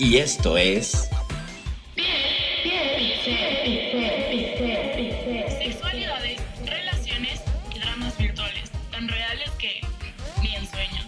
Y 0.00 0.18
esto 0.18 0.56
es... 0.56 1.10
Sexualidades, 5.58 6.40
relaciones 6.64 7.42
y 7.74 7.80
dramas 7.80 8.16
virtuales, 8.16 8.70
tan 8.92 9.08
reales 9.08 9.50
que 9.58 9.80
ni 10.40 10.54
en 10.54 10.66
sueños. 10.66 11.04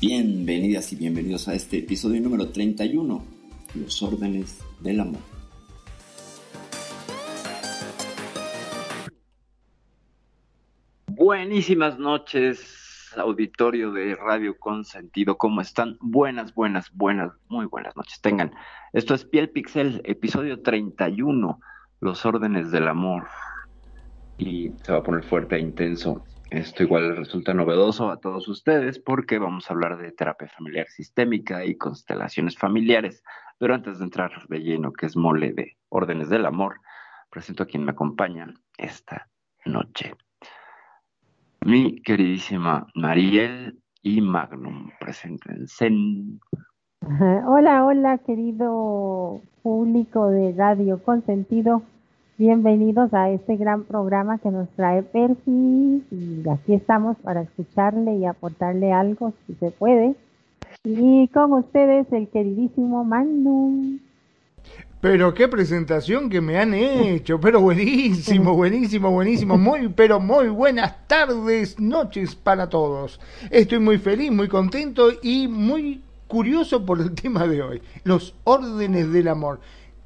Bienvenidas 0.00 0.92
y 0.92 0.96
bienvenidos 0.96 1.46
a 1.46 1.54
este 1.54 1.78
episodio 1.78 2.20
número 2.20 2.48
31, 2.48 3.24
Los 3.76 4.02
órdenes 4.02 4.58
del 4.80 5.00
amor. 5.00 5.20
Buenísimas 11.06 12.00
noches, 12.00 12.75
auditorio 13.20 13.92
de 13.92 14.14
Radio 14.14 14.58
Consentido. 14.58 15.36
¿Cómo 15.38 15.60
están? 15.60 15.96
Buenas, 16.00 16.54
buenas, 16.54 16.92
buenas, 16.92 17.32
muy 17.48 17.66
buenas 17.66 17.96
noches. 17.96 18.20
Tengan. 18.20 18.52
Esto 18.92 19.14
es 19.14 19.24
Piel 19.24 19.50
Pixel, 19.50 20.00
episodio 20.04 20.62
31, 20.62 21.60
Los 22.00 22.26
órdenes 22.26 22.70
del 22.70 22.88
amor. 22.88 23.26
Y 24.38 24.70
se 24.82 24.92
va 24.92 24.98
a 24.98 25.02
poner 25.02 25.24
fuerte 25.24 25.56
e 25.56 25.60
intenso. 25.60 26.24
Esto 26.50 26.82
igual 26.84 27.16
resulta 27.16 27.54
novedoso 27.54 28.10
a 28.10 28.20
todos 28.20 28.46
ustedes 28.48 28.98
porque 28.98 29.38
vamos 29.38 29.68
a 29.68 29.74
hablar 29.74 29.98
de 29.98 30.12
terapia 30.12 30.48
familiar 30.48 30.86
sistémica 30.88 31.64
y 31.64 31.76
constelaciones 31.76 32.56
familiares. 32.56 33.22
Pero 33.58 33.74
antes 33.74 33.98
de 33.98 34.04
entrar 34.04 34.30
de 34.48 34.60
lleno, 34.60 34.92
que 34.92 35.06
es 35.06 35.16
mole 35.16 35.52
de 35.52 35.76
órdenes 35.88 36.28
del 36.28 36.46
amor, 36.46 36.80
presento 37.30 37.64
a 37.64 37.66
quien 37.66 37.84
me 37.84 37.92
acompaña 37.92 38.52
esta 38.78 39.28
noche. 39.64 40.14
Mi 41.66 42.00
queridísima 42.02 42.86
Mariel 42.94 43.76
y 44.00 44.20
Magnum, 44.20 44.88
preséntense. 45.00 45.90
Hola, 47.44 47.84
hola, 47.84 48.18
querido 48.18 49.40
público 49.64 50.28
de 50.28 50.52
Radio 50.52 51.02
Consentido. 51.02 51.82
Bienvenidos 52.38 53.12
a 53.12 53.30
este 53.30 53.56
gran 53.56 53.82
programa 53.82 54.38
que 54.38 54.52
nos 54.52 54.68
trae 54.76 55.02
Perfi 55.02 56.04
y 56.08 56.48
aquí 56.48 56.74
estamos 56.74 57.16
para 57.16 57.42
escucharle 57.42 58.14
y 58.14 58.26
aportarle 58.26 58.92
algo 58.92 59.32
si 59.48 59.54
se 59.54 59.72
puede. 59.72 60.14
Y 60.84 61.26
con 61.34 61.52
ustedes 61.52 62.06
el 62.12 62.28
queridísimo 62.28 63.02
Magnum. 63.02 63.98
Pero 65.06 65.32
qué 65.34 65.46
presentación 65.46 66.28
que 66.28 66.40
me 66.40 66.58
han 66.58 66.74
hecho, 66.74 67.38
pero 67.38 67.60
buenísimo, 67.60 68.54
buenísimo, 68.56 69.08
buenísimo, 69.12 69.56
muy, 69.56 69.86
pero 69.90 70.18
muy 70.18 70.48
buenas 70.48 71.06
tardes, 71.06 71.78
noches 71.78 72.34
para 72.34 72.68
todos. 72.68 73.20
Estoy 73.52 73.78
muy 73.78 73.98
feliz, 73.98 74.32
muy 74.32 74.48
contento 74.48 75.12
y 75.22 75.46
muy 75.46 76.02
curioso 76.26 76.84
por 76.84 77.00
el 77.00 77.14
tema 77.22 77.46
de 77.46 77.62
hoy, 77.62 77.82
los 78.02 78.34
órdenes 78.42 79.12
del 79.12 79.28
amor. 79.28 79.60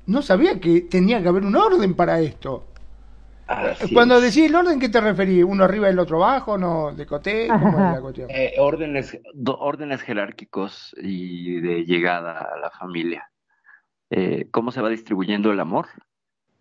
No 0.04 0.20
sabía 0.20 0.60
que 0.60 0.82
tenía 0.82 1.22
que 1.22 1.28
haber 1.28 1.44
un 1.46 1.56
orden 1.56 1.94
para 1.94 2.20
esto. 2.20 2.66
Así 3.46 3.94
Cuando 3.94 4.18
es. 4.18 4.22
decís 4.22 4.50
el 4.50 4.54
orden, 4.54 4.78
¿qué 4.78 4.90
te 4.90 5.00
referís? 5.00 5.44
¿Uno 5.44 5.64
arriba 5.64 5.88
y 5.88 5.92
el 5.92 5.98
otro 5.98 6.22
abajo? 6.22 6.58
¿No? 6.58 6.92
¿Decoté? 6.92 7.56
¿Cómo 7.58 7.80
es 7.80 7.88
la 7.88 8.02
cuestión? 8.02 8.28
Eh, 8.28 8.52
órdenes, 8.58 9.18
órdenes 9.46 10.02
jerárquicos 10.02 10.94
y 11.00 11.58
de 11.62 11.86
llegada 11.86 12.32
a 12.54 12.58
la 12.58 12.70
familia. 12.70 13.29
Eh, 14.10 14.48
¿Cómo 14.50 14.72
se 14.72 14.80
va 14.80 14.88
distribuyendo 14.88 15.52
el 15.52 15.60
amor 15.60 15.86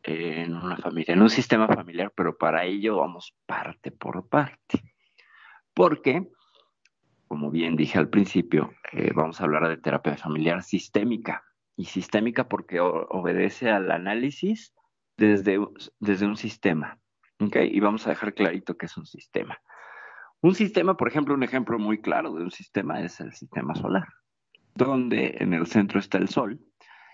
en 0.04 0.56
una 0.56 0.78
familia, 0.78 1.14
en 1.14 1.22
un 1.22 1.30
sistema 1.30 1.68
familiar? 1.68 2.14
Pero 2.16 2.38
para 2.38 2.64
ello 2.64 2.98
vamos 2.98 3.36
parte 3.46 3.92
por 3.92 4.28
parte. 4.30 4.94
Porque, 5.74 6.30
como 7.28 7.50
bien 7.50 7.76
dije 7.76 7.98
al 7.98 8.10
principio, 8.10 8.72
eh, 8.92 9.12
vamos 9.16 9.42
a 9.42 9.46
hablar 9.46 9.68
de 9.68 9.78
terapia 9.78 10.16
familiar 10.16 10.64
sistémica. 10.64 11.44
Y 11.76 11.86
sistémica 11.86 12.50
porque 12.50 12.80
obedece 12.82 13.70
al 13.70 13.90
análisis 13.90 14.76
desde, 15.18 15.60
desde 16.00 16.26
un 16.26 16.36
sistema. 16.36 17.00
¿ok? 17.40 17.56
Y 17.72 17.80
vamos 17.80 18.06
a 18.06 18.10
dejar 18.10 18.34
clarito 18.34 18.78
que 18.78 18.86
es 18.86 18.98
un 18.98 19.06
sistema. 19.06 19.58
Un 20.42 20.56
sistema, 20.56 20.96
por 20.96 21.08
ejemplo, 21.08 21.34
un 21.34 21.44
ejemplo 21.44 21.80
muy 21.80 22.02
claro 22.02 22.34
de 22.34 22.44
un 22.44 22.52
sistema 22.52 23.02
es 23.02 23.20
el 23.20 23.34
sistema 23.34 23.76
solar, 23.76 24.08
donde 24.76 25.38
en 25.40 25.54
el 25.54 25.68
centro 25.68 26.00
está 26.00 26.18
el 26.18 26.30
Sol, 26.30 26.60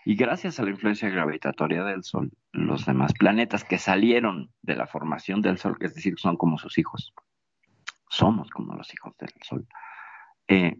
y 0.05 0.15
gracias 0.15 0.59
a 0.59 0.63
la 0.63 0.69
influencia 0.69 1.09
gravitatoria 1.09 1.83
del 1.83 2.03
Sol, 2.03 2.31
los 2.51 2.85
demás 2.85 3.13
planetas 3.13 3.63
que 3.63 3.79
salieron 3.79 4.51
de 4.61 4.75
la 4.75 4.85
formación 4.85 5.41
del 5.41 5.57
Sol, 5.57 5.75
es 5.81 5.95
decir, 5.95 6.13
son 6.17 6.37
como 6.37 6.59
sus 6.59 6.77
hijos, 6.77 7.13
somos 8.09 8.49
como 8.51 8.75
los 8.75 8.93
hijos 8.93 9.17
del 9.17 9.33
Sol, 9.41 9.67
eh, 10.47 10.77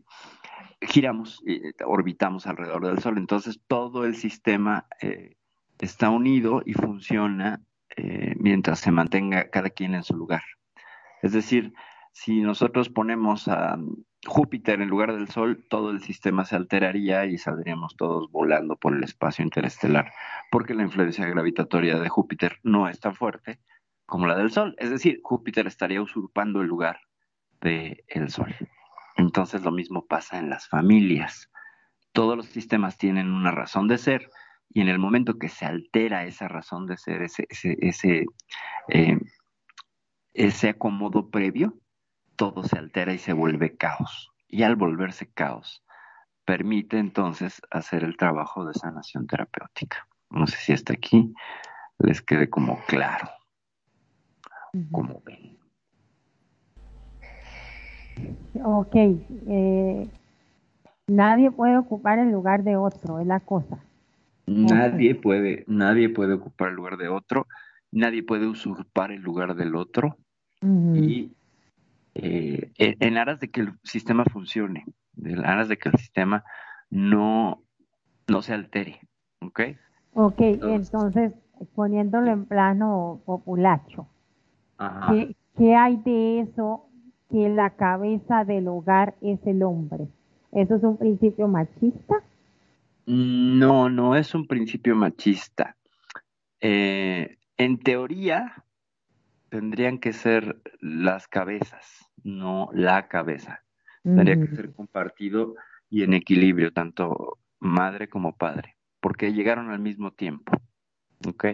giramos, 0.81 1.41
eh, 1.47 1.74
orbitamos 1.85 2.46
alrededor 2.46 2.85
del 2.85 3.00
Sol, 3.00 3.18
entonces 3.18 3.59
todo 3.68 4.06
el 4.06 4.16
sistema 4.16 4.85
eh, 5.02 5.35
está 5.80 6.12
unido 6.12 6.62
y 6.64 6.74
funciona 6.74 7.62
eh, 7.97 8.35
mientras 8.38 8.80
se 8.80 8.91
mantenga 8.91 9.50
cada 9.50 9.69
quien 9.72 9.96
en 9.96 10.03
su 10.03 10.16
lugar. 10.16 10.44
Es 11.22 11.31
decir, 11.31 11.74
si 12.12 12.41
nosotros 12.41 12.90
ponemos 12.90 13.47
a 13.47 13.78
Júpiter 14.25 14.81
en 14.81 14.90
lugar 14.90 15.13
del 15.13 15.30
Sol, 15.30 15.66
todo 15.69 15.91
el 15.91 16.02
sistema 16.02 16.46
se 16.46 16.56
alteraría 16.56 17.25
y 17.25 17.38
saldríamos 17.38 17.96
todos 17.96 18.31
volando 18.31 18.75
por 18.75 18.96
el 18.96 19.03
espacio 19.03 19.44
interestelar, 19.44 20.12
porque 20.52 20.74
la 20.74 20.84
influencia 20.84 21.28
gravitatoria 21.28 22.00
de 22.00 22.09
Júpiter 22.09 22.59
no 22.64 22.90
es 22.90 23.00
tan 23.00 23.16
fuerte 23.16 23.59
como 24.06 24.28
la 24.28 24.35
del 24.35 24.52
Sol. 24.52 24.75
Es 24.78 24.90
decir, 24.90 25.19
Júpiter 25.24 25.68
estaría 25.68 26.02
usurpando 26.02 26.62
el 26.62 26.68
lugar 26.68 27.00
del 27.62 28.30
Sol. 28.30 28.56
Entonces 29.16 29.64
lo 29.64 29.72
mismo 29.72 30.06
pasa 30.06 30.38
en 30.38 30.50
las 30.50 30.68
familias. 30.68 31.50
Todos 32.12 32.38
los 32.38 32.47
sistemas 32.47 32.97
tienen 32.97 33.31
una 33.31 33.52
razón 33.52 33.88
de 33.88 33.97
ser 33.97 34.30
y 34.69 34.81
en 34.81 34.90
el 34.90 35.00
momento 35.00 35.38
que 35.38 35.50
se 35.50 35.66
altera 35.66 36.25
esa 36.25 36.47
razón 36.47 36.85
de 36.85 36.97
ser, 36.97 37.22
ese, 37.22 37.46
ese, 37.50 37.78
ese, 37.80 38.25
eh, 38.90 39.18
ese 40.34 40.69
acomodo 40.69 41.30
previo, 41.30 41.80
todo 42.35 42.63
se 42.63 42.78
altera 42.78 43.13
y 43.13 43.18
se 43.18 43.34
vuelve 43.34 43.75
caos. 43.75 44.31
Y 44.47 44.63
al 44.63 44.75
volverse 44.75 45.28
caos, 45.28 45.84
permite 46.46 47.00
entonces 47.00 47.62
hacer 47.72 48.03
el 48.03 48.18
trabajo 48.18 48.66
de 48.66 48.73
sanación 48.73 49.28
terapéutica. 49.28 50.07
No 50.29 50.47
sé 50.47 50.57
si 50.57 50.73
hasta 50.73 50.94
aquí 50.94 51.34
les 52.00 52.22
quede 52.22 52.50
como 52.50 52.79
claro, 52.88 53.29
como 54.91 55.22
ven. 55.25 55.57
Ok, 58.63 58.96
eh, 58.96 60.07
nadie 61.07 61.52
puede 61.52 61.78
ocupar 61.78 62.19
el 62.19 62.31
lugar 62.31 62.63
de 62.63 62.78
otro, 62.78 63.19
es 63.19 63.28
la 63.28 63.40
cosa. 63.40 63.79
Nadie 64.46 65.16
puede, 65.16 65.63
nadie 65.67 66.09
puede 66.09 66.34
ocupar 66.34 66.69
el 66.69 66.75
lugar 66.75 66.97
de 66.97 67.09
otro, 67.09 67.47
nadie 67.91 68.23
puede 68.23 68.47
usurpar 68.47 69.12
el 69.12 69.22
lugar 69.22 69.56
del 69.56 69.75
otro 69.75 70.17
y 70.62 71.32
eh, 72.16 72.72
en 72.78 73.17
aras 73.17 73.40
de 73.40 73.50
que 73.50 73.62
el 73.62 73.73
sistema 73.84 74.23
funcione, 74.26 74.85
en 75.22 75.46
aras 75.46 75.67
de 75.67 75.78
que 75.78 75.90
el 75.90 75.97
sistema 75.97 76.44
no, 76.90 77.62
no 78.28 78.41
se 78.41 78.53
altere, 78.53 79.00
¿ok? 79.41 79.59
Ok, 80.14 80.35
Entonces- 80.40 80.88
entonces, 80.94 81.34
poniéndolo 81.76 82.32
en 82.32 82.46
plano 82.46 83.22
populacho, 83.26 84.08
Ajá. 84.78 85.12
¿qué, 85.14 85.35
qué 85.58 85.76
hay 85.76 85.97
de 85.97 86.40
eso 86.41 86.88
que 87.29 87.50
la 87.50 87.72
cabeza 87.72 88.46
del 88.46 88.68
hogar 88.68 89.16
es 89.22 89.40
el 89.46 89.61
hombre? 89.64 90.08
¿Eso 90.52 90.76
es 90.76 90.84
un 90.84 90.97
principio 90.97 91.47
machista? 91.50 92.16
No, 93.06 93.90
no 93.90 94.16
es 94.16 94.34
un 94.34 94.47
principio 94.47 94.96
machista. 94.96 95.76
Eh, 96.61 97.38
en 97.58 97.78
teoría, 97.79 98.64
tendrían 99.50 100.00
que 100.00 100.14
ser 100.14 100.61
las 100.79 101.28
cabezas, 101.28 102.04
no 102.25 102.69
la 102.73 103.07
cabeza. 103.07 103.63
Tendría 104.03 104.35
que 104.35 104.45
Ujú. 104.45 104.55
ser 104.55 104.73
compartido 104.73 105.55
y 105.89 106.03
en 106.03 106.13
equilibrio, 106.13 106.73
tanto 106.73 107.39
madre 107.59 108.09
como 108.09 108.35
padre, 108.35 108.75
porque 108.99 109.31
llegaron 109.31 109.72
al 109.72 109.79
mismo 109.79 110.11
tiempo. 110.11 110.51
¿Ok? 111.27 111.45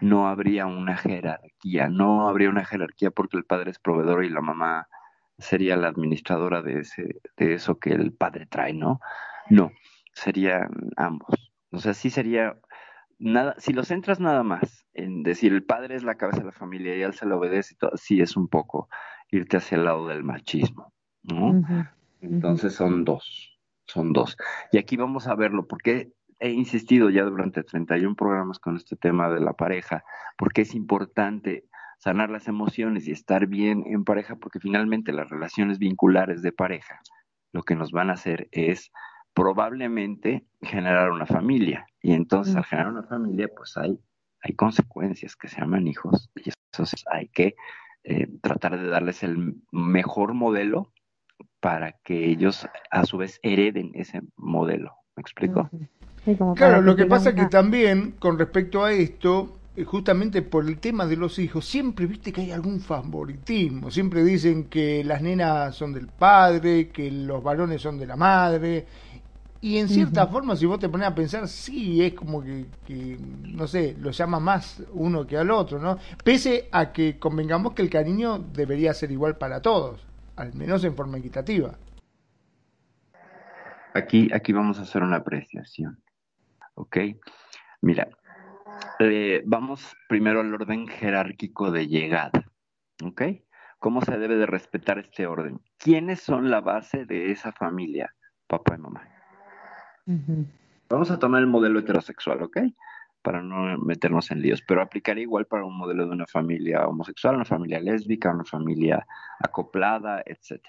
No 0.00 0.28
habría 0.28 0.66
una 0.66 0.96
jerarquía, 0.96 1.88
no 1.88 2.28
habría 2.28 2.48
una 2.48 2.64
jerarquía 2.64 3.10
porque 3.10 3.36
el 3.36 3.44
padre 3.44 3.70
es 3.70 3.78
proveedor 3.78 4.24
y 4.24 4.30
la 4.30 4.40
mamá 4.40 4.88
sería 5.38 5.76
la 5.76 5.88
administradora 5.88 6.62
de 6.62 6.80
ese, 6.80 7.20
de 7.36 7.54
eso 7.54 7.78
que 7.78 7.90
el 7.90 8.12
padre 8.12 8.46
trae, 8.46 8.72
¿no? 8.72 9.00
No, 9.50 9.72
serían 10.12 10.70
ambos, 10.96 11.28
O 11.70 11.78
sea, 11.78 11.92
sí 11.92 12.10
sería 12.10 12.56
nada, 13.18 13.54
si 13.58 13.72
lo 13.72 13.82
centras 13.82 14.20
nada 14.20 14.42
más 14.42 14.86
en 14.94 15.22
decir 15.22 15.52
el 15.52 15.64
padre 15.64 15.96
es 15.96 16.04
la 16.04 16.16
cabeza 16.16 16.38
de 16.40 16.46
la 16.46 16.52
familia 16.52 16.96
y 16.96 17.02
él 17.02 17.14
se 17.14 17.26
lo 17.26 17.38
obedece 17.38 17.74
y 17.74 17.76
todo, 17.76 17.96
sí 17.96 18.20
es 18.20 18.36
un 18.36 18.48
poco 18.48 18.88
irte 19.30 19.56
hacia 19.56 19.76
el 19.76 19.84
lado 19.84 20.08
del 20.08 20.24
machismo, 20.24 20.92
¿no? 21.22 21.62
Entonces 22.20 22.74
son 22.74 23.04
dos, 23.04 23.58
son 23.86 24.12
dos. 24.12 24.36
Y 24.72 24.78
aquí 24.78 24.96
vamos 24.96 25.26
a 25.26 25.34
verlo, 25.34 25.66
porque 25.66 26.12
he 26.38 26.50
insistido 26.50 27.10
ya 27.10 27.24
durante 27.24 27.62
31 27.62 28.16
programas 28.16 28.58
con 28.58 28.76
este 28.76 28.96
tema 28.96 29.28
de 29.28 29.40
la 29.40 29.52
pareja, 29.52 30.04
porque 30.36 30.62
es 30.62 30.74
importante 30.74 31.64
sanar 31.98 32.30
las 32.30 32.48
emociones 32.48 33.08
y 33.08 33.12
estar 33.12 33.46
bien 33.46 33.84
en 33.86 34.04
pareja, 34.04 34.36
porque 34.36 34.60
finalmente 34.60 35.12
las 35.12 35.30
relaciones 35.30 35.78
vinculares 35.78 36.42
de 36.42 36.52
pareja 36.52 37.00
lo 37.54 37.62
que 37.62 37.76
nos 37.76 37.92
van 37.92 38.10
a 38.10 38.14
hacer 38.14 38.48
es 38.50 38.90
probablemente 39.32 40.44
generar 40.60 41.10
una 41.12 41.24
familia. 41.24 41.86
Y 42.02 42.12
entonces 42.12 42.56
al 42.56 42.64
generar 42.64 42.92
una 42.92 43.04
familia, 43.04 43.48
pues 43.56 43.76
hay, 43.76 43.98
hay 44.42 44.54
consecuencias 44.54 45.36
que 45.36 45.48
se 45.48 45.60
llaman 45.60 45.86
hijos. 45.86 46.30
Y 46.34 46.50
entonces 46.72 47.04
hay 47.10 47.28
que 47.28 47.54
eh, 48.04 48.28
tratar 48.42 48.78
de 48.78 48.88
darles 48.88 49.22
el 49.22 49.56
mejor 49.72 50.34
modelo 50.34 50.92
para 51.60 51.92
que 52.04 52.28
ellos 52.30 52.66
a 52.90 53.06
su 53.06 53.16
vez 53.16 53.40
hereden 53.42 53.92
ese 53.94 54.20
modelo. 54.36 54.92
¿Me 55.16 55.22
explico? 55.22 55.70
claro, 56.54 56.82
lo 56.82 56.96
que 56.96 57.06
pasa 57.06 57.30
es 57.30 57.34
que 57.34 57.46
también 57.46 58.12
con 58.18 58.38
respecto 58.38 58.84
a 58.84 58.92
esto, 58.92 59.58
eh, 59.76 59.84
justamente 59.84 60.42
por 60.42 60.66
el 60.66 60.78
tema 60.78 61.06
de 61.06 61.16
los 61.16 61.38
hijos, 61.38 61.64
siempre 61.64 62.06
viste 62.06 62.32
que 62.32 62.42
hay 62.42 62.50
algún 62.50 62.80
favoritismo, 62.80 63.90
siempre 63.90 64.22
dicen 64.22 64.64
que 64.64 65.02
las 65.04 65.22
nenas 65.22 65.74
son 65.74 65.92
del 65.92 66.08
padre, 66.08 66.88
que 66.88 67.10
los 67.10 67.42
varones 67.42 67.80
son 67.80 67.98
de 67.98 68.06
la 68.06 68.16
madre, 68.16 68.86
y 69.64 69.78
en 69.78 69.88
cierta 69.88 70.26
forma, 70.26 70.56
si 70.56 70.66
vos 70.66 70.78
te 70.78 70.90
pones 70.90 71.08
a 71.08 71.14
pensar, 71.14 71.48
sí, 71.48 72.04
es 72.04 72.12
como 72.12 72.42
que, 72.42 73.16
no 73.44 73.66
sé, 73.66 73.96
lo 73.98 74.10
llama 74.10 74.38
más 74.38 74.82
uno 74.92 75.26
que 75.26 75.38
al 75.38 75.50
otro, 75.50 75.78
¿no? 75.78 75.96
Pese 76.22 76.68
a 76.70 76.92
que 76.92 77.18
convengamos 77.18 77.72
que 77.72 77.80
el 77.80 77.88
cariño 77.88 78.38
debería 78.38 78.92
ser 78.92 79.10
igual 79.10 79.38
para 79.38 79.62
todos, 79.62 80.06
al 80.36 80.52
menos 80.52 80.84
en 80.84 80.94
forma 80.94 81.16
equitativa. 81.16 81.78
Aquí, 83.94 84.28
aquí 84.34 84.52
vamos 84.52 84.78
a 84.78 84.82
hacer 84.82 85.02
una 85.02 85.16
apreciación, 85.16 85.98
¿ok? 86.74 86.98
Mira, 87.80 88.10
eh, 88.98 89.42
vamos 89.46 89.96
primero 90.10 90.40
al 90.40 90.52
orden 90.52 90.88
jerárquico 90.88 91.70
de 91.70 91.88
llegada, 91.88 92.44
¿ok? 93.02 93.22
¿Cómo 93.78 94.02
se 94.02 94.18
debe 94.18 94.36
de 94.36 94.44
respetar 94.44 94.98
este 94.98 95.26
orden? 95.26 95.62
¿Quiénes 95.78 96.20
son 96.20 96.50
la 96.50 96.60
base 96.60 97.06
de 97.06 97.32
esa 97.32 97.52
familia? 97.52 98.14
Papá 98.46 98.74
y 98.74 98.78
mamá. 98.78 99.13
Vamos 100.88 101.10
a 101.10 101.18
tomar 101.18 101.40
el 101.40 101.46
modelo 101.46 101.78
heterosexual, 101.78 102.42
¿ok? 102.42 102.58
Para 103.22 103.42
no 103.42 103.78
meternos 103.78 104.30
en 104.30 104.42
líos, 104.42 104.62
pero 104.62 104.82
aplicaría 104.82 105.22
igual 105.22 105.46
para 105.46 105.64
un 105.64 105.76
modelo 105.76 106.06
de 106.06 106.12
una 106.12 106.26
familia 106.26 106.86
homosexual, 106.86 107.36
una 107.36 107.44
familia 107.44 107.80
lésbica, 107.80 108.30
una 108.30 108.44
familia 108.44 109.06
acoplada, 109.40 110.22
etc. 110.26 110.62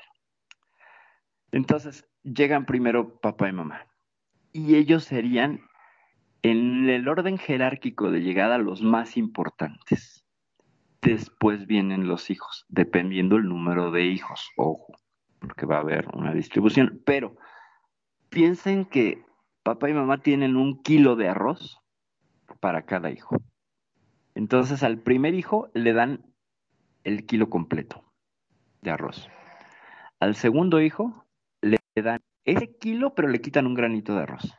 Entonces, 1.51 2.07
llegan 2.23 2.65
primero 2.65 3.19
papá 3.19 3.49
y 3.49 3.53
mamá. 3.53 3.87
Y 4.53 4.75
ellos 4.75 5.03
serían, 5.03 5.61
en 6.43 6.89
el 6.89 7.07
orden 7.07 7.37
jerárquico 7.37 8.09
de 8.09 8.21
llegada, 8.21 8.57
los 8.57 8.81
más 8.81 9.17
importantes. 9.17 10.25
Después 11.01 11.67
vienen 11.67 12.07
los 12.07 12.29
hijos, 12.29 12.65
dependiendo 12.69 13.35
el 13.35 13.49
número 13.49 13.91
de 13.91 14.05
hijos, 14.05 14.49
ojo, 14.55 14.93
porque 15.39 15.65
va 15.65 15.77
a 15.77 15.81
haber 15.81 16.07
una 16.13 16.33
distribución. 16.33 17.01
Pero 17.05 17.35
piensen 18.35 18.83
que 18.83 19.23
papá 19.63 19.89
y 19.89 19.93
mamá 19.93 20.21
tienen 20.21 20.57
un 20.57 20.83
kilo 20.83 21.15
de 21.15 21.29
arroz 21.29 21.79
para 22.59 22.85
cada 22.85 23.09
hijo. 23.09 23.37
Entonces 24.35 24.83
al 24.83 24.99
primer 24.99 25.33
hijo 25.33 25.69
le 25.73 25.93
dan 25.93 26.25
el 27.05 27.25
kilo 27.25 27.49
completo 27.49 28.03
de 28.81 28.91
arroz. 28.91 29.29
Al 30.19 30.35
segundo 30.35 30.81
hijo 30.81 31.25
le 31.61 31.77
dan 31.95 32.19
ese 32.43 32.75
kilo, 32.77 33.15
pero 33.15 33.29
le 33.29 33.39
quitan 33.39 33.67
un 33.67 33.73
granito 33.73 34.13
de 34.13 34.23
arroz. 34.23 34.53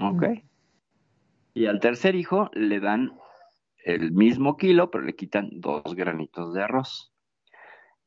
¿Ok? 0.00 0.22
Y 1.54 1.66
al 1.66 1.80
tercer 1.80 2.14
hijo 2.14 2.50
le 2.52 2.78
dan 2.78 3.18
el 3.84 4.12
mismo 4.12 4.56
kilo, 4.56 4.92
pero 4.92 5.02
le 5.02 5.16
quitan 5.16 5.50
dos 5.54 5.82
granitos 5.96 6.54
de 6.54 6.62
arroz. 6.62 7.12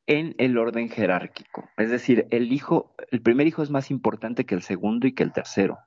En 0.09 0.33
el 0.39 0.57
orden 0.57 0.89
jerárquico. 0.89 1.69
Es 1.77 1.91
decir, 1.91 2.25
el 2.31 2.51
hijo, 2.51 2.95
el 3.11 3.21
primer 3.21 3.45
hijo 3.45 3.61
es 3.61 3.69
más 3.69 3.91
importante 3.91 4.43
que 4.43 4.55
el 4.55 4.63
segundo 4.63 5.05
y 5.05 5.13
que 5.13 5.21
el 5.21 5.31
tercero. 5.31 5.77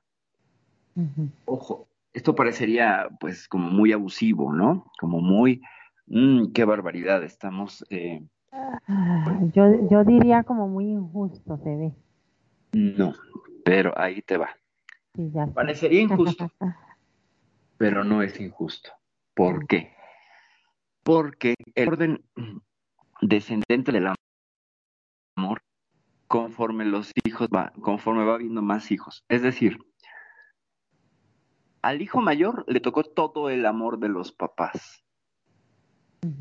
Ojo, 1.43 1.89
esto 2.13 2.33
parecería 2.33 3.09
pues 3.19 3.49
como 3.49 3.69
muy 3.69 3.91
abusivo, 3.91 4.53
¿no? 4.53 4.89
Como 4.97 5.19
muy, 5.19 5.61
mmm, 6.07 6.53
qué 6.53 6.63
barbaridad, 6.63 7.21
estamos... 7.21 7.85
Eh, 7.89 8.23
ah, 8.53 9.41
yo, 9.53 9.89
yo 9.89 10.05
diría 10.05 10.43
como 10.43 10.69
muy 10.69 10.85
injusto, 10.85 11.57
se 11.57 11.75
ve. 11.75 11.91
No, 12.71 13.13
pero 13.65 13.93
ahí 13.99 14.21
te 14.21 14.37
va. 14.37 14.51
Parecería 15.53 15.99
injusto, 15.99 16.49
pero 17.77 18.05
no 18.05 18.21
es 18.21 18.39
injusto. 18.39 18.89
¿Por 19.33 19.67
qué? 19.67 19.91
Porque 21.03 21.55
el 21.75 21.89
orden 21.89 22.23
descendente 23.21 23.91
del 23.91 24.13
amor, 25.37 25.61
conforme 26.27 26.85
los 26.85 27.11
hijos 27.23 27.47
va, 27.53 27.73
conforme 27.81 28.25
va 28.25 28.35
habiendo 28.35 28.61
más 28.61 28.91
hijos, 28.91 29.23
es 29.29 29.41
decir, 29.41 29.79
al 31.81 32.01
hijo 32.01 32.21
mayor 32.21 32.63
le 32.67 32.79
tocó 32.79 33.03
todo 33.03 33.49
el 33.49 33.65
amor 33.65 33.99
de 33.99 34.09
los 34.09 34.31
papás. 34.31 35.03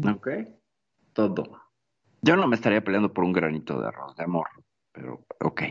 ¿Ok? 0.08 0.28
Todo. 1.12 1.60
Yo 2.22 2.36
no 2.36 2.46
me 2.46 2.54
estaría 2.54 2.84
peleando 2.84 3.12
por 3.12 3.24
un 3.24 3.32
granito 3.32 3.80
de 3.80 3.88
arroz, 3.88 4.16
de 4.16 4.22
amor, 4.22 4.48
pero 4.92 5.26
ok. 5.40 5.62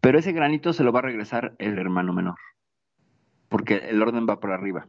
Pero 0.00 0.18
ese 0.18 0.32
granito 0.32 0.72
se 0.72 0.84
lo 0.84 0.92
va 0.92 1.00
a 1.00 1.02
regresar 1.02 1.56
el 1.58 1.78
hermano 1.78 2.12
menor, 2.12 2.38
porque 3.48 3.88
el 3.88 4.00
orden 4.00 4.26
va 4.28 4.38
por 4.38 4.52
arriba. 4.52 4.86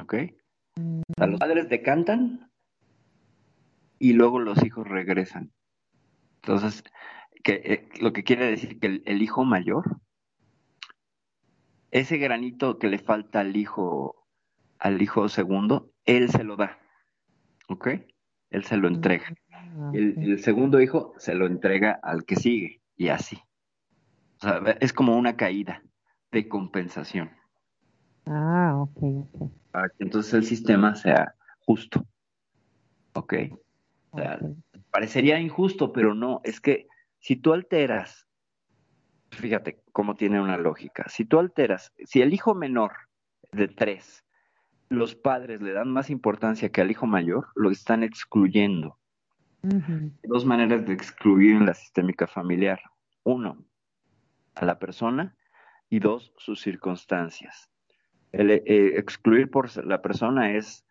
¿Ok? 0.00 0.14
A 1.16 1.26
los 1.26 1.40
padres 1.40 1.68
decantan 1.68 2.47
y 3.98 4.12
luego 4.12 4.38
los 4.38 4.62
hijos 4.64 4.86
regresan. 4.86 5.52
Entonces, 6.42 6.84
que, 7.42 7.60
eh, 7.64 7.88
lo 8.00 8.12
que 8.12 8.24
quiere 8.24 8.46
decir 8.46 8.78
que 8.78 9.02
el 9.04 9.22
hijo 9.22 9.44
mayor 9.44 10.00
ese 11.90 12.18
granito 12.18 12.78
que 12.78 12.88
le 12.88 12.98
falta 12.98 13.40
al 13.40 13.56
hijo, 13.56 14.26
al 14.78 15.00
hijo 15.00 15.28
segundo, 15.28 15.90
él 16.04 16.30
se 16.30 16.44
lo 16.44 16.56
da. 16.56 16.78
¿Ok? 17.68 17.88
Él 18.50 18.64
se 18.64 18.76
lo 18.76 18.88
entrega. 18.88 19.34
Ah, 19.50 19.90
el, 19.94 20.38
segundo 20.40 20.80
hijo 20.80 21.14
se 21.18 21.34
lo 21.34 21.46
entrega 21.46 21.98
al 22.02 22.24
que 22.24 22.36
sigue 22.36 22.80
y 22.96 23.08
así. 23.08 23.38
O 24.40 24.40
sea, 24.40 24.76
es 24.80 24.92
como 24.92 25.16
una 25.16 25.36
caída 25.36 25.82
de 26.30 26.48
compensación. 26.48 27.30
Ah, 28.26 28.74
ok, 28.76 29.02
ok. 29.02 29.52
Para 29.70 29.88
que 29.88 30.04
entonces 30.04 30.34
el 30.34 30.44
sistema 30.44 30.94
sea 30.94 31.34
justo. 31.60 32.06
¿Ok? 33.14 33.34
O 34.10 34.18
sea, 34.18 34.38
parecería 34.90 35.38
injusto, 35.40 35.92
pero 35.92 36.14
no, 36.14 36.40
es 36.44 36.60
que 36.60 36.86
si 37.18 37.36
tú 37.36 37.52
alteras 37.52 38.28
fíjate 39.30 39.82
cómo 39.92 40.14
tiene 40.14 40.40
una 40.40 40.56
lógica. 40.56 41.04
Si 41.08 41.24
tú 41.24 41.38
alteras, 41.38 41.92
si 42.04 42.20
el 42.22 42.32
hijo 42.32 42.54
menor 42.54 42.92
de 43.52 43.68
tres, 43.68 44.24
los 44.88 45.14
padres 45.14 45.60
le 45.60 45.72
dan 45.72 45.90
más 45.90 46.10
importancia 46.10 46.70
que 46.70 46.80
al 46.80 46.90
hijo 46.90 47.06
mayor, 47.06 47.48
lo 47.54 47.70
están 47.70 48.02
excluyendo. 48.02 48.98
Dos 50.22 50.44
maneras 50.44 50.86
de 50.86 50.92
excluir 50.92 51.56
en 51.56 51.66
la 51.66 51.74
sistémica 51.74 52.26
familiar. 52.26 52.80
Uno, 53.24 53.64
a 54.54 54.64
la 54.64 54.78
persona 54.78 55.36
y 55.90 55.98
dos, 55.98 56.32
sus 56.38 56.60
circunstancias. 56.60 57.68
El, 58.32 58.50
eh, 58.50 58.62
excluir 58.98 59.50
por 59.50 59.84
la 59.84 60.00
persona 60.00 60.52
es 60.52 60.86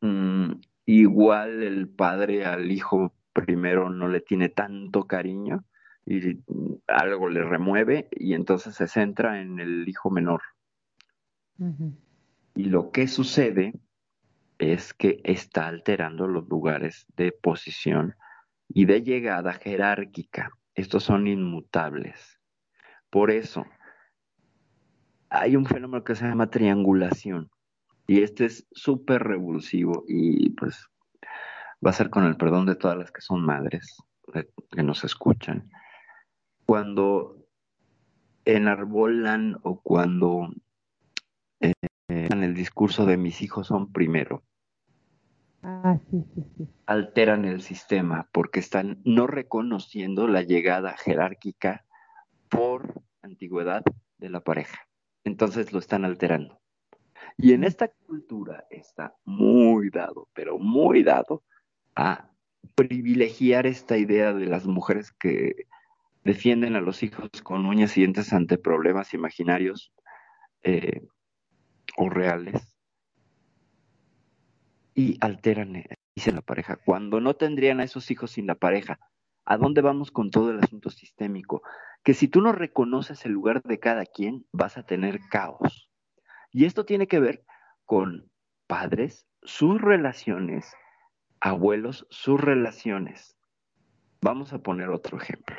mm, 0.00 0.52
igual 0.98 1.62
el 1.62 1.88
padre 1.88 2.44
al 2.44 2.70
hijo 2.70 3.14
primero 3.32 3.90
no 3.90 4.08
le 4.08 4.20
tiene 4.20 4.48
tanto 4.48 5.06
cariño 5.06 5.64
y 6.04 6.40
algo 6.88 7.28
le 7.28 7.44
remueve 7.44 8.08
y 8.10 8.34
entonces 8.34 8.74
se 8.74 8.88
centra 8.88 9.40
en 9.40 9.60
el 9.60 9.88
hijo 9.88 10.10
menor. 10.10 10.42
Y 12.54 12.64
lo 12.64 12.90
que 12.90 13.06
sucede 13.06 13.74
es 14.58 14.94
que 14.94 15.20
está 15.24 15.68
alterando 15.68 16.26
los 16.26 16.48
lugares 16.48 17.06
de 17.16 17.32
posición 17.32 18.16
y 18.68 18.86
de 18.86 19.02
llegada 19.02 19.52
jerárquica. 19.52 20.50
Estos 20.74 21.04
son 21.04 21.26
inmutables. 21.26 22.40
Por 23.10 23.30
eso, 23.30 23.66
hay 25.28 25.56
un 25.56 25.66
fenómeno 25.66 26.02
que 26.04 26.14
se 26.14 26.26
llama 26.26 26.50
triangulación. 26.50 27.50
Y 28.10 28.24
este 28.24 28.46
es 28.46 28.66
súper 28.72 29.22
revulsivo 29.22 30.02
y 30.08 30.50
pues 30.50 30.90
va 31.86 31.90
a 31.90 31.92
ser 31.92 32.10
con 32.10 32.24
el 32.24 32.36
perdón 32.36 32.66
de 32.66 32.74
todas 32.74 32.98
las 32.98 33.12
que 33.12 33.20
son 33.20 33.40
madres 33.40 33.98
que 34.72 34.82
nos 34.82 35.04
escuchan 35.04 35.70
cuando 36.66 37.46
enarbolan 38.44 39.60
o 39.62 39.80
cuando 39.80 40.52
eh, 41.60 41.72
en 42.08 42.42
el 42.42 42.52
discurso 42.52 43.06
de 43.06 43.16
mis 43.16 43.42
hijos 43.42 43.68
son 43.68 43.92
primero. 43.92 44.42
Ah, 45.62 45.96
sí, 46.10 46.24
sí, 46.34 46.42
sí. 46.56 46.68
Alteran 46.86 47.44
el 47.44 47.60
sistema 47.60 48.28
porque 48.32 48.58
están 48.58 49.00
no 49.04 49.28
reconociendo 49.28 50.26
la 50.26 50.42
llegada 50.42 50.96
jerárquica 50.96 51.84
por 52.48 53.04
antigüedad 53.22 53.84
de 54.18 54.30
la 54.30 54.40
pareja. 54.40 54.80
Entonces 55.22 55.72
lo 55.72 55.78
están 55.78 56.04
alterando. 56.04 56.60
Y 57.36 57.52
en 57.52 57.64
esta 57.64 57.88
cultura 57.88 58.66
está 58.70 59.14
muy 59.24 59.90
dado, 59.90 60.28
pero 60.34 60.58
muy 60.58 61.02
dado 61.02 61.42
a 61.94 62.30
privilegiar 62.74 63.66
esta 63.66 63.96
idea 63.96 64.32
de 64.32 64.46
las 64.46 64.66
mujeres 64.66 65.12
que 65.12 65.66
defienden 66.24 66.76
a 66.76 66.80
los 66.80 67.02
hijos 67.02 67.30
con 67.42 67.66
uñas 67.66 67.96
y 67.96 68.00
dientes 68.00 68.32
ante 68.32 68.58
problemas 68.58 69.14
imaginarios 69.14 69.92
eh, 70.62 71.06
o 71.96 72.08
reales 72.10 72.70
y 74.94 75.16
alteran 75.20 75.76
eh, 75.76 75.98
dice 76.14 76.32
la 76.32 76.42
pareja. 76.42 76.76
Cuando 76.76 77.20
no 77.20 77.34
tendrían 77.34 77.80
a 77.80 77.84
esos 77.84 78.10
hijos 78.10 78.32
sin 78.32 78.46
la 78.46 78.54
pareja, 78.54 78.98
¿a 79.44 79.56
dónde 79.56 79.80
vamos 79.80 80.10
con 80.10 80.30
todo 80.30 80.50
el 80.50 80.60
asunto 80.62 80.90
sistémico? 80.90 81.62
Que 82.04 82.14
si 82.14 82.28
tú 82.28 82.40
no 82.40 82.52
reconoces 82.52 83.24
el 83.24 83.32
lugar 83.32 83.62
de 83.62 83.78
cada 83.78 84.04
quien, 84.04 84.46
vas 84.52 84.76
a 84.76 84.82
tener 84.82 85.20
caos. 85.30 85.89
Y 86.50 86.64
esto 86.64 86.84
tiene 86.84 87.06
que 87.06 87.20
ver 87.20 87.44
con 87.84 88.30
padres, 88.66 89.26
sus 89.42 89.80
relaciones, 89.80 90.74
abuelos, 91.40 92.06
sus 92.10 92.40
relaciones. 92.40 93.36
Vamos 94.20 94.52
a 94.52 94.58
poner 94.58 94.90
otro 94.90 95.18
ejemplo. 95.18 95.56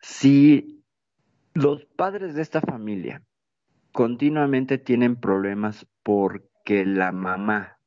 Si 0.00 0.82
los 1.54 1.84
padres 1.84 2.34
de 2.34 2.42
esta 2.42 2.60
familia 2.60 3.22
continuamente 3.92 4.78
tienen 4.78 5.16
problemas 5.16 5.86
porque 6.02 6.84
la 6.86 7.12
mamá 7.12 7.78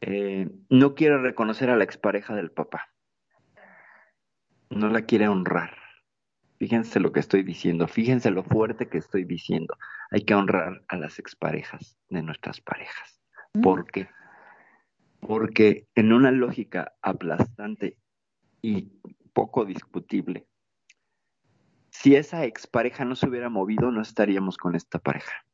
eh, 0.00 0.48
no 0.70 0.94
quiere 0.94 1.18
reconocer 1.18 1.70
a 1.70 1.76
la 1.76 1.84
expareja 1.84 2.34
del 2.36 2.50
papá, 2.50 2.92
no 4.70 4.88
la 4.88 5.02
quiere 5.02 5.28
honrar. 5.28 5.77
Fíjense 6.58 6.98
lo 6.98 7.12
que 7.12 7.20
estoy 7.20 7.44
diciendo, 7.44 7.86
fíjense 7.86 8.30
lo 8.32 8.42
fuerte 8.42 8.88
que 8.88 8.98
estoy 8.98 9.24
diciendo. 9.24 9.76
Hay 10.10 10.22
que 10.22 10.34
honrar 10.34 10.82
a 10.88 10.96
las 10.96 11.20
exparejas 11.20 11.96
de 12.08 12.22
nuestras 12.22 12.60
parejas. 12.60 13.20
¿Por 13.62 13.88
qué? 13.90 14.08
Porque 15.20 15.86
en 15.94 16.12
una 16.12 16.32
lógica 16.32 16.94
aplastante 17.00 17.96
y 18.60 18.90
poco 19.32 19.64
discutible, 19.64 20.48
si 21.90 22.16
esa 22.16 22.44
expareja 22.44 23.04
no 23.04 23.14
se 23.14 23.28
hubiera 23.28 23.48
movido, 23.48 23.92
no 23.92 24.02
estaríamos 24.02 24.56
con 24.56 24.74
esta 24.74 24.98
pareja. 24.98 25.44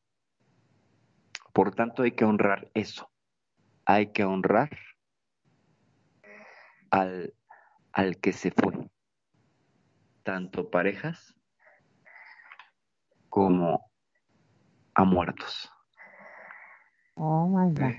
Por 1.53 1.73
tanto, 1.73 2.03
hay 2.03 2.11
que 2.11 2.25
honrar 2.25 2.69
eso. 2.73 3.11
Hay 3.85 4.11
que 4.11 4.23
honrar 4.23 4.77
al, 6.89 7.33
al 7.93 8.17
que 8.17 8.33
se 8.33 8.51
fue. 8.51 8.89
Tanto 10.25 10.71
parejas 10.71 11.35
como 13.29 13.91
a 14.95 15.03
muertos. 15.03 15.71
Oh 17.13 17.47
my 17.47 17.71
God. 17.71 17.93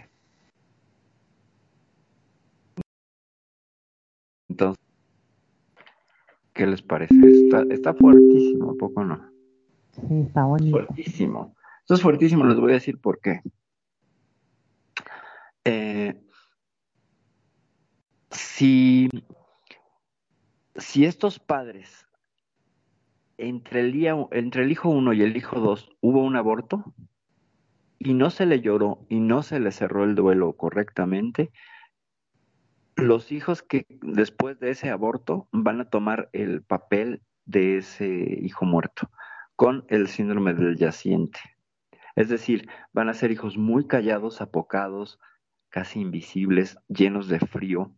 Entonces, 4.48 4.84
¿qué 6.52 6.66
les 6.66 6.82
parece? 6.82 7.14
Está, 7.14 7.62
está 7.70 7.94
fuertísimo, 7.94 8.72
¿a 8.72 8.74
poco 8.74 9.04
no? 9.04 9.30
Sí, 9.92 10.22
está 10.26 10.42
bonito. 10.46 10.78
Fuertísimo. 10.78 11.54
Esto 11.82 11.94
es 11.94 12.02
fuertísimo, 12.02 12.44
les 12.44 12.58
voy 12.58 12.72
a 12.72 12.74
decir 12.74 13.00
por 13.00 13.20
qué. 13.20 13.40
Eh, 15.64 16.20
si, 18.30 19.08
si 20.74 21.04
estos 21.04 21.38
padres, 21.38 22.05
entre 23.38 23.80
el, 23.80 23.94
hijo 24.70 24.88
1 24.88 25.12
y 25.12 25.22
el 25.22 25.36
hijo 25.36 25.60
2, 25.60 25.90
hubo 26.00 26.22
un 26.22 26.36
aborto 26.36 26.94
y 27.98 28.14
no 28.14 28.30
se 28.30 28.46
le 28.46 28.60
lloró 28.60 29.06
y 29.08 29.20
no 29.20 29.42
se 29.42 29.60
le 29.60 29.72
cerró 29.72 30.04
el 30.04 30.14
duelo 30.14 30.54
correctamente, 30.54 31.50
los 32.96 33.32
hijos 33.32 33.62
que 33.62 33.86
después 34.02 34.58
de 34.58 34.70
ese 34.70 34.90
aborto 34.90 35.48
van 35.52 35.80
a 35.80 35.90
tomar 35.90 36.30
el 36.32 36.62
papel 36.62 37.22
de 37.44 37.78
ese 37.78 38.38
hijo 38.40 38.64
muerto 38.64 39.10
con 39.54 39.84
el 39.88 40.08
síndrome 40.08 40.54
del 40.54 40.76
yaciente. 40.76 41.40
Es 42.14 42.28
decir, 42.28 42.68
van 42.92 43.08
a 43.08 43.14
ser 43.14 43.30
hijos 43.30 43.58
muy 43.58 43.86
callados, 43.86 44.40
apocados, 44.40 45.18
casi 45.68 46.00
invisibles, 46.00 46.78
llenos 46.88 47.28
de 47.28 47.38
frío, 47.40 47.92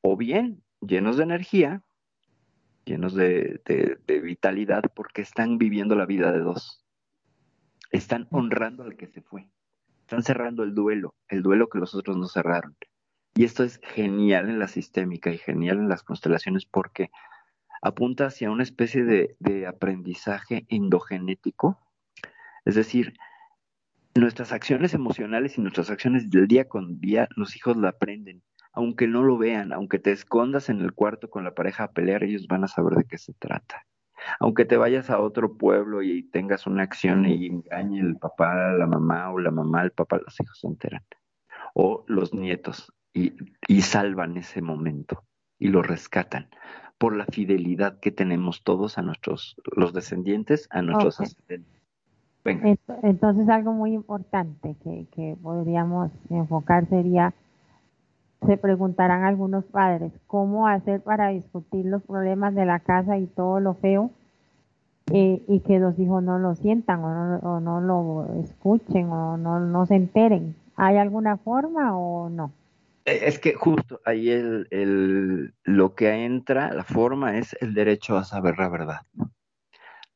o 0.00 0.16
bien 0.16 0.62
llenos 0.80 1.16
de 1.16 1.24
energía, 1.24 1.82
llenos 2.90 3.14
de, 3.14 3.60
de, 3.64 3.98
de 4.06 4.20
vitalidad, 4.20 4.82
porque 4.94 5.22
están 5.22 5.58
viviendo 5.58 5.94
la 5.94 6.06
vida 6.06 6.32
de 6.32 6.40
dos. 6.40 6.84
Están 7.90 8.28
honrando 8.30 8.82
al 8.82 8.96
que 8.96 9.06
se 9.06 9.22
fue. 9.22 9.48
Están 10.02 10.22
cerrando 10.22 10.64
el 10.64 10.74
duelo, 10.74 11.14
el 11.28 11.42
duelo 11.42 11.68
que 11.68 11.78
los 11.78 11.94
otros 11.94 12.16
no 12.16 12.26
cerraron. 12.26 12.76
Y 13.34 13.44
esto 13.44 13.62
es 13.62 13.80
genial 13.82 14.48
en 14.48 14.58
la 14.58 14.68
sistémica 14.68 15.30
y 15.30 15.38
genial 15.38 15.78
en 15.78 15.88
las 15.88 16.02
constelaciones 16.02 16.66
porque 16.66 17.10
apunta 17.80 18.26
hacia 18.26 18.50
una 18.50 18.64
especie 18.64 19.04
de, 19.04 19.36
de 19.38 19.66
aprendizaje 19.66 20.66
endogenético. 20.68 21.78
Es 22.64 22.74
decir, 22.74 23.14
nuestras 24.14 24.52
acciones 24.52 24.94
emocionales 24.94 25.56
y 25.56 25.60
nuestras 25.60 25.90
acciones 25.90 26.28
del 26.28 26.48
día 26.48 26.68
con 26.68 27.00
día, 27.00 27.28
los 27.36 27.56
hijos 27.56 27.76
la 27.76 27.90
aprenden. 27.90 28.42
Aunque 28.80 29.06
no 29.06 29.22
lo 29.22 29.36
vean, 29.36 29.72
aunque 29.74 29.98
te 29.98 30.10
escondas 30.10 30.70
en 30.70 30.80
el 30.80 30.94
cuarto 30.94 31.28
con 31.28 31.44
la 31.44 31.54
pareja 31.54 31.84
a 31.84 31.92
pelear, 31.92 32.24
ellos 32.24 32.46
van 32.48 32.64
a 32.64 32.68
saber 32.68 32.94
de 32.96 33.04
qué 33.04 33.18
se 33.18 33.34
trata. 33.34 33.84
Aunque 34.38 34.64
te 34.64 34.78
vayas 34.78 35.10
a 35.10 35.20
otro 35.20 35.54
pueblo 35.58 36.02
y 36.02 36.22
tengas 36.30 36.66
una 36.66 36.82
acción 36.82 37.26
y 37.26 37.46
engañe 37.46 38.00
el 38.00 38.16
papá 38.16 38.70
a 38.70 38.72
la 38.72 38.86
mamá 38.86 39.30
o 39.30 39.38
la 39.38 39.50
mamá 39.50 39.82
al 39.82 39.90
papá, 39.90 40.18
los 40.24 40.40
hijos 40.40 40.58
se 40.60 40.66
enteran. 40.66 41.02
O 41.74 42.04
los 42.06 42.32
nietos 42.32 42.90
y, 43.12 43.34
y 43.68 43.82
salvan 43.82 44.36
ese 44.38 44.62
momento 44.62 45.24
y 45.58 45.68
lo 45.68 45.82
rescatan 45.82 46.48
por 46.96 47.14
la 47.14 47.26
fidelidad 47.26 47.98
que 48.00 48.10
tenemos 48.10 48.62
todos 48.62 48.96
a 48.98 49.02
nuestros, 49.02 49.56
los 49.76 49.92
descendientes, 49.92 50.68
a 50.70 50.80
nuestros 50.80 51.20
ascendentes. 51.20 51.82
Venga. 52.44 52.68
Ent- 52.70 52.98
Entonces 53.02 53.48
algo 53.50 53.72
muy 53.72 53.92
importante 53.92 54.74
que, 54.82 55.06
que 55.14 55.36
podríamos 55.42 56.10
enfocar 56.30 56.88
sería, 56.88 57.34
se 58.46 58.56
preguntarán 58.56 59.24
algunos 59.24 59.64
padres, 59.64 60.12
¿cómo 60.26 60.66
hacer 60.66 61.00
para 61.02 61.28
discutir 61.28 61.84
los 61.86 62.02
problemas 62.02 62.54
de 62.54 62.64
la 62.66 62.80
casa 62.80 63.18
y 63.18 63.26
todo 63.26 63.60
lo 63.60 63.74
feo 63.74 64.10
eh, 65.12 65.42
y 65.48 65.60
que 65.60 65.78
los 65.78 65.98
hijos 65.98 66.22
no 66.22 66.38
lo 66.38 66.54
sientan 66.54 67.04
o 67.04 67.10
no, 67.14 67.36
o 67.38 67.60
no 67.60 67.80
lo 67.80 68.34
escuchen 68.42 69.10
o 69.10 69.36
no, 69.36 69.60
no 69.60 69.86
se 69.86 69.96
enteren? 69.96 70.54
¿Hay 70.76 70.96
alguna 70.96 71.36
forma 71.36 71.96
o 71.96 72.30
no? 72.30 72.52
Eh, 73.04 73.20
Es 73.24 73.38
que 73.38 73.54
justo 73.54 74.00
ahí 74.04 74.30
el, 74.30 74.66
el- 74.70 75.54
lo 75.64 75.94
que 75.94 76.24
entra, 76.24 76.72
la 76.72 76.84
forma 76.84 77.36
es 77.38 77.56
el 77.60 77.74
derecho 77.74 78.16
a 78.16 78.24
saber 78.24 78.58
la 78.58 78.68
verdad. 78.68 79.00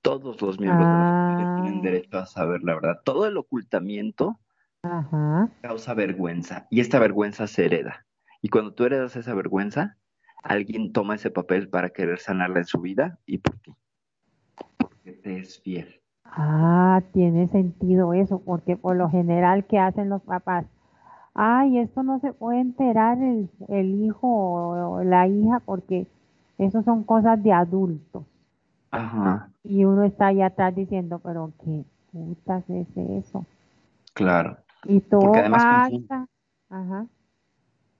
Todos 0.03 0.41
los 0.43 0.61
miembros 0.61 0.89
de 0.91 0.99
la 0.99 1.05
familia 1.05 1.47
Ah. 1.51 1.55
tienen 1.63 1.83
derecho 1.83 2.19
a 2.19 2.27
saber 2.27 2.63
la 2.63 2.75
verdad. 2.75 3.01
Todo 3.05 3.27
el 3.27 3.37
ocultamiento 3.37 4.39
Ajá. 4.83 5.49
causa 5.63 5.95
vergüenza 5.95 6.67
y 6.71 6.81
esta 6.81 6.99
vergüenza 6.99 7.47
se 7.47 7.65
hereda. 7.65 8.05
Y 8.45 8.51
cuando 8.51 8.75
tú 8.75 8.85
heredas 8.85 9.17
esa 9.17 9.33
vergüenza, 9.33 9.97
alguien 10.43 10.93
toma 10.93 11.15
ese 11.15 11.31
papel 11.31 11.71
para 11.71 11.89
querer 11.89 12.19
sanarla 12.19 12.59
en 12.59 12.67
su 12.67 12.79
vida 12.79 13.19
y 13.25 13.39
por 13.39 13.57
ti. 13.59 13.73
Porque 14.79 15.13
te 15.15 15.39
es 15.39 15.59
fiel. 15.63 16.03
Ah, 16.27 17.03
tiene 17.15 17.49
sentido 17.49 18.13
eso, 18.13 18.39
porque 18.41 18.77
por 18.77 18.95
lo 18.95 19.09
general, 19.09 19.65
¿qué 19.65 19.79
hacen 19.79 20.11
los 20.11 20.21
papás? 20.21 20.67
Ay, 21.35 21.79
esto 21.79 22.03
no 22.03 22.21
se 22.21 22.33
puede 22.33 22.61
enterar 22.61 23.19
el, 23.23 23.51
el 23.69 23.95
hijo 24.05 24.29
o 24.29 25.05
la 25.05 25.29
hija 25.29 25.61
porque 25.61 26.07
eso 26.59 26.83
son 26.83 27.05
cosas 27.05 27.43
de 27.43 27.53
adultos. 27.53 28.25
Ajá, 28.91 29.51
Y 29.65 29.85
uno 29.85 30.05
está 30.05 30.29
ahí 30.29 30.43
atrás 30.43 30.77
diciendo, 30.77 31.19
pero 31.19 31.51
qué 31.65 31.85
putas 32.13 32.63
es 32.71 32.87
eso. 32.97 33.45
claro. 34.13 34.59
Y 34.85 35.01
todo 35.01 35.21
Porque 35.21 35.39
además 35.41 35.67
confunde. 35.67 36.09
pasa. 36.09 36.29
Ajá, 36.71 37.07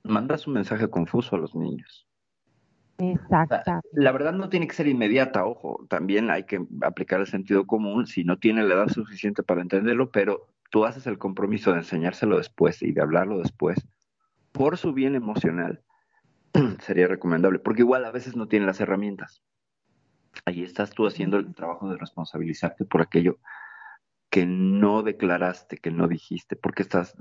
Mandas 0.05 0.47
un 0.47 0.55
mensaje 0.55 0.89
confuso 0.89 1.37
a 1.37 1.39
los 1.39 1.55
niños. 1.55 2.07
exacta. 2.99 3.81
La 3.93 4.13
verdad 4.13 4.35
no 4.35 4.49
tiene 4.49 4.69
que 4.69 4.75
ser 4.75 4.87
inmediata, 4.87 5.45
ojo, 5.45 5.87
también 5.89 6.31
hay 6.31 6.45
que 6.45 6.65
aplicar 6.83 7.21
el 7.21 7.27
sentido 7.27 7.67
común 7.67 8.07
si 8.07 8.23
no 8.23 8.39
tiene 8.39 8.63
la 8.63 8.75
edad 8.75 8.89
suficiente 8.89 9.43
para 9.43 9.63
entenderlo, 9.63 10.11
pero 10.11 10.49
tú 10.71 10.85
haces 10.85 11.07
el 11.07 11.19
compromiso 11.19 11.73
de 11.73 11.79
enseñárselo 11.79 12.37
después 12.37 12.83
y 12.83 12.93
de 12.93 13.01
hablarlo 13.01 13.39
después, 13.39 13.79
por 14.53 14.77
su 14.77 14.93
bien 14.93 15.15
emocional, 15.15 15.83
sería 16.81 17.09
recomendable, 17.09 17.59
porque 17.59 17.83
igual 17.83 18.05
a 18.05 18.13
veces 18.13 18.37
no 18.37 18.47
tiene 18.47 18.67
las 18.67 18.81
herramientas. 18.81 19.43
Ahí 20.45 20.63
estás 20.63 20.91
tú 20.91 21.07
haciendo 21.07 21.39
el 21.39 21.55
trabajo 21.55 21.89
de 21.89 21.97
responsabilizarte 21.97 22.85
por 22.85 23.03
aquello 23.03 23.39
que 24.31 24.47
no 24.47 25.03
declaraste, 25.03 25.77
que 25.77 25.91
no 25.91 26.09
dijiste, 26.09 26.57
porque 26.57 26.83
estás 26.83 27.15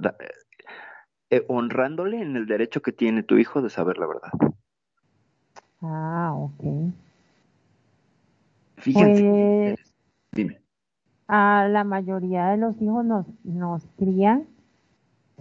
eh, 1.34 1.46
honrándole 1.48 2.22
en 2.22 2.36
el 2.36 2.46
derecho 2.46 2.84
que 2.84 2.92
tiene 2.92 3.24
tu 3.24 3.38
hijo 3.38 3.64
de 3.64 3.72
saber 3.72 3.98
la 3.98 4.06
verdad. 4.06 4.30
Ah, 5.82 6.34
ok. 6.36 6.94
Fíjense. 8.78 9.76
Pues, 9.76 9.96
dime. 10.32 10.62
A 11.28 11.68
la 11.68 11.84
mayoría 11.84 12.50
de 12.50 12.58
los 12.58 12.80
hijos 12.80 13.04
nos, 13.04 13.26
nos 13.44 13.84
crían 13.98 14.46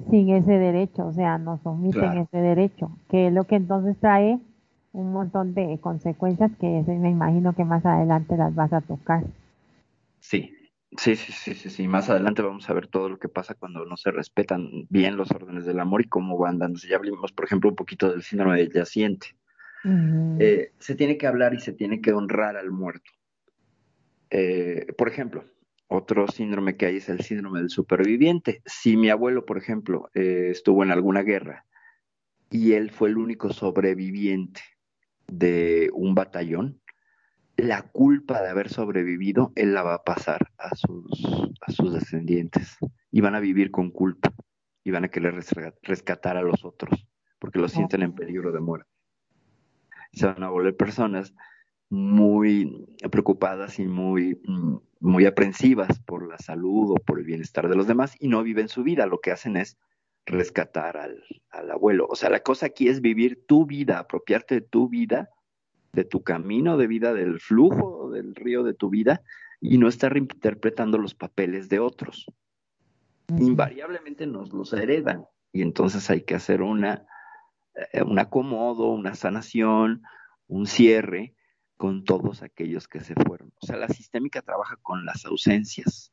sin 0.08 0.30
ese 0.30 0.52
derecho, 0.52 1.06
o 1.06 1.12
sea, 1.12 1.36
nos 1.36 1.60
omiten 1.66 2.16
ese 2.16 2.38
derecho, 2.38 2.90
que 3.10 3.26
es 3.26 3.32
lo 3.34 3.44
que 3.44 3.56
entonces 3.56 3.98
trae 3.98 4.40
un 4.94 5.12
montón 5.12 5.52
de 5.52 5.78
consecuencias 5.78 6.50
que 6.58 6.66
me 6.86 7.10
imagino 7.10 7.52
que 7.52 7.66
más 7.66 7.84
adelante 7.84 8.38
las 8.38 8.54
vas 8.54 8.72
a 8.72 8.80
tocar. 8.80 9.24
Sí, 10.20 10.54
sí, 10.96 11.16
sí, 11.16 11.32
sí, 11.32 11.54
sí, 11.54 11.70
sí. 11.70 11.88
Más 11.88 12.10
adelante 12.10 12.42
vamos 12.42 12.68
a 12.68 12.74
ver 12.74 12.86
todo 12.86 13.08
lo 13.08 13.18
que 13.18 13.28
pasa 13.28 13.54
cuando 13.54 13.84
no 13.84 13.96
se 13.96 14.10
respetan 14.10 14.86
bien 14.88 15.16
los 15.16 15.30
órdenes 15.30 15.64
del 15.64 15.80
amor 15.80 16.02
y 16.02 16.08
cómo 16.08 16.38
van 16.38 16.58
dándose. 16.58 16.88
Ya 16.88 16.96
hablamos, 16.96 17.32
por 17.32 17.44
ejemplo, 17.44 17.70
un 17.70 17.76
poquito 17.76 18.10
del 18.10 18.22
síndrome 18.22 18.58
del 18.58 18.72
yaciente. 18.72 19.28
Eh, 20.38 20.72
se 20.78 20.94
tiene 20.94 21.18
que 21.18 21.26
hablar 21.26 21.54
y 21.54 21.60
se 21.60 21.72
tiene 21.72 22.00
que 22.00 22.12
honrar 22.12 22.56
al 22.56 22.70
muerto. 22.70 23.10
Eh, 24.30 24.86
por 24.96 25.08
ejemplo, 25.08 25.44
otro 25.88 26.28
síndrome 26.28 26.76
que 26.76 26.86
hay 26.86 26.96
es 26.96 27.08
el 27.08 27.20
síndrome 27.20 27.60
del 27.60 27.70
superviviente. 27.70 28.62
Si 28.64 28.96
mi 28.96 29.10
abuelo, 29.10 29.44
por 29.44 29.58
ejemplo, 29.58 30.10
eh, 30.14 30.48
estuvo 30.50 30.82
en 30.82 30.90
alguna 30.90 31.22
guerra 31.22 31.66
y 32.48 32.72
él 32.72 32.90
fue 32.90 33.08
el 33.08 33.18
único 33.18 33.52
sobreviviente 33.52 34.62
de 35.26 35.90
un 35.94 36.14
batallón, 36.14 36.80
la 37.62 37.82
culpa 37.82 38.42
de 38.42 38.48
haber 38.48 38.68
sobrevivido, 38.68 39.52
él 39.54 39.72
la 39.72 39.84
va 39.84 39.94
a 39.94 40.02
pasar 40.02 40.50
a 40.58 40.74
sus, 40.74 41.54
a 41.60 41.70
sus 41.70 41.94
descendientes 41.94 42.76
y 43.12 43.20
van 43.20 43.36
a 43.36 43.40
vivir 43.40 43.70
con 43.70 43.92
culpa 43.92 44.34
y 44.82 44.90
van 44.90 45.04
a 45.04 45.08
querer 45.08 45.40
rescatar 45.82 46.36
a 46.36 46.42
los 46.42 46.64
otros 46.64 47.06
porque 47.38 47.60
los 47.60 47.70
sienten 47.70 48.02
en 48.02 48.14
peligro 48.14 48.50
de 48.50 48.58
muerte. 48.58 48.90
Se 50.12 50.26
van 50.26 50.42
a 50.42 50.50
volver 50.50 50.76
personas 50.76 51.34
muy 51.88 52.84
preocupadas 53.12 53.78
y 53.78 53.86
muy, 53.86 54.40
muy 54.98 55.26
aprensivas 55.26 56.00
por 56.00 56.28
la 56.28 56.38
salud 56.38 56.90
o 56.90 56.94
por 56.96 57.20
el 57.20 57.24
bienestar 57.24 57.68
de 57.68 57.76
los 57.76 57.86
demás 57.86 58.16
y 58.18 58.26
no 58.26 58.42
viven 58.42 58.68
su 58.68 58.82
vida. 58.82 59.06
Lo 59.06 59.20
que 59.20 59.30
hacen 59.30 59.56
es 59.56 59.78
rescatar 60.26 60.96
al, 60.96 61.22
al 61.50 61.70
abuelo. 61.70 62.08
O 62.10 62.16
sea, 62.16 62.28
la 62.28 62.40
cosa 62.40 62.66
aquí 62.66 62.88
es 62.88 63.00
vivir 63.00 63.44
tu 63.46 63.66
vida, 63.66 64.00
apropiarte 64.00 64.56
de 64.56 64.62
tu 64.62 64.88
vida 64.88 65.30
de 65.92 66.04
tu 66.04 66.22
camino 66.22 66.76
de 66.76 66.86
vida, 66.86 67.12
del 67.12 67.38
flujo 67.40 68.10
del 68.10 68.34
río 68.34 68.62
de 68.62 68.74
tu 68.74 68.90
vida 68.90 69.22
y 69.60 69.78
no 69.78 69.88
estar 69.88 70.12
reinterpretando 70.12 70.98
los 70.98 71.14
papeles 71.14 71.68
de 71.68 71.80
otros. 71.80 72.26
Invariablemente 73.28 74.26
nos 74.26 74.52
los 74.52 74.72
heredan 74.72 75.24
y 75.52 75.62
entonces 75.62 76.08
hay 76.10 76.22
que 76.22 76.34
hacer 76.34 76.62
una, 76.62 77.06
eh, 77.92 78.02
un 78.02 78.18
acomodo, 78.18 78.88
una 78.88 79.14
sanación, 79.14 80.02
un 80.48 80.66
cierre 80.66 81.34
con 81.76 82.04
todos 82.04 82.42
aquellos 82.42 82.88
que 82.88 83.00
se 83.00 83.14
fueron. 83.14 83.52
O 83.60 83.66
sea, 83.66 83.76
la 83.76 83.88
sistémica 83.88 84.42
trabaja 84.42 84.76
con 84.82 85.04
las 85.04 85.24
ausencias 85.26 86.12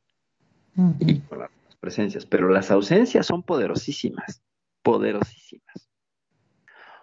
y 0.98 1.20
con 1.20 1.40
las 1.40 1.50
presencias, 1.80 2.26
pero 2.26 2.48
las 2.48 2.70
ausencias 2.70 3.26
son 3.26 3.42
poderosísimas, 3.42 4.42
poderosísimas. 4.82 5.90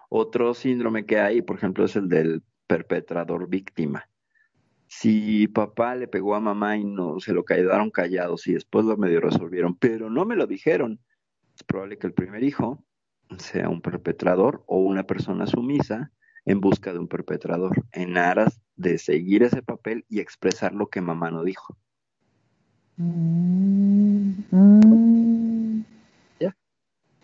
Otro 0.10 0.54
síndrome 0.54 1.06
que 1.06 1.20
hay, 1.20 1.42
por 1.42 1.58
ejemplo, 1.58 1.86
es 1.86 1.96
el 1.96 2.08
del 2.08 2.44
perpetrador 2.68 3.48
víctima. 3.48 4.10
Si 4.88 5.48
papá 5.48 5.96
le 5.96 6.08
pegó 6.08 6.36
a 6.36 6.40
mamá 6.40 6.78
y 6.78 6.86
no 6.86 7.20
se 7.20 7.34
lo 7.34 7.44
quedaron 7.44 7.92
callados 7.92 8.48
y 8.48 8.54
después 8.54 8.86
lo 8.86 8.96
medio 8.98 9.20
resolvieron, 9.20 9.76
pero 9.76 10.10
no 10.10 10.26
me 10.26 10.36
lo 10.36 10.48
dijeron, 10.48 11.00
es 11.56 11.64
probable 11.64 11.98
que 11.98 12.08
el 12.08 12.14
primer 12.14 12.44
hijo 12.44 12.84
sea 13.38 13.68
un 13.68 13.82
perpetrador 13.82 14.64
o 14.68 14.80
una 14.80 15.04
persona 15.04 15.48
sumisa 15.48 16.12
en 16.46 16.62
busca 16.62 16.94
de 16.94 17.00
un 17.00 17.10
perpetrador, 17.10 17.84
en 17.92 18.18
aras 18.18 18.62
de 18.78 18.98
seguir 18.98 19.44
ese 19.44 19.62
papel 19.62 20.06
y 20.08 20.22
expresar 20.22 20.74
lo 20.74 20.88
que 20.88 21.02
mamá 21.02 21.30
no 21.30 21.44
dijo. 21.44 21.78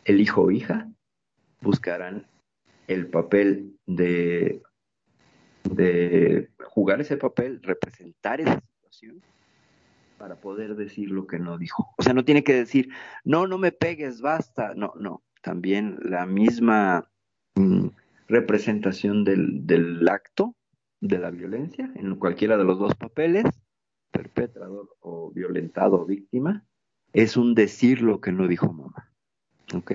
El 0.05 0.19
hijo 0.19 0.41
o 0.41 0.51
hija 0.51 0.91
buscarán 1.61 2.27
el 2.87 3.07
papel 3.07 3.77
de 3.85 4.61
de 5.69 6.49
jugar 6.65 7.01
ese 7.01 7.17
papel, 7.17 7.61
representar 7.63 8.41
esa 8.41 8.59
situación 8.61 9.21
para 10.17 10.35
poder 10.35 10.75
decir 10.75 11.09
lo 11.09 11.27
que 11.27 11.39
no 11.39 11.57
dijo. 11.57 11.89
O 11.97 12.03
sea, 12.03 12.13
no 12.13 12.25
tiene 12.25 12.43
que 12.43 12.53
decir, 12.53 12.89
no, 13.23 13.47
no 13.47 13.57
me 13.57 13.71
pegues, 13.71 14.21
basta. 14.21 14.73
No, 14.75 14.93
no. 14.99 15.23
También 15.41 15.97
la 16.01 16.25
misma 16.25 17.09
mm, 17.55 17.87
representación 18.27 19.23
del, 19.23 19.67
del 19.67 20.07
acto 20.07 20.55
de 21.01 21.19
la 21.19 21.29
violencia 21.31 21.91
en 21.95 22.15
cualquiera 22.15 22.57
de 22.57 22.63
los 22.63 22.79
dos 22.79 22.95
papeles, 22.95 23.43
perpetrador 24.11 24.95
o 25.01 25.31
violentado 25.31 26.01
o 26.01 26.05
víctima, 26.05 26.63
es 27.11 27.35
un 27.35 27.53
decir 27.55 28.01
lo 28.01 28.21
que 28.21 28.31
no 28.31 28.47
dijo 28.47 28.71
mamá. 28.71 29.11
¿Ok? 29.75 29.91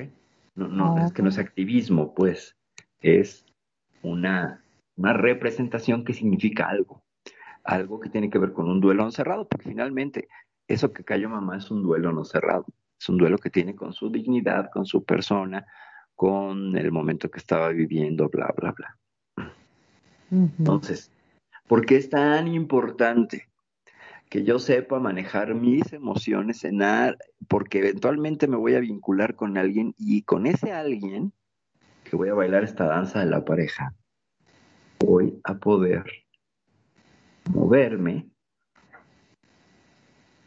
No, 0.55 0.69
no, 0.69 1.07
es 1.07 1.13
que 1.13 1.23
no 1.23 1.29
es 1.29 1.39
activismo, 1.39 2.15
pues, 2.15 2.57
es 3.01 3.47
una 4.03 4.63
una 4.99 5.13
representación 5.13 6.05
que 6.05 6.13
significa 6.13 6.69
algo, 6.69 7.05
algo 7.63 8.01
que 8.01 8.11
tiene 8.11 8.29
que 8.31 8.39
ver 8.39 8.53
con 8.53 8.69
un 8.69 8.81
duelo 8.81 9.05
no 9.05 9.13
cerrado, 9.13 9.47
porque 9.49 9.71
finalmente 9.71 10.29
eso 10.67 10.93
que 10.93 11.05
cayó 11.05 11.31
mamá 11.31 11.57
es 11.57 11.71
un 11.71 11.83
duelo 11.83 12.13
no 12.13 12.25
cerrado, 12.25 12.67
es 13.01 13.09
un 13.09 13.17
duelo 13.17 13.39
que 13.39 13.49
tiene 13.49 13.77
con 13.77 13.93
su 13.93 14.11
dignidad, 14.11 14.71
con 14.73 14.85
su 14.85 15.05
persona, 15.05 15.65
con 16.17 16.77
el 16.77 16.91
momento 16.91 17.31
que 17.31 17.39
estaba 17.39 17.69
viviendo, 17.69 18.29
bla, 18.29 18.53
bla, 18.57 18.73
bla. 18.73 18.97
Entonces, 20.31 21.13
¿por 21.69 21.87
qué 21.87 21.97
es 21.97 22.11
tan 22.11 22.49
importante 22.49 23.49
que 24.29 24.45
yo 24.45 24.59
sepa 24.59 24.99
manejar 24.99 25.55
mis 25.55 25.93
emociones, 25.93 26.61
cenar, 26.61 27.17
porque 27.47 27.79
eventualmente 27.79 28.47
me 28.47 28.57
voy 28.57 28.75
a 28.75 28.81
vincular 28.81 29.37
con 29.37 29.57
alguien 29.57 29.95
y 29.97 30.23
con 30.23 30.47
ese 30.47 30.73
alguien 30.73 31.33
que 32.05 32.17
voy 32.17 32.29
a 32.29 32.35
bailar 32.35 32.65
esta 32.65 32.85
danza 32.87 33.21
de 33.21 33.27
la 33.27 33.45
pareja, 33.45 33.95
voy 34.99 35.41
a 35.45 35.55
poder 35.55 36.05
moverme 37.51 38.29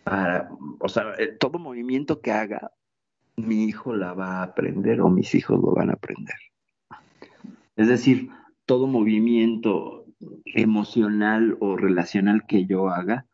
para, 0.03 0.49
o 0.79 0.89
sea, 0.89 1.13
eh, 1.17 1.35
todo 1.39 1.59
movimiento 1.59 2.21
que 2.21 2.31
haga, 2.31 2.71
mi 3.37 3.65
hijo 3.65 3.95
la 3.95 4.13
va 4.13 4.39
a 4.39 4.43
aprender 4.43 5.01
o 5.01 5.09
mis 5.09 5.33
hijos 5.35 5.59
lo 5.59 5.73
van 5.73 5.89
a 5.89 5.93
aprender. 5.93 6.35
Es 7.75 7.87
decir, 7.87 8.29
todo 8.65 8.87
movimiento 8.87 10.05
emocional 10.45 11.57
o 11.59 11.77
relacional 11.77 12.45
que 12.45 12.65
yo 12.65 12.89
haga, 12.89 13.25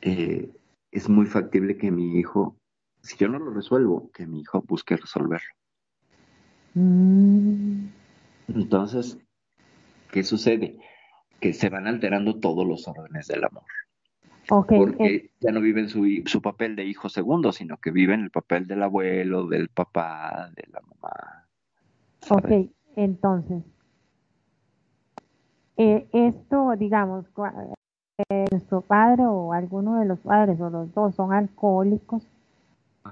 eh, 0.00 0.50
es 0.90 1.08
muy 1.08 1.26
factible 1.26 1.76
que 1.76 1.90
mi 1.90 2.18
hijo, 2.18 2.56
si 3.02 3.16
yo 3.16 3.28
no 3.28 3.38
lo 3.38 3.52
resuelvo, 3.52 4.10
que 4.12 4.26
mi 4.26 4.40
hijo 4.40 4.62
busque 4.62 4.96
resolverlo. 4.96 5.54
Mm. 6.74 7.86
Entonces, 8.48 9.18
¿qué 10.16 10.24
sucede? 10.24 10.78
Que 11.40 11.52
se 11.52 11.68
van 11.68 11.86
alterando 11.86 12.40
todos 12.40 12.66
los 12.66 12.88
órdenes 12.88 13.28
del 13.28 13.44
amor. 13.44 13.64
porque 14.48 15.04
eh, 15.04 15.30
ya 15.40 15.52
no 15.52 15.60
viven 15.60 15.90
su, 15.90 16.06
su 16.24 16.40
papel 16.40 16.74
de 16.74 16.86
hijo 16.86 17.10
segundo, 17.10 17.52
sino 17.52 17.76
que 17.76 17.90
viven 17.90 18.22
el 18.22 18.30
papel 18.30 18.66
del 18.66 18.82
abuelo, 18.82 19.46
del 19.46 19.68
papá, 19.68 20.50
de 20.56 20.64
la 20.72 20.80
mamá. 20.80 21.46
Ok, 22.30 22.70
entonces, 22.96 23.62
eh, 25.76 26.08
esto, 26.14 26.72
digamos, 26.78 27.26
eh, 28.30 28.46
nuestro 28.50 28.80
padre 28.80 29.26
o 29.26 29.52
alguno 29.52 30.00
de 30.00 30.06
los 30.06 30.18
padres 30.20 30.58
o 30.62 30.70
los 30.70 30.94
dos 30.94 31.14
son 31.14 31.34
alcohólicos 31.34 32.26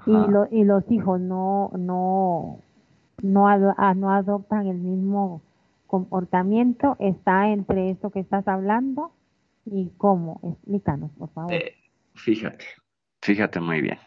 y, 0.07 0.11
lo, 0.11 0.47
y 0.49 0.63
los 0.63 0.89
hijos 0.89 1.21
no, 1.21 1.69
no, 1.77 2.57
no, 3.21 3.93
no 3.93 4.11
adoptan 4.11 4.65
el 4.65 4.77
mismo 4.77 5.43
comportamiento 5.95 6.97
está 6.99 7.47
entre 7.47 7.89
esto 7.89 8.09
que 8.09 8.19
estás 8.19 8.45
hablando 8.49 9.13
y 9.65 9.91
cómo. 9.95 10.41
Explícanos, 10.43 11.09
por 11.17 11.29
favor. 11.29 11.53
Eh, 11.53 11.73
fíjate, 12.15 12.65
fíjate 13.21 13.61
muy 13.61 13.79
bien. 13.79 13.97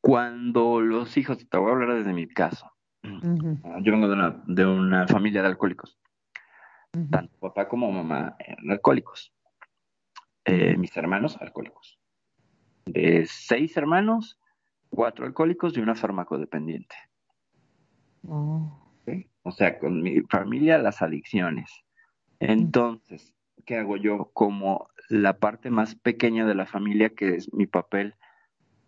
Cuando 0.00 0.80
los 0.80 1.16
hijos, 1.16 1.48
te 1.48 1.58
voy 1.58 1.70
a 1.70 1.74
hablar 1.74 1.94
desde 1.94 2.12
mi 2.12 2.26
caso. 2.26 2.72
Yo 3.04 3.92
vengo 3.92 4.08
de 4.08 4.14
una, 4.14 4.42
de 4.48 4.66
una 4.66 5.06
familia 5.06 5.42
de 5.42 5.48
alcohólicos. 5.48 5.96
Tanto 7.08 7.38
papá 7.38 7.68
como 7.68 7.92
mamá 7.92 8.34
eran 8.40 8.68
alcohólicos. 8.68 9.32
Eh, 10.44 10.76
mis 10.76 10.96
hermanos, 10.96 11.38
alcohólicos. 11.40 12.00
De 12.86 13.26
seis 13.26 13.76
hermanos, 13.76 14.40
cuatro 14.90 15.24
alcohólicos 15.24 15.76
y 15.76 15.80
una 15.80 15.94
farmacodependiente. 15.94 16.96
Oh. 18.26 18.87
O 19.48 19.52
sea, 19.52 19.78
con 19.78 20.02
mi 20.02 20.20
familia 20.22 20.78
las 20.78 21.02
adicciones. 21.02 21.70
Entonces, 22.40 23.34
¿qué 23.64 23.76
hago 23.78 23.96
yo 23.96 24.30
como 24.32 24.88
la 25.08 25.38
parte 25.38 25.70
más 25.70 25.94
pequeña 25.94 26.46
de 26.46 26.54
la 26.54 26.66
familia, 26.66 27.10
que 27.10 27.34
es 27.34 27.52
mi 27.52 27.66
papel 27.66 28.14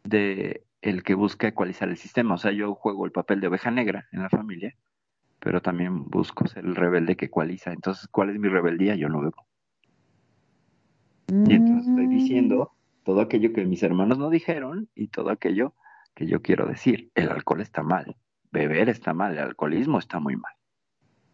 de 0.05 0.65
el 0.83 1.03
que 1.03 1.15
busca 1.15 1.49
ecualizar 1.49 1.89
el 1.89 1.97
sistema. 1.97 2.35
O 2.35 2.39
sea, 2.39 2.53
yo 2.53 2.75
juego 2.75 3.05
el 3.07 3.13
papel 3.13 3.41
de 3.41 3.49
oveja 3.49 3.71
negra 3.71 4.09
en 4.13 4.23
la 4.23 4.31
familia, 4.31 4.75
pero 5.39 5.61
también 5.63 6.05
busco 6.09 6.47
ser 6.49 6.65
el 6.65 6.77
rebelde 6.77 7.17
que 7.17 7.27
ecualiza. 7.27 7.73
Entonces, 7.73 8.09
¿cuál 8.09 8.31
es 8.31 8.39
mi 8.39 8.49
rebeldía? 8.49 8.95
Yo 8.97 9.09
no 9.09 9.21
bebo. 9.21 9.47
Y 11.45 11.55
entonces 11.55 11.89
estoy 11.89 12.07
Mm, 12.07 12.09
diciendo 12.09 12.73
todo 13.03 13.21
aquello 13.21 13.53
que 13.53 13.65
mis 13.65 13.83
hermanos 13.83 14.19
no 14.19 14.31
dijeron 14.31 14.89
y 14.95 15.09
todo 15.09 15.31
aquello 15.31 15.75
que 16.15 16.27
yo 16.27 16.43
quiero 16.43 16.67
decir. 16.67 17.11
El 17.15 17.31
alcohol 17.31 17.61
está 17.61 17.83
mal, 17.83 18.17
beber 18.53 18.89
está 18.89 19.15
mal, 19.15 19.33
el 19.33 19.39
alcoholismo 19.41 19.99
está 19.99 20.21
muy 20.21 20.37
mal. 20.37 20.53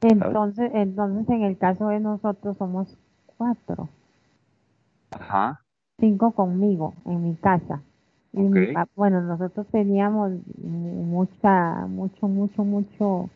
Entonces, 0.01 0.71
entonces 0.75 1.29
en 1.29 1.43
el 1.43 1.59
caso 1.59 1.89
de 1.89 2.01
nosotros 2.01 2.57
somos 2.57 2.97
cuatro, 3.37 3.89
Ajá, 5.11 5.65
cinco 5.99 6.33
conmigo 6.33 6.95
en 7.05 7.23
mi 7.23 7.35
casa. 7.37 7.83
Y 8.33 8.41
mi 8.41 8.69
bueno, 8.95 9.23
nosotros 9.23 9.67
teníamos 9.69 10.33
mu- 10.63 11.05
mucha, 11.05 11.87
mucho, 11.87 12.29
mucho, 12.29 12.65
mucho. 12.65 13.31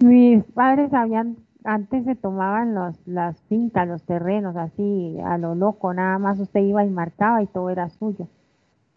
Mis 0.00 0.44
padres 0.44 0.92
habían, 0.92 1.36
antes 1.64 2.04
se 2.04 2.14
tomaban 2.16 2.74
los, 2.74 2.96
las 3.06 3.40
fincas, 3.42 3.88
los 3.88 4.02
terrenos, 4.02 4.56
así 4.56 5.16
a 5.24 5.38
lo 5.38 5.54
loco, 5.54 5.94
nada 5.94 6.18
más 6.18 6.38
usted 6.38 6.60
iba 6.60 6.84
y 6.84 6.90
marcaba 6.90 7.42
y 7.42 7.46
todo 7.46 7.70
era 7.70 7.88
suyo. 7.90 8.26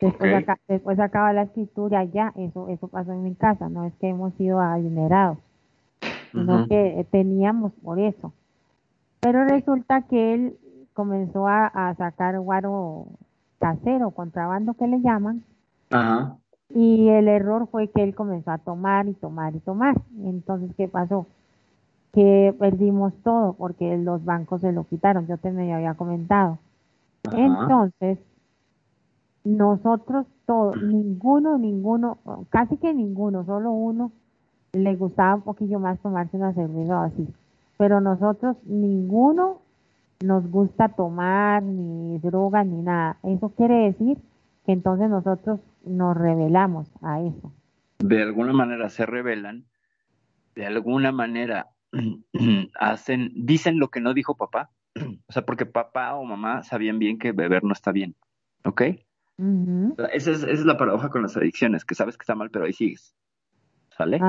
Después, 0.03 0.33
acá, 0.33 0.59
después 0.67 0.99
acaba 0.99 1.31
la 1.31 1.43
escritura 1.43 2.03
ya, 2.03 2.33
eso, 2.35 2.67
eso 2.67 2.89
pasó 2.89 3.13
en 3.13 3.23
mi 3.23 3.35
casa, 3.35 3.69
no 3.69 3.85
es 3.85 3.93
que 3.95 4.09
hemos 4.09 4.33
sido 4.33 4.59
adinerados, 4.59 5.37
sino 6.33 6.67
que 6.67 6.99
eh, 6.99 7.07
teníamos 7.09 7.71
por 7.81 7.99
eso. 7.99 8.33
Pero 9.21 9.45
resulta 9.45 10.01
que 10.01 10.33
él 10.33 10.57
comenzó 10.93 11.47
a, 11.47 11.67
a 11.67 11.95
sacar 11.95 12.37
guaro 12.39 13.05
casero, 13.59 14.11
contrabando 14.11 14.73
que 14.73 14.87
le 14.87 14.99
llaman, 14.99 15.43
y 16.69 17.07
el 17.07 17.29
error 17.29 17.67
fue 17.71 17.87
que 17.87 18.03
él 18.03 18.13
comenzó 18.13 18.51
a 18.51 18.57
tomar 18.57 19.07
y 19.07 19.13
tomar 19.13 19.55
y 19.55 19.59
tomar. 19.59 19.95
Entonces, 20.25 20.71
¿qué 20.75 20.89
pasó? 20.89 21.27
Que 22.11 22.53
perdimos 22.59 23.13
todo 23.23 23.53
porque 23.53 23.97
los 23.97 24.25
bancos 24.25 24.61
se 24.61 24.73
lo 24.73 24.83
quitaron, 24.83 25.27
yo 25.27 25.37
te 25.37 25.51
me 25.51 25.73
había 25.73 25.93
comentado. 25.93 26.57
Entonces, 27.31 28.19
nosotros 29.43 30.25
todos, 30.45 30.82
ninguno, 30.82 31.58
ninguno, 31.58 32.17
casi 32.49 32.77
que 32.77 32.93
ninguno, 32.93 33.45
solo 33.45 33.71
uno, 33.71 34.12
le 34.73 34.95
gustaba 34.95 35.36
un 35.36 35.41
poquillo 35.41 35.79
más 35.79 35.99
tomarse 35.99 36.38
una 36.38 36.53
cerveza 36.53 36.99
o 36.99 37.03
así. 37.03 37.27
Pero 37.77 38.01
nosotros, 38.01 38.58
ninguno 38.65 39.62
nos 40.23 40.49
gusta 40.49 40.89
tomar, 40.89 41.63
ni 41.63 42.17
droga, 42.19 42.63
ni 42.63 42.82
nada. 42.82 43.17
Eso 43.23 43.49
quiere 43.49 43.86
decir 43.86 44.17
que 44.65 44.71
entonces 44.71 45.10
nosotros 45.10 45.60
nos 45.86 46.15
rebelamos 46.17 46.89
a 47.01 47.21
eso. 47.21 47.51
De 47.99 48.21
alguna 48.21 48.53
manera 48.53 48.89
se 48.89 49.06
rebelan, 49.06 49.65
de 50.56 50.65
alguna 50.65 51.12
manera 51.12 51.67
hacen, 52.79 53.32
dicen 53.36 53.79
lo 53.79 53.89
que 53.89 54.01
no 54.01 54.13
dijo 54.13 54.36
papá. 54.36 54.71
O 55.27 55.32
sea, 55.34 55.43
porque 55.45 55.65
papá 55.65 56.13
o 56.15 56.23
mamá 56.25 56.62
sabían 56.62 56.99
bien 56.99 57.17
que 57.17 57.32
beber 57.32 57.63
no 57.63 57.73
está 57.73 57.91
bien. 57.91 58.15
¿Ok? 58.65 58.84
Esa 59.37 60.31
es, 60.31 60.43
esa 60.43 60.51
es 60.51 60.65
la 60.65 60.77
paradoja 60.77 61.09
con 61.09 61.23
las 61.23 61.35
adicciones, 61.37 61.85
que 61.85 61.95
sabes 61.95 62.17
que 62.17 62.23
está 62.23 62.35
mal, 62.35 62.49
pero 62.51 62.65
ahí 62.65 62.73
sigues. 62.73 63.15
¿Sale? 63.89 64.19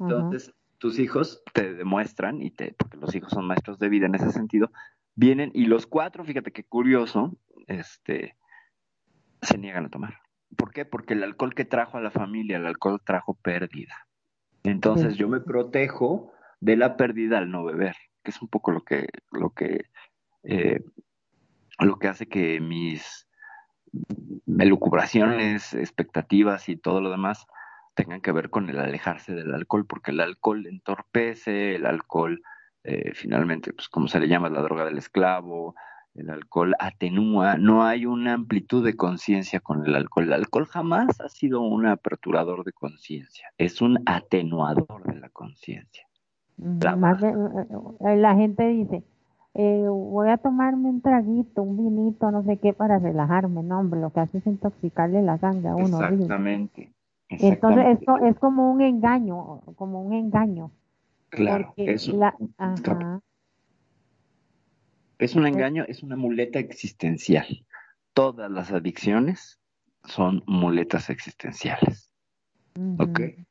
Entonces, 0.00 0.52
tus 0.78 0.98
hijos 0.98 1.42
te 1.52 1.74
demuestran, 1.74 2.42
y 2.42 2.50
te, 2.50 2.74
porque 2.76 2.96
los 2.96 3.14
hijos 3.14 3.32
son 3.32 3.46
maestros 3.46 3.78
de 3.78 3.88
vida 3.88 4.06
en 4.06 4.14
ese 4.14 4.30
sentido, 4.30 4.70
vienen 5.14 5.50
y 5.54 5.66
los 5.66 5.86
cuatro, 5.86 6.24
fíjate 6.24 6.52
qué 6.52 6.64
curioso, 6.64 7.36
este, 7.66 8.36
se 9.42 9.58
niegan 9.58 9.86
a 9.86 9.90
tomar. 9.90 10.18
¿Por 10.56 10.72
qué? 10.72 10.84
Porque 10.84 11.14
el 11.14 11.22
alcohol 11.22 11.54
que 11.54 11.64
trajo 11.64 11.98
a 11.98 12.00
la 12.02 12.10
familia, 12.10 12.56
el 12.56 12.66
alcohol 12.66 13.00
trajo 13.04 13.34
pérdida. 13.34 14.06
Entonces 14.64 15.16
yo 15.16 15.28
me 15.28 15.40
protejo 15.40 16.32
de 16.60 16.76
la 16.76 16.96
pérdida 16.96 17.38
al 17.38 17.50
no 17.50 17.64
beber, 17.64 17.96
que 18.22 18.30
es 18.30 18.40
un 18.40 18.48
poco 18.48 18.70
lo 18.70 18.82
que, 18.82 19.08
lo 19.30 19.50
que, 19.50 19.86
eh, 20.44 20.84
lo 21.78 21.98
que 21.98 22.08
hace 22.08 22.28
que 22.28 22.60
mis 22.60 23.26
elucubraciones, 24.58 25.74
expectativas 25.74 26.68
y 26.68 26.76
todo 26.76 27.00
lo 27.00 27.10
demás 27.10 27.46
tengan 27.94 28.20
que 28.20 28.32
ver 28.32 28.48
con 28.50 28.70
el 28.70 28.78
alejarse 28.78 29.34
del 29.34 29.52
alcohol, 29.54 29.86
porque 29.86 30.12
el 30.12 30.20
alcohol 30.20 30.66
entorpece, 30.66 31.76
el 31.76 31.86
alcohol 31.86 32.42
eh, 32.84 33.12
finalmente, 33.14 33.72
pues 33.72 33.88
como 33.88 34.08
se 34.08 34.18
le 34.18 34.28
llama, 34.28 34.48
la 34.48 34.62
droga 34.62 34.84
del 34.84 34.98
esclavo, 34.98 35.74
el 36.14 36.30
alcohol 36.30 36.74
atenúa, 36.78 37.56
no 37.56 37.84
hay 37.84 38.06
una 38.06 38.34
amplitud 38.34 38.84
de 38.84 38.96
conciencia 38.96 39.60
con 39.60 39.86
el 39.86 39.94
alcohol. 39.94 40.24
El 40.24 40.32
alcohol 40.32 40.66
jamás 40.66 41.20
ha 41.20 41.28
sido 41.28 41.60
un 41.60 41.86
aperturador 41.86 42.64
de 42.64 42.72
conciencia, 42.72 43.48
es 43.56 43.80
un 43.80 43.98
atenuador 44.06 45.04
de 45.04 45.20
la 45.20 45.28
conciencia. 45.28 46.06
La 46.58 46.96
más 46.96 47.20
baja. 47.20 47.34
de- 47.34 48.12
eh, 48.12 48.16
la 48.16 48.34
gente 48.34 48.66
dice, 48.68 49.04
eh, 49.54 49.86
voy 49.88 50.28
a 50.30 50.38
tomarme 50.38 50.88
un 50.88 51.00
traguito, 51.02 51.62
un 51.62 51.76
vinito, 51.76 52.30
no 52.30 52.42
sé 52.44 52.56
qué, 52.58 52.72
para 52.72 52.98
relajarme. 52.98 53.62
No, 53.62 53.80
hombre, 53.80 54.00
lo 54.00 54.10
que 54.10 54.20
hace 54.20 54.38
es 54.38 54.46
intoxicarle 54.46 55.22
la 55.22 55.38
sangre 55.38 55.68
a 55.68 55.76
uno, 55.76 55.98
horrible. 55.98 56.24
Exactamente. 56.24 56.92
Entonces, 57.28 57.52
Exactamente. 57.58 58.00
esto 58.00 58.16
es 58.18 58.38
como 58.38 58.72
un 58.72 58.80
engaño, 58.82 59.60
como 59.76 60.02
un 60.02 60.12
engaño, 60.12 60.70
Claro, 61.30 61.74
porque 61.74 61.92
es 61.92 62.08
un, 62.08 62.20
la, 62.20 62.34
ajá, 62.58 63.20
es 65.18 65.34
un 65.34 65.46
engaño, 65.46 65.84
es 65.88 66.02
una 66.02 66.16
muleta 66.16 66.58
existencial. 66.58 67.64
Todas 68.12 68.50
las 68.50 68.70
adicciones 68.72 69.58
son 70.04 70.42
muletas 70.46 71.10
existenciales. 71.10 72.10
¿Ok? 72.98 73.20
ujú, 73.20 73.44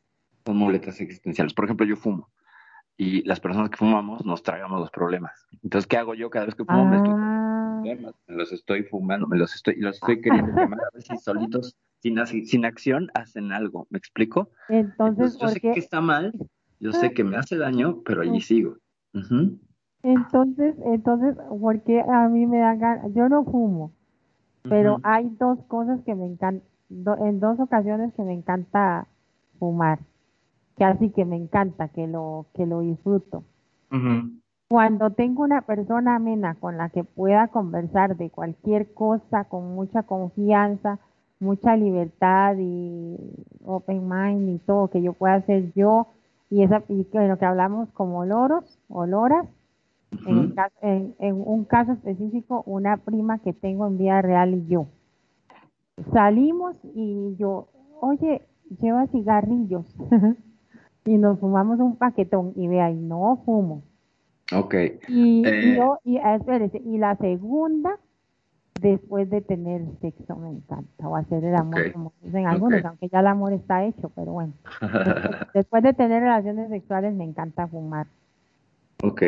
Son 0.46 0.58
muletas 0.58 1.00
existenciales. 1.02 1.54
Por 1.54 1.66
ejemplo, 1.66 1.86
yo 1.86 1.96
fumo 1.96 2.30
y 3.02 3.24
las 3.24 3.40
personas 3.40 3.72
que 3.72 3.78
fumamos 3.78 4.24
nos 4.24 4.44
tragamos 4.44 4.80
los 4.80 4.92
problemas. 4.92 5.48
Entonces, 5.64 5.88
¿qué 5.88 5.98
hago 5.98 6.14
yo 6.14 6.30
cada 6.30 6.46
vez 6.46 6.54
que 6.54 6.64
fumo? 6.64 6.86
Me 6.86 6.98
estoy 6.98 7.14
Ah, 7.18 7.82
me 8.28 8.36
los 8.36 8.52
estoy 8.52 8.84
fumando, 8.84 9.26
me 9.26 9.38
los 9.38 9.56
estoy, 9.56 9.76
los 9.78 9.96
estoy 9.96 10.22
queriendo 10.22 10.54
quemar 10.54 10.80
a 10.96 11.02
si 11.02 11.18
solitos, 11.18 11.76
sin, 11.98 12.24
sin 12.46 12.64
acción, 12.64 13.10
hacen 13.16 13.52
algo. 13.52 13.88
¿Me 13.90 13.98
explico? 13.98 14.52
entonces, 14.70 15.34
Entonces, 15.34 15.40
yo 15.42 15.48
sé 15.48 15.62
¿por 15.62 15.74
que 15.74 15.80
está 15.80 16.00
mal, 16.00 16.32
yo 16.80 16.92
sé 16.92 17.12
que 17.12 17.24
me 17.24 17.38
hace 17.38 17.58
daño, 17.58 18.04
pero 18.06 18.22
allí 18.22 18.40
sigo. 18.40 18.78
Entonces, 20.04 20.76
entonces, 20.86 21.36
¿por 21.60 21.82
qué 21.82 22.02
a 22.02 22.30
mí 22.30 22.46
me 22.46 22.60
da 22.60 22.76
ganas? 22.76 23.12
Yo 23.16 23.28
no 23.30 23.44
fumo, 23.46 23.94
pero 24.62 25.00
hay 25.02 25.28
dos 25.40 25.58
cosas 25.68 26.02
que 26.06 26.14
me 26.14 26.28
encantan, 26.28 26.62
en 26.90 27.40
dos 27.40 27.60
ocasiones 27.60 28.14
que 28.14 28.22
me 28.22 28.34
encanta 28.34 29.08
fumar, 29.58 29.98
que 30.82 30.86
así 30.86 31.10
que 31.12 31.26
me 31.26 31.36
encanta, 31.36 31.90
que 31.90 32.08
lo, 32.08 32.48
que 32.56 32.66
lo 32.66 32.80
disfruto. 32.80 33.44
Cuando 34.68 35.12
tengo 35.12 35.44
una 35.44 35.62
persona 35.62 36.16
amena 36.16 36.56
con 36.56 36.76
la 36.76 36.90
que 36.90 37.04
pueda 37.04 37.50
conversar 37.50 38.18
de 38.18 38.32
cualquier 38.32 38.92
cosa 38.96 39.44
con 39.44 39.76
mucha 39.76 40.02
confianza, 40.02 40.98
mucha 41.40 41.76
libertad 41.78 42.56
y 42.58 43.16
open 43.64 44.10
mind 44.10 44.50
y 44.50 44.58
todo 44.58 44.88
que 44.88 45.04
yo 45.04 45.14
pueda 45.14 45.36
hacer 45.36 45.72
yo 45.76 46.08
y 46.50 46.64
esa 46.64 46.82
y 46.88 47.04
que 47.04 47.28
lo 47.28 47.38
que 47.38 47.46
hablamos 47.46 47.88
como 47.92 48.26
loros 48.26 48.80
o 48.90 49.06
loras, 49.06 49.46
en, 50.26 50.36
el 50.36 50.46
Ujú. 50.46 50.56
caso- 50.56 50.76
en, 50.82 51.16
en 51.20 51.44
un 51.46 51.64
caso 51.66 51.92
específico, 51.92 52.64
una 52.66 52.98
prima 52.98 53.38
que 53.38 53.54
tengo 53.54 53.86
en 53.86 54.00
vida 54.00 54.20
real 54.24 54.56
y 54.56 54.66
yo. 54.66 54.88
Salimos 56.12 56.76
y 56.96 57.36
yo, 57.38 57.68
oye, 58.02 58.42
lleva 58.82 59.06
cigarrillos. 59.10 59.86
y 61.06 61.18
nos 61.18 61.40
fumamos 61.40 61.80
un 61.80 61.96
paquetón 61.96 62.54
y 62.56 62.68
vea, 62.68 62.92
y 62.92 62.96
no 62.96 63.42
fumo. 63.46 63.84
Ok. 64.54 64.76
Y, 65.08 65.44
Eh. 65.48 65.76
yo, 65.76 66.00
y, 66.04 66.18
ah, 66.18 66.36
espérese, 66.36 66.80
y 66.84 66.98
la 66.98 67.16
segunda, 67.18 67.98
después 68.82 69.30
de 69.30 69.42
tener 69.42 69.82
sexo, 70.02 70.36
me 70.36 70.50
encanta, 70.50 71.08
o 71.08 71.16
hacer 71.16 71.44
el 71.44 71.56
amor, 71.56 71.92
como 71.92 72.14
dicen 72.22 72.48
algunos, 72.48 72.84
aunque 72.86 73.10
ya 73.10 73.20
el 73.20 73.28
amor 73.28 73.54
está 73.54 73.86
hecho, 73.86 74.12
pero 74.16 74.34
bueno. 74.34 74.54
Después, 74.82 74.82
después 75.54 75.84
de 75.84 75.94
tener 75.94 76.22
relaciones 76.22 76.70
sexuales, 76.70 77.14
me 77.14 77.24
encanta 77.24 77.68
fumar. 77.68 78.08
ok. 79.04 79.22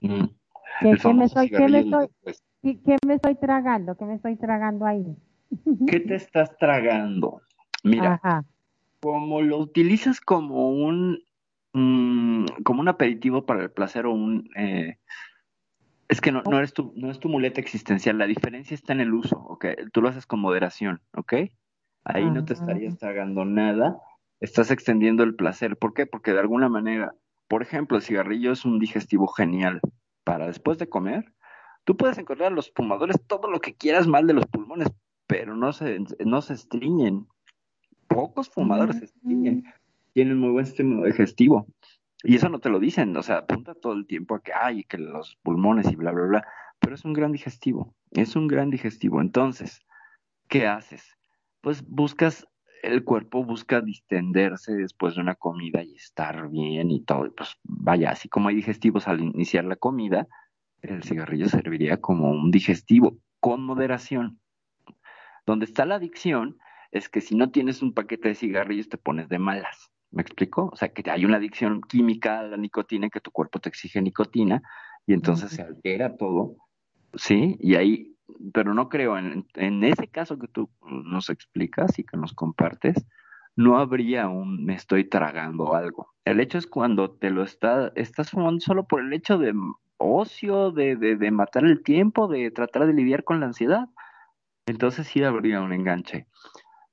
Mm. 0.00 0.24
¿Qué, 0.80 1.14
me 1.14 1.24
estoy, 1.26 1.50
qué 1.50 1.68
me 1.68 1.80
estoy, 1.80 2.08
qué, 2.62 2.80
qué 2.82 2.96
me 3.06 3.14
estoy 3.14 3.34
tragando? 3.36 3.94
¿Qué 3.94 4.04
me 4.04 4.14
estoy 4.14 4.36
tragando 4.36 4.84
ahí? 4.84 5.16
¿Qué 5.86 6.00
te 6.00 6.14
estás 6.16 6.56
tragando? 6.56 7.42
Mira, 7.84 8.14
Ajá. 8.14 8.44
Como 9.02 9.42
lo 9.42 9.58
utilizas 9.58 10.20
como 10.20 10.70
un 10.70 11.24
mm, 11.72 12.46
como 12.62 12.80
un 12.80 12.88
aperitivo 12.88 13.44
para 13.44 13.64
el 13.64 13.70
placer 13.70 14.06
o 14.06 14.12
un 14.12 14.48
eh, 14.54 14.98
es 16.08 16.20
que 16.20 16.30
no, 16.30 16.42
no 16.42 16.58
eres 16.58 16.72
tu, 16.72 16.92
no 16.94 17.10
es 17.10 17.18
tu 17.18 17.28
muleta 17.28 17.60
existencial, 17.60 18.18
la 18.18 18.26
diferencia 18.26 18.74
está 18.74 18.92
en 18.92 19.00
el 19.00 19.14
uso, 19.14 19.38
¿ok? 19.38 19.66
Tú 19.92 20.02
lo 20.02 20.08
haces 20.08 20.26
con 20.26 20.40
moderación, 20.40 21.00
¿ok? 21.16 21.34
Ahí 22.04 22.30
no 22.30 22.44
te 22.44 22.52
estarías 22.52 22.98
tragando 22.98 23.44
nada, 23.44 23.96
estás 24.40 24.70
extendiendo 24.70 25.22
el 25.22 25.36
placer. 25.36 25.78
¿Por 25.78 25.94
qué? 25.94 26.04
Porque 26.04 26.32
de 26.32 26.40
alguna 26.40 26.68
manera, 26.68 27.14
por 27.48 27.62
ejemplo, 27.62 27.96
el 27.96 28.02
cigarrillo 28.02 28.52
es 28.52 28.64
un 28.64 28.78
digestivo 28.78 29.26
genial 29.28 29.80
para 30.22 30.48
después 30.48 30.78
de 30.78 30.88
comer. 30.88 31.32
Tú 31.84 31.96
puedes 31.96 32.18
encontrar 32.18 32.52
a 32.52 32.54
los 32.54 32.72
fumadores 32.74 33.16
todo 33.26 33.50
lo 33.50 33.60
que 33.60 33.74
quieras 33.74 34.06
mal 34.06 34.26
de 34.26 34.34
los 34.34 34.46
pulmones, 34.46 34.88
pero 35.26 35.56
no 35.56 35.72
se, 35.72 35.98
no 36.26 36.42
se 36.42 36.54
estriñen. 36.54 37.26
Pocos 38.14 38.48
fumadores. 38.50 39.14
Tienen 40.12 40.38
muy 40.38 40.50
buen 40.50 40.66
sistema 40.66 41.04
digestivo. 41.06 41.66
Y 42.22 42.36
eso 42.36 42.48
no 42.48 42.60
te 42.60 42.68
lo 42.68 42.78
dicen, 42.78 43.16
o 43.16 43.22
sea, 43.22 43.38
apunta 43.38 43.74
todo 43.74 43.94
el 43.94 44.06
tiempo 44.06 44.36
a 44.36 44.42
que 44.42 44.52
hay, 44.52 44.84
que 44.84 44.98
los 44.98 45.36
pulmones 45.42 45.90
y 45.90 45.96
bla, 45.96 46.12
bla, 46.12 46.26
bla, 46.26 46.46
pero 46.78 46.94
es 46.94 47.04
un 47.04 47.12
gran 47.12 47.32
digestivo, 47.32 47.94
es 48.12 48.36
un 48.36 48.46
gran 48.46 48.70
digestivo. 48.70 49.20
Entonces, 49.20 49.84
¿qué 50.48 50.68
haces? 50.68 51.16
Pues 51.60 51.84
buscas, 51.88 52.46
el 52.82 53.02
cuerpo 53.02 53.44
busca 53.44 53.80
distenderse 53.80 54.72
después 54.72 55.16
de 55.16 55.20
una 55.20 55.34
comida 55.34 55.82
y 55.82 55.96
estar 55.96 56.48
bien 56.48 56.90
y 56.90 57.04
todo. 57.04 57.32
Pues 57.34 57.56
vaya, 57.64 58.10
así 58.10 58.28
como 58.28 58.48
hay 58.48 58.54
digestivos 58.54 59.08
al 59.08 59.20
iniciar 59.20 59.64
la 59.64 59.76
comida, 59.76 60.28
el 60.80 61.02
cigarrillo 61.02 61.48
serviría 61.48 62.00
como 62.00 62.30
un 62.30 62.50
digestivo 62.52 63.18
con 63.40 63.64
moderación. 63.64 64.38
Donde 65.44 65.64
está 65.64 65.86
la 65.86 65.96
adicción 65.96 66.58
es 66.92 67.08
que 67.08 67.20
si 67.20 67.34
no 67.34 67.50
tienes 67.50 67.82
un 67.82 67.94
paquete 67.94 68.28
de 68.28 68.34
cigarrillos 68.34 68.88
te 68.88 68.98
pones 68.98 69.28
de 69.28 69.38
malas. 69.38 69.90
¿Me 70.10 70.20
explico? 70.20 70.68
O 70.70 70.76
sea, 70.76 70.92
que 70.92 71.10
hay 71.10 71.24
una 71.24 71.38
adicción 71.38 71.80
química 71.80 72.40
a 72.40 72.42
la 72.42 72.58
nicotina, 72.58 73.08
que 73.08 73.20
tu 73.20 73.30
cuerpo 73.30 73.58
te 73.60 73.70
exige 73.70 74.02
nicotina 74.02 74.62
y 75.06 75.14
entonces 75.14 75.52
se 75.52 75.62
altera 75.62 76.16
todo, 76.16 76.56
¿sí? 77.14 77.56
Y 77.60 77.76
ahí, 77.76 78.14
pero 78.52 78.74
no 78.74 78.90
creo, 78.90 79.16
en, 79.16 79.46
en 79.54 79.82
ese 79.84 80.08
caso 80.08 80.38
que 80.38 80.48
tú 80.48 80.68
nos 80.82 81.30
explicas 81.30 81.98
y 81.98 82.04
que 82.04 82.18
nos 82.18 82.34
compartes, 82.34 83.06
no 83.56 83.78
habría 83.78 84.28
un 84.28 84.64
me 84.64 84.74
estoy 84.74 85.08
tragando 85.08 85.74
algo. 85.74 86.12
El 86.26 86.40
hecho 86.40 86.58
es 86.58 86.66
cuando 86.66 87.12
te 87.12 87.30
lo 87.30 87.42
está, 87.42 87.90
estás 87.96 88.30
fumando 88.30 88.60
solo 88.60 88.84
por 88.86 89.00
el 89.00 89.14
hecho 89.14 89.38
de 89.38 89.54
ocio, 89.96 90.72
de, 90.72 90.96
de, 90.96 91.16
de 91.16 91.30
matar 91.30 91.64
el 91.64 91.82
tiempo, 91.82 92.28
de 92.28 92.50
tratar 92.50 92.86
de 92.86 92.92
lidiar 92.92 93.24
con 93.24 93.40
la 93.40 93.46
ansiedad. 93.46 93.88
Entonces 94.66 95.06
sí 95.06 95.24
habría 95.24 95.62
un 95.62 95.72
enganche 95.72 96.26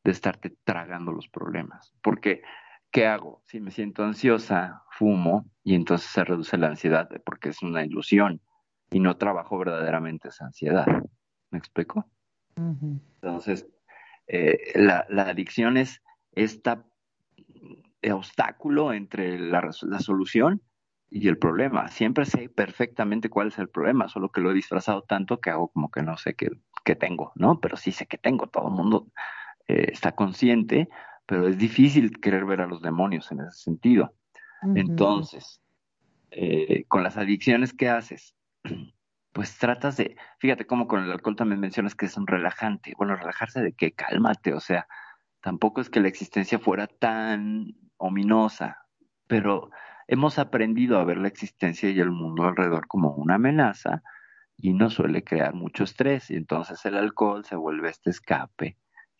de 0.03 0.12
estarte 0.12 0.55
tragando 0.63 1.12
los 1.12 1.27
problemas. 1.27 1.93
Porque 2.01 2.41
¿qué 2.91 3.05
hago? 3.05 3.41
Si 3.45 3.59
me 3.59 3.71
siento 3.71 4.03
ansiosa, 4.03 4.83
fumo 4.91 5.45
y 5.63 5.75
entonces 5.75 6.09
se 6.09 6.23
reduce 6.23 6.57
la 6.57 6.67
ansiedad 6.67 7.09
porque 7.25 7.49
es 7.49 7.62
una 7.62 7.85
ilusión 7.85 8.41
y 8.91 8.99
no 8.99 9.17
trabajo 9.17 9.57
verdaderamente 9.57 10.29
esa 10.29 10.45
ansiedad. 10.45 10.85
¿Me 11.51 11.59
explico? 11.59 12.09
Entonces, 12.55 13.67
eh, 14.27 14.73
la, 14.75 15.05
la, 15.09 15.23
adicción 15.23 15.77
es 15.77 16.01
este 16.33 16.77
obstáculo 18.12 18.91
entre 18.91 19.39
la, 19.39 19.69
la, 19.83 19.99
solución 19.99 20.62
y 21.09 21.27
el 21.29 21.38
problema. 21.38 21.88
Siempre 21.88 22.25
sé 22.25 22.49
perfectamente 22.49 23.29
cuál 23.29 23.47
es 23.47 23.59
el 23.59 23.69
problema, 23.69 24.09
solo 24.09 24.29
que 24.29 24.41
lo 24.41 24.51
he 24.51 24.53
disfrazado 24.53 25.03
tanto 25.03 25.39
que 25.39 25.51
hago 25.51 25.69
como 25.69 25.89
que 25.89 26.01
no 26.01 26.17
sé 26.17 26.35
qué, 26.35 26.49
qué 26.83 26.95
tengo, 26.95 27.31
¿no? 27.35 27.59
Pero 27.62 27.77
sí 27.77 27.91
sé 27.91 28.07
que 28.07 28.17
tengo, 28.17 28.47
todo 28.47 28.67
el 28.67 28.73
mundo 28.73 29.07
eh, 29.69 29.91
está 29.91 30.13
consciente, 30.13 30.89
pero 31.27 31.47
es 31.47 31.60
difícil 31.60 32.19
querer 32.19 32.43
ver 32.45 32.62
a 32.62 32.67
los 32.67 32.82
demonios 32.82 33.32
en 33.32 33.41
ese 33.41 33.51
sentido. 33.51 34.15
Uh 34.63 34.69
-huh. 34.69 34.79
Entonces, 34.79 35.62
eh, 36.32 36.86
con 36.88 37.03
las 37.03 37.17
adicciones 37.17 37.71
que 37.73 37.88
haces, 37.88 38.36
pues 39.32 39.58
tratas 39.60 39.95
de, 39.97 40.17
fíjate 40.39 40.65
cómo 40.65 40.88
con 40.88 41.03
el 41.03 41.12
alcohol 41.12 41.36
también 41.36 41.60
mencionas 41.60 41.93
que 41.93 42.08
es 42.08 42.17
un 42.17 42.25
relajante. 42.25 42.93
Bueno, 42.97 43.15
relajarse 43.15 43.62
de 43.62 43.73
que 43.73 43.91
cálmate, 43.91 44.55
o 44.55 44.60
sea, 44.60 44.88
tampoco 45.41 45.82
es 45.82 45.89
que 45.91 45.99
la 45.99 46.08
existencia 46.08 46.58
fuera 46.58 46.88
tan 46.88 47.75
ominosa, 47.97 48.86
pero 49.27 49.69
hemos 50.08 50.39
aprendido 50.39 50.97
a 50.97 51.05
ver 51.05 51.17
la 51.17 51.27
existencia 51.27 51.91
y 51.91 51.99
el 51.99 52.10
mundo 52.10 52.45
alrededor 52.45 52.88
como 52.88 53.12
una 53.12 53.36
amenaza 53.36 54.01
y 54.58 54.73
nos 54.73 54.95
suele 54.95 55.23
crear 55.23 55.53
mucho 55.53 55.84
estrés 55.84 56.32
y 56.32 56.36
entonces 56.36 56.84
el 56.86 56.97
alcohol 56.97 57.45
se 57.45 57.55
vuelve 57.55 57.89
este 57.89 58.10
escape, 58.10 58.77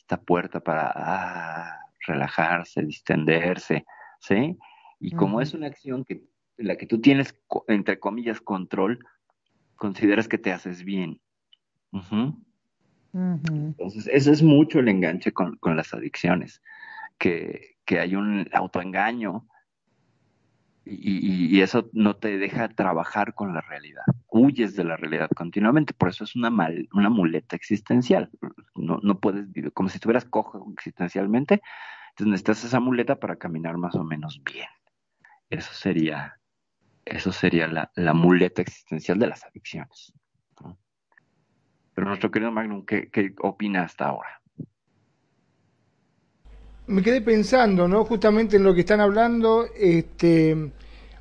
esta 0.10 0.20
puerta 0.20 0.60
para 0.60 0.92
ah, 0.96 1.80
relajarse, 2.08 2.82
distenderse, 2.82 3.86
¿sí? 4.20 4.58
Y 5.00 5.12
como 5.12 5.38
uh 5.38 5.40
-huh. 5.40 5.44
es 5.44 5.54
una 5.54 5.68
acción 5.68 6.04
que 6.04 6.24
en 6.58 6.68
la 6.68 6.76
que 6.78 6.88
tú 6.88 7.00
tienes, 7.00 7.36
entre 7.68 8.00
comillas, 8.00 8.42
control, 8.42 9.06
consideras 9.76 10.28
que 10.28 10.40
te 10.40 10.52
haces 10.52 10.84
bien. 10.84 11.22
Uh 11.92 12.00
-huh. 12.00 12.36
Uh 13.12 13.20
-huh. 13.20 13.68
Entonces, 13.68 14.10
eso 14.12 14.32
es 14.32 14.42
mucho 14.42 14.80
el 14.80 14.88
enganche 14.88 15.32
con, 15.32 15.58
con 15.58 15.76
las 15.78 15.94
adicciones, 15.94 16.60
que, 17.20 17.78
que, 17.86 18.00
hay 18.00 18.16
un 18.16 18.50
autoengaño 18.52 19.46
y, 20.90 21.56
y, 21.56 21.62
eso 21.62 21.90
no 21.94 22.16
te 22.16 22.38
deja 22.38 22.70
trabajar 22.70 23.34
con 23.34 23.54
la 23.54 23.62
realidad. 23.62 24.04
Huyes 24.28 24.76
de 24.76 24.84
la 24.84 24.98
realidad 24.98 25.30
continuamente, 25.36 25.94
por 25.94 26.10
eso 26.10 26.24
es 26.24 26.36
una, 26.36 26.50
mal, 26.50 26.88
una 26.94 27.10
muleta 27.10 27.56
existencial. 27.56 28.30
No, 28.76 29.00
no 29.04 29.20
puedes 29.20 29.52
vivir 29.52 29.72
como 29.74 29.90
si 29.90 29.98
estuvieras 29.98 30.26
cojo 30.26 30.72
existencialmente, 30.74 31.62
entonces 32.12 32.32
necesitas 32.32 32.64
esa 32.64 32.80
muleta 32.80 33.20
para 33.20 33.36
caminar 33.36 33.78
más 33.78 33.96
o 33.96 34.04
menos 34.04 34.42
bien. 34.44 34.68
Eso 35.50 35.74
sería 35.74 36.40
eso 37.06 37.32
sería 37.32 37.68
la, 37.68 37.92
la, 37.96 38.14
muleta 38.14 38.62
existencial 38.62 39.18
de 39.18 39.28
las 39.28 39.44
adicciones. 39.44 40.14
Pero 41.94 42.08
nuestro 42.08 42.32
querido 42.32 42.52
Magnum, 42.52 42.86
¿qué, 42.86 43.10
¿qué, 43.10 43.34
opina 43.42 43.84
hasta 43.84 44.06
ahora? 44.06 44.42
Me 46.90 47.04
quedé 47.04 47.22
pensando, 47.22 47.88
¿no? 47.88 48.04
Justamente 48.04 48.58
en 48.58 48.64
lo 48.64 48.74
que 48.74 48.80
están 48.80 49.00
hablando, 49.00 49.68
este, 49.78 50.72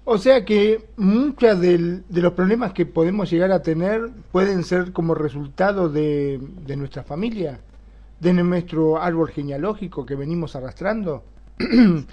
o 0.07 0.17
sea 0.17 0.43
que 0.43 0.87
muchos 0.97 1.61
de 1.61 2.03
los 2.09 2.33
problemas 2.33 2.73
que 2.73 2.87
podemos 2.87 3.31
llegar 3.31 3.53
a 3.53 3.61
tener 3.61 4.09
pueden 4.33 4.65
ser 4.65 4.93
como 4.93 5.15
resultado 5.15 5.91
de, 5.91 6.41
de 6.67 6.75
nuestra 6.75 7.03
familia, 7.03 7.61
de 8.19 8.33
nuestro 8.33 8.97
árbol 8.97 9.29
genealógico 9.29 10.07
que 10.07 10.15
venimos 10.15 10.57
arrastrando. 10.57 11.23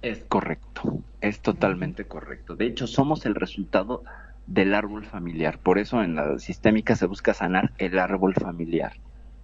Es 0.00 0.22
correcto, 0.28 1.00
es 1.20 1.40
totalmente 1.40 2.04
correcto. 2.04 2.54
De 2.54 2.66
hecho, 2.66 2.86
somos 2.86 3.26
el 3.26 3.34
resultado 3.34 4.04
del 4.46 4.74
árbol 4.74 5.04
familiar. 5.04 5.58
Por 5.58 5.78
eso 5.78 6.02
en 6.02 6.14
la 6.14 6.38
sistémica 6.38 6.94
se 6.94 7.06
busca 7.06 7.34
sanar 7.34 7.72
el 7.78 7.98
árbol 7.98 8.34
familiar, 8.34 8.92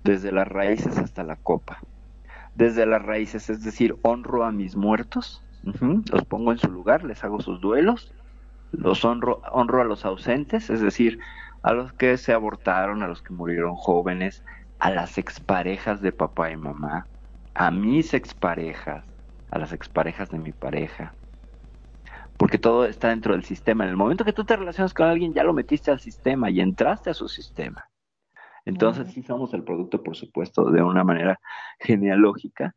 desde 0.04 0.30
las 0.30 0.46
raíces 0.46 0.96
hasta 0.98 1.24
la 1.24 1.34
copa. 1.36 1.80
Desde 2.54 2.86
las 2.86 3.02
raíces, 3.02 3.50
es 3.50 3.62
decir, 3.64 3.96
honro 4.02 4.44
a 4.44 4.52
mis 4.52 4.76
muertos, 4.76 5.42
los 5.62 6.24
pongo 6.26 6.52
en 6.52 6.58
su 6.58 6.70
lugar, 6.70 7.04
les 7.04 7.24
hago 7.24 7.40
sus 7.40 7.60
duelos, 7.60 8.12
los 8.70 9.04
honro, 9.04 9.40
honro 9.50 9.80
a 9.80 9.84
los 9.84 10.04
ausentes, 10.04 10.70
es 10.70 10.80
decir, 10.80 11.18
a 11.62 11.72
los 11.72 11.92
que 11.94 12.16
se 12.18 12.32
abortaron, 12.32 13.02
a 13.02 13.08
los 13.08 13.22
que 13.22 13.32
murieron 13.32 13.74
jóvenes, 13.74 14.44
a 14.78 14.90
las 14.90 15.18
exparejas 15.18 16.00
de 16.00 16.12
papá 16.12 16.50
y 16.50 16.56
mamá, 16.56 17.08
a 17.54 17.70
mis 17.70 18.14
exparejas, 18.14 19.04
a 19.50 19.58
las 19.58 19.72
exparejas 19.72 20.28
de 20.30 20.38
mi 20.38 20.52
pareja. 20.52 21.16
Porque 22.36 22.58
todo 22.58 22.84
está 22.84 23.08
dentro 23.08 23.32
del 23.32 23.44
sistema. 23.44 23.84
En 23.84 23.90
el 23.90 23.96
momento 23.96 24.24
que 24.24 24.32
tú 24.32 24.44
te 24.44 24.56
relacionas 24.56 24.92
con 24.92 25.06
alguien, 25.06 25.32
ya 25.32 25.44
lo 25.44 25.54
metiste 25.54 25.90
al 25.90 26.00
sistema 26.00 26.50
y 26.50 26.60
entraste 26.60 27.10
a 27.10 27.14
su 27.14 27.28
sistema. 27.28 27.88
Entonces, 28.64 29.12
sí 29.12 29.22
somos 29.22 29.52
el 29.54 29.62
producto, 29.62 30.02
por 30.02 30.16
supuesto, 30.16 30.70
de 30.70 30.82
una 30.82 31.04
manera 31.04 31.40
genealógica 31.78 32.74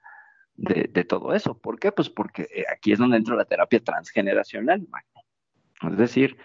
de, 0.56 0.90
de 0.92 1.04
todo 1.06 1.34
eso. 1.34 1.58
¿Por 1.58 1.80
qué? 1.80 1.92
Pues 1.92 2.10
porque 2.10 2.44
eh, 2.54 2.66
aquí 2.72 2.92
es 2.92 3.00
donde 3.00 3.18
entra 3.18 3.36
la 3.36 3.46
terapia 3.46 3.82
transgeneracional, 3.82 4.86
Es 5.90 5.98
decir, 5.98 6.38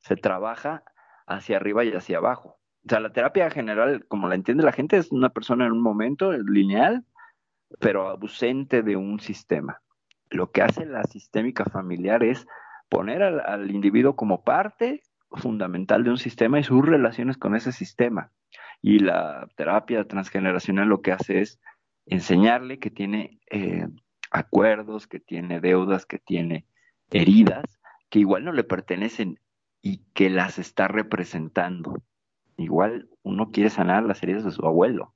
se 0.00 0.16
trabaja 0.16 0.84
hacia 1.26 1.56
arriba 1.56 1.84
y 1.84 1.92
hacia 1.92 2.18
abajo. 2.18 2.58
O 2.84 2.88
sea, 2.88 3.00
la 3.00 3.12
terapia 3.12 3.50
general, 3.50 4.06
como 4.06 4.28
la 4.28 4.34
entiende 4.34 4.64
la 4.64 4.72
gente, 4.72 4.96
es 4.96 5.12
una 5.12 5.30
persona 5.30 5.66
en 5.66 5.72
un 5.72 5.82
momento 5.82 6.32
lineal, 6.32 7.04
pero 7.78 8.08
ausente 8.08 8.82
de 8.82 8.96
un 8.96 9.20
sistema. 9.20 9.80
Lo 10.30 10.50
que 10.50 10.62
hace 10.62 10.86
la 10.86 11.04
sistémica 11.04 11.64
familiar 11.64 12.22
es 12.22 12.46
poner 12.88 13.22
al, 13.22 13.40
al, 13.40 13.70
individuo 13.70 14.16
como 14.16 14.42
parte 14.42 15.02
fundamental 15.32 16.04
de 16.04 16.10
un 16.10 16.18
sistema 16.18 16.58
y 16.58 16.64
sus 16.64 16.84
relaciones 16.84 17.36
con 17.36 17.54
ese 17.54 17.72
sistema. 17.72 18.32
Y 18.82 18.98
la 19.00 19.48
terapia 19.56 20.04
transgeneracional 20.04 20.88
lo 20.88 21.02
que 21.02 21.12
hace 21.12 21.40
es 21.40 21.60
enseñarle 22.06 22.78
que 22.78 22.90
tiene 22.90 23.40
eh, 23.50 23.86
acuerdos, 24.30 25.06
que 25.06 25.20
tiene 25.20 25.60
deudas, 25.60 26.06
que 26.06 26.18
tiene 26.18 26.66
heridas, 27.10 27.80
que 28.08 28.20
igual 28.20 28.44
no 28.44 28.52
le 28.52 28.64
pertenecen 28.64 29.38
y 29.82 29.98
que 30.14 30.30
las 30.30 30.58
está 30.58 30.88
representando. 30.88 32.02
Igual 32.56 33.08
uno 33.22 33.50
quiere 33.50 33.70
sanar 33.70 34.04
las 34.04 34.22
heridas 34.22 34.44
de 34.44 34.50
su 34.50 34.66
abuelo, 34.66 35.14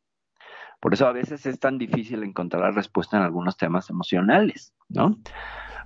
por 0.85 0.92
eso 0.92 1.07
a 1.07 1.12
veces 1.12 1.46
es 1.46 1.59
tan 1.59 1.79
difícil 1.79 2.22
encontrar 2.22 2.62
la 2.62 2.70
respuesta 2.70 3.16
en 3.16 3.22
algunos 3.22 3.57
temas 3.57 3.88
emocionales, 3.88 4.74
¿no? 4.90 5.18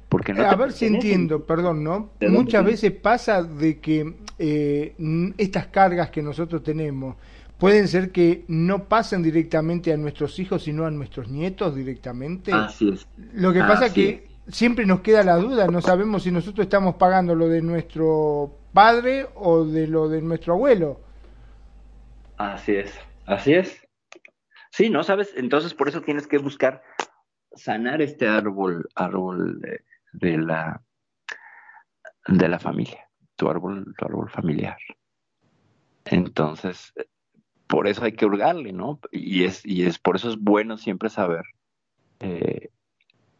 Porque 0.08 0.34
no 0.34 0.42
a 0.42 0.56
ver 0.56 0.72
si 0.72 0.86
entiendo, 0.86 1.46
perdón, 1.46 1.84
¿no? 1.84 2.10
Muchas 2.28 2.64
veces 2.64 2.90
pasa 2.90 3.44
de 3.44 3.78
que 3.78 4.16
eh, 4.40 4.96
estas 5.38 5.68
cargas 5.68 6.10
que 6.10 6.20
nosotros 6.20 6.64
tenemos 6.64 7.14
pueden 7.58 7.88
ser 7.88 8.12
que 8.12 8.44
no 8.48 8.84
pasen 8.84 9.22
directamente 9.22 9.92
a 9.92 9.96
nuestros 9.96 10.38
hijos, 10.38 10.62
sino 10.62 10.86
a 10.86 10.90
nuestros 10.90 11.28
nietos 11.28 11.74
directamente. 11.74 12.52
Así 12.52 12.88
es. 12.88 13.06
Lo 13.34 13.52
que 13.52 13.60
pasa 13.60 13.86
es 13.86 13.92
que 13.92 14.28
siempre 14.48 14.86
nos 14.86 15.00
queda 15.00 15.24
la 15.24 15.36
duda, 15.36 15.66
no 15.66 15.80
sabemos 15.82 16.22
si 16.22 16.30
nosotros 16.30 16.64
estamos 16.64 16.94
pagando 16.94 17.34
lo 17.34 17.48
de 17.48 17.60
nuestro 17.60 18.56
padre 18.72 19.26
o 19.34 19.64
de 19.64 19.86
lo 19.86 20.08
de 20.08 20.22
nuestro 20.22 20.54
abuelo. 20.54 21.00
Así 22.36 22.76
es, 22.76 22.94
así 23.26 23.54
es. 23.54 23.86
Sí, 24.70 24.90
¿no? 24.90 25.02
¿Sabes? 25.02 25.32
Entonces 25.36 25.74
por 25.74 25.88
eso 25.88 26.02
tienes 26.02 26.26
que 26.26 26.38
buscar 26.38 26.82
sanar 27.52 28.00
este 28.00 28.28
árbol, 28.28 28.88
árbol 28.94 29.60
de, 29.60 29.80
de 30.12 30.38
la, 30.38 30.80
de 32.28 32.48
la 32.48 32.58
familia, 32.60 33.08
tu 33.34 33.48
árbol, 33.50 33.92
tu 33.98 34.04
árbol 34.04 34.30
familiar. 34.30 34.78
Entonces, 36.04 36.92
por 37.68 37.86
eso 37.86 38.04
hay 38.04 38.12
que 38.12 38.26
hurgarle, 38.26 38.72
¿no? 38.72 38.98
Y 39.12 39.44
es, 39.44 39.64
y 39.64 39.84
es 39.84 39.98
por 39.98 40.16
eso 40.16 40.30
es 40.30 40.38
bueno 40.38 40.78
siempre 40.78 41.10
saber 41.10 41.44
eh, 42.20 42.70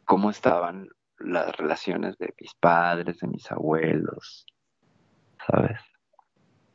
cómo 0.04 0.30
estaban 0.30 0.88
las 1.18 1.56
relaciones 1.56 2.16
de 2.18 2.32
mis 2.40 2.54
padres, 2.54 3.18
de 3.18 3.26
mis 3.26 3.50
abuelos, 3.50 4.46
¿sabes? 5.50 5.80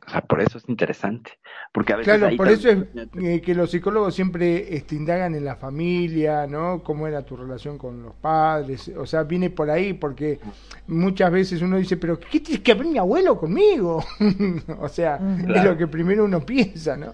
O 0.05 0.09
sea, 0.09 0.21
por 0.21 0.41
eso 0.41 0.57
es 0.57 0.67
interesante. 0.67 1.31
Porque 1.71 1.93
a 1.93 1.95
veces 1.95 2.17
claro, 2.17 2.35
por 2.35 2.49
eso 2.49 2.69
es 2.69 2.85
eh, 3.21 3.41
que 3.41 3.55
los 3.55 3.71
psicólogos 3.71 4.13
siempre 4.13 4.75
este, 4.75 4.95
indagan 4.95 5.33
en 5.33 5.45
la 5.45 5.55
familia, 5.55 6.45
¿no? 6.45 6.83
Cómo 6.83 7.07
era 7.07 7.23
tu 7.23 7.37
relación 7.37 7.77
con 7.77 8.03
los 8.03 8.15
padres. 8.15 8.91
O 8.97 9.05
sea, 9.05 9.23
viene 9.23 9.49
por 9.49 9.69
ahí 9.69 9.93
porque 9.93 10.39
muchas 10.87 11.31
veces 11.31 11.61
uno 11.61 11.77
dice, 11.77 11.95
pero 11.95 12.19
¿qué 12.19 12.41
tiene 12.41 12.61
que 12.61 12.73
ver 12.73 12.87
mi 12.87 12.97
abuelo 12.97 13.37
conmigo? 13.37 14.03
o 14.79 14.89
sea, 14.89 15.19
es 15.47 15.63
lo 15.63 15.77
que 15.77 15.87
primero 15.87 16.25
uno 16.25 16.41
piensa, 16.41 16.97
¿no? 16.97 17.13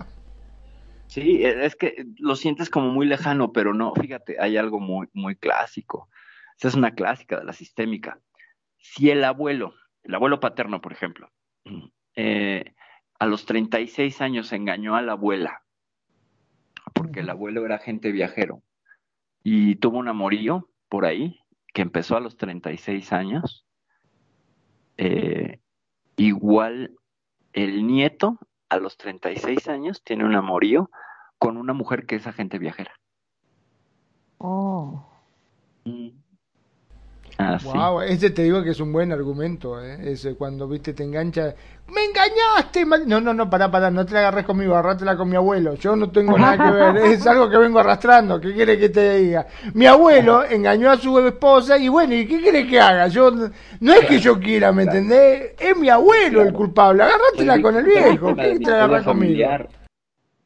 Sí, 1.10 1.44
e, 1.44 1.66
es 1.66 1.76
que 1.76 2.06
lo 2.20 2.36
sientes 2.36 2.70
como 2.70 2.92
muy 2.92 3.08
lejano, 3.08 3.52
pero 3.52 3.74
no, 3.74 3.94
fíjate, 3.96 4.40
hay 4.40 4.58
algo 4.58 4.80
muy, 4.80 5.08
muy 5.14 5.36
clásico. 5.36 6.08
Esa 6.56 6.68
es 6.68 6.76
una 6.76 6.94
clásica 6.94 7.40
de 7.40 7.46
la 7.46 7.54
sistémica. 7.54 8.20
Si 8.78 9.10
el 9.10 9.24
abuelo, 9.24 9.74
el 10.04 10.14
abuelo 10.14 10.40
paterno, 10.40 10.82
por 10.82 10.94
ejemplo, 10.94 11.32
eh, 12.16 12.76
a 13.18 13.26
los 13.26 13.48
36 13.48 14.22
años 14.22 14.54
engañó 14.54 14.96
a 14.96 15.02
la 15.02 15.14
abuela, 15.14 15.64
porque 16.94 17.22
el 17.22 17.30
abuelo 17.32 17.66
era 17.66 17.76
agente 17.76 18.12
viajero, 18.12 18.62
y 19.44 19.78
tuvo 19.78 19.98
un 19.98 20.10
amorío 20.10 20.70
por 20.90 21.06
ahí, 21.06 21.40
que 21.74 21.82
empezó 21.82 22.18
a 22.18 22.22
los 22.22 22.38
36 22.38 23.14
años, 23.14 23.66
eh, 24.98 25.60
igual 26.18 26.96
el 27.54 27.88
nieto 27.88 28.38
a 28.70 28.78
los 28.78 28.98
36 28.98 29.68
años 29.68 30.04
tiene 30.04 30.26
un 30.26 30.36
amorío 30.36 30.90
con 31.38 31.58
una 31.58 31.74
mujer 31.74 32.06
que 32.06 32.16
es 32.16 32.28
agente 32.28 32.60
viajera. 32.60 32.94
Oh. 34.38 35.06
Mm. 35.86 36.10
Wow, 37.64 38.02
ese 38.02 38.32
te 38.32 38.44
digo 38.44 38.62
que 38.62 38.72
es 38.72 38.80
un 38.82 38.92
buen 38.92 39.12
argumento, 39.14 39.82
¿eh? 39.82 40.12
ese 40.12 40.36
cuando 40.36 40.68
viste 40.68 40.94
te 40.94 41.04
engancha, 41.04 41.56
me 41.88 42.04
engañaste, 42.04 42.86
no, 43.08 43.22
no, 43.22 43.34
no, 43.34 43.50
pará, 43.50 43.72
pará, 43.72 43.90
no 43.90 44.06
te 44.06 44.14
la 44.14 44.20
agarres 44.20 44.46
conmigo, 44.46 44.76
arrátela 44.76 45.16
con 45.16 45.30
mi 45.30 45.38
abuelo, 45.38 45.76
yo 45.76 45.96
no 45.96 46.12
tengo 46.12 46.38
nada 46.38 46.58
que 46.58 46.72
ver, 46.72 46.98
es 47.14 47.26
algo 47.26 47.50
que 47.50 47.58
vengo 47.58 47.80
arrastrando, 47.80 48.42
¿qué 48.42 48.54
quiere 48.54 48.78
que 48.78 48.90
te 48.90 49.20
diga? 49.20 49.48
Mi 49.74 49.86
abuelo 49.86 50.44
engañó 50.44 50.92
a 50.92 50.98
su 50.98 51.18
esposa 51.20 51.78
y 51.78 51.88
bueno, 51.88 52.14
¿y 52.14 52.28
qué 52.28 52.42
quiere 52.42 52.68
que 52.68 52.80
haga? 52.80 53.08
Yo 53.08 53.32
no 53.32 53.94
es 53.94 54.06
que 54.06 54.20
yo 54.20 54.38
quiera, 54.38 54.74
¿me 54.74 54.84
entendés? 54.84 55.54
Es 55.58 55.78
mi 55.78 55.90
abuelo 55.90 56.42
el 56.42 56.52
culpable, 56.52 57.04
agárratela 57.04 57.62
con 57.62 57.78
el 57.78 57.86
viejo, 57.86 58.36
¿qué 58.36 58.60
te 58.60 58.72
agarras 58.72 59.06
conmigo? 59.06 59.50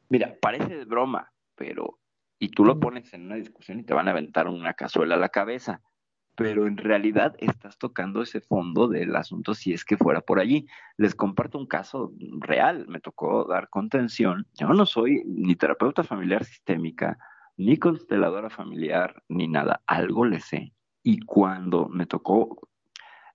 Mira, 0.09 0.35
parece 0.39 0.75
de 0.75 0.85
broma, 0.85 1.31
pero 1.55 1.97
y 2.37 2.49
tú 2.49 2.65
lo 2.65 2.79
pones 2.79 3.11
en 3.13 3.25
una 3.25 3.35
discusión 3.35 3.79
y 3.79 3.83
te 3.83 3.95
van 3.95 4.07
a 4.09 4.11
aventar 4.11 4.47
una 4.47 4.73
cazuela 4.73 5.15
a 5.15 5.17
la 5.17 5.29
cabeza 5.29 5.81
pero 6.35 6.67
en 6.67 6.77
realidad 6.77 7.35
estás 7.39 7.77
tocando 7.77 8.21
ese 8.21 8.41
fondo 8.41 8.87
del 8.87 9.15
asunto 9.15 9.53
si 9.53 9.73
es 9.73 9.85
que 9.85 9.97
fuera 9.97 10.21
por 10.21 10.39
allí. 10.39 10.67
Les 10.97 11.15
comparto 11.15 11.57
un 11.57 11.67
caso 11.67 12.13
real, 12.39 12.87
me 12.87 12.99
tocó 12.99 13.45
dar 13.45 13.69
contención. 13.69 14.47
Yo 14.53 14.69
no 14.69 14.85
soy 14.85 15.23
ni 15.25 15.55
terapeuta 15.55 16.03
familiar 16.03 16.43
sistémica, 16.43 17.17
ni 17.57 17.77
consteladora 17.77 18.49
familiar, 18.49 19.23
ni 19.29 19.47
nada, 19.47 19.81
algo 19.85 20.25
le 20.25 20.39
sé. 20.39 20.73
Y 21.03 21.19
cuando 21.19 21.87
me 21.87 22.05
tocó 22.05 22.67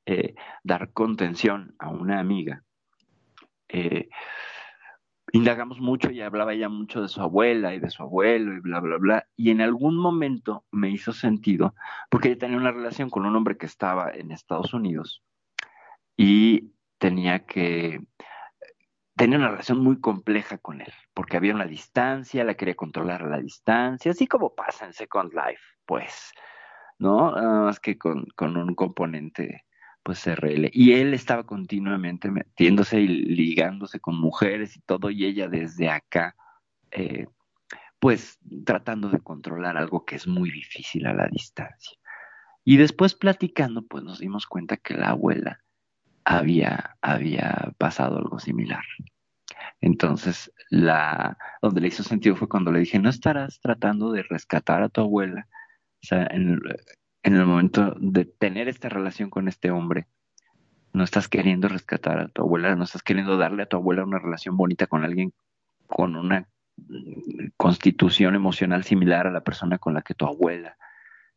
eh, 0.07 0.35
dar 0.65 0.93
contención 0.93 1.75
a 1.79 1.91
una 1.91 2.19
amiga, 2.19 2.65
eh, 3.69 4.09
indagamos 5.33 5.81
mucho 5.81 6.11
y 6.11 6.21
hablaba 6.21 6.53
ella 6.53 6.69
mucho 6.69 7.03
de 7.03 7.09
su 7.09 7.21
abuela 7.21 7.75
y 7.75 7.81
de 7.81 7.91
su 7.91 8.03
abuelo 8.03 8.55
y 8.55 8.61
bla, 8.61 8.81
bla, 8.81 8.97
bla. 8.97 9.29
Y 9.37 9.51
en 9.51 9.61
algún 9.61 9.97
momento 9.97 10.65
me 10.71 10.91
hizo 10.91 11.13
sentido, 11.13 11.75
porque 12.11 12.29
ella 12.29 12.39
tenía 12.39 12.57
una 12.57 12.73
relación 12.73 13.11
con 13.11 13.27
un 13.27 13.37
hombre 13.37 13.57
que 13.57 13.67
estaba 13.67 14.11
en 14.11 14.31
Estados 14.31 14.75
Unidos 14.75 15.23
y 16.17 16.73
tenía 16.99 17.45
que, 17.45 18.01
tenía 19.17 19.39
una 19.39 19.51
relación 19.51 19.79
muy 19.79 20.01
compleja 20.01 20.59
con 20.59 20.81
él, 20.81 20.93
porque 21.15 21.37
había 21.37 21.55
una 21.55 21.67
distancia, 21.67 22.45
la 22.45 22.55
quería 22.55 22.75
controlar 22.75 23.23
a 23.23 23.29
la 23.29 23.41
distancia, 23.41 24.13
así 24.13 24.27
como 24.27 24.55
pasa 24.55 24.87
en 24.87 24.93
Second 24.93 25.33
Life, 25.33 25.63
pues, 25.87 26.33
¿no? 26.99 27.33
Nada 27.33 27.63
más 27.63 27.81
que 27.81 27.99
con, 27.99 28.27
con 28.35 28.57
un 28.57 28.75
componente 28.75 29.65
pues 30.09 30.27
RL. 30.27 30.71
Y 30.73 30.95
él 30.95 31.13
estaba 31.13 31.45
continuamente 31.45 32.31
metiéndose 32.31 32.99
y 32.99 33.09
ligándose 33.09 34.01
con 34.01 34.19
mujeres 34.19 34.75
y 34.75 34.81
todo, 34.81 35.11
y 35.11 35.27
ella 35.27 35.49
desde 35.49 35.91
acá, 35.91 36.35
eh, 36.91 37.27
pues 37.99 38.39
tratando 38.65 39.11
de 39.11 39.21
controlar 39.21 39.77
algo 39.77 40.07
que 40.07 40.17
es 40.17 40.27
muy 40.27 40.51
difícil 40.51 41.07
a 41.07 41.13
la 41.13 41.29
distancia. 41.29 41.99
Y 42.65 42.79
después 42.79 43.15
platicando, 43.15 43.83
pues 43.87 44.03
nos 44.03 44.19
dimos 44.19 44.47
cuenta 44.47 44.79
que 44.79 44.95
la 44.95 45.11
abuela 45.11 45.61
había, 46.25 46.97
había 47.03 47.75
pasado 47.77 48.17
algo 48.17 48.39
similar. 48.39 48.85
Entonces, 49.83 50.51
la, 50.71 51.37
donde 51.61 51.83
le 51.83 51.89
hizo 51.89 52.03
sentido 52.03 52.35
fue 52.35 52.49
cuando 52.49 52.73
le 52.73 52.81
dije, 52.81 52.99
no 52.99 53.11
estarás 53.11 53.61
tratando 53.61 54.11
de 54.13 54.23
rescatar 54.23 54.83
a 54.83 54.89
tu 54.89 55.03
abuela. 55.03 55.49
O 56.03 56.07
sea, 56.07 56.27
en, 56.31 56.63
en 57.29 57.37
el 57.37 57.45
momento 57.45 57.95
de 58.01 58.25
tener 58.25 58.69
esta 58.69 58.89
relación 58.89 59.29
con 59.29 59.49
este 59.49 59.71
hombre, 59.71 60.07
no 60.95 61.05
estás 61.05 61.29
queriendo 61.29 61.69
rescatar 61.69 62.19
a 62.19 62.29
tu 62.29 62.41
abuela, 62.41 62.75
no 62.75 62.85
estás 62.85 63.03
queriendo 63.03 63.37
darle 63.37 63.65
a 63.65 63.67
tu 63.67 63.77
abuela 63.77 64.03
una 64.03 64.19
relación 64.19 64.57
bonita 64.57 64.87
con 64.87 65.05
alguien 65.05 65.35
con 65.87 66.17
una 66.17 66.49
constitución 67.59 68.35
emocional 68.35 68.83
similar 68.85 69.27
a 69.27 69.31
la 69.31 69.43
persona 69.43 69.77
con 69.77 69.93
la 69.93 70.01
que 70.01 70.15
tu 70.15 70.25
abuela 70.25 70.79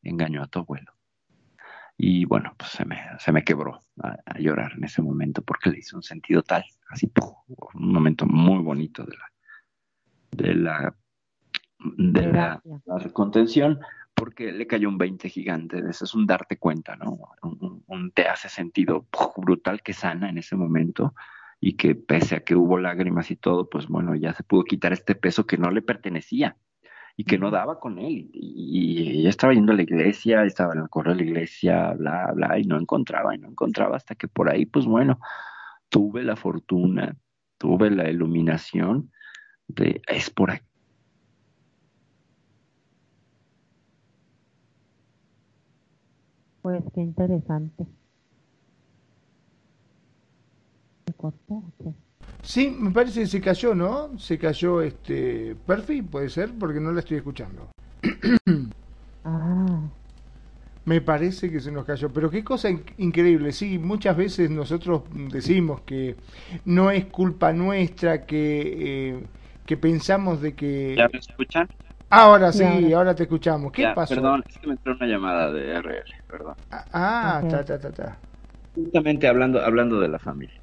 engañó 0.01 0.43
a 0.43 0.47
tu 0.47 0.59
abuelo. 0.59 0.93
Y 1.97 2.23
bueno, 2.23 2.53
pues 2.57 2.71
se 2.71 2.85
me, 2.85 3.01
se 3.19 3.33
me 3.33 3.43
quebró 3.43 3.81
a, 4.01 4.39
llorar 4.39 4.71
en 4.77 4.85
ese 4.85 5.01
momento 5.01 5.41
porque 5.41 5.71
le 5.71 5.79
hizo 5.79 5.97
un 5.97 6.03
sentido 6.03 6.41
tal, 6.41 6.63
así, 6.89 7.11
un 7.73 7.91
momento 7.91 8.25
muy 8.25 8.63
bonito 8.63 9.03
de 9.03 9.17
la, 9.17 9.25
de 10.31 10.55
la, 10.55 10.95
de 11.97 12.27
la, 12.27 12.61
la 12.85 13.09
contención 13.09 13.81
porque 14.21 14.51
le 14.51 14.67
cayó 14.67 14.87
un 14.87 14.99
20 14.99 15.29
gigante. 15.29 15.79
Eso 15.89 16.05
es 16.05 16.13
un 16.13 16.27
darte 16.27 16.59
cuenta, 16.59 16.95
¿no? 16.95 17.17
Un, 17.87 18.11
te 18.11 18.27
hace 18.27 18.49
sentido 18.49 19.07
brutal 19.35 19.81
que 19.81 19.93
sana 19.93 20.29
en 20.29 20.37
ese 20.37 20.55
momento 20.55 21.15
y 21.59 21.73
que 21.73 21.95
pese 21.95 22.35
a 22.35 22.43
que 22.43 22.55
hubo 22.55 22.77
lágrimas 22.77 23.31
y 23.31 23.35
todo, 23.35 23.67
pues 23.67 23.87
bueno, 23.87 24.13
ya 24.13 24.31
se 24.33 24.43
pudo 24.43 24.63
quitar 24.63 24.93
este 24.93 25.15
peso 25.15 25.47
que 25.47 25.57
no 25.57 25.71
le 25.71 25.81
pertenecía 25.81 26.55
y 27.17 27.23
que 27.23 27.39
no 27.39 27.49
daba 27.49 27.79
con 27.79 27.97
él. 27.97 28.29
Y, 28.31 29.21
ella 29.21 29.29
estaba 29.29 29.55
yendo 29.55 29.71
a 29.71 29.75
la 29.75 29.81
iglesia, 29.81 30.43
estaba 30.43 30.73
en 30.75 30.81
el 30.81 30.89
correo 30.89 31.15
de 31.15 31.23
la 31.23 31.27
iglesia, 31.27 31.93
bla, 31.93 32.31
bla, 32.35 32.59
y 32.59 32.65
no 32.65 32.79
encontraba, 32.79 33.33
y 33.33 33.39
no 33.39 33.47
encontraba 33.47 33.95
hasta 33.95 34.13
que 34.13 34.27
por 34.27 34.51
ahí, 34.51 34.67
pues 34.67 34.85
bueno, 34.85 35.19
tuve 35.89 36.23
la 36.23 36.35
fortuna, 36.35 37.17
tuve 37.57 37.89
la 37.89 38.07
iluminación 38.07 39.11
de, 39.67 39.99
es 40.07 40.29
por 40.29 40.51
aquí 40.51 40.70
Pues 46.61 46.83
qué 46.93 47.01
interesante. 47.01 47.85
¿Se 51.05 51.13
cortó? 51.13 51.63
Sí, 52.43 52.75
me 52.77 52.91
parece 52.91 53.21
que 53.21 53.27
se 53.27 53.41
cayó, 53.41 53.75
¿no? 53.75 54.17
Se 54.19 54.37
cayó 54.37 54.81
este 54.81 55.55
Perfil, 55.65 56.05
puede 56.05 56.29
ser, 56.29 56.51
porque 56.57 56.79
no 56.79 56.91
la 56.91 56.99
estoy 56.99 57.17
escuchando. 57.17 57.69
ah. 59.25 59.81
Me 60.83 60.99
parece 60.99 61.51
que 61.51 61.59
se 61.59 61.71
nos 61.71 61.85
cayó, 61.85 62.09
pero 62.09 62.31
qué 62.31 62.43
cosa 62.43 62.69
increíble. 62.97 63.51
Sí, 63.51 63.77
muchas 63.77 64.17
veces 64.17 64.49
nosotros 64.49 65.03
decimos 65.31 65.81
que 65.81 66.15
no 66.65 66.89
es 66.89 67.05
culpa 67.05 67.53
nuestra, 67.53 68.25
que, 68.25 69.09
eh, 69.11 69.23
que 69.65 69.77
pensamos 69.77 70.41
de 70.41 70.53
que... 70.53 70.95
¿Ya 70.97 71.07
me 71.07 71.19
escuchan? 71.19 71.67
Ahora 72.11 72.51
sí, 72.51 72.93
ahora. 72.93 73.15
te 73.15 73.23
escuchamos. 73.23 73.71
¿Qué 73.71 73.87
pasó? 73.95 74.15
Perdón, 74.15 74.43
es 74.47 74.57
que 74.57 74.67
me 74.67 74.73
entró 74.73 74.93
una 74.95 75.07
llamada 75.07 75.51
de 75.51 75.71
RL, 75.71 76.03
perdón. 76.27 76.55
Ah, 76.69 77.41
ta, 77.49 77.63
ta, 77.63 77.79
ta, 77.79 77.91
ta. 77.91 78.19
Justamente 78.75 79.27
hablando, 79.27 79.61
hablando 79.61 79.99
de 79.99 80.07
la 80.09 80.19
familia. 80.19 80.61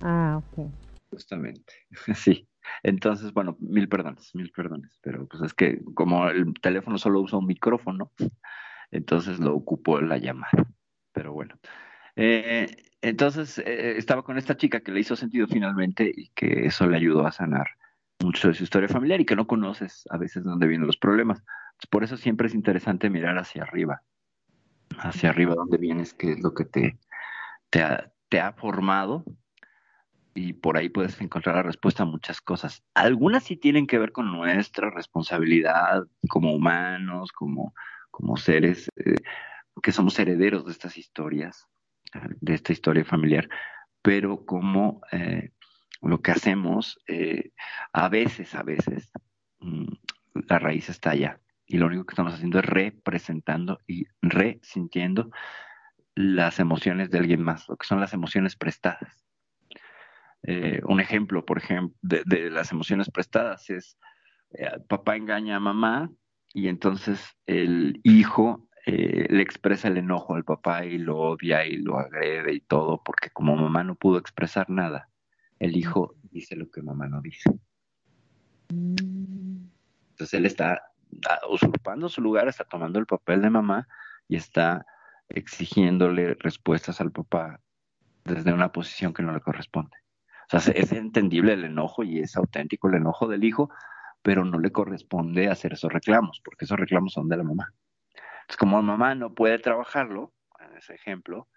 Ah, 0.00 0.38
ok. 0.38 0.66
Justamente, 1.10 1.74
sí. 2.14 2.48
Entonces, 2.82 3.32
bueno, 3.32 3.56
mil 3.60 3.88
perdones, 3.88 4.34
mil 4.34 4.50
perdones, 4.52 4.98
pero 5.02 5.26
pues 5.26 5.42
es 5.42 5.52
que 5.52 5.80
como 5.94 6.28
el 6.28 6.54
teléfono 6.60 6.96
solo 6.96 7.20
usa 7.20 7.38
un 7.38 7.46
micrófono, 7.46 8.12
entonces 8.90 9.40
lo 9.40 9.54
ocupó 9.54 10.00
la 10.00 10.18
llamada. 10.18 10.52
Pero 11.12 11.32
bueno. 11.32 11.58
Eh, 12.16 12.68
entonces, 13.00 13.58
eh, 13.58 13.96
estaba 13.96 14.22
con 14.22 14.38
esta 14.38 14.56
chica 14.56 14.80
que 14.80 14.92
le 14.92 15.00
hizo 15.00 15.16
sentido 15.16 15.46
finalmente 15.48 16.10
y 16.14 16.28
que 16.30 16.66
eso 16.66 16.86
le 16.86 16.96
ayudó 16.96 17.26
a 17.26 17.32
sanar 17.32 17.66
mucho 18.22 18.48
de 18.48 18.54
su 18.54 18.64
historia 18.64 18.88
familiar 18.88 19.20
y 19.20 19.24
que 19.24 19.36
no 19.36 19.46
conoces 19.46 20.04
a 20.10 20.18
veces 20.18 20.44
dónde 20.44 20.66
vienen 20.66 20.86
los 20.86 20.96
problemas. 20.96 21.42
por 21.90 22.04
eso 22.04 22.16
siempre 22.16 22.46
es 22.46 22.54
interesante 22.54 23.10
mirar 23.10 23.38
hacia 23.38 23.62
arriba, 23.64 24.02
hacia 24.98 25.30
arriba 25.30 25.54
dónde 25.54 25.78
vienes, 25.78 26.14
qué 26.14 26.32
es 26.32 26.40
lo 26.40 26.54
que 26.54 26.64
te, 26.64 26.98
te, 27.70 27.82
ha, 28.40 28.52
formado 28.52 29.24
y 30.34 30.54
por 30.54 30.76
ahí 30.76 30.88
puedes 30.88 31.20
encontrar 31.20 31.56
la 31.56 31.62
respuesta 31.62 32.04
a 32.04 32.06
muchas 32.06 32.40
cosas. 32.40 32.82
Algunas 32.94 33.44
sí 33.44 33.56
tienen 33.56 33.86
que 33.86 33.98
ver 33.98 34.12
con 34.12 34.32
nuestra 34.32 34.90
responsabilidad 34.90 36.04
como 36.28 36.54
humanos, 36.54 37.32
como, 37.32 37.74
como 38.10 38.36
seres 38.36 38.88
eh, 38.96 39.16
que 39.82 39.92
somos 39.92 40.18
herederos 40.18 40.64
de 40.64 40.72
estas 40.72 40.96
historias, 40.96 41.66
de 42.40 42.54
esta 42.54 42.72
historia 42.72 43.04
familiar, 43.04 43.48
pero 44.02 44.44
como 44.44 45.02
eh, 45.12 45.50
lo 46.02 46.20
que 46.20 46.32
hacemos, 46.32 46.98
eh, 47.06 47.52
a 47.92 48.08
veces, 48.08 48.54
a 48.54 48.62
veces, 48.62 49.10
mm, 49.60 49.86
la 50.48 50.58
raíz 50.58 50.88
está 50.88 51.10
allá. 51.10 51.40
Y 51.66 51.78
lo 51.78 51.86
único 51.86 52.04
que 52.04 52.12
estamos 52.12 52.34
haciendo 52.34 52.58
es 52.58 52.66
representando 52.66 53.78
y 53.86 54.06
resintiendo 54.20 55.30
las 56.14 56.58
emociones 56.58 57.10
de 57.10 57.18
alguien 57.18 57.42
más, 57.42 57.68
lo 57.68 57.76
que 57.76 57.86
son 57.86 58.00
las 58.00 58.12
emociones 58.12 58.56
prestadas. 58.56 59.24
Eh, 60.42 60.80
un 60.86 61.00
ejemplo, 61.00 61.46
por 61.46 61.58
ejemplo, 61.58 61.96
de, 62.02 62.50
las 62.50 62.72
emociones 62.72 63.08
prestadas 63.10 63.70
es, 63.70 63.96
eh, 64.50 64.68
papá 64.88 65.16
engaña 65.16 65.56
a 65.56 65.60
mamá 65.60 66.10
y 66.52 66.68
entonces 66.68 67.24
el 67.46 68.00
hijo 68.02 68.68
le 68.84 69.40
expresa 69.40 69.86
el 69.86 69.96
enojo 69.96 70.34
al 70.34 70.42
papá 70.42 70.84
y 70.84 70.98
lo 70.98 71.16
odia 71.16 71.64
y 71.64 71.76
lo 71.76 72.00
agrede 72.00 72.52
y 72.52 72.60
todo, 72.60 73.00
porque 73.04 73.30
como 73.30 73.54
mamá 73.54 73.84
no 73.84 73.94
pudo 73.94 74.18
expresar 74.18 74.68
nada, 74.68 75.11
el 75.62 75.76
hijo 75.76 76.16
dice 76.22 76.56
lo 76.56 76.68
que 76.68 76.82
mamá 76.82 77.06
no 77.06 77.20
dice. 77.20 77.48
Entonces 78.68 80.34
él 80.34 80.44
está 80.44 80.82
ah, 81.28 81.38
usurpando 81.48 82.08
su 82.08 82.20
lugar, 82.20 82.48
está 82.48 82.64
tomando 82.64 82.98
el 82.98 83.06
papel 83.06 83.42
de 83.42 83.50
mamá 83.50 83.86
y 84.26 84.34
está 84.34 84.84
exigiéndole 85.28 86.34
respuestas 86.34 87.00
al 87.00 87.12
papá 87.12 87.60
desde 88.24 88.52
una 88.52 88.72
posición 88.72 89.14
que 89.14 89.22
no 89.22 89.32
le 89.32 89.40
corresponde. 89.40 89.96
O 90.52 90.58
sea, 90.58 90.74
es 90.74 90.90
entendible 90.90 91.52
el 91.52 91.64
enojo 91.64 92.02
y 92.02 92.18
es 92.18 92.36
auténtico 92.36 92.88
el 92.88 92.96
enojo 92.96 93.28
del 93.28 93.44
hijo, 93.44 93.70
pero 94.20 94.44
no 94.44 94.58
le 94.58 94.72
corresponde 94.72 95.48
hacer 95.48 95.74
esos 95.74 95.92
reclamos, 95.92 96.40
porque 96.44 96.64
esos 96.64 96.78
reclamos 96.78 97.12
son 97.12 97.28
de 97.28 97.36
la 97.36 97.44
mamá. 97.44 97.72
Entonces, 98.14 98.56
como 98.58 98.82
mamá 98.82 99.14
no 99.14 99.32
puede 99.32 99.60
trabajarlo, 99.60 100.32
en 100.58 100.76
ese 100.76 100.94
ejemplo, 100.94 101.48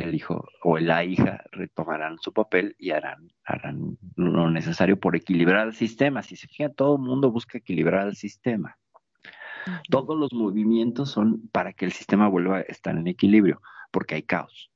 el 0.00 0.14
hijo 0.14 0.48
o 0.62 0.78
la 0.78 1.04
hija 1.04 1.44
retomarán 1.52 2.18
su 2.18 2.32
papel 2.32 2.76
y 2.78 2.90
harán, 2.90 3.32
harán 3.44 3.98
lo 4.16 4.50
necesario 4.50 4.98
por 4.98 5.16
equilibrar 5.16 5.68
el 5.68 5.74
sistema. 5.74 6.22
Si 6.22 6.36
se 6.36 6.48
fija, 6.48 6.68
todo 6.70 6.96
el 6.96 7.02
mundo 7.02 7.30
busca 7.30 7.58
equilibrar 7.58 8.06
el 8.06 8.16
sistema. 8.16 8.78
Todos 9.88 10.18
los 10.18 10.32
movimientos 10.32 11.10
son 11.10 11.48
para 11.48 11.72
que 11.72 11.84
el 11.84 11.92
sistema 11.92 12.28
vuelva 12.28 12.58
a 12.58 12.62
estar 12.62 12.96
en 12.96 13.06
equilibrio, 13.06 13.60
porque 13.90 14.14
hay 14.14 14.22
caos. 14.22 14.70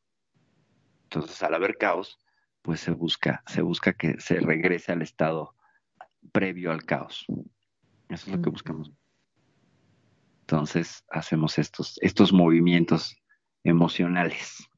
Entonces, 1.05 1.43
al 1.43 1.55
haber 1.55 1.77
caos, 1.79 2.19
pues 2.63 2.81
se 2.81 2.91
busca, 2.91 3.43
se 3.47 3.63
busca 3.63 3.93
que 3.93 4.21
se 4.21 4.41
regrese 4.41 4.93
al 4.93 5.03
estado 5.03 5.55
previo 6.33 6.71
al 6.71 6.85
caos. 6.85 7.27
Eso 8.09 8.27
es 8.27 8.37
lo 8.37 8.43
que 8.43 8.51
buscamos. 8.51 8.93
Entonces, 10.41 11.05
hacemos 11.11 11.59
estos, 11.59 11.99
estos 12.03 12.33
movimientos 12.33 13.17
emocionales. 13.63 14.69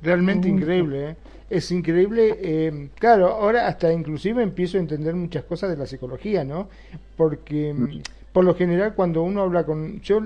Realmente 0.00 0.48
increíble, 0.48 1.10
¿eh? 1.10 1.16
Es 1.50 1.70
increíble, 1.72 2.38
eh, 2.40 2.90
claro, 2.98 3.28
ahora 3.28 3.66
hasta 3.66 3.92
inclusive 3.92 4.42
empiezo 4.42 4.76
a 4.76 4.80
entender 4.80 5.14
muchas 5.16 5.44
cosas 5.44 5.70
de 5.70 5.76
la 5.76 5.86
psicología, 5.86 6.44
¿no? 6.44 6.68
Porque 7.16 7.72
mm, 7.74 8.02
por 8.32 8.44
lo 8.44 8.54
general 8.54 8.94
cuando 8.94 9.22
uno 9.22 9.42
habla 9.42 9.64
con... 9.64 10.00
Yo 10.00 10.20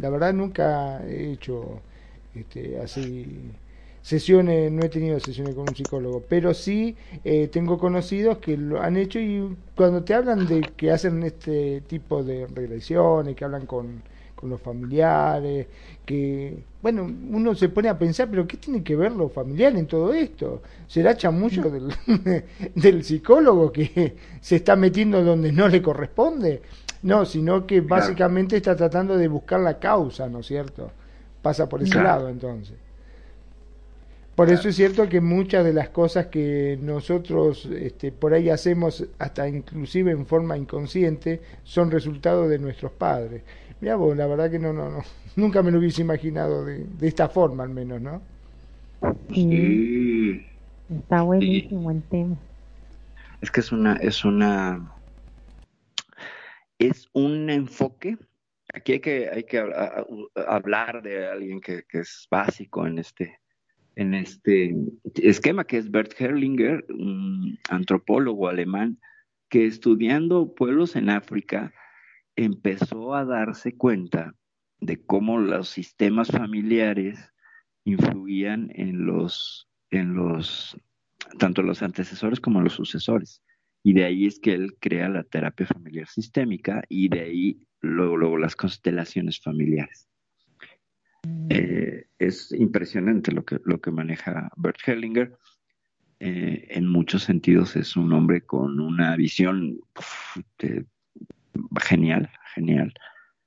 la 0.00 0.10
verdad 0.10 0.32
nunca 0.34 1.04
he 1.06 1.32
hecho 1.32 1.82
este, 2.34 2.78
así 2.80 3.56
sesiones, 4.02 4.70
no 4.72 4.84
he 4.84 4.88
tenido 4.90 5.18
sesiones 5.20 5.54
con 5.54 5.64
un 5.68 5.74
psicólogo, 5.76 6.22
pero 6.28 6.54
sí 6.54 6.96
eh, 7.24 7.48
tengo 7.48 7.78
conocidos 7.78 8.38
que 8.38 8.56
lo 8.56 8.80
han 8.80 8.96
hecho 8.96 9.18
y 9.18 9.56
cuando 9.74 10.04
te 10.04 10.14
hablan 10.14 10.46
de 10.46 10.72
que 10.76 10.90
hacen 10.92 11.22
este 11.24 11.82
tipo 11.82 12.22
de 12.22 12.46
regresiones, 12.46 13.34
que 13.36 13.44
hablan 13.44 13.66
con 13.66 14.02
con 14.40 14.50
los 14.50 14.60
familiares, 14.60 15.66
que, 16.06 16.62
bueno, 16.80 17.02
uno 17.02 17.54
se 17.54 17.68
pone 17.68 17.88
a 17.88 17.98
pensar, 17.98 18.28
pero 18.30 18.46
¿qué 18.46 18.56
tiene 18.56 18.82
que 18.82 18.96
ver 18.96 19.12
lo 19.12 19.28
familiar 19.28 19.76
en 19.76 19.86
todo 19.86 20.14
esto? 20.14 20.62
¿Será 20.86 21.16
chamuyo 21.16 21.70
del, 21.70 21.92
del 22.74 23.04
psicólogo 23.04 23.70
que 23.70 24.16
se 24.40 24.56
está 24.56 24.76
metiendo 24.76 25.22
donde 25.22 25.52
no 25.52 25.68
le 25.68 25.82
corresponde? 25.82 26.62
No, 27.02 27.24
sino 27.24 27.66
que 27.66 27.80
básicamente 27.80 28.56
está 28.56 28.74
tratando 28.76 29.16
de 29.16 29.28
buscar 29.28 29.60
la 29.60 29.78
causa, 29.78 30.28
¿no 30.28 30.40
es 30.40 30.46
cierto? 30.46 30.90
Pasa 31.42 31.68
por 31.68 31.82
ese 31.82 32.02
lado 32.02 32.28
entonces. 32.28 32.74
Por 34.34 34.48
eso 34.50 34.70
es 34.70 34.76
cierto 34.76 35.06
que 35.06 35.20
muchas 35.20 35.64
de 35.66 35.74
las 35.74 35.90
cosas 35.90 36.28
que 36.28 36.78
nosotros 36.80 37.66
este, 37.66 38.10
por 38.10 38.32
ahí 38.32 38.48
hacemos, 38.48 39.04
hasta 39.18 39.46
inclusive 39.46 40.12
en 40.12 40.24
forma 40.24 40.56
inconsciente, 40.56 41.42
son 41.62 41.90
resultado 41.90 42.48
de 42.48 42.58
nuestros 42.58 42.92
padres. 42.92 43.42
Mira 43.80 43.96
vos, 43.96 44.16
la 44.16 44.26
verdad 44.26 44.50
que 44.50 44.58
no, 44.58 44.72
no, 44.72 44.90
no, 44.90 45.02
nunca 45.36 45.62
me 45.62 45.70
lo 45.70 45.78
hubiese 45.78 46.02
imaginado 46.02 46.64
de, 46.64 46.84
de 46.84 47.08
esta 47.08 47.28
forma 47.28 47.64
al 47.64 47.70
menos, 47.70 48.00
¿no? 48.00 48.22
Sí. 49.32 50.46
Está 50.90 51.22
buenísimo 51.22 51.90
el 51.90 52.02
tema. 52.02 52.36
Es 53.40 53.50
que 53.50 53.60
es 53.60 53.72
una, 53.72 53.94
es 53.96 54.24
una, 54.24 54.92
es 56.78 57.08
un 57.12 57.48
enfoque. 57.48 58.18
Aquí 58.74 58.92
hay 58.92 59.00
que, 59.00 59.28
hay 59.28 59.44
que 59.44 59.64
hablar 60.46 61.02
de 61.02 61.26
alguien 61.26 61.60
que, 61.60 61.84
que 61.88 62.00
es 62.00 62.26
básico 62.30 62.86
en 62.86 62.98
este, 62.98 63.40
en 63.96 64.14
este 64.14 64.74
esquema, 65.22 65.64
que 65.64 65.78
es 65.78 65.90
Bert 65.90 66.12
Herrlinger, 66.20 66.84
un 66.90 67.58
antropólogo 67.70 68.48
alemán, 68.48 68.98
que 69.48 69.66
estudiando 69.66 70.54
pueblos 70.54 70.94
en 70.96 71.10
África, 71.10 71.72
empezó 72.36 73.14
a 73.14 73.24
darse 73.24 73.76
cuenta 73.76 74.34
de 74.80 75.04
cómo 75.04 75.38
los 75.38 75.68
sistemas 75.68 76.28
familiares 76.30 77.32
influían 77.84 78.70
en 78.74 79.06
los, 79.06 79.68
en 79.90 80.14
los, 80.14 80.76
tanto 81.38 81.62
los 81.62 81.82
antecesores 81.82 82.40
como 82.40 82.60
los 82.60 82.74
sucesores. 82.74 83.42
Y 83.82 83.94
de 83.94 84.04
ahí 84.04 84.26
es 84.26 84.38
que 84.38 84.52
él 84.52 84.76
crea 84.78 85.08
la 85.08 85.24
terapia 85.24 85.66
familiar 85.66 86.06
sistémica 86.06 86.82
y 86.88 87.08
de 87.08 87.20
ahí 87.20 87.66
luego, 87.80 88.16
luego 88.16 88.38
las 88.38 88.56
constelaciones 88.56 89.40
familiares. 89.40 90.08
Mm. 91.26 91.46
Eh, 91.50 92.06
es 92.18 92.52
impresionante 92.52 93.32
lo 93.32 93.44
que, 93.44 93.58
lo 93.64 93.80
que 93.80 93.90
maneja 93.90 94.50
Bert 94.56 94.78
Hellinger. 94.86 95.36
Eh, 96.22 96.66
en 96.68 96.86
muchos 96.86 97.22
sentidos 97.22 97.76
es 97.76 97.96
un 97.96 98.12
hombre 98.12 98.42
con 98.42 98.78
una 98.78 99.16
visión 99.16 99.80
de, 100.58 100.84
genial, 101.82 102.30
genial, 102.54 102.92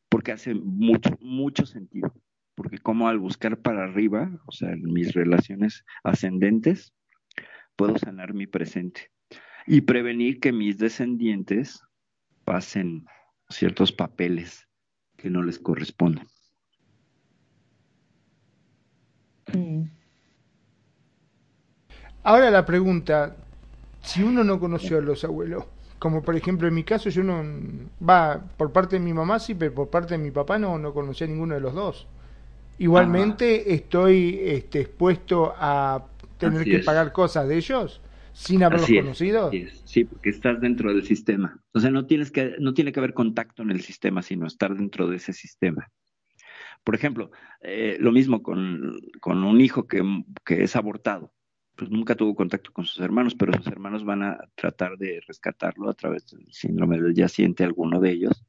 porque 0.09 0.31
hace 0.31 0.53
mucho, 0.53 1.17
mucho 1.21 1.65
sentido, 1.65 2.13
porque 2.55 2.77
como 2.77 3.07
al 3.07 3.19
buscar 3.19 3.57
para 3.57 3.83
arriba, 3.83 4.29
o 4.45 4.51
sea, 4.51 4.71
en 4.71 4.83
mis 4.83 5.13
relaciones 5.13 5.83
ascendentes, 6.03 6.93
puedo 7.75 7.97
sanar 7.97 8.33
mi 8.33 8.47
presente. 8.47 9.11
Y 9.65 9.81
prevenir 9.81 10.39
que 10.39 10.51
mis 10.51 10.77
descendientes 10.77 11.81
pasen 12.43 13.05
ciertos 13.49 13.91
papeles 13.91 14.67
que 15.17 15.29
no 15.29 15.41
les 15.41 15.57
corresponden. 15.57 16.27
Ahora 22.23 22.49
la 22.49 22.65
pregunta, 22.65 23.35
si 24.01 24.23
uno 24.23 24.43
no 24.43 24.59
conoció 24.59 24.97
a 24.97 25.01
los 25.01 25.23
abuelos, 25.23 25.65
como 26.03 26.21
por 26.21 26.35
ejemplo 26.35 26.67
en 26.67 26.73
mi 26.73 26.83
caso 26.83 27.09
yo 27.09 27.23
no 27.23 27.41
va 28.05 28.43
por 28.57 28.73
parte 28.73 28.97
de 28.97 28.99
mi 28.99 29.13
mamá 29.13 29.39
sí 29.39 29.55
pero 29.55 29.73
por 29.73 29.89
parte 29.89 30.17
de 30.17 30.17
mi 30.17 30.31
papá 30.31 30.59
no 30.59 30.77
no 30.77 30.93
conocía 30.93 31.27
a 31.27 31.29
ninguno 31.29 31.55
de 31.55 31.61
los 31.61 31.73
dos. 31.73 32.07
Igualmente 32.77 33.73
estoy 33.73 34.37
este, 34.43 34.81
expuesto 34.81 35.53
a 35.55 36.05
tener 36.37 36.65
que 36.65 36.79
pagar 36.79 37.13
cosas 37.13 37.47
de 37.47 37.55
ellos 37.55 38.01
sin 38.33 38.63
haberlos 38.63 38.89
conocido. 38.89 39.49
sí 39.85 40.03
porque 40.03 40.31
estás 40.31 40.59
dentro 40.59 40.93
del 40.93 41.03
sistema. 41.03 41.57
O 41.71 41.79
sea 41.79 41.89
no 41.89 42.05
tienes 42.05 42.31
que 42.31 42.55
no 42.59 42.73
tiene 42.73 42.91
que 42.91 42.99
haber 42.99 43.13
contacto 43.13 43.63
en 43.63 43.71
el 43.71 43.79
sistema 43.79 44.21
sino 44.21 44.45
estar 44.45 44.75
dentro 44.75 45.07
de 45.07 45.15
ese 45.15 45.31
sistema. 45.31 45.89
Por 46.83 46.95
ejemplo 46.95 47.31
eh, 47.61 47.95
lo 48.01 48.11
mismo 48.11 48.43
con, 48.43 48.99
con 49.21 49.41
un 49.45 49.61
hijo 49.61 49.87
que, 49.87 50.03
que 50.43 50.63
es 50.63 50.75
abortado 50.75 51.31
pues 51.75 51.89
nunca 51.89 52.15
tuvo 52.15 52.35
contacto 52.35 52.71
con 52.71 52.85
sus 52.85 53.03
hermanos, 53.03 53.35
pero 53.35 53.53
sus 53.53 53.67
hermanos 53.67 54.05
van 54.05 54.23
a 54.23 54.37
tratar 54.55 54.97
de 54.97 55.21
rescatarlo 55.27 55.89
a 55.89 55.93
través 55.93 56.27
del 56.27 56.45
síndrome 56.51 57.01
del 57.01 57.15
yaciente, 57.15 57.63
alguno 57.63 57.99
de 57.99 58.11
ellos, 58.11 58.45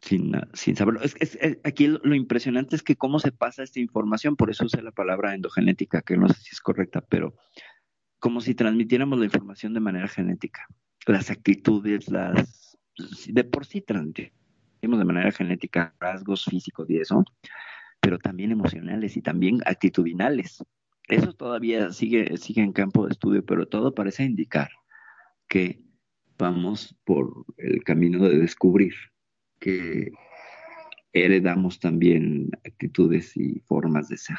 sin, 0.00 0.32
saberlo. 0.76 1.00
Es, 1.02 1.38
aquí 1.64 1.86
lo, 1.88 2.14
impresionante 2.14 2.76
es 2.76 2.82
que 2.82 2.96
cómo 2.96 3.18
se 3.18 3.32
pasa 3.32 3.62
esta 3.62 3.80
información, 3.80 4.36
por 4.36 4.50
eso 4.50 4.64
usé 4.64 4.82
la 4.82 4.92
palabra 4.92 5.34
endogenética, 5.34 6.02
que 6.02 6.16
no 6.16 6.28
sé 6.28 6.40
si 6.40 6.50
es 6.52 6.60
correcta, 6.60 7.00
pero 7.00 7.34
como 8.18 8.40
si 8.40 8.54
transmitiéramos 8.54 9.18
la 9.18 9.26
información 9.26 9.74
de 9.74 9.80
manera 9.80 10.08
genética. 10.08 10.66
Las 11.06 11.30
actitudes, 11.30 12.08
las 12.08 12.76
de 13.28 13.44
por 13.44 13.66
sí 13.66 13.80
transmitimos 13.80 14.98
de 14.98 15.04
manera 15.04 15.30
genética 15.30 15.94
rasgos 16.00 16.44
físicos 16.44 16.88
y 16.90 16.98
eso, 16.98 17.24
pero 18.00 18.18
también 18.18 18.50
emocionales 18.50 19.16
y 19.16 19.22
también 19.22 19.60
actitudinales. 19.66 20.64
Eso 21.08 21.32
todavía 21.32 21.92
sigue, 21.92 22.36
sigue 22.36 22.62
en 22.62 22.72
campo 22.72 23.06
de 23.06 23.12
estudio, 23.12 23.44
pero 23.44 23.66
todo 23.66 23.94
parece 23.94 24.24
indicar 24.24 24.70
que 25.48 25.80
vamos 26.38 26.96
por 27.04 27.44
el 27.58 27.84
camino 27.84 28.28
de 28.28 28.38
descubrir 28.38 28.94
que 29.60 30.10
heredamos 31.12 31.80
también 31.80 32.50
actitudes 32.64 33.36
y 33.36 33.60
formas 33.60 34.08
de 34.08 34.16
ser. 34.16 34.38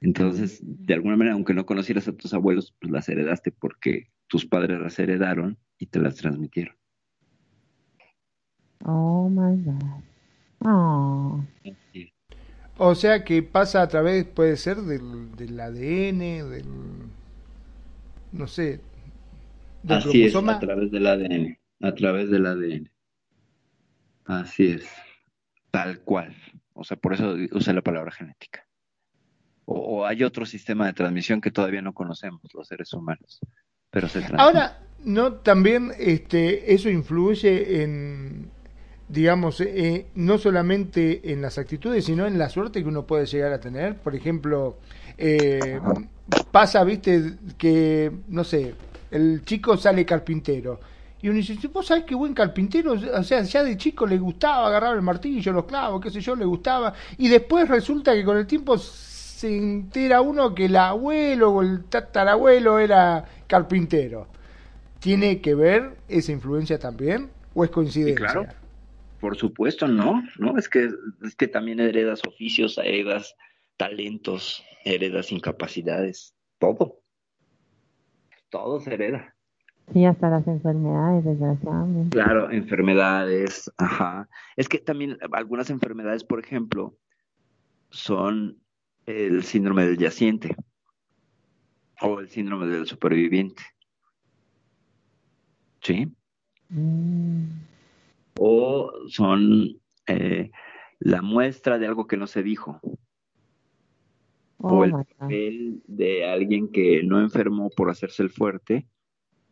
Entonces, 0.00 0.60
de 0.62 0.94
alguna 0.94 1.16
manera, 1.16 1.34
aunque 1.34 1.54
no 1.54 1.66
conocieras 1.66 2.06
a 2.06 2.16
tus 2.16 2.34
abuelos, 2.34 2.74
pues 2.80 2.92
las 2.92 3.08
heredaste 3.08 3.50
porque 3.50 4.10
tus 4.28 4.44
padres 4.44 4.78
las 4.78 4.98
heredaron 4.98 5.58
y 5.78 5.86
te 5.86 6.00
las 6.00 6.16
transmitieron. 6.16 6.76
Oh 8.84 9.28
my 9.28 9.56
God. 9.62 10.02
Oh. 10.60 11.44
O 12.78 12.94
sea 12.94 13.24
que 13.24 13.42
pasa 13.42 13.82
a 13.82 13.88
través, 13.88 14.24
puede 14.24 14.56
ser 14.56 14.78
del, 14.78 15.34
del 15.36 15.58
ADN, 15.58 16.50
del. 16.50 16.64
No 18.32 18.46
sé. 18.46 18.80
Del 19.82 19.98
Así 19.98 20.24
es, 20.24 20.34
a 20.34 20.60
través 20.60 20.90
del 20.90 21.06
ADN. 21.06 21.58
A 21.80 21.94
través 21.94 22.30
del 22.30 22.46
ADN. 22.46 22.90
Así 24.26 24.68
es. 24.72 24.86
Tal 25.70 26.00
cual. 26.00 26.34
O 26.74 26.84
sea, 26.84 26.96
por 26.96 27.14
eso 27.14 27.34
usé 27.52 27.72
la 27.72 27.82
palabra 27.82 28.10
genética. 28.10 28.66
O, 29.64 30.04
hay 30.06 30.22
otro 30.22 30.46
sistema 30.46 30.86
de 30.86 30.92
transmisión 30.92 31.40
que 31.40 31.50
todavía 31.50 31.82
no 31.82 31.92
conocemos 31.92 32.42
los 32.54 32.68
seres 32.68 32.92
humanos. 32.92 33.40
Pero 33.90 34.08
se 34.08 34.24
Ahora, 34.36 34.80
no, 35.04 35.34
también 35.34 35.92
este, 35.98 36.74
eso 36.74 36.90
influye 36.90 37.82
en, 37.82 38.50
digamos, 39.08 39.60
eh, 39.60 40.06
no 40.14 40.38
solamente 40.38 41.32
en 41.32 41.42
las 41.42 41.58
actitudes, 41.58 42.04
sino 42.04 42.26
en 42.26 42.38
la 42.38 42.48
suerte 42.48 42.82
que 42.82 42.88
uno 42.88 43.06
puede 43.06 43.26
llegar 43.26 43.52
a 43.52 43.60
tener. 43.60 43.96
Por 43.96 44.14
ejemplo, 44.14 44.78
eh, 45.16 45.80
pasa, 46.50 46.82
viste, 46.84 47.34
que, 47.56 48.10
no 48.28 48.44
sé, 48.44 48.74
el 49.10 49.44
chico 49.44 49.76
sale 49.76 50.04
carpintero. 50.04 50.80
Y 51.22 51.28
uno 51.28 51.38
dice, 51.38 51.56
vos 51.68 51.86
sabés 51.86 52.04
qué 52.04 52.14
buen 52.14 52.34
carpintero, 52.34 52.92
o 52.92 53.22
sea, 53.22 53.42
ya 53.42 53.64
de 53.64 53.76
chico 53.76 54.06
le 54.06 54.18
gustaba 54.18 54.66
agarrar 54.66 54.94
el 54.94 55.02
martillo, 55.02 55.52
los 55.52 55.64
clavos, 55.64 56.00
qué 56.00 56.10
sé 56.10 56.20
yo, 56.20 56.36
le 56.36 56.44
gustaba. 56.44 56.92
Y 57.16 57.28
después 57.28 57.68
resulta 57.68 58.12
que 58.12 58.24
con 58.24 58.36
el 58.36 58.46
tiempo 58.46 58.76
se 58.76 59.56
entera 59.56 60.20
uno 60.20 60.54
que 60.54 60.66
el 60.66 60.76
abuelo 60.76 61.50
o 61.52 61.62
el 61.62 61.84
tatarabuelo 61.84 62.78
era 62.78 63.24
carpintero. 63.46 64.28
¿Tiene 64.98 65.40
que 65.40 65.54
ver 65.54 65.96
esa 66.08 66.32
influencia 66.32 66.78
también? 66.78 67.30
¿O 67.54 67.64
es 67.64 67.70
coincidencia? 67.70 68.26
claro. 68.26 68.65
Por 69.26 69.36
supuesto, 69.36 69.88
no, 69.88 70.22
no, 70.38 70.56
es 70.56 70.68
que, 70.68 70.88
es 71.24 71.34
que 71.34 71.48
también 71.48 71.80
heredas 71.80 72.22
oficios, 72.28 72.78
heredas 72.78 73.34
talentos, 73.76 74.62
heredas 74.84 75.32
incapacidades, 75.32 76.32
todo. 76.60 77.00
Todo 78.50 78.78
se 78.78 78.94
hereda. 78.94 79.34
Sí, 79.92 80.04
hasta 80.04 80.30
las 80.30 80.46
enfermedades, 80.46 81.24
desgraciadamente. 81.24 82.16
Claro, 82.16 82.52
enfermedades, 82.52 83.68
ajá. 83.78 84.28
Es 84.54 84.68
que 84.68 84.78
también 84.78 85.18
algunas 85.32 85.70
enfermedades, 85.70 86.22
por 86.22 86.38
ejemplo, 86.38 86.96
son 87.90 88.60
el 89.06 89.42
síndrome 89.42 89.86
del 89.86 89.98
yaciente 89.98 90.54
o 92.00 92.20
el 92.20 92.28
síndrome 92.28 92.68
del 92.68 92.86
superviviente. 92.86 93.64
¿Sí? 95.82 96.14
Mm 96.68 97.66
o 98.38 98.92
son 99.08 99.80
eh, 100.06 100.50
la 101.00 101.22
muestra 101.22 101.78
de 101.78 101.86
algo 101.86 102.06
que 102.06 102.16
no 102.16 102.26
se 102.26 102.42
dijo. 102.42 102.80
o 104.58 104.68
oh 104.68 104.84
el 104.84 104.92
papel 104.92 105.82
de 105.86 106.26
alguien 106.26 106.68
que 106.68 107.02
no 107.02 107.20
enfermó 107.20 107.70
por 107.70 107.90
hacerse 107.90 108.22
el 108.22 108.30
fuerte 108.30 108.86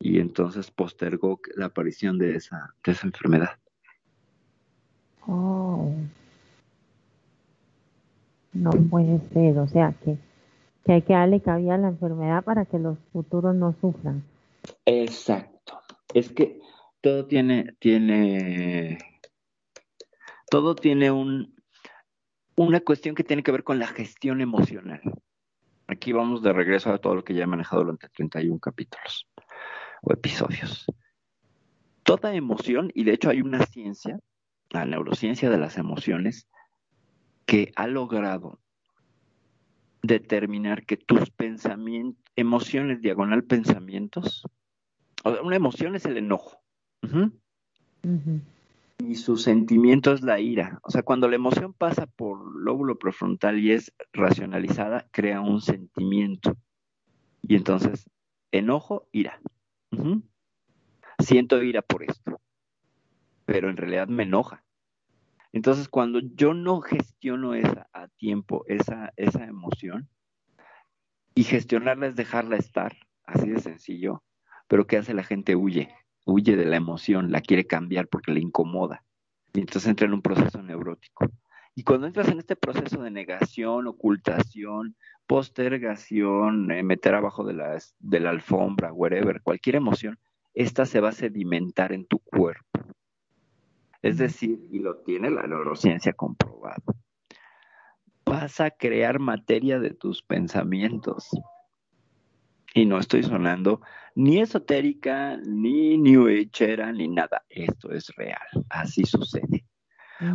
y 0.01 0.19
entonces 0.19 0.71
postergó 0.71 1.41
la 1.57 1.67
aparición 1.67 2.19
de 2.19 2.37
esa, 2.37 2.75
de 2.85 2.93
esa 2.93 3.07
enfermedad. 3.07 3.51
Oh. 5.27 5.93
No 8.53 8.71
puede 8.71 9.19
ser, 9.33 9.59
o 9.59 9.67
sea 9.67 9.95
que, 10.05 10.17
que 10.85 10.93
hay 10.93 11.03
que 11.03 11.15
darle 11.15 11.41
cabida 11.41 11.75
a 11.75 11.79
la 11.79 11.89
enfermedad 11.89 12.45
para 12.45 12.67
que 12.67 12.79
los 12.79 12.99
futuros 13.13 13.55
no 13.55 13.75
sufran. 13.81 14.23
Exacto. 14.87 15.81
Es 16.13 16.31
que 16.31 16.61
todo 17.05 17.27
tiene, 17.27 17.75
tiene, 17.81 18.97
todo 20.51 20.75
tiene 20.75 21.11
un, 21.11 21.55
una 22.57 22.81
cuestión 22.81 23.15
que 23.15 23.23
tiene 23.23 23.43
que 23.43 23.53
ver 23.53 23.63
con 23.63 23.79
la 23.79 23.87
gestión 23.89 24.41
emocional. 24.41 25.03
Aquí 25.87 26.13
vamos 26.13 26.43
de 26.43 26.55
regreso 26.55 26.91
a 26.91 26.97
todo 26.97 27.15
lo 27.15 27.23
que 27.23 27.35
ya 27.35 27.45
he 27.45 27.47
manejado 27.47 27.83
durante 27.83 28.09
31 28.09 28.59
capítulos 28.59 29.29
o 30.01 30.15
episodios. 30.15 30.87
Toda 32.05 32.35
emoción, 32.35 32.91
y 32.95 33.05
de 33.05 33.13
hecho 33.13 33.29
hay 33.29 33.43
una 33.43 33.67
ciencia, 33.67 34.19
la 34.71 34.87
neurociencia 34.87 35.51
de 35.51 35.59
las 35.59 35.77
emociones, 35.77 36.49
que 37.45 37.71
ha 37.77 37.87
logrado 37.87 38.61
determinar 40.03 40.87
que 40.87 40.97
tus 40.97 41.29
pensamientos, 41.29 42.25
emociones 42.35 43.03
diagonal 43.03 43.45
pensamientos, 43.45 44.47
una 45.43 45.57
emoción 45.57 45.97
es 45.97 46.07
el 46.07 46.17
enojo, 46.17 46.64
y 48.99 49.17
su 49.17 49.37
sentimiento 49.37 50.13
es 50.13 50.23
la 50.23 50.41
ira. 50.41 50.79
O 50.83 50.91
sea, 50.91 51.03
cuando 51.03 51.29
la 51.29 51.37
emoción 51.37 51.73
pasa 51.73 52.07
por 52.07 52.57
lóbulo 52.57 52.99
prefrontal 52.99 53.59
y 53.59 53.73
es 53.73 53.93
racionalizada, 54.13 55.09
crea 55.11 55.41
un 55.41 55.61
sentimiento. 55.61 56.57
Y 57.43 57.57
entonces, 57.57 58.09
enojo, 58.53 59.09
ira. 59.13 59.41
Siento 61.19 61.63
ira 61.63 61.83
por 61.83 62.03
esto, 62.03 62.41
pero 63.45 63.71
en 63.71 63.77
realidad 63.77 64.09
me 64.09 64.25
enoja. 64.25 64.65
Entonces, 65.53 65.89
cuando 65.89 66.21
yo 66.21 66.53
no 66.53 66.81
gestiono 66.81 67.55
esa 67.55 67.89
a 67.93 68.09
tiempo, 68.09 68.65
esa, 68.67 69.13
esa 69.17 69.45
emoción, 69.45 70.09
y 71.37 71.45
gestionarla 71.45 72.09
es 72.09 72.17
dejarla 72.17 72.57
estar, 72.57 72.97
así 73.25 73.49
de 73.49 73.61
sencillo, 73.61 74.23
pero 74.67 74.87
¿qué 74.87 74.97
hace 74.97 75.15
la 75.15 75.25
gente? 75.25 75.57
Huye 75.57 75.95
huye 76.25 76.57
de 76.57 76.65
la 76.65 76.77
emoción, 76.77 77.31
la 77.31 77.41
quiere 77.41 77.67
cambiar 77.67 78.09
porque 78.09 78.33
le 78.33 78.41
incomoda. 78.41 79.05
Y 79.53 79.61
entonces 79.61 79.89
entra 79.89 80.07
en 80.07 80.15
un 80.15 80.23
proceso 80.23 80.63
neurótico. 80.63 81.27
Y 81.77 81.83
cuando 81.83 82.07
entras 82.07 82.29
en 82.29 82.39
este 82.39 82.57
proceso 82.57 83.03
de 83.03 83.11
negación, 83.11 83.87
ocultación, 83.87 84.97
postergación, 85.27 86.71
eh, 86.71 86.83
meter 86.83 87.15
abajo 87.15 87.45
de 87.45 87.55
la, 87.55 87.79
de 87.99 88.21
la 88.21 88.31
alfombra, 88.31 88.93
whatever, 88.93 89.43
cualquier 89.43 89.77
emoción, 89.77 90.19
esta 90.55 90.87
se 90.87 91.01
va 91.01 91.09
a 91.09 91.13
sedimentar 91.13 91.93
en 91.93 92.07
tu 92.07 92.21
cuerpo. 92.21 92.81
Es 94.03 94.19
decir, 94.19 94.69
y 94.71 94.79
lo 94.81 94.99
tiene 94.99 95.31
la 95.31 95.47
neurociencia 95.47 96.13
comprobado, 96.13 96.95
vas 98.25 98.61
a 98.61 98.71
crear 98.71 99.19
materia 99.19 99.81
de 99.81 99.91
tus 99.91 100.23
pensamientos. 100.23 101.31
Y 102.77 102.87
no 102.87 102.99
estoy 102.99 103.23
sonando 103.23 103.81
ni 104.17 104.41
esotérica, 104.41 105.37
ni 105.37 105.97
new 105.97 106.27
agera, 106.27 106.93
ni 106.93 107.09
nada. 107.09 107.45
Esto 107.49 107.93
es 107.93 108.09
real. 108.17 108.47
Así 108.69 109.05
sucede. 109.05 109.65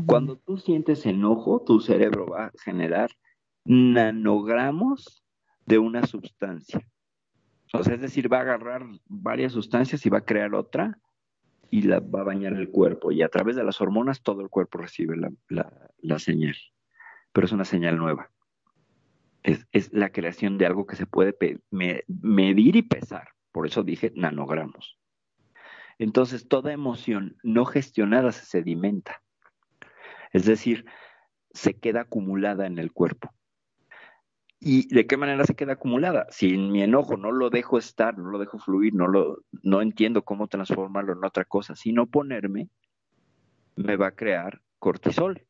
Cuando 0.05 0.37
tú 0.37 0.57
sientes 0.57 1.05
enojo, 1.05 1.63
tu 1.65 1.81
cerebro 1.81 2.27
va 2.27 2.45
a 2.45 2.51
generar 2.63 3.09
nanogramos 3.65 5.23
de 5.65 5.79
una 5.79 6.05
sustancia. 6.05 6.87
O 7.73 7.83
sea, 7.83 7.95
es 7.95 8.01
decir, 8.01 8.31
va 8.31 8.37
a 8.37 8.41
agarrar 8.41 8.85
varias 9.05 9.51
sustancias 9.51 10.05
y 10.05 10.09
va 10.09 10.19
a 10.19 10.25
crear 10.25 10.55
otra 10.55 10.97
y 11.69 11.83
la 11.83 11.99
va 11.99 12.21
a 12.21 12.25
bañar 12.25 12.53
el 12.53 12.69
cuerpo. 12.69 13.11
Y 13.11 13.21
a 13.21 13.29
través 13.29 13.57
de 13.57 13.63
las 13.63 13.81
hormonas 13.81 14.21
todo 14.21 14.41
el 14.41 14.49
cuerpo 14.49 14.79
recibe 14.79 15.15
la 15.49 16.19
señal. 16.19 16.55
Pero 17.33 17.45
es 17.45 17.51
una 17.51 17.65
señal 17.65 17.97
nueva 17.97 18.31
es, 19.43 19.93
la 19.93 20.11
creación 20.11 20.57
de 20.57 20.65
algo 20.65 20.85
que 20.85 20.95
se 20.95 21.05
puede 21.05 21.35
medir 21.69 22.75
y 22.75 22.81
pesar. 22.81 23.29
Por 23.51 23.67
eso 23.67 23.83
dije 23.83 24.11
nanogramos. 24.15 24.97
Entonces, 25.97 26.47
toda 26.47 26.71
emoción 26.71 27.37
no 27.43 27.65
gestionada 27.65 28.31
se 28.31 28.45
sedimenta. 28.45 29.21
Es 30.31 30.45
decir, 30.45 30.85
se 31.51 31.77
queda 31.77 32.01
acumulada 32.01 32.67
en 32.67 32.79
el 32.79 32.93
cuerpo. 32.93 33.33
¿Y 34.61 34.93
de 34.93 35.07
qué 35.07 35.17
manera 35.17 35.45
se 35.45 35.55
queda 35.55 35.73
acumulada? 35.73 36.27
Si 36.29 36.53
en 36.53 36.71
mi 36.71 36.83
enojo 36.83 37.17
no 37.17 37.31
lo 37.31 37.49
dejo 37.49 37.77
estar, 37.77 38.17
no 38.17 38.29
lo 38.29 38.39
dejo 38.39 38.59
fluir, 38.59 38.93
no, 38.93 39.07
lo, 39.07 39.39
no 39.63 39.81
entiendo 39.81 40.23
cómo 40.23 40.47
transformarlo 40.47 41.13
en 41.13 41.23
otra 41.23 41.45
cosa, 41.45 41.75
sino 41.75 42.07
ponerme, 42.07 42.69
me 43.75 43.95
va 43.95 44.07
a 44.07 44.15
crear 44.15 44.61
cortisol. 44.77 45.45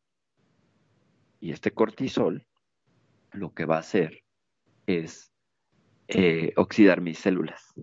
Y 1.39 1.51
este 1.51 1.71
cortisol 1.71 2.45
lo 3.31 3.53
que 3.53 3.65
va 3.65 3.77
a 3.77 3.79
hacer 3.79 4.23
es 4.85 5.31
eh, 6.07 6.53
oxidar 6.55 7.01
mis 7.01 7.19
células 7.19 7.73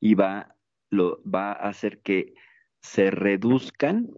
y 0.00 0.14
va, 0.14 0.54
lo, 0.90 1.22
va 1.22 1.52
a 1.52 1.68
hacer 1.68 2.00
que 2.00 2.34
se 2.80 3.10
reduzcan 3.10 4.08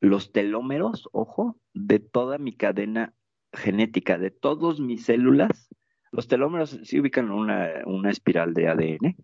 los 0.00 0.32
telómeros, 0.32 1.08
ojo, 1.12 1.58
de 1.72 1.98
toda 1.98 2.38
mi 2.38 2.52
cadena 2.52 3.14
genética, 3.52 4.18
de 4.18 4.30
todas 4.30 4.80
mis 4.80 5.06
células. 5.06 5.68
Los 6.12 6.28
telómeros 6.28 6.78
se 6.82 7.00
ubican 7.00 7.26
en 7.26 7.32
una, 7.32 7.70
una 7.86 8.10
espiral 8.10 8.52
de 8.52 8.68
ADN. 8.68 9.16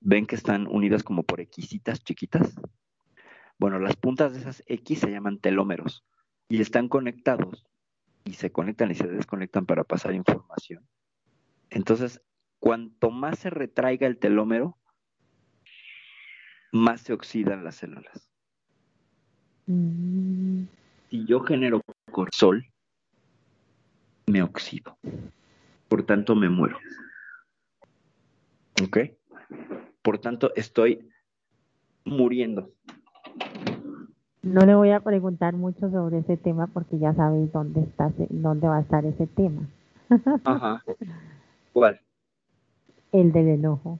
Ven 0.00 0.26
que 0.26 0.34
están 0.34 0.66
unidas 0.66 1.02
como 1.02 1.22
por 1.22 1.44
Xitas 1.46 2.02
chiquitas. 2.02 2.54
Bueno, 3.58 3.78
las 3.78 3.96
puntas 3.96 4.32
de 4.32 4.40
esas 4.40 4.62
X 4.66 5.00
se 5.00 5.10
llaman 5.10 5.38
telómeros 5.38 6.04
y 6.48 6.60
están 6.60 6.88
conectados 6.88 7.66
y 8.24 8.34
se 8.34 8.50
conectan 8.50 8.90
y 8.90 8.94
se 8.94 9.06
desconectan 9.06 9.66
para 9.66 9.84
pasar 9.84 10.14
información. 10.14 10.86
Entonces, 11.70 12.22
cuanto 12.58 13.10
más 13.10 13.38
se 13.38 13.50
retraiga 13.50 14.06
el 14.06 14.18
telómero, 14.18 14.78
más 16.72 17.02
se 17.02 17.12
oxidan 17.12 17.64
las 17.64 17.76
células. 17.76 18.30
Mm, 19.66 20.64
Si 21.10 21.24
yo 21.26 21.40
genero 21.40 21.80
cortisol, 22.10 22.66
me 24.26 24.42
oxido. 24.42 24.98
Por 25.88 26.04
tanto, 26.04 26.34
me 26.34 26.48
muero. 26.48 26.78
¿Ok? 28.82 28.98
Por 30.02 30.18
tanto, 30.18 30.52
estoy 30.56 31.08
muriendo. 32.04 32.72
No 34.44 34.60
le 34.66 34.74
voy 34.74 34.90
a 34.90 35.00
preguntar 35.00 35.54
mucho 35.54 35.90
sobre 35.90 36.18
ese 36.18 36.36
tema 36.36 36.66
porque 36.66 36.98
ya 36.98 37.14
sabéis 37.14 37.50
dónde 37.50 37.80
está, 37.80 38.12
dónde 38.28 38.68
va 38.68 38.76
a 38.76 38.80
estar 38.82 39.04
ese 39.06 39.26
tema, 39.26 39.62
Ajá. 40.44 40.84
¿Cuál? 41.72 42.00
el 43.12 43.32
del 43.32 43.48
enojo. 43.48 43.98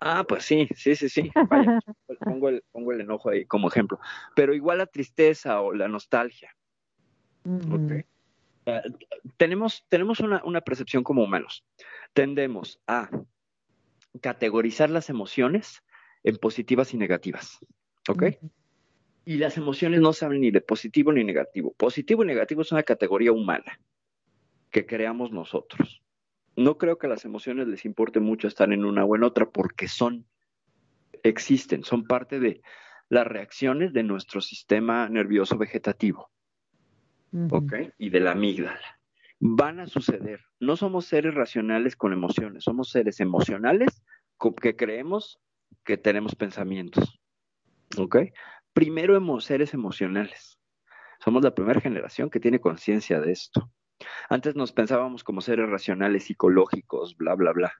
Ah, 0.00 0.24
pues 0.28 0.44
sí, 0.44 0.68
sí, 0.76 0.94
sí, 0.94 1.08
sí. 1.08 1.30
Vaya, 1.50 1.80
pongo 2.20 2.50
el, 2.50 2.62
pongo 2.70 2.92
el 2.92 3.00
enojo 3.00 3.30
ahí 3.30 3.46
como 3.46 3.68
ejemplo. 3.68 3.98
Pero 4.34 4.54
igual 4.54 4.78
la 4.78 4.86
tristeza 4.86 5.60
o 5.62 5.72
la 5.72 5.88
nostalgia. 5.88 6.54
Ujú, 7.44 7.74
Ok. 7.74 8.06
Ah, 8.66 8.82
tenemos, 9.36 9.84
tenemos 9.88 10.20
una, 10.20 10.42
una 10.44 10.60
percepción 10.60 11.02
como 11.02 11.24
humanos. 11.24 11.64
Tendemos 12.12 12.80
a 12.86 13.08
categorizar 14.20 14.90
las 14.90 15.08
emociones 15.08 15.82
en 16.22 16.36
positivas 16.36 16.92
y 16.92 16.98
negativas. 16.98 17.58
¿Ok? 18.08 18.24
Y 19.26 19.36
las 19.36 19.58
emociones 19.58 20.00
no 20.00 20.14
saben 20.14 20.40
ni 20.40 20.50
de 20.50 20.62
positivo 20.62 21.12
ni 21.12 21.24
negativo. 21.24 21.74
Positivo 21.74 22.22
y 22.22 22.26
negativo 22.26 22.62
es 22.62 22.72
una 22.72 22.84
categoría 22.84 23.32
humana 23.32 23.78
que 24.70 24.86
creamos 24.86 25.32
nosotros. 25.32 26.02
No 26.56 26.78
creo 26.78 26.96
que 26.96 27.06
a 27.06 27.10
las 27.10 27.26
emociones 27.26 27.68
les 27.68 27.84
importe 27.84 28.20
mucho 28.20 28.48
estar 28.48 28.72
en 28.72 28.84
una 28.84 29.04
o 29.04 29.16
en 29.16 29.24
otra 29.24 29.50
porque 29.50 29.88
son, 29.88 30.26
existen, 31.22 31.84
son 31.84 32.06
parte 32.06 32.40
de 32.40 32.62
las 33.08 33.26
reacciones 33.26 33.92
de 33.92 34.04
nuestro 34.04 34.40
sistema 34.40 35.08
nervioso 35.08 35.58
vegetativo. 35.58 36.30
¿ok? 37.50 37.74
Y 37.98 38.10
de 38.10 38.20
la 38.20 38.32
amígdala. 38.32 39.00
Van 39.38 39.80
a 39.80 39.86
suceder. 39.86 40.40
No 40.60 40.76
somos 40.76 41.04
seres 41.04 41.34
racionales 41.34 41.96
con 41.96 42.12
emociones, 42.12 42.64
somos 42.64 42.90
seres 42.90 43.20
emocionales 43.20 44.02
que 44.60 44.76
creemos 44.76 45.40
que 45.84 45.96
tenemos 45.96 46.34
pensamientos, 46.34 47.20
¿ok? 47.96 48.16
Primero 48.76 49.16
hemos 49.16 49.46
seres 49.46 49.72
emocionales. 49.72 50.58
Somos 51.24 51.42
la 51.42 51.54
primera 51.54 51.80
generación 51.80 52.28
que 52.28 52.40
tiene 52.40 52.60
conciencia 52.60 53.22
de 53.22 53.32
esto. 53.32 53.70
Antes 54.28 54.54
nos 54.54 54.72
pensábamos 54.72 55.24
como 55.24 55.40
seres 55.40 55.70
racionales, 55.70 56.24
psicológicos, 56.24 57.16
bla, 57.16 57.34
bla, 57.36 57.52
bla. 57.52 57.72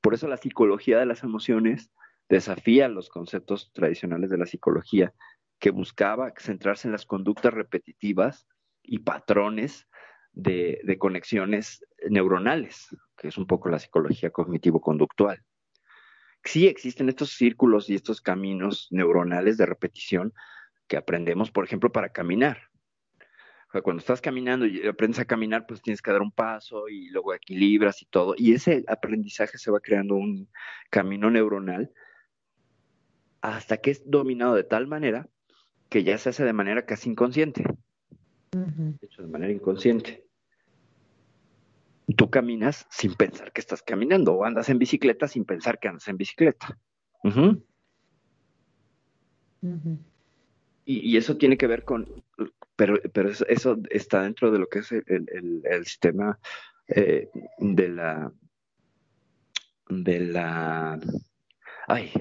Por 0.00 0.12
eso 0.12 0.26
la 0.26 0.36
psicología 0.36 0.98
de 0.98 1.06
las 1.06 1.22
emociones 1.22 1.92
desafía 2.28 2.88
los 2.88 3.10
conceptos 3.10 3.70
tradicionales 3.72 4.28
de 4.28 4.38
la 4.38 4.46
psicología, 4.46 5.14
que 5.60 5.70
buscaba 5.70 6.32
centrarse 6.36 6.88
en 6.88 6.92
las 6.92 7.06
conductas 7.06 7.54
repetitivas 7.54 8.48
y 8.82 8.98
patrones 8.98 9.86
de, 10.32 10.80
de 10.82 10.98
conexiones 10.98 11.86
neuronales, 12.10 12.88
que 13.16 13.28
es 13.28 13.38
un 13.38 13.46
poco 13.46 13.68
la 13.68 13.78
psicología 13.78 14.30
cognitivo-conductual. 14.30 15.44
Sí 16.44 16.66
existen 16.66 17.08
estos 17.08 17.30
círculos 17.30 17.88
y 17.88 17.94
estos 17.94 18.20
caminos 18.20 18.88
neuronales 18.90 19.56
de 19.56 19.66
repetición 19.66 20.32
que 20.86 20.96
aprendemos, 20.96 21.50
por 21.50 21.64
ejemplo, 21.64 21.90
para 21.90 22.10
caminar. 22.10 22.70
O 23.68 23.72
sea, 23.72 23.82
cuando 23.82 24.00
estás 24.00 24.20
caminando 24.20 24.66
y 24.66 24.86
aprendes 24.86 25.18
a 25.18 25.24
caminar, 25.24 25.66
pues 25.66 25.82
tienes 25.82 26.02
que 26.02 26.12
dar 26.12 26.22
un 26.22 26.30
paso 26.30 26.88
y 26.88 27.08
luego 27.10 27.34
equilibras 27.34 28.02
y 28.02 28.06
todo. 28.06 28.34
Y 28.36 28.52
ese 28.52 28.84
aprendizaje 28.86 29.58
se 29.58 29.70
va 29.70 29.80
creando 29.80 30.14
un 30.14 30.48
camino 30.90 31.30
neuronal 31.30 31.90
hasta 33.40 33.78
que 33.78 33.90
es 33.90 34.02
dominado 34.08 34.54
de 34.54 34.64
tal 34.64 34.86
manera 34.86 35.28
que 35.88 36.04
ya 36.04 36.16
se 36.18 36.28
hace 36.28 36.44
de 36.44 36.52
manera 36.52 36.86
casi 36.86 37.10
inconsciente 37.10 37.64
Ujú, 38.54 38.96
hecho 39.02 39.22
de 39.22 39.28
manera 39.28 39.52
inconsciente. 39.52 40.24
Tú 42.16 42.30
caminas 42.30 42.86
sin 42.90 43.14
pensar 43.14 43.52
que 43.52 43.60
estás 43.60 43.82
caminando 43.82 44.32
o 44.34 44.44
andas 44.44 44.68
en 44.68 44.78
bicicleta 44.78 45.26
sin 45.28 45.44
pensar 45.44 45.78
que 45.78 45.88
andas 45.88 46.06
en 46.08 46.16
bicicleta. 46.16 46.78
Y, 50.86 51.10
y 51.12 51.16
eso 51.16 51.36
tiene 51.38 51.56
que 51.56 51.66
ver 51.66 51.84
con, 51.84 52.06
pero, 52.76 53.00
pero 53.12 53.30
eso, 53.30 53.46
eso 53.48 53.78
está 53.90 54.22
dentro 54.22 54.50
de 54.50 54.58
lo 54.58 54.68
que 54.68 54.80
es 54.80 54.92
el, 54.92 55.02
el- 55.06 55.26
el- 55.32 55.62
el 55.64 55.84
sistema 55.86 56.38
eh, 56.88 57.30
de 57.58 57.88
la, 57.88 58.30
de 59.88 60.20
la, 60.20 61.00
ay, 61.88 62.12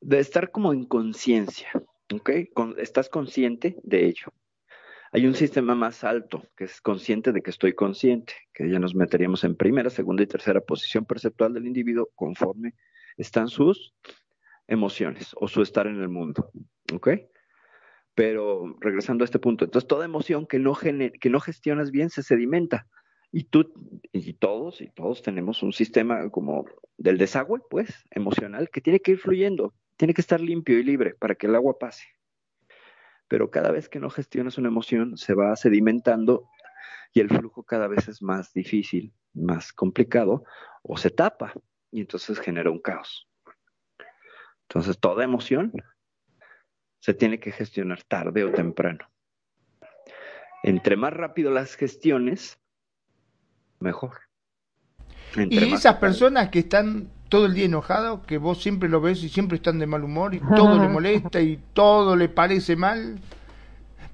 de 0.00 0.18
estar 0.20 0.52
como 0.52 0.72
en 0.72 0.84
conciencia, 0.84 1.70
¿ok? 2.14 2.30
Con- 2.54 2.76
estás 2.78 3.08
consciente 3.08 3.76
de 3.82 4.06
ello. 4.06 4.32
Hay 5.16 5.26
un 5.26 5.34
sistema 5.34 5.74
más 5.74 6.04
alto 6.04 6.46
que 6.54 6.64
es 6.64 6.82
consciente 6.82 7.32
de 7.32 7.40
que 7.40 7.48
estoy 7.48 7.72
consciente, 7.72 8.34
que 8.52 8.68
ya 8.68 8.78
nos 8.78 8.94
meteríamos 8.94 9.44
en 9.44 9.56
primera, 9.56 9.88
segunda 9.88 10.22
y 10.22 10.26
tercera 10.26 10.60
posición 10.60 11.06
perceptual 11.06 11.54
del 11.54 11.66
individuo 11.66 12.10
conforme 12.14 12.74
están 13.16 13.48
sus 13.48 13.94
emociones 14.66 15.30
o 15.36 15.48
su 15.48 15.62
estar 15.62 15.86
en 15.86 16.02
el 16.02 16.10
mundo, 16.10 16.50
¿ok? 16.92 17.08
Pero 18.14 18.76
regresando 18.78 19.24
a 19.24 19.24
este 19.24 19.38
punto, 19.38 19.64
entonces 19.64 19.88
toda 19.88 20.04
emoción 20.04 20.46
que 20.46 20.58
no, 20.58 20.76
que 20.76 21.30
no 21.30 21.40
gestionas 21.40 21.90
bien 21.90 22.10
se 22.10 22.22
sedimenta. 22.22 22.86
Y 23.32 23.44
tú, 23.44 23.72
y 24.12 24.34
todos, 24.34 24.82
y 24.82 24.90
todos 24.90 25.22
tenemos 25.22 25.62
un 25.62 25.72
sistema 25.72 26.28
como 26.28 26.66
del 26.98 27.16
desagüe, 27.16 27.60
pues, 27.70 28.04
emocional, 28.10 28.68
que 28.68 28.82
tiene 28.82 29.00
que 29.00 29.12
ir 29.12 29.18
fluyendo, 29.18 29.72
tiene 29.96 30.12
que 30.12 30.20
estar 30.20 30.42
limpio 30.42 30.78
y 30.78 30.82
libre 30.82 31.14
para 31.14 31.36
que 31.36 31.46
el 31.46 31.54
agua 31.54 31.78
pase. 31.78 32.04
Pero 33.28 33.50
cada 33.50 33.70
vez 33.70 33.88
que 33.88 33.98
no 33.98 34.10
gestionas 34.10 34.58
una 34.58 34.68
emoción, 34.68 35.16
se 35.16 35.34
va 35.34 35.56
sedimentando 35.56 36.48
y 37.12 37.20
el 37.20 37.28
flujo 37.28 37.62
cada 37.62 37.88
vez 37.88 38.08
es 38.08 38.22
más 38.22 38.52
difícil, 38.52 39.12
más 39.32 39.72
complicado, 39.72 40.44
o 40.82 40.96
se 40.96 41.10
tapa, 41.10 41.52
y 41.90 42.00
entonces 42.00 42.38
genera 42.38 42.70
un 42.70 42.80
caos. 42.80 43.26
Entonces, 44.68 44.98
toda 44.98 45.24
emoción 45.24 45.72
se 47.00 47.14
tiene 47.14 47.38
que 47.40 47.52
gestionar 47.52 48.02
tarde 48.02 48.44
o 48.44 48.52
temprano. 48.52 49.08
Entre 50.62 50.96
más 50.96 51.12
rápido 51.12 51.50
las 51.50 51.74
gestiones, 51.76 52.58
mejor. 53.78 54.18
Entre 55.36 55.66
Y 55.66 55.72
esas 55.72 55.96
personas 55.96 56.50
que 56.50 56.60
están 56.60 57.10
todo 57.28 57.46
el 57.46 57.54
día 57.54 57.66
enojados, 57.66 58.20
que 58.26 58.38
vos 58.38 58.62
siempre 58.62 58.88
lo 58.88 59.00
ves 59.00 59.22
y 59.22 59.28
siempre 59.28 59.56
están 59.56 59.78
de 59.78 59.86
mal 59.86 60.04
humor 60.04 60.34
y 60.34 60.40
todo 60.40 60.80
le 60.80 60.88
molesta 60.92 61.40
y 61.40 61.58
todo 61.72 62.16
le 62.16 62.28
parece 62.28 62.76
mal. 62.76 63.18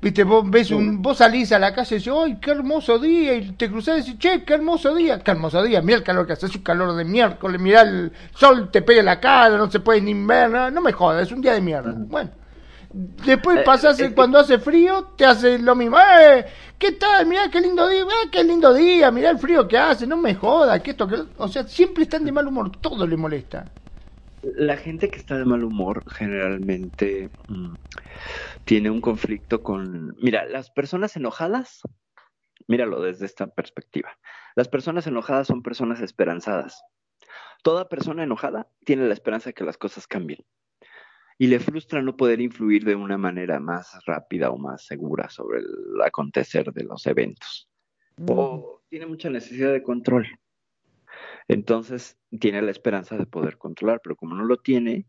Viste, 0.01 0.25
vos 0.25 0.49
ves 0.51 0.73
un, 0.73 1.01
vos 1.01 1.19
salís 1.19 1.53
a 1.53 1.61
la 1.61 1.73
calle 1.73 1.95
y 1.95 1.99
decís, 1.99 2.13
¡ay, 2.13 2.37
qué 2.41 2.51
hermoso 2.51 2.99
día! 2.99 3.35
Y 3.35 3.53
te 3.53 3.71
cruzás 3.71 3.99
y 3.99 4.01
decís, 4.01 4.19
che, 4.19 4.43
qué 4.43 4.55
hermoso 4.55 4.95
día, 4.97 5.21
qué 5.21 5.31
hermoso 5.31 5.63
día, 5.63 5.81
mira 5.81 5.99
el 5.99 6.03
calor 6.03 6.27
que 6.27 6.33
hace, 6.33 6.47
es 6.47 6.57
un 6.57 6.63
calor 6.63 6.97
de 6.97 7.05
miércoles, 7.05 7.61
mira 7.61 7.83
el 7.83 8.13
sol 8.35 8.69
te 8.73 8.83
pega 8.83 9.01
la 9.05 9.21
cara, 9.21 9.57
no 9.57 9.71
se 9.71 9.79
puede 9.79 10.01
ni 10.01 10.13
ver, 10.15 10.51
no, 10.51 10.73
no 10.73 10.81
me 10.81 10.93
jodas, 10.93 11.29
es 11.29 11.33
un 11.33 11.41
día 11.41 11.53
de 11.53 11.61
mierda. 11.61 11.95
Bueno, 11.97 12.31
después 12.93 13.59
Eh, 13.59 13.63
pasás 13.65 13.99
es 14.01 14.09
que- 14.09 14.15
cuando 14.15 14.39
hace 14.39 14.59
frío, 14.59 15.13
te 15.17 15.25
hace 15.25 15.59
lo 15.59 15.75
mismo, 15.75 15.99
¡eh! 15.99 16.45
¿Qué 16.79 16.93
tal? 16.93 17.27
Mirá 17.27 17.51
qué 17.51 17.61
lindo 17.61 17.89
día, 17.89 18.03
¡eh, 18.03 18.29
qué 18.31 18.45
lindo 18.45 18.73
día! 18.75 19.11
Mirá 19.11 19.31
el 19.31 19.39
frío 19.39 19.67
que 19.67 19.79
hace, 19.79 20.07
no 20.07 20.17
me 20.17 20.35
joda, 20.35 20.83
que 20.83 20.91
esto, 20.93 21.07
que... 21.09 21.23
O 21.37 21.49
sea, 21.49 21.65
siempre 21.65 22.05
están 22.05 22.25
de 22.25 22.33
mal 22.33 22.47
humor, 22.47 22.73
todo 22.81 23.07
le 23.07 23.17
molesta. 23.17 23.73
La 24.43 24.77
gente 24.77 25.09
que 25.09 25.19
está 25.19 25.39
de 25.39 25.45
mal 25.45 25.63
humor 25.63 26.03
generalmente 26.11 27.31
mm, 27.49 27.75
tiene 28.65 28.91
un 28.91 29.01
conflicto 29.01 29.63
con... 29.63 30.17
Mira, 30.21 30.45
las 30.47 30.71
personas 30.71 31.15
enojadas, 31.17 31.81
míralo 32.67 33.01
desde 33.01 33.27
esta 33.27 33.47
perspectiva. 33.47 34.11
Las 34.57 34.69
personas 34.69 35.07
enojadas 35.07 35.47
son 35.47 35.63
personas 35.63 36.01
esperanzadas. 36.01 36.83
Toda 37.63 37.89
persona 37.89 38.25
enojada 38.25 38.67
tiene 38.85 39.07
la 39.07 39.15
esperanza 39.15 39.51
de 39.51 39.55
que 39.55 39.65
las 39.65 39.79
cosas 39.79 40.09
cambien. 40.09 40.45
Y 41.39 41.47
le 41.47 41.59
frustra 41.61 42.03
no 42.03 42.17
poder 42.17 42.41
influir 42.41 42.85
de 42.85 42.95
una 42.95 43.19
manera 43.19 43.59
más 43.59 43.99
rápida 44.07 44.51
o 44.51 44.59
más 44.59 44.85
segura 44.85 45.29
sobre 45.31 45.61
el 45.61 46.01
acontecer 46.05 46.73
de 46.73 46.85
los 46.85 47.07
eventos. 47.07 47.69
Ujú, 48.19 48.41
O 48.41 48.83
tiene 48.89 49.07
mucha 49.07 49.31
necesidad 49.31 49.73
de 49.73 49.83
control. 49.83 50.27
Entonces 51.49 52.19
tiene 52.41 52.63
la 52.63 52.71
esperanza 52.71 53.17
de 53.17 53.27
poder 53.27 53.59
controlar, 53.59 54.01
pero 54.03 54.17
como 54.17 54.35
no 54.35 54.45
lo 54.45 54.59
tiene, 54.59 55.07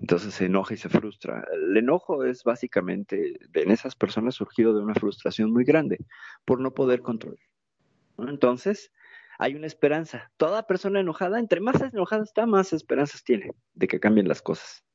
entonces 0.00 0.34
se 0.34 0.46
enoja 0.46 0.74
y 0.74 0.76
se 0.76 0.88
frustra. 0.88 1.44
El 1.52 1.76
enojo 1.76 2.24
es 2.24 2.44
básicamente 2.44 3.38
en 3.54 3.70
esas 3.70 3.94
personas 3.94 4.34
surgido 4.34 4.74
de 4.74 4.82
una 4.82 4.94
frustración 4.94 5.52
muy 5.52 5.64
grande 5.64 5.98
por 6.44 6.60
no 6.60 6.74
poder 6.74 7.02
controlar. 7.02 7.38
Entonces, 8.18 8.92
hay 9.38 9.54
una 9.54 9.66
esperanza. 9.66 10.30
Toda 10.36 10.66
persona 10.66 11.00
enojada, 11.00 11.38
entre 11.38 11.60
más 11.60 11.80
enojada 11.80 12.24
está, 12.24 12.46
más 12.46 12.72
esperanzas 12.72 13.22
tiene 13.24 13.52
de 13.74 13.88
que 13.88 14.00
cambien 14.00 14.28
las 14.28 14.42
cosas. 14.42 14.85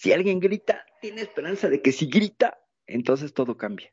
Si 0.00 0.14
alguien 0.14 0.40
grita, 0.40 0.86
tiene 1.02 1.20
esperanza 1.20 1.68
de 1.68 1.82
que 1.82 1.92
si 1.92 2.06
grita, 2.06 2.58
entonces 2.86 3.34
todo 3.34 3.58
cambia. 3.58 3.90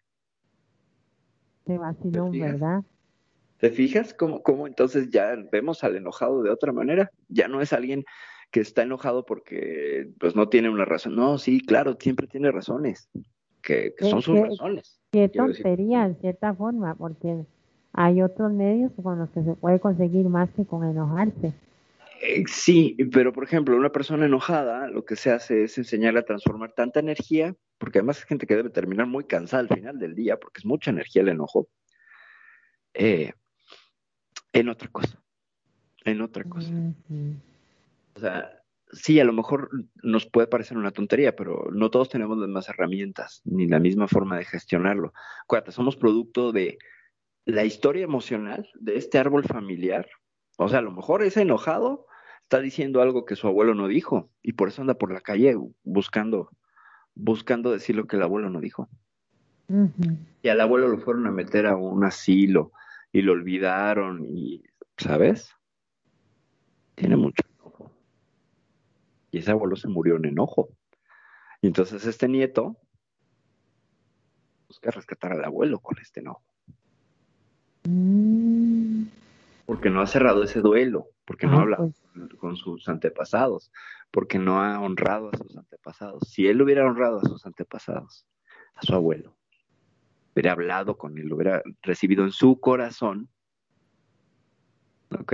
Qué 1.66 1.78
vacilón, 1.78 2.32
¿verdad? 2.32 2.86
¿Te 3.58 3.72
fijas 3.72 4.14
cómo, 4.14 4.42
cómo 4.42 4.68
entonces 4.68 5.10
ya 5.10 5.36
vemos 5.52 5.84
al 5.84 5.98
enojado 5.98 6.44
de 6.44 6.50
otra 6.50 6.72
manera? 6.72 7.12
Ya 7.28 7.50
no 7.50 7.60
es 7.60 7.74
alguien 7.74 8.06
que 8.52 8.62
está 8.62 8.84
enojado 8.84 9.26
porque 9.26 10.10
pues 10.18 10.34
no 10.34 10.48
tiene 10.48 10.70
una 10.70 10.86
razón. 10.86 11.14
No, 11.14 11.38
sí, 11.38 11.60
claro, 11.60 11.98
siempre 12.00 12.26
tiene 12.26 12.54
razones, 12.54 13.10
que, 13.62 13.94
son 14.00 14.22
sus 14.22 14.40
razones. 14.40 15.02
Qué 15.12 15.28
tontería, 15.28 16.06
en 16.06 16.16
cierta 16.22 16.54
forma, 16.54 16.96
porque 16.96 17.44
hay 17.92 18.22
otros 18.22 18.54
medios 18.54 18.94
con 19.04 19.20
los 19.20 19.30
que 19.32 19.44
se 19.44 19.56
puede 19.56 19.82
conseguir 19.82 20.30
más 20.30 20.50
que 20.52 20.66
con 20.66 20.86
enojarse. 20.86 21.54
Eh, 22.22 22.44
sí, 22.48 22.98
pero 23.12 23.32
por 23.32 23.44
ejemplo, 23.44 23.76
una 23.76 23.92
persona 23.92 24.26
enojada 24.26 24.88
lo 24.88 25.06
que 25.06 25.16
se 25.16 25.32
hace 25.32 25.64
es 25.64 25.78
enseñarle 25.78 26.20
a 26.20 26.26
transformar 26.26 26.74
tanta 26.74 27.00
energía, 27.00 27.56
porque 27.78 28.00
además 28.00 28.20
es 28.20 28.26
gente 28.26 28.48
que 28.48 28.56
debe 28.56 28.70
terminar 28.70 29.08
muy 29.08 29.26
cansada 29.26 29.62
al 29.62 29.70
final 29.70 30.00
del 30.00 30.16
día, 30.16 30.38
porque 30.38 30.60
es 30.60 30.66
mucha 30.66 30.92
energía 30.92 31.22
el 31.22 31.30
enojo, 31.30 31.70
eh, 32.94 33.34
en 34.54 34.70
otra 34.70 34.90
cosa, 34.90 35.22
en 36.06 36.22
otra 36.22 36.44
cosa. 36.44 36.72
O 38.16 38.20
sea, 38.20 38.64
sí, 38.92 39.20
a 39.20 39.24
lo 39.24 39.34
mejor 39.34 39.70
nos 40.02 40.26
puede 40.26 40.48
parecer 40.48 40.78
una 40.78 40.92
tontería, 40.92 41.36
pero 41.36 41.70
no 41.72 41.92
todos 41.92 42.10
tenemos 42.10 42.38
las 42.38 42.48
mismas 42.48 42.70
herramientas, 42.70 43.42
ni 43.46 43.68
la 43.68 43.80
misma 43.80 44.08
forma 44.08 44.38
de 44.38 44.46
gestionarlo. 44.46 45.14
Acuérdate, 45.44 45.72
somos 45.72 45.96
producto 45.96 46.52
de 46.52 46.78
la 47.46 47.64
historia 47.64 48.04
emocional 48.04 48.70
de 48.76 48.98
este 48.98 49.20
árbol 49.20 49.44
familiar. 49.44 50.08
O 50.58 50.68
sea, 50.68 50.80
a 50.80 50.82
lo 50.82 50.92
mejor 50.92 51.24
ese 51.24 51.42
enojado 51.42 52.08
está 52.42 52.60
diciendo 52.60 53.02
algo 53.02 53.26
que 53.26 53.36
su 53.36 53.48
abuelo 53.48 53.76
no 53.76 53.88
dijo 53.88 54.30
y 54.42 54.54
por 54.54 54.70
eso 54.70 54.82
anda 54.82 54.96
por 54.96 55.14
la 55.14 55.22
calle 55.22 55.56
buscando, 55.84 56.50
buscando 57.14 57.72
decir 57.72 57.96
lo 57.96 58.08
que 58.08 58.16
el 58.16 58.24
abuelo 58.24 58.50
no 58.50 58.60
dijo. 58.60 58.90
Y 60.42 60.50
al 60.50 60.62
abuelo 60.62 60.88
lo 60.88 60.98
fueron 60.98 61.28
a 61.28 61.32
meter 61.32 61.68
a 61.68 61.76
un 61.76 62.04
asilo 62.04 62.72
y 63.12 63.22
lo 63.22 63.34
olvidaron 63.34 64.26
y, 64.26 64.64
¿sabes? 64.98 65.54
Tiene 66.96 67.18
mucho 67.18 67.44
enojo. 67.60 67.92
Y 69.32 69.40
ese 69.40 69.52
abuelo 69.52 69.76
se 69.76 69.90
murió 69.90 70.16
en 70.16 70.26
enojo. 70.26 70.70
Y 71.62 71.68
entonces 71.68 72.06
este 72.06 72.28
nieto 72.28 72.78
busca 74.68 74.90
rescatar 74.90 75.34
al 75.34 75.44
abuelo 75.44 75.80
con 75.80 75.98
este 76.00 76.22
enojo. 76.22 76.44
Mm. 77.84 79.17
Porque 79.68 79.92
no 79.92 80.02
ha 80.02 80.08
cerrado 80.08 80.44
ese 80.44 80.62
duelo, 80.62 81.10
porque 81.26 81.46
no 81.46 81.60
ha 81.60 81.62
hablado 81.62 81.92
pues. 82.14 82.36
con, 82.40 82.56
sus 82.56 82.90
antepasados, 82.90 83.72
porque 84.12 84.40
no 84.40 84.64
ha 84.64 84.80
honrado 84.80 85.30
a 85.32 85.38
sus 85.38 85.56
antepasados. 85.56 86.24
Si 86.28 86.48
él 86.48 86.62
hubiera 86.62 86.86
honrado 86.86 87.20
a 87.20 87.22
sus 87.22 87.46
antepasados, 87.46 88.26
a 88.74 88.82
su 88.82 88.96
abuelo, 88.96 89.38
hubiera 90.34 90.54
hablado 90.54 90.98
con 90.98 91.18
él, 91.20 91.28
lo 91.28 91.36
hubiera 91.36 91.62
recibido 91.82 92.24
en 92.24 92.32
su 92.32 92.60
corazón, 92.60 93.30
¿ok? 95.12 95.34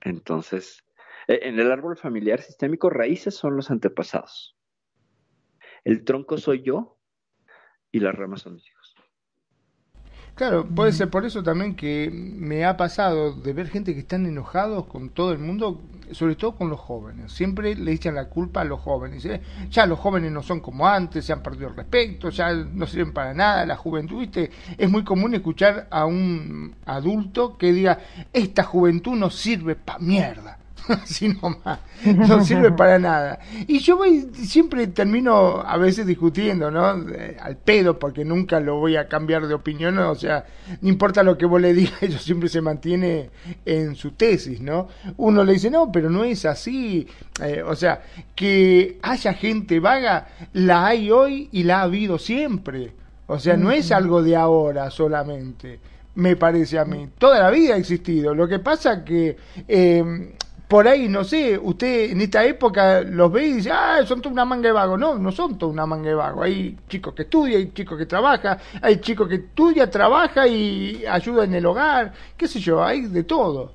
Entonces, 0.00 0.84
e, 1.28 1.48
en 1.48 1.60
el 1.60 1.70
árbol 1.70 1.96
familiar 1.96 2.40
sistémico, 2.40 2.90
raíces 2.90 3.36
son 3.36 3.56
los 3.56 3.70
antepasados. 3.70 4.56
El 5.84 6.04
tronco 6.04 6.38
soy 6.38 6.62
yo 6.62 6.98
y 7.92 8.00
las 8.00 8.14
ramas 8.14 8.42
son 8.42 8.54
mis 8.54 8.66
hijos. 8.66 8.77
Claro, 10.38 10.68
puede 10.68 10.92
ser 10.92 11.10
por 11.10 11.26
eso 11.26 11.42
también 11.42 11.74
que 11.74 12.12
me 12.12 12.64
ha 12.64 12.76
pasado 12.76 13.32
de 13.32 13.52
ver 13.52 13.66
gente 13.66 13.92
que 13.92 13.98
están 13.98 14.24
enojados 14.24 14.86
con 14.86 15.08
todo 15.08 15.32
el 15.32 15.40
mundo, 15.40 15.80
sobre 16.12 16.36
todo 16.36 16.54
con 16.54 16.70
los 16.70 16.78
jóvenes. 16.78 17.32
Siempre 17.32 17.74
le 17.74 17.90
echan 17.90 18.14
la 18.14 18.28
culpa 18.28 18.60
a 18.60 18.64
los 18.64 18.78
jóvenes. 18.78 19.24
¿eh? 19.24 19.40
Ya 19.68 19.84
los 19.84 19.98
jóvenes 19.98 20.30
no 20.30 20.44
son 20.44 20.60
como 20.60 20.86
antes, 20.86 21.24
se 21.24 21.32
han 21.32 21.42
perdido 21.42 21.70
el 21.70 21.74
respeto, 21.74 22.30
ya 22.30 22.52
no 22.54 22.86
sirven 22.86 23.12
para 23.12 23.34
nada. 23.34 23.66
La 23.66 23.74
juventud, 23.74 24.20
¿viste? 24.20 24.52
Es 24.76 24.88
muy 24.88 25.02
común 25.02 25.34
escuchar 25.34 25.88
a 25.90 26.06
un 26.06 26.72
adulto 26.86 27.58
que 27.58 27.72
diga, 27.72 27.98
esta 28.32 28.62
juventud 28.62 29.16
no 29.16 29.30
sirve 29.30 29.74
para 29.74 29.98
mierda. 29.98 30.58
así 30.88 31.28
nomás, 31.28 31.80
no 32.04 32.44
sirve 32.44 32.72
para 32.72 32.98
nada. 32.98 33.38
Y 33.66 33.78
yo 33.80 33.96
voy, 33.96 34.28
siempre 34.32 34.86
termino 34.88 35.60
a 35.60 35.76
veces 35.76 36.06
discutiendo, 36.06 36.70
¿no? 36.70 36.86
Al 36.86 37.56
pedo, 37.64 37.98
porque 37.98 38.24
nunca 38.24 38.60
lo 38.60 38.76
voy 38.76 38.96
a 38.96 39.08
cambiar 39.08 39.46
de 39.46 39.54
opinión, 39.54 39.98
o 39.98 40.14
sea, 40.14 40.46
no 40.80 40.88
importa 40.88 41.22
lo 41.22 41.36
que 41.36 41.46
vos 41.46 41.60
le 41.60 41.72
digas, 41.74 41.94
ellos 42.02 42.22
siempre 42.22 42.48
se 42.48 42.60
mantiene 42.60 43.30
en 43.64 43.94
su 43.94 44.12
tesis, 44.12 44.60
¿no? 44.60 44.88
Uno 45.16 45.44
le 45.44 45.54
dice, 45.54 45.70
no, 45.70 45.90
pero 45.92 46.10
no 46.10 46.24
es 46.24 46.44
así, 46.44 47.06
eh, 47.42 47.62
o 47.62 47.74
sea, 47.74 48.02
que 48.34 48.98
haya 49.02 49.32
gente 49.34 49.80
vaga, 49.80 50.28
la 50.52 50.86
hay 50.86 51.10
hoy 51.10 51.48
y 51.52 51.64
la 51.64 51.80
ha 51.80 51.82
habido 51.82 52.18
siempre. 52.18 52.92
O 53.26 53.38
sea, 53.38 53.58
no 53.58 53.70
es 53.70 53.92
algo 53.92 54.22
de 54.22 54.36
ahora 54.36 54.90
solamente 54.90 55.80
me 56.18 56.34
parece 56.34 56.78
a 56.80 56.84
mí. 56.84 57.08
Toda 57.16 57.38
la 57.38 57.50
vida 57.50 57.74
ha 57.74 57.78
existido. 57.78 58.34
Lo 58.34 58.48
que 58.48 58.58
pasa 58.58 59.04
que 59.04 59.36
eh, 59.68 60.34
por 60.68 60.86
ahí, 60.86 61.08
no 61.08 61.24
sé, 61.24 61.58
usted 61.58 62.10
en 62.10 62.20
esta 62.20 62.44
época 62.44 63.00
los 63.00 63.32
ve 63.32 63.46
y 63.46 63.52
dice, 63.54 63.70
ah, 63.72 64.04
son 64.04 64.20
toda 64.20 64.34
una 64.34 64.44
manga 64.44 64.68
de 64.68 64.72
vago. 64.72 64.98
No, 64.98 65.18
no 65.18 65.32
son 65.32 65.56
toda 65.56 65.72
una 65.72 65.86
manga 65.86 66.10
de 66.10 66.14
vago. 66.14 66.42
Hay 66.42 66.76
chicos 66.88 67.14
que 67.14 67.22
estudian, 67.22 67.62
hay 67.62 67.72
chicos 67.72 67.96
que 67.96 68.04
trabajan, 68.04 68.58
hay 68.82 69.00
chicos 69.00 69.28
que 69.28 69.36
estudia, 69.36 69.90
trabaja 69.90 70.46
y 70.46 71.06
ayuda 71.06 71.44
en 71.44 71.54
el 71.54 71.64
hogar, 71.64 72.12
qué 72.36 72.46
sé 72.46 72.60
yo, 72.60 72.84
hay 72.84 73.06
de 73.06 73.24
todo. 73.24 73.72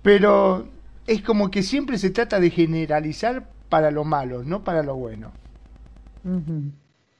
Pero 0.00 0.68
es 1.08 1.22
como 1.22 1.50
que 1.50 1.64
siempre 1.64 1.98
se 1.98 2.10
trata 2.10 2.38
de 2.38 2.50
generalizar 2.50 3.48
para 3.68 3.90
lo 3.90 4.04
malo, 4.04 4.44
no 4.44 4.62
para 4.62 4.84
lo 4.84 4.94
bueno. 4.94 5.32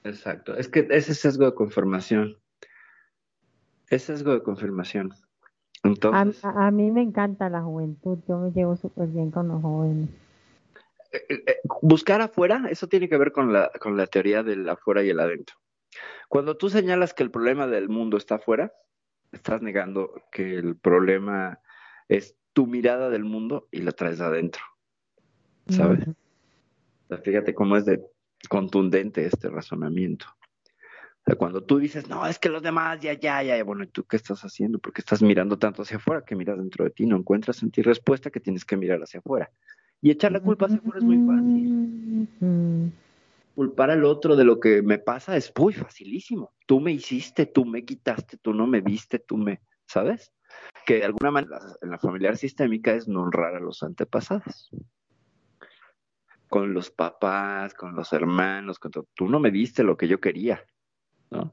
Exacto, 0.05 0.57
es 0.57 0.69
que 0.69 0.87
ese 0.91 1.15
sesgo 1.15 1.45
de 1.45 1.55
confirmación. 1.55 2.37
Ese 3.89 4.15
sesgo 4.15 4.33
de 4.33 4.45
confirmación. 4.45 5.13
A, 6.43 6.71
mí 6.71 6.91
me 6.91 7.03
encanta 7.03 7.49
la 7.49 7.63
juventud, 7.63 8.19
yo 8.29 8.39
me 8.39 8.51
llevo 8.51 8.77
súper 8.77 9.09
bien 9.09 9.31
con 9.31 9.49
los 9.49 9.63
jóvenes. 9.63 10.09
Eh, 11.13 11.21
eh, 11.29 11.43
eh, 11.47 11.57
buscar 11.83 12.21
afuera, 12.21 12.65
eso 12.71 12.87
tiene 12.87 13.09
que 13.09 13.17
ver 13.17 13.33
con 13.33 13.53
la, 13.53 13.71
con 13.81 13.97
la 13.97 14.07
teoría 14.07 14.43
del 14.43 14.69
afuera 14.69 15.03
y 15.03 15.11
el 15.11 15.21
adentro. 15.21 15.57
Cuando 16.29 16.57
tú 16.57 16.69
señalas 16.69 17.15
que 17.15 17.23
el 17.23 17.31
problema 17.31 17.67
del 17.67 17.89
mundo 17.89 18.17
está 18.17 18.37
afuera, 18.37 18.73
estás 19.33 19.63
negando 19.63 20.13
que 20.31 20.57
el 20.57 20.77
problema 20.77 21.61
es 22.09 22.37
tu 22.53 22.67
mirada 22.67 23.09
del 23.09 23.25
mundo 23.25 23.69
y 23.71 23.83
la 23.83 23.93
traes 23.93 24.21
adentro. 24.21 24.63
¿Sabes? 25.69 26.05
Fíjate 27.23 27.55
cómo 27.55 27.77
es 27.77 27.85
de 27.85 28.03
contundente 28.49 29.27
este 29.27 29.49
razonamiento 29.49 30.27
cuando 31.37 31.63
tú 31.63 31.79
dices, 31.79 32.09
no, 32.09 32.27
es 32.27 32.39
que 32.39 32.49
los 32.49 32.63
demás, 32.63 33.01
ya, 33.01 33.13
ya, 33.13 33.43
ya, 33.43 33.63
bueno, 33.65 33.85
¿y 33.85 33.89
tú 33.89 34.05
qué 34.05 34.17
estás 34.17 34.43
haciendo? 34.43 34.79
Porque 34.79 35.01
estás 35.01 35.23
mirando 35.23 35.59
tanto 35.59 35.83
hacia 35.83 35.99
afuera 35.99 36.25
que 36.25 36.37
miras 36.37 36.59
dentro 36.59 36.85
de 36.85 36.91
ti, 36.91 37.07
no 37.07 37.17
encuentras 37.17 37.63
en 37.63 37.71
ti 37.71 37.83
respuesta 37.83 38.31
que 38.31 38.41
tienes 38.41 38.65
que 38.65 38.77
mirar 38.77 39.01
hacia 39.03 39.21
afuera. 39.21 39.51
Y 40.01 40.11
echar 40.11 40.33
la 40.33 40.41
culpa 40.41 40.67
hacia 40.67 40.79
afuera 40.79 40.99
es 40.99 41.05
muy 41.05 41.19
fácil. 41.27 42.93
Culpar 43.55 43.91
al 43.91 44.05
otro 44.05 44.37
de 44.37 44.45
lo 44.45 44.61
que 44.61 44.83
me 44.83 44.99
pasa 44.99 45.37
es 45.37 45.53
muy 45.59 45.73
facilísimo. 45.73 46.53
Tú 46.67 46.81
me 46.81 46.93
hiciste, 46.93 47.47
tú 47.47 47.65
me 47.65 47.85
quitaste, 47.85 48.37
tú 48.37 48.55
no 48.55 48.67
me 48.67 48.81
viste, 48.81 49.19
tú 49.19 49.37
me, 49.37 49.61
¿sabes? 49.87 50.33
Que 50.87 50.99
de 50.99 51.05
alguna 51.05 51.33
manera 51.33 51.59
en 51.83 51.91
la 51.91 51.99
familiar 51.99 52.37
sistémica 52.37 52.95
es 52.95 53.09
no 53.09 53.23
honrar 53.23 53.57
a 53.57 53.61
los 53.61 53.83
antepasados 53.83 54.71
con 56.49 56.73
los 56.73 56.91
papás, 56.91 57.75
con 57.75 57.95
los 57.95 58.13
hermanos, 58.13 58.79
con 58.79 58.91
tú 59.15 59.29
no 59.29 59.39
me 59.39 59.51
diste 59.51 59.83
lo 59.83 59.97
que 59.97 60.09
yo 60.09 60.19
quería, 60.19 60.65
¿no? 61.31 61.53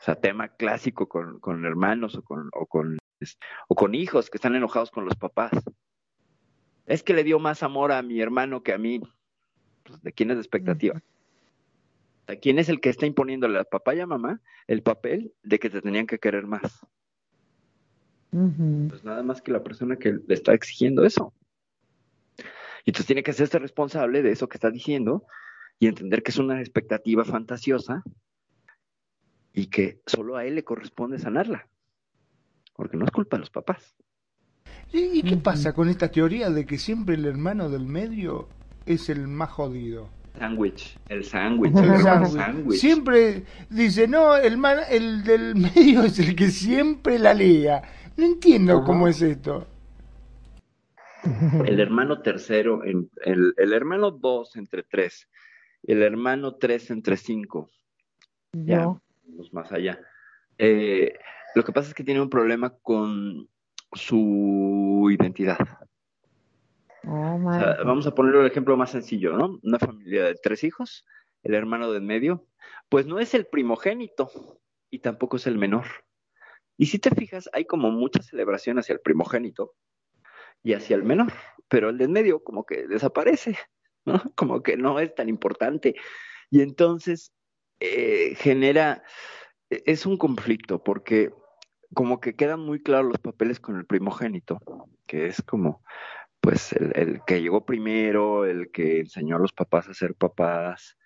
O 0.00 0.02
sea, 0.02 0.14
tema 0.14 0.48
clásico 0.48 1.08
con, 1.08 1.40
con 1.40 1.64
hermanos 1.64 2.14
o 2.14 2.22
con, 2.22 2.50
o, 2.52 2.66
con, 2.66 2.98
o 3.68 3.74
con 3.74 3.94
hijos 3.94 4.30
que 4.30 4.38
están 4.38 4.54
enojados 4.54 4.90
con 4.90 5.04
los 5.04 5.16
papás. 5.16 5.52
Es 6.86 7.02
que 7.02 7.14
le 7.14 7.24
dio 7.24 7.38
más 7.38 7.62
amor 7.62 7.92
a 7.92 8.02
mi 8.02 8.20
hermano 8.20 8.62
que 8.62 8.72
a 8.72 8.78
mí. 8.78 9.00
Pues, 9.82 10.02
¿De 10.02 10.12
quién 10.12 10.30
es 10.30 10.36
la 10.36 10.42
expectativa? 10.42 11.02
¿De 12.28 12.38
quién 12.38 12.58
es 12.58 12.68
el 12.68 12.80
que 12.80 12.90
está 12.90 13.06
imponiéndole 13.06 13.58
a 13.58 13.64
papá 13.64 13.94
y 13.94 14.00
a 14.00 14.06
mamá 14.06 14.40
el 14.66 14.82
papel 14.82 15.34
de 15.42 15.58
que 15.58 15.70
te 15.70 15.82
tenían 15.82 16.06
que 16.06 16.18
querer 16.18 16.46
más? 16.46 16.86
Pues 18.30 19.04
nada 19.04 19.22
más 19.22 19.40
que 19.40 19.52
la 19.52 19.64
persona 19.64 19.96
que 19.96 20.12
le 20.12 20.34
está 20.34 20.52
exigiendo 20.52 21.04
eso. 21.04 21.32
Y 22.84 22.90
entonces 22.90 23.06
tiene 23.06 23.22
que 23.22 23.30
hacerse 23.32 23.58
responsable 23.58 24.22
de 24.22 24.30
eso 24.30 24.48
que 24.48 24.58
está 24.58 24.70
diciendo 24.70 25.26
y 25.78 25.86
entender 25.86 26.22
que 26.22 26.30
es 26.30 26.38
una 26.38 26.60
expectativa 26.60 27.24
fantasiosa 27.24 28.02
y 29.58 29.66
que 29.66 30.00
solo 30.06 30.36
a 30.36 30.44
él 30.44 30.54
le 30.54 30.62
corresponde 30.62 31.18
sanarla, 31.18 31.66
porque 32.74 32.96
no 32.96 33.04
es 33.04 33.10
culpa 33.10 33.36
de 33.36 33.40
los 33.40 33.50
papás. 33.50 33.96
¿Y, 34.92 35.18
y 35.18 35.22
qué 35.22 35.36
pasa 35.36 35.72
con 35.72 35.88
esta 35.88 36.10
teoría 36.10 36.48
de 36.50 36.64
que 36.64 36.78
siempre 36.78 37.16
el 37.16 37.26
hermano 37.26 37.68
del 37.68 37.84
medio 37.86 38.48
es 38.86 39.08
el 39.08 39.26
más 39.26 39.50
jodido? 39.50 40.08
Sándwich, 40.38 40.96
el 41.08 41.24
sándwich, 41.32 41.74
El 41.76 41.98
sándwich. 42.02 42.32
sándwich. 42.32 42.80
Siempre 42.80 43.42
dice, 43.68 44.06
no, 44.06 44.36
el, 44.36 44.56
man- 44.56 44.84
el 44.88 45.24
del 45.24 45.56
medio 45.74 46.04
es 46.04 46.20
el 46.20 46.36
que 46.36 46.50
siempre 46.50 47.18
la 47.18 47.34
lea. 47.34 47.82
No 48.16 48.24
entiendo 48.26 48.76
Ajá. 48.76 48.84
cómo 48.86 49.08
es 49.08 49.20
esto. 49.22 49.66
El 51.66 51.80
hermano 51.80 52.22
tercero, 52.22 52.84
en- 52.84 53.10
el, 53.24 53.52
el 53.56 53.72
hermano 53.72 54.12
dos 54.12 54.54
entre 54.54 54.84
tres, 54.84 55.28
el 55.82 56.00
hermano 56.02 56.54
tres 56.54 56.90
entre 56.90 57.16
cinco, 57.16 57.68
ya. 58.52 58.94
Más 59.52 59.72
allá. 59.72 60.00
Eh, 60.58 61.18
lo 61.54 61.64
que 61.64 61.72
pasa 61.72 61.88
es 61.88 61.94
que 61.94 62.04
tiene 62.04 62.20
un 62.20 62.30
problema 62.30 62.76
con 62.82 63.48
su 63.92 65.08
identidad. 65.10 65.58
Oh, 67.04 67.40
O 67.42 67.54
sea, 67.54 67.78
vamos 67.84 68.06
a 68.06 68.14
ponerlo 68.14 68.40
el 68.40 68.48
ejemplo 68.48 68.76
más 68.76 68.90
sencillo, 68.90 69.36
¿no? 69.36 69.58
Una 69.62 69.78
familia 69.78 70.24
de 70.24 70.34
tres 70.34 70.64
hijos, 70.64 71.06
el 71.42 71.54
hermano 71.54 71.92
del 71.92 72.02
medio, 72.02 72.46
pues 72.88 73.06
no 73.06 73.18
es 73.18 73.34
el 73.34 73.46
primogénito 73.46 74.30
y 74.90 74.98
tampoco 74.98 75.36
es 75.36 75.46
el 75.46 75.58
menor. 75.58 75.86
Y 76.76 76.86
si 76.86 76.98
te 76.98 77.10
fijas, 77.10 77.48
hay 77.52 77.64
como 77.64 77.90
mucha 77.90 78.22
celebración 78.22 78.78
hacia 78.78 78.92
el 78.92 79.00
primogénito 79.00 79.74
y 80.62 80.74
hacia 80.74 80.96
el 80.96 81.02
menor, 81.02 81.32
pero 81.68 81.88
el 81.88 81.98
del 81.98 82.08
medio 82.08 82.42
como 82.42 82.64
que 82.64 82.86
desaparece, 82.86 83.56
¿no? 84.04 84.22
Como 84.36 84.62
que 84.62 84.76
no 84.76 84.98
es 85.00 85.14
tan 85.14 85.28
importante. 85.28 85.94
Y 86.50 86.62
entonces 86.62 87.32
eh, 87.80 88.34
genera, 88.36 89.02
es 89.70 90.06
un 90.06 90.16
conflicto 90.16 90.82
porque 90.82 91.32
como 91.94 92.20
que 92.20 92.34
quedan 92.36 92.60
muy 92.60 92.82
claros 92.82 93.08
los 93.08 93.18
papeles 93.18 93.60
con 93.60 93.76
el 93.76 93.86
primogénito, 93.86 94.60
que 95.06 95.26
es 95.26 95.42
como 95.42 95.82
pues 96.40 96.72
el, 96.72 96.92
el 96.94 97.20
que 97.26 97.40
llegó 97.40 97.64
primero, 97.64 98.44
el 98.44 98.70
que 98.70 99.00
enseñó 99.00 99.36
a 99.36 99.40
los 99.40 99.52
papás 99.52 99.88
a 99.88 99.94
ser 99.94 100.14
papás, 100.14 100.96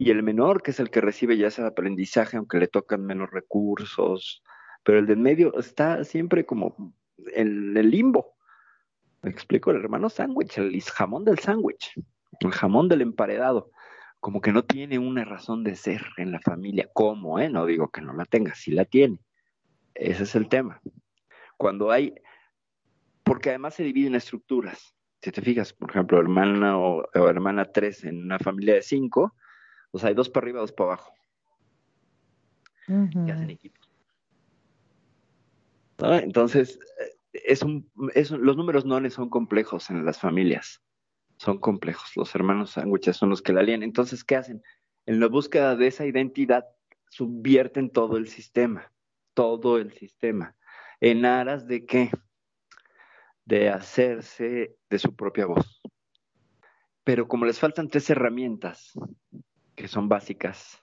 y 0.00 0.10
el 0.10 0.22
menor, 0.22 0.62
que 0.62 0.70
es 0.70 0.80
el 0.80 0.88
que 0.88 1.02
recibe 1.02 1.36
ya 1.36 1.48
ese 1.48 1.62
aprendizaje, 1.62 2.38
aunque 2.38 2.58
le 2.58 2.68
tocan 2.68 3.04
menos 3.04 3.30
recursos, 3.30 4.42
pero 4.82 4.98
el 4.98 5.06
del 5.06 5.18
medio 5.18 5.54
está 5.58 6.04
siempre 6.04 6.46
como 6.46 6.94
en 7.34 7.76
el 7.76 7.90
limbo. 7.90 8.34
Me 9.20 9.30
explico, 9.30 9.70
el 9.70 9.76
hermano 9.76 10.08
sándwich, 10.08 10.56
el 10.56 10.80
jamón 10.80 11.26
del 11.26 11.38
sándwich, 11.38 11.92
el 12.40 12.50
jamón 12.50 12.88
del 12.88 13.02
emparedado, 13.02 13.72
como 14.20 14.40
que 14.40 14.52
no 14.52 14.62
tiene 14.64 14.98
una 14.98 15.24
razón 15.24 15.64
de 15.64 15.74
ser 15.74 16.04
en 16.18 16.30
la 16.30 16.40
familia. 16.40 16.88
¿Cómo? 16.92 17.38
Eh? 17.40 17.48
No 17.48 17.66
digo 17.66 17.88
que 17.88 18.02
no 18.02 18.12
la 18.12 18.24
tenga, 18.26 18.54
sí 18.54 18.70
la 18.70 18.84
tiene. 18.84 19.18
Ese 19.94 20.22
es 20.24 20.34
el 20.34 20.48
tema. 20.48 20.80
Cuando 21.56 21.90
hay 21.90 22.14
porque 23.24 23.50
además 23.50 23.74
se 23.74 23.84
divide 23.84 24.08
en 24.08 24.14
estructuras. 24.16 24.94
Si 25.22 25.30
te 25.30 25.40
fijas, 25.42 25.72
por 25.72 25.90
ejemplo, 25.90 26.18
hermana 26.18 26.78
o, 26.78 27.04
o 27.14 27.28
hermana 27.28 27.64
3 27.66 28.04
en 28.04 28.24
una 28.24 28.38
familia 28.38 28.74
de 28.74 28.82
5, 28.82 29.34
o 29.92 29.98
sea, 29.98 30.08
hay 30.08 30.14
dos 30.14 30.28
para 30.28 30.44
arriba, 30.44 30.60
dos 30.60 30.72
para 30.72 30.92
abajo, 30.94 31.12
que 33.26 33.32
hacen 33.32 33.50
equipo. 33.50 33.80
¿No? 35.98 36.14
Entonces, 36.16 36.78
eh, 37.00 37.16
es 37.32 37.62
un, 37.62 37.88
es 38.14 38.30
un- 38.30 38.44
los 38.44 38.56
números 38.56 38.84
nones 38.84 39.14
son 39.14 39.28
complejos 39.28 39.90
en 39.90 40.04
las 40.04 40.18
familias, 40.18 40.82
son 41.40 41.58
complejos. 41.58 42.12
Los 42.16 42.34
hermanos 42.34 42.72
sándwiches 42.72 43.16
son 43.16 43.30
los 43.30 43.40
que 43.40 43.52
la 43.52 43.62
lían. 43.62 43.82
Entonces, 43.82 44.22
¿qué 44.24 44.36
hacen? 44.36 44.62
En 45.06 45.20
la 45.20 45.26
búsqueda 45.26 45.74
de 45.74 45.86
esa 45.86 46.04
identidad, 46.04 46.66
subvierten 47.08 47.90
todo 47.90 48.18
el 48.18 48.28
sistema, 48.28 48.92
todo 49.34 49.78
el 49.78 49.92
sistema. 49.92 50.54
¿En 51.00 51.24
aras 51.24 51.66
de 51.66 51.86
qué? 51.86 52.10
de 53.50 53.68
hacerse 53.68 54.76
de 54.88 54.98
su 55.00 55.16
propia 55.16 55.46
voz. 55.46 55.82
Pero 57.02 57.26
como 57.26 57.46
les 57.46 57.58
faltan 57.58 57.88
tres 57.88 58.08
herramientas 58.08 58.92
que 59.74 59.88
son 59.88 60.08
básicas, 60.08 60.80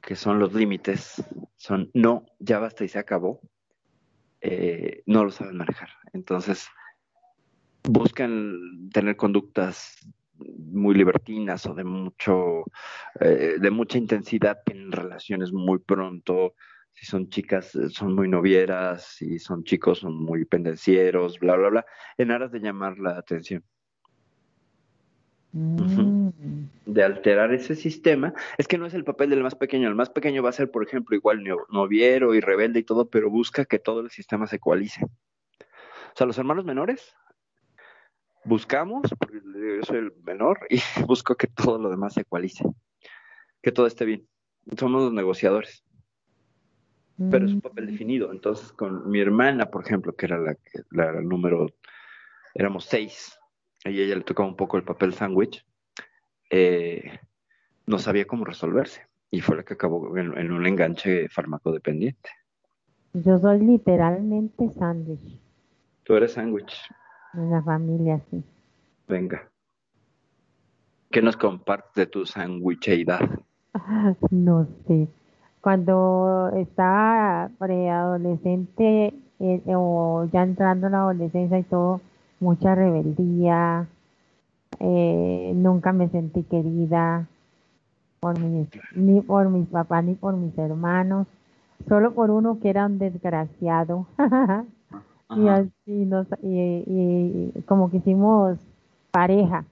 que 0.00 0.16
son 0.16 0.38
los 0.38 0.54
límites, 0.54 1.22
son 1.56 1.90
no, 1.92 2.24
ya 2.38 2.58
basta 2.58 2.84
y 2.84 2.88
se 2.88 2.98
acabó, 2.98 3.42
eh, 4.40 5.02
no 5.04 5.24
lo 5.24 5.30
saben 5.30 5.58
manejar. 5.58 5.90
Entonces, 6.14 6.68
buscan 7.84 8.90
tener 8.92 9.16
conductas 9.16 9.96
muy 10.38 10.94
libertinas 10.94 11.66
o 11.66 11.74
de 11.74 11.84
mucho, 11.84 12.64
eh, 13.20 13.56
de 13.60 13.70
mucha 13.70 13.98
intensidad 13.98 14.58
en 14.66 14.90
relaciones 14.90 15.52
muy 15.52 15.78
pronto, 15.78 16.54
si 16.92 17.06
son 17.06 17.28
chicas 17.28 17.74
eh, 17.74 17.88
son 17.90 18.14
muy 18.14 18.28
novieras, 18.28 19.04
si 19.16 19.38
son 19.38 19.64
chicos 19.64 19.98
son 19.98 20.22
muy 20.22 20.44
pendencieros, 20.44 21.38
bla, 21.38 21.56
bla, 21.56 21.68
bla, 21.68 21.86
en 22.16 22.30
aras 22.30 22.52
de 22.52 22.60
llamar 22.60 22.98
la 22.98 23.18
atención, 23.18 23.62
Mm. 25.52 26.30
de 26.86 27.02
alterar 27.02 27.52
ese 27.52 27.74
sistema. 27.74 28.32
Es 28.58 28.68
que 28.68 28.78
no 28.78 28.86
es 28.86 28.94
el 28.94 29.04
papel 29.04 29.30
del 29.30 29.42
más 29.42 29.54
pequeño, 29.54 29.88
el 29.88 29.94
más 29.94 30.10
pequeño 30.10 30.42
va 30.42 30.50
a 30.50 30.52
ser, 30.52 30.70
por 30.70 30.84
ejemplo, 30.84 31.16
igual 31.16 31.42
no- 31.42 31.66
noviero 31.70 32.34
y 32.34 32.40
rebelde 32.40 32.80
y 32.80 32.84
todo, 32.84 33.08
pero 33.08 33.30
busca 33.30 33.64
que 33.64 33.78
todo 33.78 34.00
el 34.00 34.10
sistema 34.10 34.46
se 34.46 34.56
ecualice. 34.56 35.04
O 35.04 36.16
sea, 36.16 36.26
los 36.26 36.38
hermanos 36.38 36.64
menores 36.64 37.14
buscamos, 38.44 39.02
porque 39.18 39.40
yo 39.44 39.82
soy 39.84 39.98
el 39.98 40.12
menor, 40.24 40.60
y 40.70 40.80
busco 41.06 41.34
que 41.36 41.46
todo 41.46 41.78
lo 41.78 41.90
demás 41.90 42.14
se 42.14 42.22
ecualice, 42.22 42.64
que 43.62 43.72
todo 43.72 43.86
esté 43.86 44.04
bien. 44.04 44.26
Somos 44.78 45.02
los 45.02 45.12
negociadores. 45.12 45.84
pero 47.30 47.44
es 47.46 47.52
un 47.52 47.60
papel 47.60 47.86
definido. 47.86 48.32
Entonces, 48.32 48.72
con 48.72 49.10
mi 49.10 49.20
hermana, 49.20 49.66
por 49.70 49.84
ejemplo, 49.84 50.14
que 50.14 50.24
era 50.26 50.38
la, 50.38 50.54
que- 50.54 50.82
la 50.90 51.12
número, 51.20 51.66
éramos 52.54 52.86
seis, 52.86 53.36
y 53.84 53.88
a 54.00 54.04
ella 54.04 54.16
le 54.16 54.22
tocaba 54.22 54.48
un 54.48 54.56
poco 54.56 54.76
el 54.78 54.84
papel 54.84 55.12
sándwich, 55.12 55.62
eh, 56.50 57.18
no 57.86 57.98
sabía 57.98 58.26
cómo 58.26 58.44
resolverse. 58.44 59.06
Y 59.30 59.42
fue 59.42 59.56
la 59.56 59.62
que 59.64 59.74
acabó 59.74 60.16
en, 60.16 60.36
en 60.36 60.50
un 60.50 60.66
enganche 60.66 61.28
farmacodependiente. 61.28 62.30
Yo 63.12 63.38
soy 63.38 63.60
literalmente 63.60 64.68
sándwich 64.70 65.40
Tú 66.04 66.14
eres 66.16 66.32
sándwich. 66.32 66.72
En 67.34 67.50
la 67.50 67.62
familia, 67.62 68.20
sí. 68.30 68.42
Venga. 69.08 69.48
¿Qué 71.10 71.22
nos 71.22 71.36
compartes 71.36 71.94
de 71.94 72.06
tu 72.06 72.26
sándwicheidad? 72.26 73.20
No 74.30 74.66
sé. 74.86 75.08
Cuando 75.60 76.50
estaba 76.56 77.50
preadolescente 77.58 79.14
eh, 79.38 79.62
o 79.66 80.28
ya 80.32 80.42
entrando 80.42 80.86
en 80.86 80.92
la 80.92 81.00
adolescencia 81.00 81.58
y 81.58 81.62
todo, 81.64 82.00
mucha 82.40 82.74
rebeldía, 82.74 83.86
eh, 84.80 85.52
nunca 85.54 85.92
me 85.92 86.08
sentí 86.08 86.42
querida 86.44 87.26
por 88.20 88.38
mis, 88.38 88.68
ni 88.94 89.20
por 89.20 89.48
mis 89.50 89.68
papás 89.68 90.04
ni 90.04 90.14
por 90.14 90.34
mis 90.36 90.56
hermanos, 90.58 91.26
solo 91.88 92.14
por 92.14 92.30
uno 92.30 92.58
que 92.60 92.70
era 92.70 92.86
un 92.86 92.98
desgraciado. 92.98 94.06
y 95.36 95.48
así 95.48 96.04
nos, 96.06 96.26
y, 96.42 96.48
y- 96.86 97.52
y 97.54 97.62
como 97.62 97.90
que 97.90 97.98
hicimos 97.98 98.58
pareja. 99.10 99.64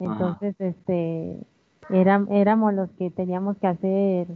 Entonces, 0.00 0.54
este, 0.60 1.36
eran, 1.88 2.30
éramos 2.32 2.74
los 2.74 2.90
que 2.92 3.10
teníamos 3.10 3.56
que 3.58 3.66
hacer 3.66 4.26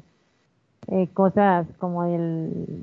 eh, 0.88 1.08
cosas 1.14 1.66
como 1.78 2.04
el, 2.04 2.82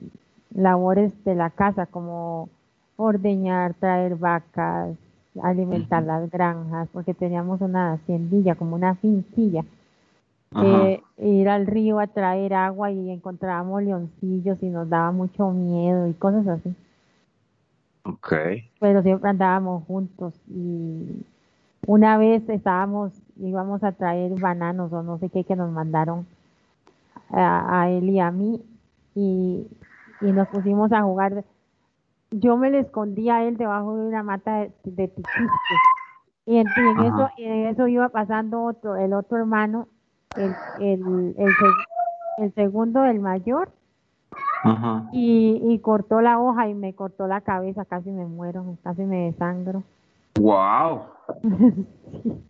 labores 0.54 1.12
de 1.26 1.36
la 1.36 1.50
casa, 1.50 1.86
como 1.88 2.50
ordeñar, 2.98 3.74
traer 3.76 4.16
vacas, 4.16 4.96
alimentar 5.42 6.04
las 6.04 6.30
granjas, 6.32 6.88
porque 6.94 7.14
teníamos 7.14 7.62
una 7.62 7.94
haciendilla, 7.94 8.56
como 8.56 8.76
una 8.76 8.96
finquilla. 8.96 9.64
Eh, 10.62 11.02
ir 11.18 11.50
al 11.50 11.68
río 11.68 12.00
a 12.00 12.08
traer 12.08 12.54
agua 12.54 12.92
y 12.92 13.10
encontrábamos 13.12 13.84
leoncillos 13.84 14.62
y 14.64 14.70
nos 14.70 14.88
daba 14.90 15.12
mucho 15.12 15.52
miedo 15.52 16.08
y 16.08 16.14
cosas 16.14 16.48
así. 16.48 16.74
Ok. 18.06 18.34
pero 18.80 19.02
siempre 19.02 19.30
andábamos 19.30 19.84
juntos 19.86 20.34
y 20.48 21.26
una 21.88 22.18
vez 22.18 22.48
estábamos, 22.50 23.14
íbamos 23.38 23.84
a 23.84 23.92
traer 23.94 24.40
bananos 24.40 24.94
o 24.94 25.02
no 25.04 25.18
sé 25.18 25.30
qué 25.30 25.44
que 25.44 25.56
nos 25.56 25.72
mandaron 25.72 26.26
a, 27.32 27.82
a 27.82 27.90
él 27.90 28.10
y 28.10 28.20
a 28.20 28.32
mí 28.32 28.62
y, 29.16 29.68
y 30.22 30.32
nos 30.32 30.48
pusimos 30.50 30.92
a 30.92 31.02
jugar. 31.02 31.44
Yo 32.32 32.58
me 32.58 32.70
le 32.70 32.80
escondí 32.80 33.30
a 33.30 33.44
él 33.44 33.58
debajo 33.58 33.96
de 33.98 34.08
una 34.08 34.24
mata 34.24 34.60
de, 34.60 34.72
de 34.84 35.12
y 36.46 36.58
en, 36.58 36.68
y 36.68 36.80
en 36.80 37.00
eso, 37.00 37.30
y 37.38 37.44
en 37.44 37.66
eso 37.68 37.88
iba 37.88 38.10
pasando 38.10 38.64
otro, 38.64 38.96
el 38.98 39.14
otro 39.14 39.38
hermano, 39.38 39.88
el, 40.38 40.54
el, 40.80 41.36
el 42.38 42.54
segundo, 42.54 43.04
el 43.06 43.20
mayor, 43.20 43.70
Ajá. 44.66 45.10
y, 45.14 45.62
y 45.64 45.80
cortó 45.80 46.22
la 46.22 46.40
hoja 46.40 46.68
y 46.68 46.74
me 46.74 46.94
cortó 46.94 47.28
la 47.28 47.42
cabeza, 47.42 47.86
casi 47.86 48.10
me 48.12 48.26
muero, 48.26 48.78
casi 48.84 49.04
me 49.04 49.26
desangro. 49.26 49.84
Wow. 50.40 51.02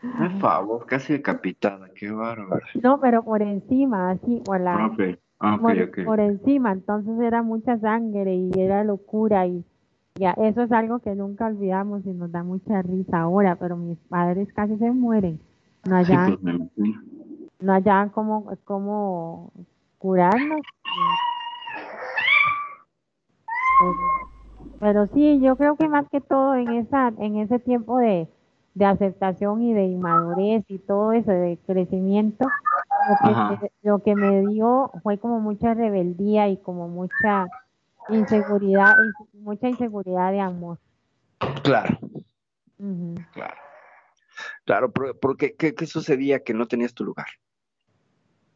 Por 0.00 0.30
favor, 0.38 0.86
casi 0.86 1.14
decapitada, 1.14 1.88
qué 1.94 2.10
bárbaro. 2.10 2.64
No, 2.82 3.00
pero 3.00 3.22
por 3.22 3.40
encima, 3.42 4.10
así, 4.10 4.42
por 4.44 4.60
la, 4.60 4.86
ok, 4.86 5.00
por, 6.04 6.20
encima, 6.20 6.72
entonces 6.72 7.18
era 7.20 7.42
mucha 7.42 7.78
sangre 7.78 8.34
y 8.34 8.50
era 8.56 8.84
locura 8.84 9.46
y, 9.46 9.64
Ya, 10.16 10.32
eso 10.32 10.62
es 10.62 10.72
algo 10.72 10.98
que 10.98 11.14
nunca 11.14 11.46
olvidamos 11.46 12.04
y 12.06 12.12
nos 12.12 12.30
da 12.30 12.42
mucha 12.44 12.82
risa 12.82 13.20
ahora, 13.22 13.56
pero 13.56 13.76
mis 13.76 13.98
padres 14.08 14.52
casi 14.52 14.76
se 14.76 14.90
mueren. 14.90 15.40
No 15.88 15.96
Sí, 16.04 16.12
hallaban, 16.12 16.26
pues 16.32 16.42
me 16.42 16.52
imagino. 16.52 17.02
no 17.60 17.72
hallaban 17.72 18.10
cómo, 18.10 18.46
cómo 18.64 19.52
curarnos. 20.04 20.60
Pero, 23.80 23.94
pero 24.78 25.06
sí, 25.14 25.40
yo 25.40 25.56
creo 25.56 25.76
que 25.76 25.88
más 25.88 26.06
que 26.10 26.20
todo 26.20 26.54
en 26.56 26.72
esa, 26.74 27.08
en 27.18 27.38
ese 27.38 27.58
tiempo 27.58 27.96
de, 27.96 28.28
de 28.74 28.84
aceptación 28.84 29.62
y 29.62 29.72
de 29.72 29.86
inmadurez 29.86 30.62
y 30.68 30.78
todo 30.78 31.12
eso 31.12 31.30
de 31.30 31.58
crecimiento, 31.66 32.46
lo 33.24 33.58
que, 33.58 33.70
lo 33.82 33.98
que 34.02 34.14
me 34.14 34.46
dio 34.48 34.90
fue 35.02 35.16
como 35.18 35.40
mucha 35.40 35.72
rebeldía 35.72 36.48
y 36.48 36.58
como 36.58 36.86
mucha 36.88 37.46
inseguridad, 38.10 38.98
inse- 38.98 39.28
mucha 39.32 39.68
inseguridad 39.70 40.32
de 40.32 40.40
amor. 40.40 40.78
Claro, 41.62 41.98
claro. 43.32 43.54
Claro, 44.66 44.92
porque 44.92 45.54
¿qué, 45.56 45.74
qué 45.74 45.86
sucedía? 45.86 46.40
Que 46.42 46.52
no 46.52 46.66
tenías 46.66 46.92
tu 46.92 47.04
lugar. 47.04 47.26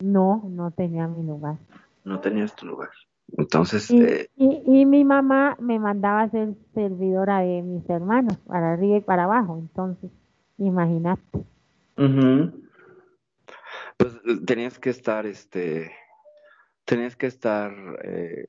No, 0.00 0.42
no 0.48 0.72
tenía 0.72 1.06
mi 1.06 1.24
lugar. 1.24 1.58
No 2.04 2.20
tenías 2.20 2.56
tu 2.56 2.66
lugar. 2.66 2.90
Entonces, 3.36 3.88
Y, 3.88 4.02
eh, 4.02 4.28
y, 4.36 4.62
y 4.66 4.86
mi 4.86 5.04
mamá 5.04 5.56
me 5.60 5.78
mandaba 5.80 6.22
a 6.22 6.30
ser 6.30 6.54
servidora 6.74 7.40
de 7.40 7.60
mis 7.62 7.88
hermanos, 7.90 8.36
para 8.46 8.74
arriba 8.74 8.98
y 8.98 9.00
para 9.00 9.24
abajo. 9.24 9.58
Entonces, 9.58 10.10
imagínate. 10.58 11.44
ujú. 11.98 12.52
pues 13.96 14.14
eh, 14.26 14.38
tenías 14.46 14.78
que 14.78 14.90
estar, 14.90 15.26
este, 15.26 15.92
tenías 16.84 17.16
que 17.16 17.26
estar 17.28 17.72
eh, 18.04 18.46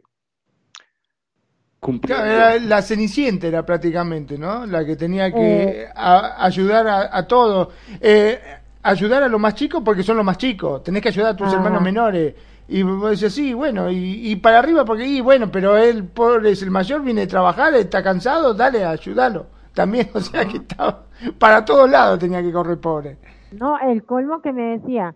cumpliendo. 1.79 2.23
Claro, 2.23 2.31
era 2.31 2.59
la 2.59 2.81
Cenicienta 2.81 3.47
era 3.47 3.65
prácticamente, 3.65 4.37
¿no? 4.37 4.65
La 4.65 4.85
que 4.85 4.95
tenía 4.95 5.33
que 5.33 5.83
Eh. 5.83 5.89
a- 5.95 6.45
ayudar 6.45 6.87
a, 6.87 7.17
a 7.17 7.27
todos. 7.27 7.73
Eh, 8.01 8.39
ayudar 8.83 9.23
a 9.23 9.27
los 9.29 9.39
más 9.39 9.55
chicos 9.55 9.81
porque 9.83 10.03
son 10.03 10.17
los 10.17 10.25
más 10.25 10.37
chicos. 10.37 10.83
Tenés 10.83 11.01
que 11.01 11.09
ayudar 11.09 11.33
a 11.33 11.35
tus 11.37 11.47
Ajá. 11.47 11.57
hermanos 11.57 11.81
menores. 11.81 12.35
Y 12.67 12.83
vos 12.83 13.19
decís, 13.19 13.33
sí, 13.33 13.53
bueno, 13.53 13.89
y, 13.89 14.31
y 14.31 14.35
para 14.35 14.59
arriba 14.59 14.85
porque, 14.85 15.05
y 15.05 15.21
bueno, 15.21 15.51
pero 15.51 15.75
él, 15.77 16.05
pobre, 16.05 16.51
es 16.51 16.61
el 16.61 16.71
mayor, 16.71 17.01
viene 17.01 17.23
a 17.23 17.27
trabajar, 17.27 17.73
está 17.75 18.03
cansado, 18.03 18.53
dale, 18.53 18.85
ayúdalo. 18.85 19.47
También, 19.73 20.09
o 20.13 20.19
sea 20.19 20.45
que 20.47 20.57
estaba, 20.57 21.05
para 21.39 21.65
todos 21.65 21.89
lados 21.89 22.19
tenía 22.19 22.41
que 22.43 22.51
correr 22.51 22.79
pobre. 22.79 23.17
No, 23.51 23.77
el 23.79 24.03
colmo 24.05 24.41
que 24.41 24.53
me 24.53 24.77
decía, 24.77 25.15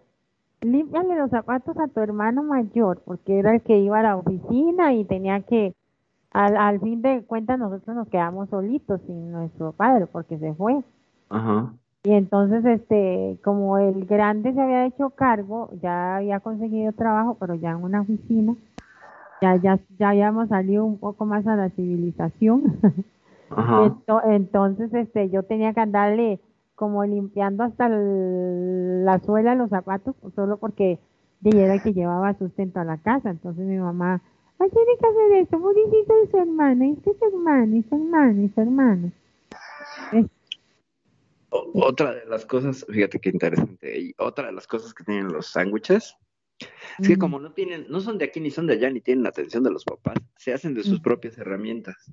límpiale 0.62 1.16
los 1.18 1.30
zapatos 1.32 1.78
a 1.78 1.88
tu 1.88 2.00
hermano 2.02 2.44
mayor, 2.44 3.02
porque 3.06 3.40
era 3.40 3.54
el 3.56 3.62
que 3.64 3.78
iba 3.80 4.00
a 4.00 4.04
la 4.04 4.18
oficina 4.18 4.94
y 4.94 5.06
tenía 5.06 5.42
que, 5.42 5.76
al, 6.32 6.58
al 6.58 6.80
fin 6.82 7.02
de 7.02 7.24
cuentas 7.26 7.60
nosotros 7.60 7.96
nos 7.96 8.08
quedamos 8.10 8.50
solitos 8.50 9.02
sin 9.08 9.32
nuestro 9.32 9.74
padre, 9.74 10.08
porque 10.08 10.38
se 10.40 10.54
fue. 10.56 10.84
Ajá. 11.30 11.74
Y 12.04 12.12
entonces, 12.12 12.66
este, 12.66 13.40
como 13.44 13.78
el 13.78 14.06
grande 14.06 14.54
se 14.54 14.60
había 14.62 14.86
hecho 14.86 15.12
cargo, 15.12 15.70
ya 15.82 16.18
había 16.18 16.42
conseguido 16.42 16.92
trabajo, 16.92 17.38
pero 17.40 17.56
ya 17.56 17.72
en 17.72 17.84
una 17.84 18.02
oficina, 18.02 18.56
ya, 19.42 19.56
ya, 19.56 19.80
ya 19.98 20.10
habíamos 20.10 20.50
salido 20.50 20.84
un 20.86 20.98
poco 20.98 21.26
más 21.26 21.48
a 21.48 21.56
la 21.56 21.70
civilización. 21.70 22.64
Ajá. 23.50 23.96
Entonces, 24.26 24.94
este, 24.94 25.30
yo 25.30 25.44
tenía 25.44 25.74
que 25.74 25.80
andarle 25.80 26.40
como 26.76 27.06
limpiando 27.06 27.64
hasta 27.64 27.86
el- 27.88 29.06
la 29.06 29.20
suela 29.20 29.52
de 29.52 29.58
los 29.58 29.70
zapatos, 29.70 30.16
solo 30.36 30.58
porque 30.58 31.00
ella 31.44 31.66
era 31.66 31.74
el 31.76 31.82
que 31.82 31.94
llevaba 31.94 32.34
sustento 32.34 32.80
a 32.80 32.84
la 32.86 32.98
casa. 32.98 33.30
Entonces 33.30 33.66
mi 33.66 33.78
mamá, 33.78 34.22
ay, 34.60 34.70
tiene 34.70 34.92
que 35.00 35.08
hacer 35.08 35.32
esto, 35.44 35.60
pobrecito 35.60 36.16
de 36.16 36.32
su 36.32 36.38
hermana, 36.38 36.86
es 36.88 37.00
que 37.00 37.14
su 37.14 37.26
hermana, 37.26 37.76
y 37.78 37.84
su 37.84 37.96
hermana, 37.96 38.42
y 38.42 38.50
su 38.50 38.62
hermana. 38.62 39.12
Otra 41.76 42.16
de 42.16 42.26
las 42.26 42.46
cosas, 42.46 42.86
fíjate 42.90 43.20
qué 43.20 43.30
interesante, 43.30 44.00
y 44.00 44.16
otra 44.18 44.48
de 44.48 44.54
las 44.54 44.66
cosas 44.66 44.94
que 44.94 45.04
tienen 45.04 45.28
los 45.28 45.48
sándwiches 45.48 46.16
es 47.00 47.08
que 47.08 47.14
Ujú. 47.14 47.20
como 47.20 47.40
no 47.40 47.54
tienen, 47.54 47.86
no 47.90 48.00
son 48.00 48.18
de 48.18 48.26
aquí 48.26 48.40
ni 48.40 48.50
son 48.50 48.66
de 48.68 48.74
allá, 48.74 48.90
ni 48.90 49.02
tienen 49.02 49.24
la 49.24 49.30
atención 49.30 49.64
de 49.64 49.72
los 49.72 49.84
papás, 49.86 50.16
se 50.38 50.54
hacen 50.54 50.74
de 50.74 50.84
sus 50.84 51.00
Mm. 51.00 51.04
propias 51.04 51.38
herramientas. 51.38 52.12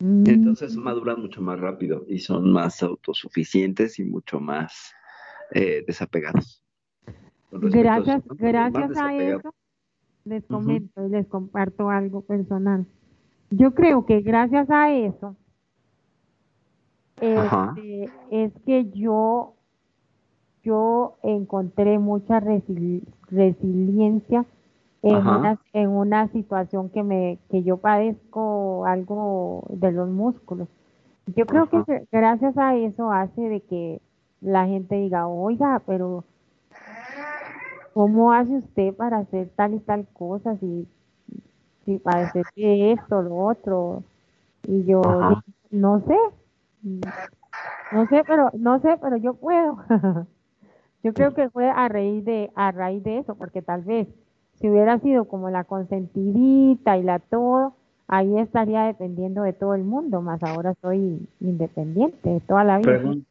Mm, 0.00 0.24
Entonces 0.28 0.76
maduran 0.76 1.20
mucho 1.20 1.40
más 1.40 1.60
rápido 1.60 2.04
y 2.08 2.18
son 2.18 2.50
más 2.52 2.82
autosuficientes 2.82 3.98
y 3.98 4.04
mucho 4.04 4.40
más 4.40 4.92
eh, 5.54 5.84
desapegados. 5.86 6.62
Respecto 7.50 7.90
a 7.90 8.00
Gracias, 8.00 8.22
gracias 8.36 8.96
a 8.96 9.22
eso, 9.22 9.54
les 10.24 10.44
comento 10.46 11.06
y 11.06 11.10
les 11.10 11.26
comparto 11.26 11.88
algo 11.90 12.20
personal. 12.22 12.86
Yo 13.50 13.72
creo 13.74 14.04
que 14.04 14.20
gracias 14.20 14.68
a 14.70 14.92
eso. 14.92 15.36
Este, 17.20 18.10
es 18.30 18.52
que 18.64 18.90
yo, 18.90 19.54
yo 20.62 21.16
encontré 21.22 21.98
mucha 21.98 22.40
resili- 22.40 23.02
resiliencia 23.30 24.44
en 25.02 25.16
una, 25.16 25.58
en 25.72 25.90
una 25.90 26.28
situación 26.28 26.90
que 26.90 27.02
me, 27.02 27.38
que 27.50 27.62
yo 27.62 27.76
padezco 27.76 28.84
algo 28.86 29.64
de 29.70 29.92
los 29.92 30.08
músculos. 30.08 30.68
Yo 31.36 31.46
creo 31.46 31.64
Ajá. 31.64 31.84
que 31.84 32.06
gracias 32.10 32.56
a 32.56 32.74
eso 32.76 33.12
hace 33.12 33.40
de 33.42 33.60
que 33.60 34.00
la 34.40 34.66
gente 34.66 34.96
diga, 34.96 35.26
oiga, 35.28 35.82
pero 35.86 36.24
¿cómo 37.94 38.32
hace 38.32 38.56
usted 38.56 38.94
para 38.94 39.18
hacer 39.18 39.50
tal 39.56 39.74
y 39.74 39.80
tal 39.80 40.06
cosa? 40.12 40.56
Si, 40.56 40.86
si 41.84 41.98
parece 41.98 42.42
que 42.54 42.92
esto, 42.92 43.22
lo 43.22 43.36
otro. 43.36 44.02
Y 44.64 44.84
yo 44.84 45.02
Ajá. 45.02 45.42
no 45.70 46.00
sé, 46.06 46.16
no 46.82 48.06
sé, 48.08 48.22
pero 48.26 48.50
no 48.54 48.80
sé, 48.80 48.96
pero 49.00 49.16
yo 49.16 49.34
puedo. 49.34 49.78
Yo 51.04 51.14
creo 51.14 51.32
que 51.32 51.48
fue 51.48 51.70
a 51.70 51.88
raíz 51.88 52.24
de 52.24 52.50
a 52.56 52.72
raíz 52.72 53.04
de 53.04 53.18
eso, 53.18 53.36
porque 53.36 53.62
tal 53.62 53.82
vez 53.82 54.08
si 54.54 54.68
hubiera 54.68 54.98
sido 54.98 55.26
como 55.26 55.48
la 55.48 55.62
consentidita 55.62 56.96
y 56.96 57.04
la 57.04 57.20
todo, 57.20 57.76
ahí 58.08 58.36
estaría 58.40 58.82
dependiendo 58.82 59.42
de 59.44 59.52
todo 59.52 59.76
el 59.76 59.84
mundo, 59.84 60.22
más 60.22 60.42
ahora 60.42 60.74
soy 60.82 61.28
independiente 61.40 62.28
de 62.28 62.40
toda 62.40 62.64
la 62.64 62.78
vida. 62.78 62.98
Pregun- 62.98 63.24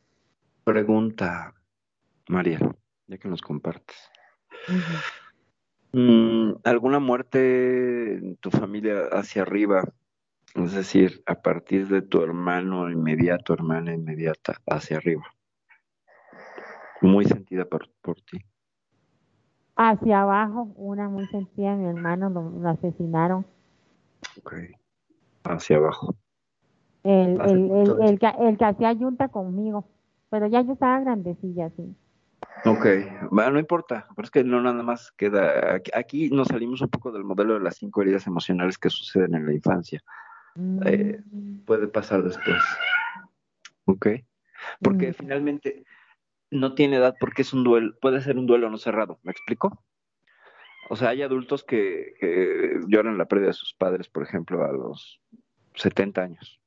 pregunta, 0.63 1.53
María, 2.29 2.59
ya 3.07 3.17
que 3.17 3.27
nos 3.27 3.41
compartes. 3.41 3.97
Mm, 5.91 6.53
¿Alguna 6.63 6.99
muerte 6.99 8.13
en 8.15 8.37
tu 8.37 8.49
familia 8.49 9.07
hacia 9.11 9.41
arriba? 9.41 9.83
Es 10.57 10.73
decir, 10.73 11.21
a 11.27 11.35
partir 11.35 11.87
de 11.87 12.01
tu 12.01 12.21
hermano 12.21 12.89
inmediato, 12.89 13.53
hermana 13.53 13.93
inmediata, 13.93 14.55
hacia 14.65 14.97
arriba. 14.97 15.23
Muy 17.01 17.25
sentida 17.25 17.65
por, 17.65 17.87
por 18.01 18.15
ti. 18.21 18.39
Hacia 19.75 20.21
abajo, 20.21 20.73
una 20.75 21.09
muy 21.09 21.27
sentida, 21.27 21.75
mi 21.75 21.85
hermano 21.87 22.31
lo, 22.31 22.49
lo 22.49 22.69
asesinaron. 22.69 23.45
Ok. 24.39 24.55
Hacia 25.43 25.77
abajo. 25.77 26.15
El, 27.03 27.39
¿Hace 27.39 27.53
el, 27.53 27.71
el, 27.71 28.01
el, 28.01 28.19
que, 28.19 28.33
el 28.39 28.57
que 28.57 28.65
hacía 28.65 28.91
yunta 28.93 29.27
conmigo, 29.29 29.87
pero 30.31 30.47
ya 30.47 30.61
yo 30.61 30.73
estaba 30.73 30.99
grandecilla, 30.99 31.69
sí. 31.69 31.95
Ok, 32.65 32.85
bueno, 33.29 33.51
no 33.51 33.59
importa, 33.59 34.07
pero 34.15 34.25
es 34.25 34.31
que 34.31 34.43
no 34.43 34.59
nada 34.59 34.81
más 34.81 35.11
queda. 35.11 35.75
Aquí, 35.75 35.91
aquí 35.93 36.29
nos 36.31 36.47
salimos 36.47 36.81
un 36.81 36.89
poco 36.89 37.11
del 37.11 37.23
modelo 37.23 37.53
de 37.53 37.59
las 37.59 37.75
cinco 37.75 38.01
heridas 38.01 38.25
emocionales 38.25 38.79
que 38.79 38.89
suceden 38.89 39.35
en 39.35 39.45
la 39.45 39.53
infancia. 39.53 40.01
Eh, 40.85 41.21
Puede 41.65 41.87
pasar 41.87 42.23
después. 42.23 42.63
Ok. 43.85 44.07
Porque 44.81 45.11
mm, 45.11 45.13
finalmente 45.13 45.83
no 46.49 46.73
tiene 46.73 46.97
edad 46.97 47.15
porque 47.19 47.41
es 47.41 47.53
un 47.53 47.63
duelo, 47.63 47.93
puede 47.99 48.21
ser 48.21 48.37
un 48.37 48.47
duelo 48.47 48.69
no 48.69 48.77
cerrado, 48.77 49.19
¿me 49.23 49.31
explico? 49.31 49.83
O 50.89 50.95
sea, 50.95 51.09
hay 51.09 51.21
adultos 51.21 51.63
que, 51.63 52.13
que 52.19 52.79
lloran 52.87 53.17
la 53.17 53.25
pérdida 53.25 53.47
de 53.47 53.53
sus 53.53 53.73
padres, 53.73 54.07
por 54.07 54.23
ejemplo, 54.23 54.63
a 54.63 54.71
los 54.71 55.19
70 55.75 56.21
años. 56.21 56.59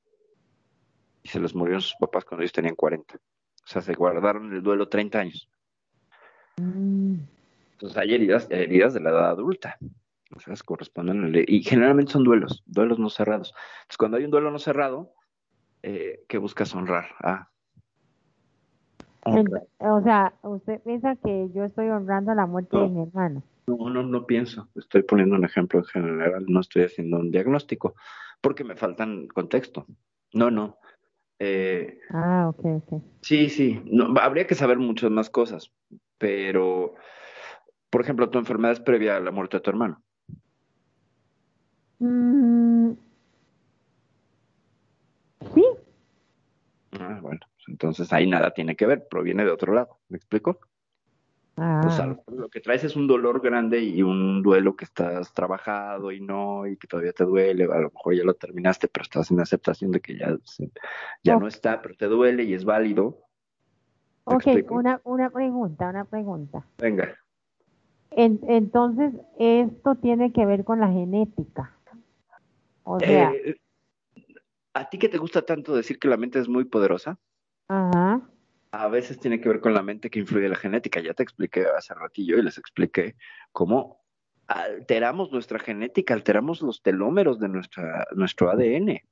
Y 1.22 1.28
se 1.28 1.41
les 1.41 1.55
murieron 1.55 1.80
sus 1.80 1.97
papás 1.99 2.24
cuando 2.24 2.43
ellos 2.43 2.53
tenían 2.53 2.74
40. 2.74 3.16
O 3.16 3.18
sea, 3.64 3.80
se 3.80 3.95
guardaron 3.95 4.53
el 4.53 4.62
duelo 4.62 4.88
30 4.88 5.18
años. 5.18 5.49
mm. 6.57 7.14
Entonces 7.72 7.97
hay 7.97 8.14
heridas, 8.14 8.47
heridas 8.51 8.93
de 8.93 9.01
la 9.01 9.09
edad 9.09 9.30
adulta. 9.30 9.78
O 10.35 10.41
sea, 10.41 10.55
se 10.55 10.64
corresponden 10.64 11.24
a 11.24 11.28
la- 11.28 11.45
y 11.47 11.62
generalmente 11.62 12.12
son 12.12 12.24
duelos, 12.24 12.62
duelos 12.66 12.99
no 12.99 13.11
cerrados. 13.11 13.53
Entonces, 13.83 13.97
cuando 13.99 14.16
hay 14.16 14.24
un 14.24 14.31
duelo 14.31 14.51
no 14.51 14.59
cerrado, 14.59 15.12
eh, 15.83 16.20
¿qué 16.28 16.39
buscas 16.39 16.74
honrar? 16.74 17.07
Ah, 17.22 17.49
O 19.78 20.03
sea, 20.03 20.35
usted 20.43 20.81
piensa 20.83 21.16
que 21.16 21.49
yo 21.55 21.64
estoy 21.64 21.89
honrando 21.89 22.35
la 22.35 22.47
muerte 22.47 22.76
de 22.76 22.89
mi 22.89 23.03
hermano. 23.03 23.43
No, 23.66 23.91
no, 23.91 24.03
no 24.03 24.26
pienso. 24.26 24.68
Estoy 24.74 25.03
poniendo 25.03 25.37
un 25.37 25.45
ejemplo 25.45 25.81
en 25.81 25.85
general, 25.87 26.45
no 26.49 26.61
estoy 26.61 26.85
haciendo 26.85 27.18
un 27.18 27.31
diagnóstico, 27.31 27.95
porque 28.41 28.64
me 28.64 28.76
faltan 28.76 29.28
contexto. 29.28 29.87
No, 30.33 30.51
no. 30.51 30.78
Eh, 31.39 31.99
Ah, 32.11 32.49
ok, 32.49 32.64
ok. 32.64 33.03
sí, 33.22 33.49
sí, 33.49 33.81
no, 33.85 34.14
habría 34.20 34.47
que 34.47 34.55
saber 34.55 34.78
muchas 34.78 35.11
más 35.11 35.31
cosas, 35.31 35.72
pero, 36.18 36.95
por 37.89 38.03
ejemplo, 38.03 38.28
tu 38.31 38.39
enfermedad 38.39 38.72
es 38.72 38.81
previa 38.81 39.16
a 39.16 39.20
la 39.20 39.31
muerte 39.31 39.57
de 39.59 39.61
tu 39.62 39.70
hermano. 39.70 40.03
Mm, 42.01 42.92
Ah, 46.98 47.18
bueno, 47.22 47.40
pues 47.55 47.68
entonces 47.68 48.12
ahí 48.12 48.26
nada 48.26 48.53
tiene 48.53 48.74
que 48.74 48.86
ver, 48.86 49.07
proviene 49.09 49.44
de 49.44 49.51
otro 49.51 49.72
lado. 49.72 49.98
¿Me 50.09 50.16
explico? 50.16 50.59
Ah, 51.57 51.82
O 51.86 51.90
sea, 51.90 52.07
lo, 52.07 52.48
que 52.48 52.61
traes 52.61 52.84
es 52.84 52.96
un 52.96 53.07
dolor 53.07 53.40
grande 53.40 53.80
y 53.80 54.03
un 54.03 54.42
duelo 54.42 54.74
que 54.74 54.84
estás 54.84 55.32
trabajado 55.32 56.11
y 56.11 56.20
no, 56.20 56.66
y 56.66 56.76
que 56.76 56.88
todavía 56.88 57.12
te 57.12 57.24
duele. 57.24 57.64
A 57.64 57.78
lo 57.78 57.90
mejor 57.90 58.14
ya 58.14 58.24
lo 58.24 58.34
terminaste, 58.34 58.88
pero 58.88 59.03
estás 59.05 59.30
en 59.30 59.40
aceptación 59.40 59.92
de 59.92 60.01
que 60.01 60.16
ya, 60.16 60.36
ya 61.22 61.36
no 61.36 61.46
está, 61.46 61.80
pero 61.80 61.94
te 61.94 62.07
duele 62.07 62.44
y 62.44 62.55
es 62.55 62.64
válido. 62.64 63.18
¿Me 64.26 64.36
ok, 64.36 64.46
una, 64.70 65.01
una 65.05 65.30
pregunta, 65.30 65.88
una 65.88 66.05
pregunta. 66.05 66.64
Venga. 66.78 67.14
En- 68.11 68.40
entonces, 68.48 69.12
esto 69.38 69.94
tiene 69.96 70.32
que 70.32 70.44
ver 70.44 70.64
con 70.64 70.80
la 70.80 70.88
genética. 70.88 71.80
O 72.85 72.99
sea, 72.99 73.33
Eh, 73.33 73.57
¿a 74.74 74.89
ti 74.89 74.99
que 74.99 75.09
te 75.09 75.18
gusta 75.18 75.43
tanto 75.43 75.74
decir 75.74 75.99
que 75.99 76.09
la 76.09 76.16
mente 76.16 76.39
es 76.39 76.49
muy 76.49 76.64
poderosa? 76.64 77.18
ajá, 77.68 78.20
A 78.72 78.89
veces 78.89 79.18
tiene 79.18 79.41
que 79.41 79.49
ver 79.49 79.61
con 79.61 79.74
la 79.74 79.83
mente 79.83 80.11
que 80.11 80.20
influye 80.20 80.49
la 80.49 80.57
genética. 80.57 81.01
Ya 81.01 81.14
te 81.14 81.22
expliqué 81.22 81.66
hace 81.76 81.93
ratillo 81.95 82.39
y 82.39 82.43
les 82.43 82.57
expliqué 82.59 83.16
cómo 83.53 84.01
alteramos 84.47 85.31
nuestra 85.33 85.59
genética, 85.59 86.14
alteramos 86.14 86.62
los 86.62 86.83
telómeros 86.83 87.39
de 87.39 87.49
nuestra, 87.49 88.07
nuestro 88.14 88.51
ADN. 88.51 89.03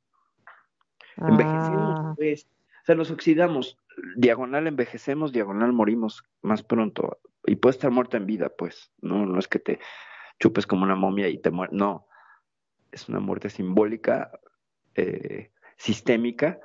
Envejecemos, 1.16 1.99
ah, 1.99 2.14
pues. 2.16 2.47
O 2.83 2.85
sea, 2.87 2.95
nos 2.95 3.11
oxidamos. 3.11 3.77
Diagonal 4.16 4.66
envejecemos, 4.66 5.33
diagonal 5.33 5.73
morimos 5.73 6.25
más 6.43 6.62
pronto. 6.62 7.19
Y 7.47 7.57
puede 7.57 7.73
estar 7.73 7.91
muerta 7.91 8.16
en 8.16 8.27
vida, 8.27 8.51
pues. 8.57 8.93
No, 9.01 9.27
no 9.27 9.39
es 9.39 9.49
que 9.49 9.59
te 9.59 9.79
chupes 10.41 10.66
como 10.66 10.85
una 10.85 10.95
momia 10.97 11.29
y 11.29 11.39
te 11.39 11.51
mueres. 11.51 11.73
No. 11.73 12.08
Es 12.93 13.09
una 13.09 13.20
muerte 13.20 13.51
simbólica, 13.51 14.30
eh, 14.95 15.51
sistémica 15.76 16.61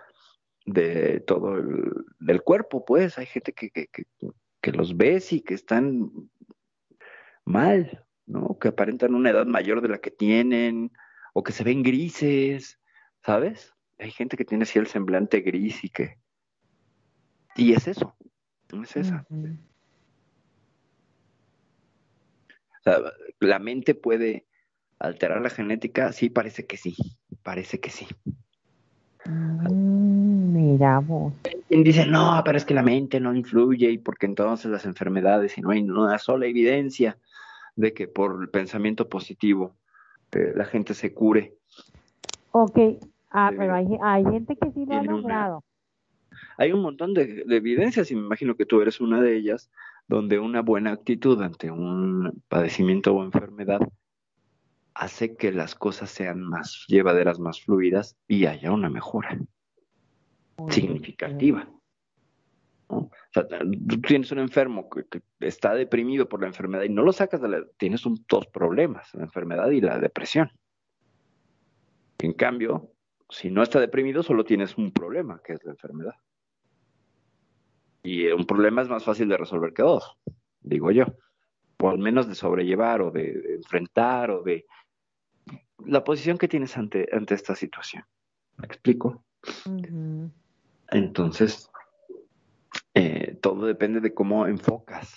de 0.65 1.19
todo 1.19 1.57
el 1.57 2.05
del 2.19 2.41
cuerpo, 2.41 2.85
pues. 2.85 3.17
Hay 3.17 3.25
gente 3.25 3.53
que, 3.53 3.69
que, 3.69 3.87
que, 3.87 4.05
que 4.61 4.71
los 4.71 4.95
ves 4.95 5.33
y 5.33 5.41
que 5.41 5.53
están 5.53 6.09
mal, 7.45 8.05
¿no? 8.25 8.57
Que 8.59 8.69
aparentan 8.69 9.15
una 9.15 9.31
edad 9.31 9.45
mayor 9.45 9.81
de 9.81 9.89
la 9.89 9.99
que 9.99 10.11
tienen, 10.11 10.91
o 11.33 11.43
que 11.43 11.51
se 11.51 11.63
ven 11.63 11.83
grises, 11.83 12.79
¿sabes? 13.23 13.73
Hay 13.97 14.11
gente 14.11 14.37
que 14.37 14.45
tiene 14.45 14.63
así 14.63 14.79
el 14.79 14.87
semblante 14.87 15.41
gris 15.41 15.83
y 15.83 15.89
que... 15.89 16.17
Y 17.55 17.73
es 17.73 17.87
eso, 17.87 18.15
no 18.71 18.83
es 18.83 18.95
esa. 18.95 19.25
ujú. 19.29 19.57
O 22.79 22.83
sea, 22.83 22.99
la 23.39 23.59
mente 23.59 23.95
puede 23.95 24.45
alterar 25.03 25.41
la 25.41 25.49
genética, 25.49 26.11
sí, 26.13 26.29
parece 26.29 26.65
que 26.65 26.77
sí, 26.77 26.95
parece 27.43 27.79
que 27.79 27.89
sí. 27.89 28.07
Mm, 29.25 30.53
mira 30.53 30.99
vos. 30.99 31.33
Quien 31.67 31.83
dice, 31.83 32.05
no, 32.05 32.41
pero 32.45 32.57
es 32.57 32.63
que 32.65 32.73
la 32.73 32.83
mente 32.83 33.19
no 33.19 33.35
influye 33.35 33.91
y 33.91 33.97
porque 33.97 34.25
entonces 34.25 34.71
las 34.71 34.85
enfermedades 34.85 35.57
y 35.57 35.61
no 35.61 35.71
hay 35.71 35.81
una 35.81 36.17
sola 36.17 36.45
evidencia 36.45 37.17
de 37.75 37.93
que 37.93 38.07
por 38.07 38.41
el 38.41 38.49
pensamiento 38.49 39.09
positivo 39.09 39.75
eh, 40.31 40.53
la 40.55 40.65
gente 40.65 40.93
se 40.93 41.13
cure. 41.13 41.53
Ok, 42.51 42.79
ah, 43.31 43.51
pero 43.57 43.75
hay, 43.75 43.87
hay 44.01 44.23
gente 44.23 44.55
que 44.55 44.71
sí 44.71 44.85
lo 44.85 44.93
ha 44.93 45.01
una- 45.01 45.11
logrado. 45.11 45.63
Hay 46.57 46.71
un 46.71 46.81
montón 46.81 47.13
de, 47.13 47.43
de 47.45 47.57
evidencias 47.57 48.09
y 48.11 48.15
me 48.15 48.21
imagino 48.21 48.55
que 48.55 48.65
tú 48.65 48.79
eres 48.81 49.01
una 49.01 49.19
de 49.21 49.35
ellas, 49.35 49.69
donde 50.07 50.39
una 50.39 50.61
buena 50.61 50.91
actitud 50.91 51.41
ante 51.41 51.71
un 51.71 52.41
padecimiento 52.47 53.13
o 53.13 53.23
enfermedad 53.23 53.79
hace 54.95 55.35
que 55.35 55.51
las 55.51 55.75
cosas 55.75 56.09
sean 56.09 56.41
más 56.41 56.85
llevaderas, 56.87 57.39
más 57.39 57.61
fluidas 57.61 58.17
y 58.27 58.45
haya 58.45 58.71
una 58.71 58.89
mejora 58.89 59.39
significativa. 60.69 61.67
¿no? 62.89 62.97
O 62.97 63.11
sea, 63.31 63.47
tú 63.47 64.01
tienes 64.01 64.31
un 64.31 64.39
enfermo 64.39 64.89
que, 64.89 65.05
que 65.05 65.21
está 65.39 65.73
deprimido 65.73 66.29
por 66.29 66.41
la 66.41 66.47
enfermedad 66.47 66.83
y 66.83 66.89
no 66.89 67.03
lo 67.03 67.11
sacas 67.11 67.41
de 67.41 67.49
la... 67.49 67.65
Tienes 67.77 68.05
un, 68.05 68.23
dos 68.29 68.47
problemas, 68.47 69.13
la 69.15 69.23
enfermedad 69.23 69.69
y 69.71 69.81
la 69.81 69.99
depresión. 69.99 70.51
En 72.19 72.33
cambio, 72.33 72.91
si 73.29 73.49
no 73.49 73.63
está 73.63 73.79
deprimido, 73.79 74.23
solo 74.23 74.45
tienes 74.45 74.77
un 74.77 74.91
problema, 74.91 75.41
que 75.43 75.53
es 75.53 75.63
la 75.63 75.71
enfermedad. 75.71 76.13
Y 78.03 78.27
un 78.27 78.45
problema 78.45 78.81
es 78.81 78.89
más 78.89 79.03
fácil 79.03 79.27
de 79.29 79.37
resolver 79.37 79.73
que 79.73 79.81
dos, 79.81 80.17
digo 80.61 80.91
yo. 80.91 81.05
O 81.79 81.89
al 81.89 81.97
menos 81.97 82.27
de 82.27 82.35
sobrellevar 82.35 83.01
o 83.01 83.11
de, 83.11 83.33
de 83.33 83.55
enfrentar 83.55 84.29
o 84.31 84.43
de... 84.43 84.65
La 85.85 86.03
posición 86.03 86.37
que 86.37 86.47
tienes 86.47 86.77
ante, 86.77 87.07
ante 87.11 87.35
esta 87.35 87.55
situación. 87.55 88.03
¿Me 88.57 88.65
explico? 88.65 89.23
Entonces, 90.91 91.69
eh, 92.93 93.37
todo 93.41 93.65
depende 93.65 93.99
de 93.99 94.13
cómo 94.13 94.47
enfocas. 94.47 95.15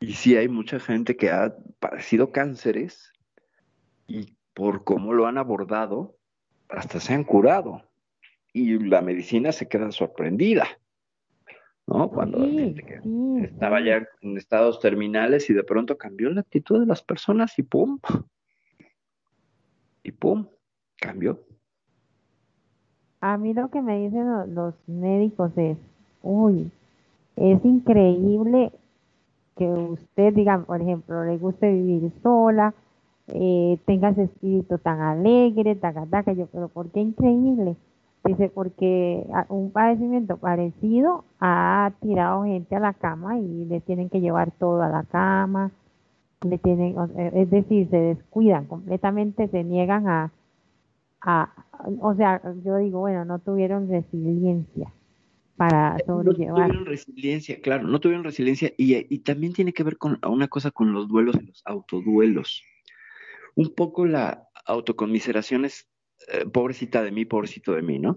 Y 0.00 0.14
sí 0.14 0.36
hay 0.36 0.48
mucha 0.48 0.78
gente 0.80 1.16
que 1.16 1.30
ha 1.30 1.54
padecido 1.78 2.32
cánceres 2.32 3.12
y 4.06 4.34
por 4.54 4.84
cómo 4.84 5.12
lo 5.12 5.26
han 5.26 5.38
abordado, 5.38 6.16
hasta 6.68 7.00
se 7.00 7.14
han 7.14 7.24
curado. 7.24 7.82
Y 8.52 8.78
la 8.78 9.02
medicina 9.02 9.52
se 9.52 9.68
queda 9.68 9.90
sorprendida, 9.92 10.66
¿no? 11.86 12.08
Cuando 12.10 12.42
Sí, 12.44 12.56
gente 12.56 12.82
que 12.82 13.00
sí, 13.02 13.38
estaba 13.42 13.80
ya 13.80 14.06
en 14.22 14.38
estados 14.38 14.80
terminales 14.80 15.50
y 15.50 15.54
de 15.54 15.62
pronto 15.62 15.98
cambió 15.98 16.30
la 16.30 16.40
actitud 16.40 16.80
de 16.80 16.86
las 16.86 17.02
personas 17.02 17.58
y 17.58 17.62
¡pum! 17.62 18.00
Y 20.06 20.12
¡pum! 20.12 20.46
Cambió. 21.00 21.40
A 23.20 23.36
mí 23.38 23.52
lo 23.54 23.70
que 23.70 23.82
me 23.82 23.98
dicen 23.98 24.30
lo- 24.30 24.46
los 24.46 24.74
médicos 24.86 25.50
es, 25.56 25.76
uy, 26.22 26.70
es 27.34 27.64
increíble 27.64 28.70
que 29.56 29.66
usted, 29.66 30.32
diga, 30.32 30.60
por 30.60 30.80
ejemplo, 30.80 31.24
le 31.24 31.38
guste 31.38 31.72
vivir 31.72 32.12
sola, 32.22 32.72
eh, 33.28 33.80
tenga 33.84 34.10
ese 34.10 34.24
espíritu 34.24 34.78
tan 34.78 35.00
alegre, 35.00 35.74
taca, 35.74 36.06
taca, 36.06 36.32
yo, 36.34 36.46
pero 36.52 36.68
¿por 36.68 36.88
qué 36.92 37.00
increíble? 37.00 37.74
Dice, 38.24 38.48
porque 38.48 39.26
un 39.48 39.72
padecimiento 39.72 40.36
parecido 40.36 41.24
ha 41.40 41.90
tirado 42.00 42.44
gente 42.44 42.76
a 42.76 42.80
la 42.80 42.92
cama 42.92 43.38
y 43.40 43.64
le 43.64 43.80
tienen 43.80 44.08
que 44.08 44.20
llevar 44.20 44.52
todo 44.52 44.82
a 44.82 44.88
la 44.88 45.02
cama, 45.02 45.72
le 46.42 46.58
tienen, 46.58 46.98
o- 46.98 47.08
es 47.34 47.50
decir, 47.50 47.88
se 47.90 47.96
descuidan 47.96 48.66
completamente, 48.66 49.48
se 49.48 49.64
niegan 49.64 50.08
a, 50.08 50.32
a, 51.22 51.54
o 52.00 52.14
sea, 52.14 52.40
yo 52.64 52.76
digo, 52.78 53.00
bueno, 53.00 53.24
no 53.24 53.38
tuvieron 53.38 53.88
resiliencia 53.88 54.92
para 55.56 55.98
No 55.98 56.04
sobrellevar. 56.06 56.68
tuvieron 56.68 56.86
resiliencia, 56.86 57.60
claro, 57.60 57.88
no 57.88 58.00
tuvieron 58.00 58.24
resiliencia 58.24 58.72
y, 58.76 59.14
y 59.14 59.18
también 59.20 59.52
tiene 59.52 59.72
que 59.72 59.82
ver 59.82 59.96
con 59.96 60.18
una 60.28 60.48
cosa 60.48 60.70
con 60.70 60.92
los 60.92 61.08
duelos 61.08 61.36
y 61.40 61.46
los 61.46 61.62
autoduelos. 61.64 62.62
Un 63.54 63.74
poco 63.74 64.04
la 64.06 64.48
autoconmiseración 64.66 65.64
es 65.64 65.88
eh, 66.28 66.44
pobrecita 66.46 67.02
de 67.02 67.10
mí, 67.12 67.24
pobrecito 67.24 67.72
de 67.72 67.82
mí, 67.82 67.98
¿no? 67.98 68.14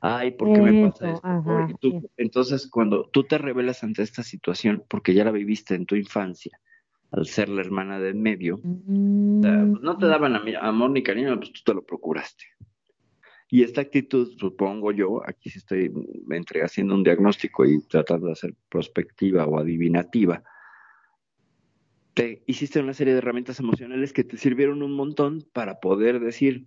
Ay, 0.00 0.32
¿por 0.32 0.52
qué 0.52 0.60
me 0.60 0.74
pasa 0.74 1.10
esto? 1.10 1.26
ajá, 1.28 1.68
tú- 1.80 1.94
entonces, 2.16 2.68
cuando 2.70 3.08
tú 3.12 3.24
te 3.24 3.38
revelas 3.38 3.82
ante 3.84 4.02
esta 4.02 4.22
situación, 4.22 4.84
porque 4.88 5.14
ya 5.14 5.24
la 5.24 5.30
viviste 5.30 5.74
en 5.74 5.86
tu 5.86 5.94
infancia, 5.96 6.58
al 7.12 7.26
ser 7.26 7.48
la 7.48 7.60
hermana 7.60 7.98
de 7.98 8.10
en 8.10 8.22
medio, 8.22 8.56
o 8.56 9.42
sea, 9.42 9.64
Mm, 9.64 9.70
pues 9.72 9.82
no 9.82 9.98
te 9.98 10.06
daban 10.06 10.34
amor 10.60 10.90
ni 10.90 11.02
cariño, 11.02 11.36
pues 11.38 11.52
tú 11.52 11.60
te 11.64 11.74
lo 11.74 11.84
procuraste. 11.84 12.44
Y 13.50 13.62
esta 13.62 13.82
actitud, 13.82 14.32
supongo 14.38 14.92
yo, 14.92 15.20
aquí 15.28 15.50
sí 15.50 15.58
estoy 15.58 15.92
entre 16.30 16.62
haciendo 16.62 16.94
un 16.94 17.02
diagnóstico 17.02 17.64
y 17.66 17.82
tratando 17.86 18.26
de 18.26 18.32
hacer 18.32 18.54
prospectiva 18.70 19.44
o 19.46 19.58
adivinativa, 19.58 20.42
te 22.14 22.42
hiciste 22.46 22.80
una 22.80 22.94
serie 22.94 23.12
de 23.14 23.18
herramientas 23.18 23.58
emocionales 23.60 24.12
que 24.12 24.24
te 24.24 24.36
sirvieron 24.36 24.82
un 24.82 24.92
montón 24.94 25.44
para 25.52 25.80
poder 25.80 26.20
decir, 26.20 26.66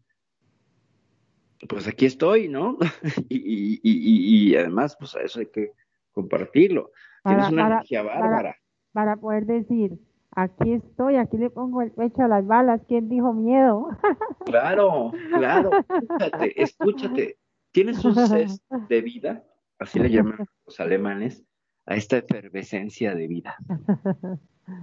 pues 1.69 1.87
aquí 1.87 2.05
estoy, 2.05 2.49
¿no? 2.49 2.77
y, 3.29 3.37
y- 3.37 3.79
y- 3.83 4.49
y 4.51 4.55
además, 4.55 4.95
pues 4.99 5.15
a 5.15 5.21
eso 5.21 5.39
hay 5.39 5.47
que 5.47 5.71
compartirlo. 6.11 6.91
Para, 7.23 7.35
Tienes 7.35 7.51
una 7.53 7.63
para, 7.63 7.75
energía 7.75 8.03
para, 8.03 8.19
bárbara. 8.19 8.55
para 8.91 9.17
poder 9.17 9.45
decir, 9.45 9.97
aquí 10.35 10.73
estoy, 10.73 11.15
aquí 11.15 11.37
le 11.37 11.49
pongo 11.49 11.81
el 11.81 11.91
pecho 11.91 12.23
a 12.23 12.27
las 12.27 12.45
balas, 12.45 12.81
¿quién 12.87 13.09
dijo 13.09 13.33
miedo? 13.33 13.89
Claro, 14.45 15.11
claro, 15.33 15.71
escúchate, 15.89 16.61
escúchate. 16.61 17.37
Tienes 17.71 18.05
un 18.05 18.15
ses 18.15 18.61
de 18.89 19.01
vida, 19.01 19.43
así 19.79 19.97
le 19.99 20.09
llaman 20.11 20.45
los 20.67 20.79
alemanes, 20.79 21.43
a 21.87 21.95
esta 21.95 22.17
efervescencia 22.17 23.15
de 23.15 23.27
vida. 23.27 23.55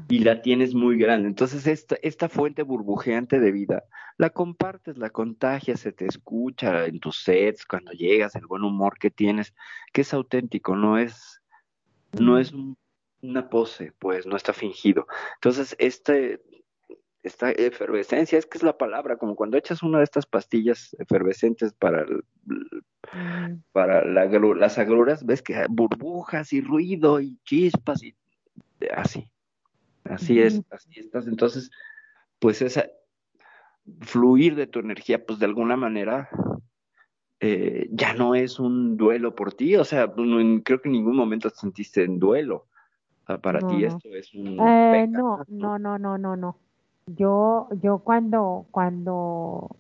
Y 0.09 0.21
la 0.21 0.43
tienes 0.43 0.75
muy 0.75 0.97
grande. 0.99 1.29
Entonces, 1.29 1.67
esta, 1.67 1.97
esta 2.03 2.29
fuente 2.29 2.63
burbujeante 2.63 3.39
de 3.41 3.53
vida, 3.53 3.85
la 4.19 4.31
compartes, 4.31 4.99
la 4.99 5.11
contagias, 5.11 5.81
se 5.81 5.93
te 5.93 6.07
escucha 6.07 6.87
en 6.87 6.99
tus 7.01 7.23
sets, 7.23 7.65
cuando 7.67 7.93
llegas, 7.93 8.35
el 8.35 8.47
buen 8.47 8.65
humor 8.65 8.99
que 8.99 9.11
tienes, 9.11 9.55
que 9.93 10.01
es 10.03 10.13
auténtico, 10.13 10.75
no 10.77 10.99
es, 10.99 11.41
no 12.19 12.39
es 12.39 12.53
un- 12.53 12.77
una 13.23 13.49
pose, 13.49 13.93
pues, 13.99 14.27
no 14.27 14.37
está 14.37 14.53
fingido. 14.53 15.07
Entonces, 15.37 15.75
este, 15.79 16.43
esta 17.23 17.51
efervescencia, 17.53 18.39
es 18.39 18.47
que 18.47 18.59
es 18.59 18.65
la 18.65 18.77
palabra, 18.77 19.17
como 19.17 19.37
cuando 19.37 19.57
echas 19.57 19.83
una 19.83 19.99
de 19.99 20.05
estas 20.05 20.27
pastillas 20.27 20.95
efervescentes 20.99 21.73
para, 21.73 22.05
para 23.71 24.05
las 24.05 24.79
agruras, 24.79 25.25
ves 25.25 25.41
que 25.41 25.55
hay 25.55 25.67
burbujas 25.71 26.53
y 26.53 26.61
ruido 26.61 27.21
y 27.21 27.39
chispas 27.45 28.03
y 28.03 28.15
así, 28.93 29.31
así 30.05 30.41
es, 30.41 30.63
así 30.71 30.99
estás. 30.99 31.29
Entonces, 31.29 31.71
pues 32.41 32.61
esa 32.61 32.87
fluir 34.01 34.57
de 34.57 34.67
tu 34.67 34.81
energía, 34.81 35.25
pues 35.25 35.39
de 35.39 35.47
alguna 35.47 35.77
manera 35.77 36.29
eh, 37.41 37.89
ya 37.91 38.15
no 38.15 38.35
es 38.35 38.59
un 38.59 38.97
duelo 38.97 39.35
por 39.35 39.53
ti, 39.55 39.77
o 39.77 39.85
sea, 39.85 40.13
creo 40.13 40.81
que 40.81 40.89
en 40.89 40.93
ningún 40.93 41.17
momento 41.17 41.51
te 41.51 41.57
sentiste 41.57 42.03
en 42.05 42.19
duelo. 42.19 42.69
Para 43.39 43.61
ti 43.61 43.85
esto 43.85 44.09
es 44.09 44.35
un... 44.35 44.59
Eh, 44.61 45.07
no, 45.09 45.45
no, 45.49 45.79
no, 45.79 45.99
no, 45.99 46.19
no, 46.19 46.37
no. 46.37 46.57
Yo, 47.07 47.69
yo 47.83 47.99
cuando, 47.99 48.67
cuando 48.71 49.71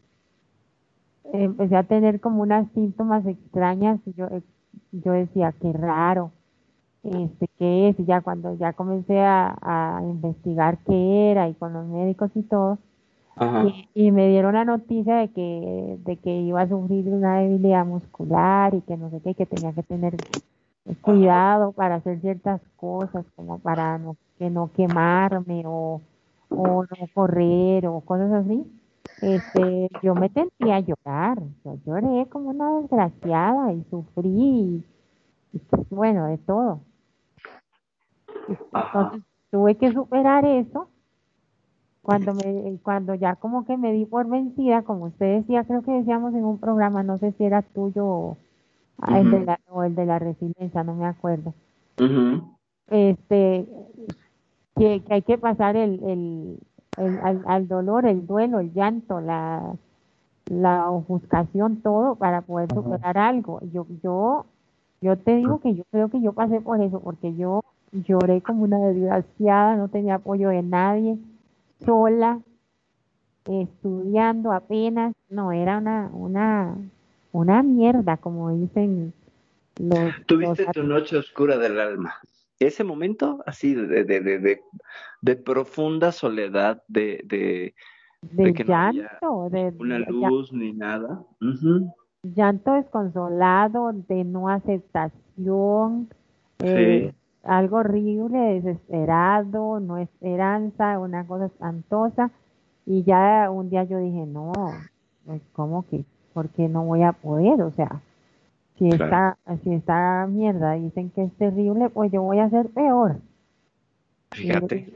empecé 1.32 1.76
a 1.76 1.84
tener 1.84 2.20
como 2.20 2.42
unas 2.42 2.70
síntomas 2.72 3.26
extrañas, 3.26 4.00
yo, 4.16 4.26
eh, 4.26 4.42
yo 4.92 5.12
decía, 5.12 5.54
qué 5.60 5.72
raro, 5.72 6.32
este, 7.04 7.48
qué 7.58 7.88
es, 7.88 8.00
y 8.00 8.04
ya 8.04 8.20
cuando 8.20 8.54
ya 8.56 8.72
comencé 8.72 9.20
a, 9.20 9.56
a 9.60 10.02
investigar 10.02 10.78
qué 10.86 11.30
era 11.30 11.48
y 11.48 11.54
con 11.54 11.72
los 11.72 11.86
médicos 11.86 12.30
y 12.34 12.42
todo, 12.42 12.78
y, 13.94 14.10
me 14.10 14.28
dieron 14.28 14.54
la 14.54 14.64
noticia 14.64 15.16
de 15.16 15.28
que, 15.28 15.98
de 16.04 16.16
que 16.18 16.40
iba 16.42 16.60
a 16.60 16.68
sufrir 16.68 17.08
una 17.08 17.38
debilidad 17.38 17.86
muscular 17.86 18.74
y 18.74 18.82
que 18.82 18.96
no 18.96 19.10
sé 19.10 19.20
qué, 19.22 19.34
que 19.34 19.46
tenía 19.46 19.72
que 19.72 19.82
tener 19.82 20.16
cuidado 21.00 21.72
para 21.72 21.96
hacer 21.96 22.20
ciertas 22.20 22.60
cosas, 22.76 23.24
como 23.36 23.58
para 23.58 23.98
no, 23.98 24.16
que 24.38 24.50
no 24.50 24.70
quemarme 24.72 25.62
o, 25.66 26.00
o 26.48 26.82
no 26.82 27.06
correr 27.14 27.86
o 27.86 28.00
cosas 28.00 28.32
así. 28.32 28.64
Este, 29.20 29.88
yo 30.02 30.14
me 30.14 30.28
tendía 30.30 30.76
a 30.76 30.80
llorar, 30.80 31.38
yo 31.64 31.76
lloré 31.86 32.26
como 32.28 32.50
una 32.50 32.80
desgraciada 32.80 33.72
y 33.72 33.84
sufrí 33.90 34.84
y, 35.52 35.58
pues, 35.70 35.88
bueno, 35.90 36.26
de 36.26 36.38
todo. 36.38 36.80
Entonces 38.72 39.22
tuve 39.50 39.76
que 39.76 39.92
superar 39.92 40.44
eso 40.44 40.88
cuando 42.02 42.34
me 42.34 42.78
cuando 42.82 43.14
ya 43.14 43.36
como 43.36 43.64
que 43.64 43.76
me 43.76 43.92
di 43.92 44.06
por 44.06 44.28
vencida, 44.28 44.82
como 44.82 45.06
usted 45.06 45.38
decía, 45.38 45.64
creo 45.64 45.82
que 45.82 45.92
decíamos 45.92 46.34
en 46.34 46.44
un 46.44 46.58
programa, 46.58 47.04
no 47.04 47.16
sé 47.18 47.32
si 47.32 47.44
era 47.44 47.62
tuyo 47.62 48.04
o, 48.04 48.36
el, 49.08 49.30
de 49.30 49.44
la, 49.44 49.60
o 49.70 49.82
el 49.82 49.94
de 49.94 50.06
la 50.06 50.18
resiliencia, 50.18 50.84
no 50.84 50.94
me 50.94 51.06
acuerdo. 51.06 51.54
Este 52.88 53.66
que, 54.76 55.02
hay 55.08 55.22
que 55.22 55.38
pasar 55.38 55.76
el, 55.76 56.02
el, 56.96 57.20
al, 57.22 57.42
al, 57.46 57.68
dolor, 57.68 58.06
el 58.06 58.26
duelo, 58.26 58.60
el 58.60 58.72
llanto, 58.72 59.20
la, 59.20 59.74
la 60.46 60.90
ofuscación, 60.90 61.82
todo 61.82 62.16
para 62.16 62.42
poder 62.42 62.72
superar 62.72 63.18
algo. 63.18 63.60
Yo, 63.72 63.86
yo, 64.02 64.46
yo 65.00 65.16
te 65.16 65.36
digo 65.36 65.60
que 65.60 65.74
yo 65.74 65.84
creo 65.90 66.08
que 66.08 66.20
yo 66.20 66.32
pasé 66.32 66.60
por 66.60 66.80
eso, 66.80 67.00
porque 67.00 67.34
yo 67.34 67.62
lloré 67.92 68.40
como 68.40 68.64
una 68.64 68.78
desgraciada, 68.78 69.76
no 69.76 69.88
tenía 69.88 70.16
apoyo 70.16 70.48
de 70.48 70.62
nadie 70.62 71.18
sola, 71.84 72.40
estudiando 73.44 74.52
apenas, 74.52 75.14
no, 75.28 75.52
era 75.52 75.78
una, 75.78 76.10
una, 76.12 76.76
una 77.32 77.62
mierda, 77.62 78.16
como 78.18 78.50
dicen 78.50 79.12
los... 79.80 80.10
Tuviste 80.26 80.66
tu 80.66 80.82
noche 80.82 81.16
oscura 81.16 81.58
del 81.58 81.80
alma. 81.80 82.14
Ese 82.58 82.84
momento 82.84 83.42
así 83.46 83.74
de, 83.74 84.04
de, 84.04 84.20
de, 84.20 84.60
de, 85.20 85.36
profunda 85.36 86.12
soledad, 86.12 86.82
de, 86.86 87.22
de, 87.24 87.74
de, 88.22 88.54
que 88.54 88.64
llanto, 88.64 89.48
de 89.50 89.74
una 89.78 89.98
luz 89.98 90.52
ni 90.52 90.72
nada. 90.72 91.24
Llanto 92.22 92.74
desconsolado, 92.74 93.92
de 93.92 94.22
no 94.22 94.48
aceptación, 94.48 96.08
eh, 96.60 97.12
algo 97.42 97.78
horrible, 97.78 98.60
desesperado, 98.60 99.80
no 99.80 99.98
esperanza, 99.98 101.00
una 101.00 101.26
cosa 101.26 101.46
espantosa. 101.46 102.30
Y 102.86 103.02
ya 103.02 103.50
un 103.50 103.70
día 103.70 103.82
yo 103.84 103.98
dije, 103.98 104.24
no, 104.26 104.52
pues 105.24 105.42
¿cómo 105.52 105.84
que? 105.88 106.04
Porque 106.32 106.68
no 106.68 106.84
voy 106.84 107.02
a 107.02 107.12
poder? 107.12 107.62
O 107.62 107.70
sea, 107.72 108.00
si 108.78 108.88
esta, 108.88 109.36
si 109.62 109.74
esta 109.74 110.26
mierda 110.28 110.72
dicen 110.72 111.10
que 111.10 111.24
es 111.24 111.32
terrible, 111.34 111.88
pues 111.90 112.10
yo 112.10 112.22
voy 112.22 112.38
a 112.38 112.50
ser 112.50 112.68
peor. 112.68 113.16
Fíjate. 114.32 114.92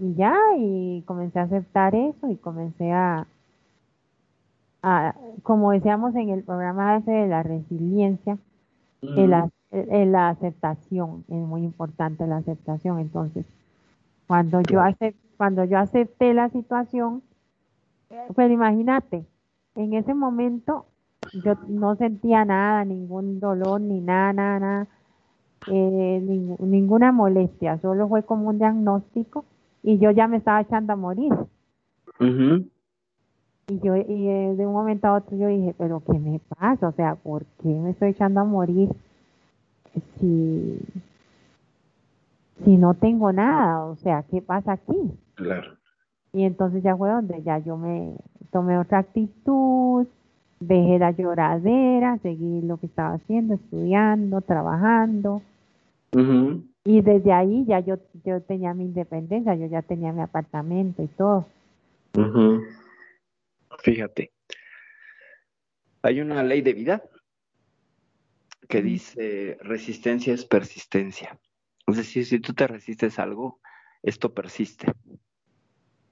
Y, 0.00 0.14
ya, 0.14 0.36
y 0.56 1.02
comencé 1.06 1.40
a 1.40 1.42
aceptar 1.42 1.94
eso 1.94 2.30
y 2.30 2.36
comencé 2.36 2.92
a, 2.92 3.26
a 4.82 5.14
como 5.42 5.72
decíamos 5.72 6.14
en 6.14 6.30
el 6.30 6.44
programa 6.44 6.96
ese 6.96 7.10
de 7.10 7.26
la 7.26 7.42
resiliencia, 7.42 8.38
el, 9.02 9.32
eh, 9.70 10.06
la 10.06 10.30
aceptación, 10.30 11.24
es 11.28 11.36
muy 11.36 11.62
importante 11.62 12.26
la 12.26 12.38
aceptación. 12.38 12.98
Entonces, 13.00 13.44
cuando 14.26 14.60
yo, 14.62 14.80
cuando 15.36 15.64
yo 15.64 15.78
acepté 15.78 16.34
la 16.34 16.48
situación, 16.50 17.22
pues 18.34 18.50
imagínate, 18.50 19.24
en 19.74 19.94
ese 19.94 20.14
momento 20.14 20.86
yo 21.44 21.54
no 21.68 21.96
sentía 21.96 22.44
nada, 22.44 22.84
ningún 22.84 23.40
dolor, 23.40 23.80
ni 23.80 24.00
nada, 24.00 24.32
nada, 24.32 24.86
eh, 25.66 26.20
ninguna 26.60 27.12
molestia, 27.12 27.78
solo 27.78 28.08
fue 28.08 28.22
como 28.22 28.48
un 28.48 28.58
diagnóstico 28.58 29.44
y 29.82 29.98
yo 29.98 30.10
ya 30.10 30.26
me 30.26 30.38
estaba 30.38 30.60
echando 30.60 30.92
a 30.92 30.96
morir. 30.96 31.32
Y 33.68 33.78
yo 33.80 33.96
y 33.96 34.28
eh, 34.28 34.54
de 34.56 34.66
un 34.66 34.72
momento 34.72 35.08
a 35.08 35.14
otro 35.14 35.36
yo 35.36 35.48
dije, 35.48 35.74
pero 35.76 36.02
¿qué 36.10 36.18
me 36.18 36.40
pasa? 36.40 36.88
O 36.88 36.92
sea, 36.92 37.16
¿por 37.16 37.44
qué 37.62 37.68
me 37.68 37.90
estoy 37.90 38.10
echando 38.10 38.40
a 38.40 38.44
morir? 38.44 38.90
si, 40.20 40.78
si 42.64 42.76
no 42.76 42.94
tengo 42.94 43.32
nada? 43.32 43.84
O 43.84 43.96
sea, 43.96 44.24
¿qué 44.30 44.42
pasa 44.42 44.72
aquí? 44.72 44.96
Claro. 45.34 45.76
Y 46.32 46.44
entonces 46.44 46.82
ya 46.82 46.96
fue 46.96 47.10
donde 47.10 47.42
ya 47.42 47.58
yo 47.58 47.76
me 47.76 48.14
tomé 48.50 48.78
otra 48.78 48.98
actitud, 48.98 50.06
dejé 50.60 50.98
la 50.98 51.12
lloradera, 51.12 52.18
seguí 52.18 52.62
lo 52.62 52.78
que 52.78 52.86
estaba 52.86 53.14
haciendo, 53.14 53.54
estudiando, 53.54 54.40
trabajando. 54.40 55.42
Y 56.84 57.02
desde 57.02 57.32
ahí 57.32 57.64
ya 57.66 57.80
yo, 57.80 57.98
yo 58.24 58.40
tenía 58.42 58.74
mi 58.74 58.84
independencia, 58.84 59.54
yo 59.54 59.66
ya 59.66 59.82
tenía 59.82 60.12
mi 60.12 60.22
apartamento 60.22 61.02
y 61.02 61.08
todo. 61.08 61.46
Fíjate, 63.80 64.32
hay 66.02 66.20
una 66.20 66.42
ley 66.42 66.62
de 66.62 66.72
vida 66.72 67.02
que 68.68 68.82
dice 68.82 69.58
resistencia 69.60 70.34
es 70.34 70.44
persistencia. 70.44 71.38
Es 71.86 71.96
decir, 71.96 72.26
si 72.26 72.38
tú 72.40 72.52
te 72.52 72.66
resistes 72.66 73.18
a 73.18 73.22
algo, 73.22 73.60
esto 74.02 74.34
persiste. 74.34 74.86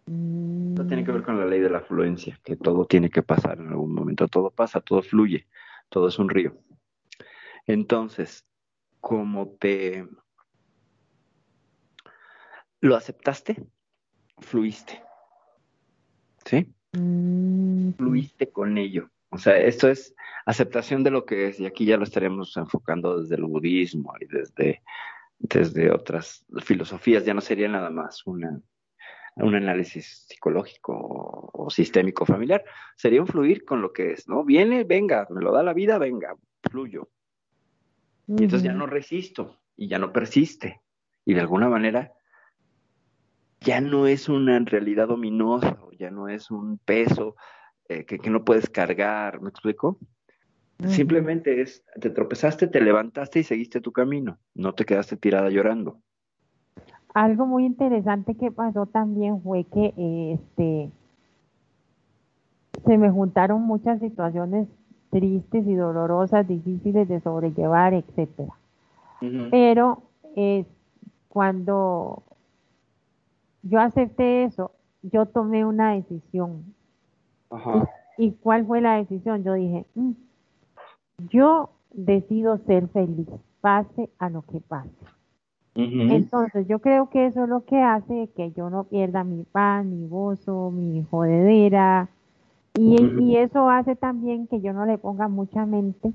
Esto 0.06 0.86
tiene 0.86 1.04
que 1.04 1.10
ver 1.10 1.22
con 1.22 1.38
la 1.38 1.46
ley 1.46 1.60
de 1.60 1.70
la 1.70 1.80
fluencia, 1.80 2.38
que 2.44 2.54
todo 2.54 2.86
tiene 2.86 3.10
que 3.10 3.22
pasar 3.22 3.58
en 3.58 3.68
algún 3.68 3.92
momento, 3.92 4.28
todo 4.28 4.50
pasa, 4.50 4.80
todo 4.80 5.02
fluye, 5.02 5.48
todo 5.88 6.06
es 6.08 6.18
un 6.18 6.28
río. 6.28 6.56
Entonces, 7.66 8.46
como 9.00 9.48
te 9.58 10.06
lo 12.80 12.94
aceptaste, 12.94 13.66
fluiste. 14.38 15.02
¿Sí? 16.44 16.72
Mm. 16.92 17.92
Fluiste 17.94 18.50
con 18.50 18.78
ello. 18.78 19.10
O 19.30 19.38
sea, 19.38 19.58
esto 19.58 19.88
es 19.88 20.14
aceptación 20.44 21.02
de 21.02 21.10
lo 21.10 21.26
que 21.26 21.48
es, 21.48 21.58
y 21.58 21.66
aquí 21.66 21.84
ya 21.84 21.96
lo 21.96 22.04
estaremos 22.04 22.56
enfocando 22.56 23.20
desde 23.20 23.34
el 23.34 23.44
budismo 23.44 24.14
y 24.20 24.26
desde, 24.26 24.82
desde 25.40 25.90
otras 25.90 26.46
filosofías, 26.62 27.24
ya 27.24 27.34
no 27.34 27.40
sería 27.40 27.68
nada 27.68 27.90
más 27.90 28.24
una, 28.24 28.60
un 29.36 29.54
análisis 29.54 30.26
psicológico 30.28 31.50
o, 31.52 31.70
sistémico 31.70 32.24
familiar, 32.24 32.64
sería 32.96 33.20
un 33.20 33.26
fluir 33.26 33.64
con 33.64 33.82
lo 33.82 33.92
que 33.92 34.12
es, 34.12 34.28
¿no? 34.28 34.44
Viene, 34.44 34.84
venga, 34.84 35.26
me 35.30 35.42
lo 35.42 35.52
da 35.52 35.62
la 35.62 35.74
vida, 35.74 35.98
venga, 35.98 36.36
fluyo. 36.70 37.10
Y 38.26 38.44
entonces 38.44 38.62
ya 38.62 38.72
no 38.72 38.86
resisto 38.86 39.60
y 39.76 39.88
ya 39.88 39.98
no 39.98 40.12
persiste. 40.12 40.80
Y 41.24 41.34
de 41.34 41.40
alguna 41.40 41.68
manera 41.68 42.12
ya 43.60 43.80
no 43.80 44.06
es 44.06 44.28
una 44.28 44.58
realidad 44.60 45.10
ominosa 45.10 45.78
ya 45.98 46.10
no 46.10 46.28
es 46.28 46.50
un 46.50 46.78
peso 46.78 47.36
eh, 47.88 48.04
que, 48.04 48.30
no 48.30 48.44
puedes 48.44 48.68
cargar, 48.68 49.40
¿me 49.40 49.48
explico? 49.48 49.98
Simplemente 50.88 51.62
es, 51.62 51.82
te 51.98 52.10
tropezaste, 52.10 52.66
te 52.66 52.82
levantaste 52.82 53.38
y 53.38 53.44
seguiste 53.44 53.80
tu 53.80 53.92
camino, 53.92 54.38
no 54.54 54.74
te 54.74 54.84
quedaste 54.84 55.16
tirada 55.16 55.48
llorando. 55.48 56.02
Algo 57.16 57.46
muy 57.46 57.64
interesante 57.64 58.34
que 58.34 58.50
pasó 58.50 58.84
también 58.84 59.40
fue 59.40 59.64
que 59.64 59.94
este 60.34 60.90
se 62.84 62.98
me 62.98 63.10
juntaron 63.10 63.62
muchas 63.62 64.00
situaciones 64.00 64.68
tristes 65.08 65.66
y 65.66 65.74
dolorosas, 65.76 66.46
difíciles 66.46 67.08
de 67.08 67.20
sobrellevar, 67.20 67.94
etcétera. 67.94 68.52
Pero 69.50 70.02
es 70.34 70.66
cuando 71.30 72.22
yo 73.62 73.80
acepté 73.80 74.44
eso 74.44 74.72
yo 75.00 75.24
tomé 75.24 75.64
una 75.64 75.92
decisión. 75.92 76.74
Ajá. 77.48 77.88
¿Y 78.18 78.32
cuál 78.32 78.66
fue 78.66 78.82
la 78.82 78.96
decisión? 78.96 79.42
Yo 79.42 79.54
dije, 79.54 79.86
"Mm, 79.94 80.10
yo 81.30 81.70
decido 81.94 82.58
ser 82.66 82.88
feliz, 82.88 83.26
pase 83.62 84.10
a 84.18 84.28
lo 84.28 84.42
que 84.42 84.60
pase. 84.60 85.15
Entonces, 85.76 86.66
yo 86.68 86.78
creo 86.78 87.10
que 87.10 87.26
eso 87.26 87.44
es 87.44 87.48
lo 87.48 87.64
que 87.64 87.80
hace 87.80 88.30
que 88.34 88.50
yo 88.52 88.70
no 88.70 88.84
pierda 88.84 89.24
mi 89.24 89.44
pan, 89.44 89.90
mi 89.90 90.08
gozo, 90.08 90.70
mi 90.70 91.04
jodedera. 91.10 92.08
Y, 92.78 93.36
eso 93.36 93.68
hace 93.68 93.96
también 93.96 94.46
que 94.46 94.60
yo 94.60 94.72
no 94.72 94.86
le 94.86 94.98
ponga 94.98 95.28
mucha 95.28 95.66
mente. 95.66 96.12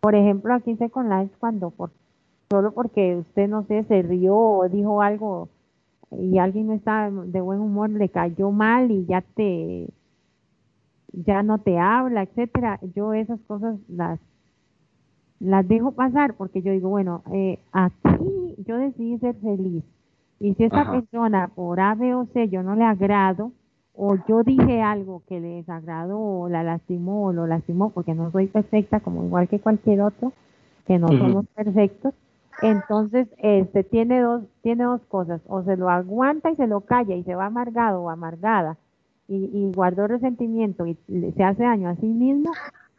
Por 0.00 0.14
ejemplo, 0.14 0.54
aquí 0.54 0.76
se 0.76 0.90
con 0.90 1.08
la 1.08 1.26
cuando 1.38 1.70
por, 1.70 1.90
solo 2.50 2.72
porque 2.72 3.16
usted, 3.16 3.48
no 3.48 3.64
sé, 3.64 3.84
se 3.84 4.02
rió 4.02 4.36
o 4.36 4.68
dijo 4.68 5.00
algo 5.02 5.48
y 6.10 6.38
alguien 6.38 6.66
no 6.66 6.74
está 6.74 7.10
de 7.10 7.40
buen 7.40 7.60
humor, 7.60 7.90
le 7.90 8.08
cayó 8.08 8.50
mal 8.50 8.90
y 8.90 9.06
ya 9.06 9.22
te, 9.22 9.88
ya 11.12 11.42
no 11.42 11.58
te 11.58 11.78
habla, 11.78 12.22
etcétera. 12.22 12.80
Yo 12.94 13.14
esas 13.14 13.40
cosas 13.42 13.78
las 13.88 14.20
las 15.42 15.66
dejo 15.66 15.92
pasar 15.92 16.34
porque 16.34 16.62
yo 16.62 16.72
digo, 16.72 16.88
bueno, 16.88 17.22
eh, 17.32 17.58
aquí 17.72 18.54
yo 18.64 18.76
decidí 18.76 19.18
ser 19.18 19.34
feliz. 19.36 19.82
Y 20.38 20.54
si 20.54 20.64
esta 20.64 20.82
Ajá. 20.82 20.92
persona 20.92 21.48
por 21.48 21.80
A, 21.80 21.94
B 21.94 22.14
o 22.14 22.26
C 22.32 22.48
yo 22.48 22.62
no 22.62 22.76
le 22.76 22.84
agrado, 22.84 23.52
o 23.94 24.16
yo 24.28 24.42
dije 24.42 24.82
algo 24.82 25.22
que 25.28 25.40
le 25.40 25.56
desagradó, 25.56 26.18
o 26.18 26.48
la 26.48 26.62
lastimó, 26.62 27.26
o 27.26 27.32
lo 27.32 27.46
lastimó, 27.46 27.90
porque 27.90 28.14
no 28.14 28.30
soy 28.30 28.46
perfecta, 28.46 29.00
como 29.00 29.24
igual 29.24 29.48
que 29.48 29.60
cualquier 29.60 30.00
otro, 30.00 30.32
que 30.86 30.98
no 30.98 31.08
somos 31.08 31.46
perfectos, 31.54 32.14
entonces 32.62 33.28
este 33.38 33.84
tiene 33.84 34.20
dos, 34.20 34.44
tiene 34.62 34.84
dos 34.84 35.00
cosas, 35.02 35.40
o 35.46 35.62
se 35.62 35.76
lo 35.76 35.90
aguanta 35.90 36.50
y 36.50 36.56
se 36.56 36.66
lo 36.66 36.80
calla 36.80 37.14
y 37.14 37.24
se 37.24 37.34
va 37.34 37.46
amargado 37.46 38.02
o 38.02 38.10
amargada, 38.10 38.78
y, 39.28 39.50
y 39.52 39.72
guardó 39.74 40.06
resentimiento 40.06 40.86
y 40.86 40.96
se 41.36 41.44
hace 41.44 41.62
daño 41.62 41.88
a 41.88 41.96
sí 41.96 42.06
mismo, 42.06 42.52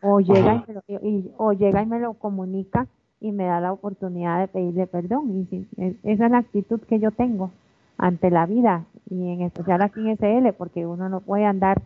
o 0.03 0.19
llega, 0.19 0.55
y 0.55 0.63
me 0.67 0.73
lo, 0.75 0.83
y- 1.07 1.31
o 1.37 1.53
llega 1.53 1.81
y 1.81 1.85
me 1.85 1.99
lo 1.99 2.13
comunica 2.13 2.87
y 3.19 3.31
me 3.31 3.45
da 3.45 3.61
la 3.61 3.71
oportunidad 3.71 4.39
de 4.39 4.47
pedirle 4.49 4.85
perdón. 4.85 5.39
Y 5.41 5.45
sí, 5.45 5.67
es- 5.77 5.95
esa 6.03 6.25
es 6.25 6.31
la 6.31 6.39
actitud 6.39 6.79
que 6.81 6.99
yo 6.99 7.11
tengo 7.11 7.51
ante 7.97 8.29
la 8.29 8.45
vida 8.45 8.85
y 9.09 9.29
en 9.31 9.41
especial 9.41 9.81
aquí 9.81 10.01
en 10.01 10.17
SL, 10.17 10.53
porque 10.53 10.85
uno 10.85 11.09
no 11.09 11.21
puede 11.21 11.45
andar 11.45 11.81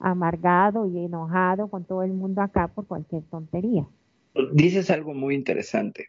amargado 0.00 0.86
y 0.86 0.98
enojado 1.04 1.68
con 1.68 1.84
todo 1.84 2.02
el 2.02 2.12
mundo 2.12 2.42
acá 2.42 2.68
por 2.68 2.86
cualquier 2.86 3.22
tontería. 3.24 3.86
Dices 4.52 4.90
algo 4.90 5.14
muy 5.14 5.34
interesante, 5.34 6.08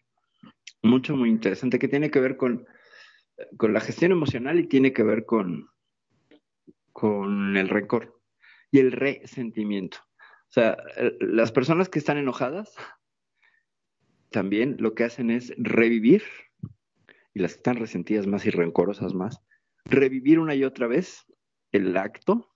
mucho, 0.82 1.16
muy 1.16 1.30
interesante, 1.30 1.78
que 1.78 1.88
tiene 1.88 2.10
que 2.10 2.20
ver 2.22 2.38
con, 2.38 2.66
con 3.58 3.74
la 3.74 3.82
gestión 3.82 4.12
emocional 4.12 4.60
y 4.60 4.68
tiene 4.68 4.94
que 4.94 5.04
ver 5.04 5.26
con, 5.26 5.68
con 6.94 7.58
el 7.58 7.68
rencor 7.70 8.18
y 8.72 8.80
el 8.80 8.92
resentimiento. 8.92 9.98
O 10.52 10.54
sea, 10.54 10.76
las 11.22 11.54
personas 11.54 11.88
que 11.88 11.98
están 11.98 12.18
enojadas 12.18 12.76
también 14.32 14.76
lo 14.80 14.96
que 14.96 15.06
hacen 15.06 15.32
es 15.32 15.54
revivir, 15.58 16.24
y 17.34 17.40
las 17.40 17.54
que 17.54 17.60
están 17.60 17.78
resentidas 17.78 18.28
más 18.28 18.46
y 18.46 18.50
rencorosas 18.50 19.14
más, 19.14 19.40
revivir 19.86 20.40
una 20.40 20.54
y 20.54 20.66
otra 20.66 20.88
vez 20.88 21.26
el 21.72 21.96
acto 21.96 22.50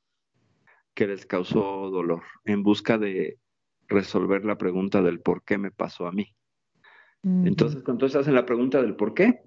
que 0.93 1.07
les 1.07 1.25
causó 1.25 1.89
dolor 1.89 2.23
en 2.43 2.63
busca 2.63 2.97
de 2.97 3.39
resolver 3.87 4.43
la 4.43 4.57
pregunta 4.57 5.01
del 5.01 5.21
por 5.21 5.45
qué 5.45 5.57
me 5.57 5.71
pasó 5.71 6.05
a 6.05 6.11
mí. 6.11 6.35
Ujú. 7.23 7.47
Entonces, 7.47 7.81
cuando 7.81 8.09
se 8.09 8.17
hacen 8.17 8.35
la 8.35 8.45
pregunta 8.45 8.81
del 8.81 8.97
por 8.97 9.13
qué, 9.13 9.41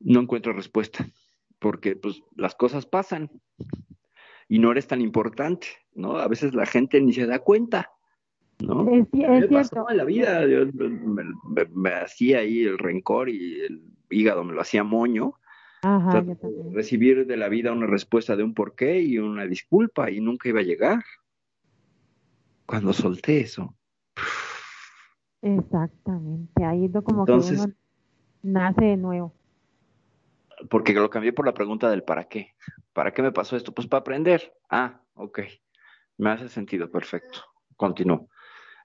no 0.00 0.20
encuentro 0.20 0.54
respuesta, 0.54 1.06
porque 1.58 1.94
pues 1.94 2.22
las 2.36 2.54
cosas 2.54 2.86
pasan 2.86 3.30
y 4.48 4.58
no 4.58 4.70
eres 4.72 4.86
tan 4.86 5.00
importante, 5.00 5.66
¿no? 5.94 6.16
A 6.16 6.28
veces 6.28 6.54
la 6.54 6.66
gente 6.66 7.00
ni 7.00 7.12
se 7.12 7.26
da 7.26 7.38
cuenta, 7.38 7.90
¿no? 8.60 8.88
Es, 8.90 9.06
es 9.12 9.18
me 9.40 9.48
pasó 9.48 9.68
cierto. 9.70 9.90
en 9.90 9.96
la 9.96 10.04
vida, 10.04 10.46
yo 10.46 10.66
me, 10.72 10.88
me- 11.24 11.64
me 11.74 11.90
hacía 11.90 12.38
ahí 12.38 12.62
el 12.64 12.78
rencor 12.78 13.28
y 13.28 13.60
el 13.60 13.82
hígado 14.10 14.44
me 14.44 14.52
lo 14.54 14.60
hacía 14.60 14.84
moño, 14.84 15.34
Ajá, 15.82 16.24
recibir 16.72 17.26
de 17.26 17.36
la 17.36 17.48
vida 17.48 17.70
una 17.72 17.86
respuesta 17.86 18.36
de 18.36 18.42
un 18.42 18.54
porqué 18.54 19.00
y 19.00 19.18
una 19.18 19.44
disculpa 19.46 20.10
y 20.10 20.20
nunca 20.20 20.48
iba 20.48 20.60
a 20.60 20.64
llegar. 20.64 21.04
Cuando 22.66 22.92
solté 22.94 23.40
eso, 23.40 23.74
Exactamente. 25.42 26.64
Ahí 26.64 26.86
es 26.86 26.92
como 27.04 27.20
Entonces- 27.22 27.58
que 27.60 27.64
uno 27.66 27.74
nace 28.42 28.84
de 28.84 28.96
nuevo. 28.96 29.34
Porque 30.68 30.92
lo 30.92 31.10
cambié 31.10 31.32
por 31.32 31.46
la 31.46 31.54
pregunta 31.54 31.90
del 31.90 32.02
para 32.02 32.24
qué. 32.24 32.54
¿Para 32.92 33.12
qué 33.12 33.22
me 33.22 33.32
pasó 33.32 33.56
esto? 33.56 33.72
Pues 33.72 33.86
para 33.86 34.00
aprender. 34.00 34.54
Ah, 34.70 35.00
ok. 35.14 35.40
Me 36.18 36.30
hace 36.30 36.48
sentido, 36.48 36.90
perfecto. 36.90 37.40
Continúo. 37.76 38.28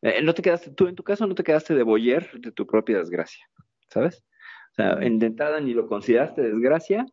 Eh, 0.02 0.22
no 0.24 0.34
te 0.34 0.42
quedaste, 0.42 0.72
tú 0.72 0.88
en 0.88 0.96
tu 0.96 1.04
caso 1.04 1.28
no 1.28 1.36
te 1.36 1.44
quedaste 1.44 1.76
de 1.76 1.84
boyer 1.84 2.32
de 2.40 2.52
tu 2.52 2.66
propia 2.66 3.00
desgracia, 3.00 3.46
¿sabes? 3.90 4.24
O 4.72 4.76
sea, 4.76 4.94
en 5.02 5.20
de 5.20 5.28
entrada 5.28 5.60
ni 5.60 5.74
lo 5.74 5.88
consideraste 5.88 6.42
desgracia 6.42 7.06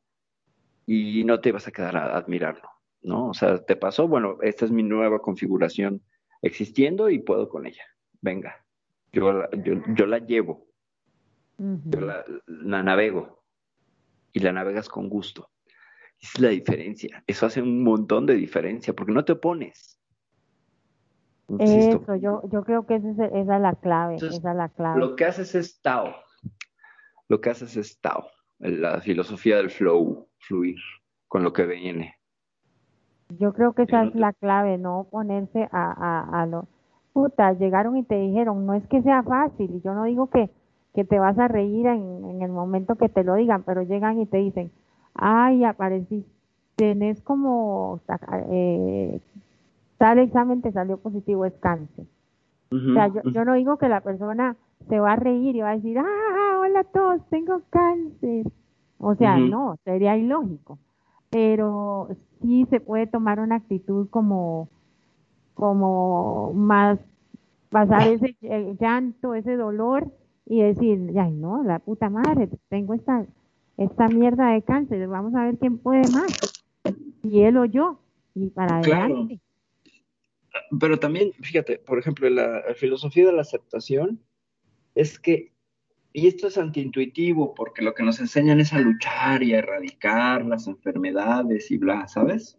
y 0.86 1.24
no 1.24 1.40
te 1.40 1.48
ibas 1.48 1.66
a 1.66 1.72
quedar 1.72 1.96
a 1.96 2.16
admirarlo, 2.16 2.70
¿no? 3.02 3.28
O 3.30 3.34
sea, 3.34 3.58
te 3.58 3.74
pasó, 3.74 4.06
bueno, 4.06 4.38
esta 4.42 4.64
es 4.64 4.70
mi 4.70 4.84
nueva 4.84 5.18
configuración 5.18 6.00
existiendo 6.42 7.10
y 7.10 7.18
puedo 7.18 7.48
con 7.48 7.66
ella. 7.66 7.82
Venga, 8.20 8.64
yo 9.12 9.32
la, 9.32 9.50
yo, 9.64 9.82
yo 9.94 10.06
la 10.06 10.18
llevo, 10.18 10.68
yo 11.58 12.00
la, 12.00 12.24
la 12.46 12.82
navego 12.84 13.45
y 14.36 14.40
la 14.40 14.52
navegas 14.52 14.90
con 14.90 15.08
gusto. 15.08 15.48
Esa 16.20 16.32
es 16.34 16.40
la 16.40 16.48
diferencia. 16.50 17.24
Eso 17.26 17.46
hace 17.46 17.62
un 17.62 17.82
montón 17.82 18.26
de 18.26 18.34
diferencia 18.34 18.94
porque 18.94 19.12
no 19.12 19.24
te 19.24 19.32
opones. 19.32 19.98
Insisto, 21.48 21.96
Eso, 21.96 22.16
yo, 22.16 22.42
yo 22.50 22.62
creo 22.64 22.86
que 22.86 22.96
esa 22.96 23.08
es, 23.12 23.18
esa 23.18 23.56
es 23.56 23.62
la 23.62 23.74
clave, 23.76 24.14
Entonces, 24.14 24.40
esa 24.40 24.50
es 24.50 24.56
la 24.56 24.68
clave. 24.68 25.00
Lo 25.00 25.16
que 25.16 25.24
haces 25.24 25.54
es 25.54 25.80
Tao. 25.80 26.14
Lo 27.28 27.40
que 27.40 27.48
haces 27.48 27.76
es 27.78 27.98
Tao. 27.98 28.26
La 28.58 29.00
filosofía 29.00 29.56
del 29.56 29.70
flow, 29.70 30.28
fluir 30.38 30.76
con 31.28 31.42
lo 31.42 31.54
que 31.54 31.64
viene. 31.64 32.16
Yo 33.38 33.54
creo 33.54 33.72
que 33.72 33.82
esa 33.84 34.02
no 34.02 34.08
es 34.08 34.12
te- 34.12 34.20
la 34.20 34.32
clave, 34.34 34.76
no 34.76 35.06
ponerse 35.10 35.66
a, 35.72 35.92
a, 35.92 36.42
a 36.42 36.46
lo... 36.46 36.68
Puta, 37.14 37.54
llegaron 37.54 37.96
y 37.96 38.04
te 38.04 38.16
dijeron, 38.16 38.66
no 38.66 38.74
es 38.74 38.86
que 38.88 39.00
sea 39.00 39.22
fácil, 39.22 39.76
y 39.76 39.80
yo 39.80 39.94
no 39.94 40.04
digo 40.04 40.28
que, 40.28 40.50
que 40.96 41.06
te 41.06 41.20
vas 41.20 41.38
a 41.38 41.48
reír 41.48 41.86
en, 41.88 42.26
en 42.26 42.42
el 42.42 42.52
momento 42.52 42.96
que 42.96 43.10
te 43.10 43.24
lo 43.24 43.36
digan, 43.36 43.64
pero 43.64 43.82
llegan 43.84 44.20
y 44.20 44.26
te 44.26 44.38
dicen, 44.38 44.72
ay, 45.14 45.64
apareciste, 45.64 46.30
tenés 46.76 47.22
como, 47.22 48.00
eh, 48.50 49.20
tal 49.98 50.18
examen 50.20 50.62
te 50.62 50.72
salió 50.72 50.98
positivo, 50.98 51.44
es 51.46 51.54
cáncer. 51.60 52.06
O 52.88 52.92
sea, 52.92 53.08
yo, 53.08 53.44
no 53.44 53.54
digo 53.54 53.78
que 53.78 53.88
la 53.88 54.00
persona 54.02 54.56
se 54.88 55.00
va 55.00 55.12
a 55.14 55.16
reír 55.16 55.56
y 55.56 55.60
va 55.62 55.70
a 55.70 55.76
decir, 55.76 55.98
ah, 55.98 56.58
hola 56.60 56.80
a 56.80 56.84
todos, 56.84 57.20
tengo 57.30 57.62
cáncer. 57.70 58.46
O 58.98 59.14
sea, 59.16 59.40
no, 59.40 59.76
sería 59.84 60.16
ilógico. 60.16 60.78
Pero 61.30 62.08
sí 62.42 62.66
se 62.70 62.80
puede 62.80 63.06
tomar 63.06 63.40
una 63.40 63.56
actitud 63.56 64.08
como, 64.10 64.68
como 65.54 66.52
más, 66.54 66.98
pasar 67.70 68.08
ese 68.08 68.36
ll- 68.42 68.78
llanto, 68.80 69.34
ese 69.34 69.56
dolor 69.56 70.12
y 70.46 70.62
decir, 70.62 71.12
ay 71.18 71.32
no, 71.32 71.62
la 71.64 71.80
puta 71.80 72.08
madre, 72.08 72.48
tengo 72.68 72.94
esta, 72.94 73.26
esta 73.76 74.08
mierda 74.08 74.52
de 74.52 74.62
cáncer, 74.62 75.06
vamos 75.08 75.34
a 75.34 75.44
ver 75.44 75.58
quién 75.58 75.78
puede 75.78 76.08
más. 76.10 76.28
Si 77.22 77.42
él 77.42 77.56
o 77.56 77.64
yo, 77.64 78.00
y 78.34 78.48
para 78.50 78.80
Claro. 78.82 79.04
adelante. 79.04 79.40
Pero 80.80 80.98
también, 80.98 81.32
fíjate, 81.32 81.78
por 81.78 81.98
ejemplo, 81.98 82.30
la, 82.30 82.62
filosofía 82.76 83.26
de 83.26 83.32
la 83.32 83.42
aceptación 83.42 84.20
es 84.94 85.18
que, 85.18 85.52
y 86.12 86.28
esto 86.28 86.46
es 86.46 86.56
antiintuitivo, 86.56 87.54
porque 87.54 87.82
lo 87.82 87.94
que 87.94 88.02
nos 88.02 88.20
enseñan 88.20 88.60
es 88.60 88.72
a 88.72 88.78
luchar 88.78 89.42
y 89.42 89.52
a 89.52 89.58
erradicar 89.58 90.46
las 90.46 90.66
enfermedades 90.66 91.70
y 91.70 91.76
bla, 91.76 92.08
¿sabes? 92.08 92.58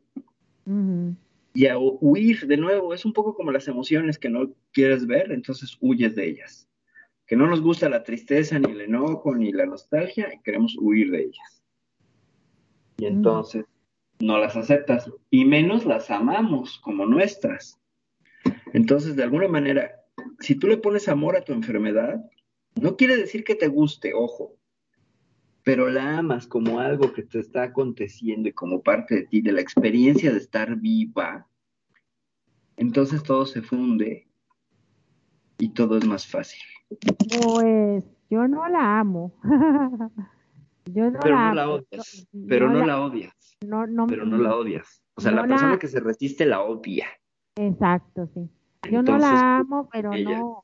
Y 1.54 1.66
a 1.66 1.78
hu- 1.78 1.98
huir 2.02 2.46
de 2.46 2.58
nuevo, 2.58 2.94
es 2.94 3.04
un 3.06 3.14
poco 3.14 3.34
como 3.34 3.52
las 3.52 3.68
emociones 3.68 4.20
que 4.20 4.30
no 4.30 4.52
quieres 4.74 5.08
ver, 5.08 5.32
entonces 5.32 5.76
huyes 5.80 6.14
de 6.16 6.28
ellas. 6.28 6.67
Que 7.28 7.36
no 7.36 7.48
nos 7.48 7.62
gusta 7.62 7.90
la 7.90 8.04
tristeza, 8.04 8.58
ni 8.58 8.72
el 8.72 8.82
enojo, 8.82 9.36
ni 9.36 9.52
la 9.52 9.66
nostalgia, 9.66 10.34
y 10.34 10.42
queremos 10.42 10.76
huir 10.80 11.12
de 11.12 11.24
ellas. 11.24 11.64
Y 12.98 13.06
Ujú. 13.06 13.14
entonces 13.14 13.66
no 14.20 14.40
las 14.40 14.56
aceptas, 14.56 15.12
y 15.30 15.46
menos 15.46 15.86
las 15.86 16.10
amamos 16.10 16.80
como 16.80 17.06
nuestras. 17.06 17.80
Entonces, 18.74 19.16
de 19.16 19.24
alguna 19.24 19.48
manera, 19.48 19.92
si 20.40 20.56
tú 20.56 20.68
le 20.68 20.78
pones 20.78 21.08
amor 21.08 21.36
a 21.36 21.44
tu 21.44 21.54
enfermedad, 21.54 22.24
no 22.82 22.96
quiere 22.96 23.16
decir 23.16 23.44
que 23.44 23.56
te 23.56 23.68
guste, 23.68 24.14
ojo, 24.16 24.58
pero 25.64 25.90
la 25.90 26.20
amas 26.20 26.48
como 26.48 26.80
algo 26.80 27.14
que 27.14 27.24
te 27.24 27.40
está 27.40 27.64
aconteciendo 27.64 28.48
y 28.48 28.54
como 28.54 28.82
parte 28.82 29.16
de 29.16 29.24
ti, 29.24 29.42
de 29.42 29.52
la 29.52 29.62
experiencia 29.62 30.32
de 30.32 30.38
estar 30.38 30.76
viva, 30.78 31.48
entonces 32.78 33.24
todo 33.24 33.46
se 33.46 33.62
funde 33.62 34.27
y 35.58 35.70
todo 35.70 35.98
es 35.98 36.06
más 36.06 36.28
fácil. 36.28 36.60
Pues 37.40 38.04
yo 38.30 38.48
no 38.48 38.68
la 38.68 39.00
amo. 39.00 39.34
yo 40.86 41.12
no 41.12 41.20
Pero 41.22 41.36
la 41.36 41.50
no 41.50 41.54
la 41.56 41.70
odias, 41.70 42.28
pero 42.48 42.70
no 42.70 42.86
la 42.86 43.02
odias, 43.02 43.58
no, 43.66 43.88
no, 43.88 44.08
pero 44.08 44.26
no 44.26 44.38
la 44.38 44.56
odias. 44.56 45.02
O 45.16 45.22
sea, 45.22 45.32
la 45.32 45.46
persona 45.48 45.72
la- 45.74 45.80
que 45.80 45.88
se 45.88 46.00
resiste 46.00 46.46
la 46.46 46.62
odia. 46.62 47.08
Exacto, 47.56 48.28
sí. 48.34 48.48
Yo 48.92 49.02
no 49.02 49.18
la 49.18 49.58
amo, 49.58 49.90
pero 49.92 50.14
ella- 50.14 50.40
no. 50.40 50.64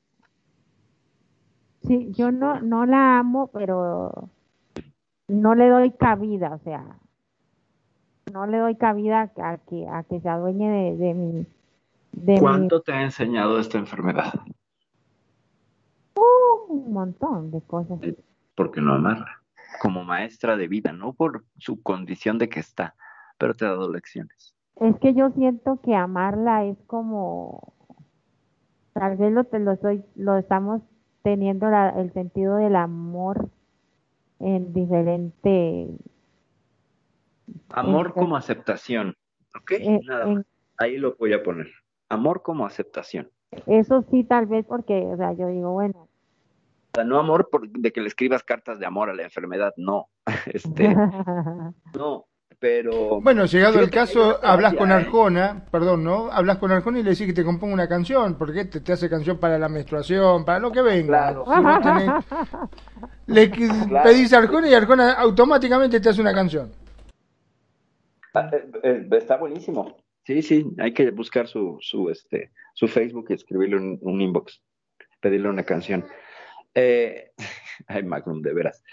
Sí, 1.82 2.12
yo 2.12 2.32
no, 2.32 2.62
no 2.62 2.86
la 2.86 3.20
amo, 3.20 3.48
pero 3.48 4.30
no 5.28 5.56
le 5.56 5.68
doy 5.68 5.92
cabida, 5.92 6.54
o 6.54 6.60
sea, 6.60 6.86
no 8.32 8.48
le 8.48 8.58
doy 8.60 8.76
cabida 8.78 9.22
a 9.36 9.58
que, 9.58 9.88
a 9.88 10.04
que 10.04 10.22
se 10.22 10.30
adueñe 10.30 10.70
de, 10.70 10.96
de 10.98 11.14
mi, 11.14 11.46
de 12.14 12.34
mi, 12.36 12.40
¿Cuánto 12.40 12.82
te 12.82 12.94
ha 12.94 13.02
enseñado 13.04 13.60
esta 13.60 13.78
enfermedad? 13.80 14.34
Un 16.16 16.94
montón 16.94 17.52
de 17.52 17.62
cosas. 17.62 18.00
Porque 18.56 18.82
no 18.82 18.94
amarra. 18.94 19.42
Como 19.82 20.04
maestra 20.04 20.56
de 20.56 20.68
vida, 20.68 20.92
no 20.94 21.14
por 21.14 21.44
su 21.58 21.82
condición 21.82 22.38
de 22.38 22.48
que 22.50 22.60
está, 22.60 22.96
pero 23.38 23.54
te 23.56 23.66
ha 23.66 23.70
dado 23.70 23.92
lecciones. 23.92 24.54
Es 24.76 24.98
que 25.00 25.14
yo 25.14 25.32
siento 25.32 25.80
que 25.82 25.96
amarla 25.96 26.66
es 26.66 26.78
como, 26.88 27.74
tal 28.94 29.18
vez 29.18 29.32
lo, 29.32 29.44
te 29.46 29.60
lo 29.60 29.72
estoy, 29.72 30.04
lo 30.16 30.38
estamos 30.38 30.82
teniendo 31.24 31.70
la- 31.70 31.90
el 31.90 32.12
sentido 32.14 32.58
del 32.58 32.76
amor 32.76 33.50
en 34.40 34.74
diferente, 34.74 35.88
Amor 37.70 38.08
En- 38.08 38.14
como 38.14 38.36
aceptación, 38.36 39.16
¿ok? 39.56 39.72
eh, 39.72 40.00
Nada 40.06 40.26
más. 40.28 40.46
Ahí 40.78 40.98
lo 40.98 41.16
voy 41.16 41.34
a 41.34 41.44
poner. 41.44 41.68
Amor 42.10 42.42
como 42.44 42.66
aceptación. 42.66 43.30
Eso 43.68 44.04
sí 44.12 44.24
tal 44.24 44.46
vez 44.48 44.66
porque, 44.68 45.02
o 45.06 45.18
sea, 45.18 45.34
yo 45.34 45.48
digo, 45.48 45.72
bueno, 45.72 46.00
O 46.00 46.96
sea, 46.96 47.04
no 47.04 47.20
amor 47.20 47.50
por, 47.52 47.68
de 47.70 47.92
que 47.92 48.02
le 48.02 48.08
escribas 48.08 48.44
cartas 48.44 48.80
de 48.80 48.86
amor 48.86 49.10
a 49.10 49.14
la 49.14 49.24
enfermedad, 49.24 49.74
no. 49.78 50.08
Este, 50.54 50.96
no, 51.96 52.26
pero 52.60 53.20
Bueno, 53.22 53.46
llegado 53.46 53.80
el 53.80 53.90
caso, 53.90 54.40
hablas 54.44 54.74
con 54.76 54.90
¿eh? 54.92 54.94
Arjona, 54.94 55.66
perdón, 55.72 56.04
¿no? 56.04 56.32
Hablas 56.32 56.58
con 56.60 56.72
Arjona 56.72 57.00
y 57.00 57.04
le 57.04 57.10
decís 57.12 57.28
que 57.28 57.34
te 57.34 57.44
componga 57.44 57.74
una 57.74 57.90
canción, 57.90 58.36
porque 58.38 58.66
te, 58.66 58.80
te 58.80 58.94
hace 58.94 59.10
canción 59.10 59.38
para 59.38 59.58
la 59.60 59.68
menstruación, 59.70 60.46
para 60.46 60.60
lo 60.60 60.72
que 60.72 60.82
venga. 60.82 61.08
Claro. 61.08 61.46
Si 61.46 61.52
tenés- 61.52 62.24
le 63.28 63.50
Claro. 63.50 64.04
pedís 64.10 64.32
a 64.34 64.38
Arjona 64.38 64.70
y 64.70 64.74
Arjona 64.74 65.14
automáticamente 65.14 66.00
te 66.00 66.10
hace 66.10 66.22
una 66.22 66.34
canción. 66.34 66.72
Ah, 68.34 68.50
eh, 68.52 68.66
eh, 68.84 69.08
está 69.12 69.38
buenísimo. 69.38 69.98
Sí, 70.26 70.42
sí, 70.42 70.66
hay 70.80 70.94
que 70.94 71.12
buscar 71.12 71.48
su, 71.48 71.78
su, 71.82 72.10
este, 72.10 72.52
su 72.74 72.88
Facebook 72.88 73.28
y 73.30 73.34
escribirle 73.34 73.78
un, 73.78 73.98
un 74.02 74.22
inbox, 74.22 74.62
pedirle 75.20 75.50
una 75.50 75.64
canción. 75.64 76.06
Eh, 76.76 77.32
ay, 77.88 78.04
Magnum, 78.04 78.42
de 78.42 78.54
veras. 78.54 78.84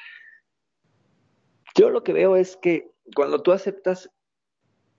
Yo 1.74 1.90
lo 1.90 2.02
que 2.02 2.12
veo 2.12 2.36
es 2.36 2.56
que 2.56 2.90
cuando 3.14 3.42
tú 3.42 3.52
aceptas, 3.52 4.10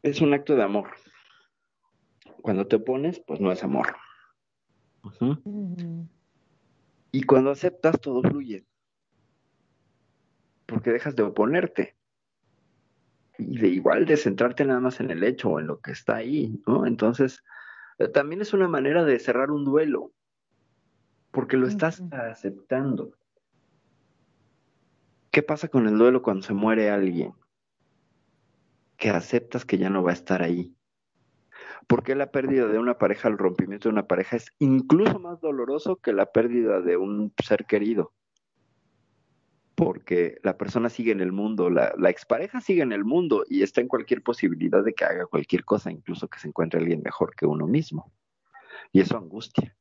es 0.03 0.21
un 0.21 0.33
acto 0.33 0.55
de 0.55 0.63
amor. 0.63 0.89
Cuando 2.41 2.67
te 2.67 2.77
opones, 2.77 3.19
pues 3.19 3.39
no 3.39 3.51
es 3.51 3.63
amor. 3.63 3.95
Y 7.11 7.23
cuando 7.23 7.51
aceptas, 7.51 7.99
todo 7.99 8.21
fluye. 8.23 8.65
Porque 10.65 10.91
dejas 10.91 11.15
de 11.15 11.23
oponerte. 11.23 11.95
Y 13.37 13.59
de 13.59 13.67
igual 13.67 14.05
de 14.05 14.17
centrarte 14.17 14.65
nada 14.65 14.79
más 14.79 14.99
en 14.99 15.11
el 15.11 15.23
hecho 15.23 15.49
o 15.49 15.59
en 15.59 15.67
lo 15.67 15.81
que 15.81 15.91
está 15.91 16.15
ahí, 16.17 16.61
¿no? 16.65 16.85
Entonces, 16.85 17.43
eh, 18.01 18.07
también 18.07 18.41
es 18.41 18.53
una 18.53 18.67
manera 18.67 19.03
de 19.03 19.19
cerrar 19.19 19.51
un 19.51 19.65
duelo. 19.65 20.11
Porque 21.31 21.57
lo 21.57 21.67
estás 21.67 22.03
aceptando. 22.11 23.13
¿Qué 25.31 25.41
pasa 25.43 25.69
con 25.69 25.87
el 25.87 25.97
duelo 25.97 26.21
cuando 26.21 26.43
se 26.43 26.53
muere 26.53 26.89
alguien? 26.89 27.33
Que 28.97 29.09
aceptas 29.09 29.63
que 29.63 29.77
ya 29.77 29.89
no 29.89 30.03
va 30.03 30.11
a 30.11 30.15
estar 30.15 30.41
ahí. 30.41 30.75
Porque 31.87 32.15
la 32.15 32.31
pérdida 32.31 32.67
de 32.67 32.79
una 32.79 32.97
pareja, 32.97 33.29
el 33.29 33.37
rompimiento 33.37 33.87
de 33.87 33.93
una 33.93 34.07
pareja 34.07 34.35
es 34.35 34.51
incluso 34.59 35.19
más 35.19 35.39
doloroso 35.39 35.95
que 35.95 36.11
la 36.11 36.31
pérdida 36.31 36.81
de 36.81 36.97
un 36.97 37.33
ser 37.43 37.65
querido. 37.65 38.11
Porque 39.83 40.37
la 40.43 40.59
persona 40.59 40.89
sigue 40.89 41.11
en 41.11 41.21
el 41.21 41.31
mundo, 41.31 41.71
la, 41.71 41.91
la 41.97 42.11
expareja 42.11 42.61
sigue 42.61 42.83
en 42.83 42.91
el 42.91 43.03
mundo 43.03 43.45
y 43.49 43.63
está 43.63 43.81
en 43.81 43.87
cualquier 43.87 44.21
posibilidad 44.21 44.83
de 44.83 44.93
que 44.93 45.05
haga 45.05 45.25
cualquier 45.25 45.65
cosa, 45.65 45.91
incluso 45.91 46.27
que 46.27 46.37
se 46.37 46.47
encuentre 46.47 46.79
alguien 46.79 47.01
mejor 47.03 47.35
que 47.35 47.47
uno 47.47 47.65
mismo. 47.65 48.13
Y 48.91 49.01
eso 49.01 49.17
angustia. 49.17 49.75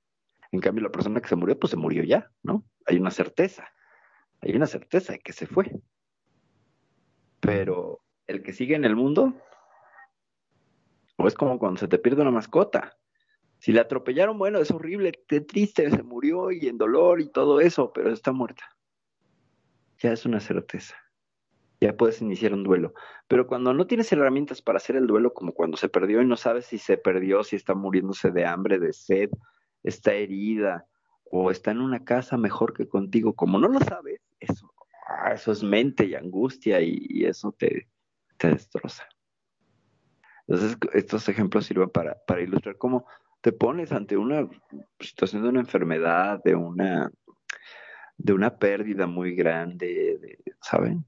En 0.52 0.60
cambio, 0.60 0.84
la 0.84 0.90
persona 0.90 1.20
que 1.20 1.28
se 1.28 1.36
murió, 1.36 1.58
pues 1.58 1.72
se 1.72 1.76
murió 1.76 2.02
ya, 2.02 2.30
¿no? 2.42 2.64
Hay 2.86 2.96
una 2.96 3.10
certeza. 3.10 3.68
Hay 4.40 4.56
una 4.56 4.66
certeza 4.66 5.12
de 5.12 5.18
que 5.18 5.34
se 5.34 5.46
fue. 5.46 5.70
Pero 7.40 8.00
el 8.26 8.42
que 8.42 8.54
sigue 8.54 8.76
en 8.76 8.86
el 8.86 8.96
mundo, 8.96 9.34
o 11.16 11.28
es 11.28 11.34
como 11.34 11.58
cuando 11.58 11.78
se 11.78 11.88
te 11.88 11.98
pierde 11.98 12.22
una 12.22 12.30
mascota. 12.30 12.96
Si 13.58 13.70
la 13.70 13.82
atropellaron, 13.82 14.38
bueno, 14.38 14.60
es 14.60 14.70
horrible, 14.70 15.12
qué 15.28 15.42
triste, 15.42 15.90
se 15.90 16.02
murió 16.02 16.52
y 16.52 16.68
en 16.68 16.78
dolor 16.78 17.20
y 17.20 17.28
todo 17.28 17.60
eso, 17.60 17.92
pero 17.92 18.10
está 18.10 18.32
muerta. 18.32 18.64
Ya 20.00 20.12
es 20.12 20.24
una 20.24 20.40
certeza. 20.40 20.96
Ya 21.80 21.96
puedes 21.96 22.20
iniciar 22.20 22.52
un 22.52 22.64
duelo. 22.64 22.92
Pero 23.28 23.46
cuando 23.46 23.72
no 23.72 23.86
tienes 23.86 24.12
herramientas 24.12 24.60
para 24.60 24.76
hacer 24.76 24.96
el 24.96 25.06
duelo, 25.06 25.32
como 25.32 25.52
cuando 25.52 25.76
se 25.76 25.88
perdió 25.88 26.20
y 26.20 26.26
no 26.26 26.36
sabes 26.36 26.66
si 26.66 26.78
se 26.78 26.98
perdió, 26.98 27.42
si 27.42 27.56
está 27.56 27.74
muriéndose 27.74 28.30
de 28.30 28.44
hambre, 28.44 28.78
de 28.78 28.92
sed, 28.92 29.30
está 29.82 30.12
herida 30.12 30.86
o 31.30 31.50
está 31.50 31.70
en 31.70 31.80
una 31.80 32.04
casa 32.04 32.36
mejor 32.36 32.74
que 32.74 32.88
contigo, 32.88 33.34
como 33.34 33.58
no 33.58 33.68
lo 33.68 33.78
sabes, 33.80 34.20
eso, 34.40 34.72
ah, 35.08 35.32
eso 35.32 35.52
es 35.52 35.62
mente 35.62 36.04
y 36.04 36.14
angustia 36.14 36.80
y, 36.80 37.24
eso 37.24 37.52
te, 37.52 37.88
te 38.36 38.48
destroza. 38.48 39.06
Entonces, 40.46 40.76
estos 40.92 41.28
ejemplos 41.28 41.66
sirven 41.66 41.90
para, 41.90 42.16
para 42.26 42.42
ilustrar 42.42 42.76
cómo 42.76 43.06
te 43.40 43.52
pones 43.52 43.92
ante 43.92 44.16
una 44.16 44.48
situación 44.98 45.42
de 45.42 45.48
una 45.48 45.60
enfermedad, 45.60 46.42
de 46.42 46.56
una, 46.56 47.10
de 48.22 48.32
una 48.32 48.56
pérdida 48.56 49.06
muy 49.06 49.34
grande, 49.34 50.18
de, 50.20 50.38
¿saben? 50.60 51.04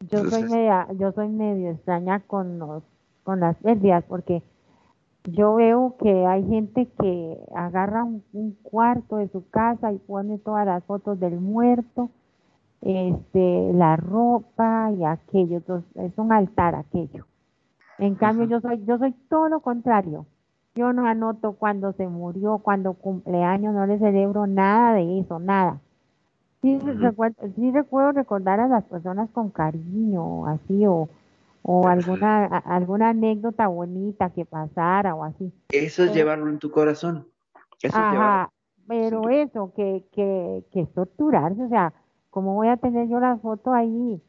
Yo 0.00 0.24
soy 0.24 0.44
media, 0.44 0.88
yo 0.98 1.12
soy 1.12 1.28
medio 1.28 1.70
extraña 1.72 2.20
con 2.20 2.58
los, 2.58 2.82
con 3.22 3.40
las 3.40 3.56
pérdidas 3.58 4.02
porque 4.08 4.42
yo 5.24 5.56
veo 5.56 5.96
que 5.98 6.26
hay 6.26 6.46
gente 6.46 6.88
que 6.98 7.38
agarra 7.54 8.04
un, 8.04 8.24
un 8.32 8.52
cuarto 8.62 9.16
de 9.16 9.28
su 9.28 9.48
casa 9.50 9.92
y 9.92 9.98
pone 9.98 10.38
todas 10.38 10.64
las 10.64 10.82
fotos 10.84 11.20
del 11.20 11.38
muerto, 11.38 12.10
este, 12.80 13.72
la 13.74 13.96
ropa 13.96 14.90
y 14.92 15.04
aquello, 15.04 15.58
entonces, 15.58 15.90
es 15.96 16.16
un 16.16 16.32
altar 16.32 16.74
aquello. 16.74 17.26
En 17.98 18.14
cambio, 18.14 18.44
Ajá. 18.44 18.52
yo 18.52 18.60
soy, 18.60 18.84
yo 18.86 18.96
soy 18.98 19.12
todo 19.28 19.50
lo 19.50 19.60
contrario. 19.60 20.24
Yo 20.74 20.94
no 20.94 21.04
anoto 21.04 21.52
cuando 21.52 21.92
se 21.92 22.08
murió, 22.08 22.58
cuando 22.58 22.94
cumpleaños, 22.94 23.74
no 23.74 23.84
le 23.84 23.98
celebro 23.98 24.46
nada 24.46 24.94
de 24.94 25.20
eso, 25.20 25.38
nada. 25.38 25.80
Sí, 26.62 26.76
Ujú. 26.76 26.86
recuerdo, 26.98 27.36
sí 27.56 27.70
recuerdo 27.70 28.12
recordar 28.12 28.60
a 28.60 28.68
las 28.68 28.84
personas 28.84 29.30
con 29.30 29.50
cariño, 29.50 30.46
así, 30.46 30.86
o, 30.86 31.08
o 31.62 31.88
alguna, 31.88 32.44
a- 32.44 32.58
alguna 32.76 33.10
anécdota 33.10 33.66
bonita 33.66 34.30
que 34.30 34.44
pasara 34.44 35.14
o 35.14 35.24
así. 35.24 35.52
Eso 35.70 36.02
es 36.02 36.10
Pero- 36.10 36.14
llevarlo 36.14 36.50
en 36.50 36.58
tu 36.58 36.70
corazón. 36.70 37.26
Eso 37.82 37.88
es 37.88 37.94
llevarlo. 37.94 38.20
Ajá, 38.20 38.50
pero 38.86 39.28
eso, 39.30 39.72
que, 39.74 40.04
que, 40.12 40.64
que 40.70 40.80
es 40.82 40.92
torturarse, 40.92 41.62
o 41.64 41.68
sea, 41.68 41.92
¿cómo 42.28 42.54
voy 42.54 42.68
a 42.68 42.76
tener 42.76 43.08
yo 43.08 43.20
la 43.20 43.36
foto 43.38 43.72
ahí 43.72 44.20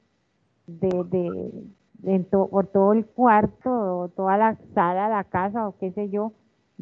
de, 0.67 1.03
de, 1.09 1.63
en 2.03 2.25
to- 2.25 2.47
por 2.47 2.67
todo 2.67 2.93
el 2.93 3.05
cuarto, 3.05 3.69
o 3.99 4.07
toda 4.07 4.37
la 4.37 4.55
sala, 4.73 5.09
la 5.09 5.25
casa, 5.25 5.67
o 5.67 5.75
qué 5.77 5.91
sé 5.91 6.09
yo, 6.09 6.31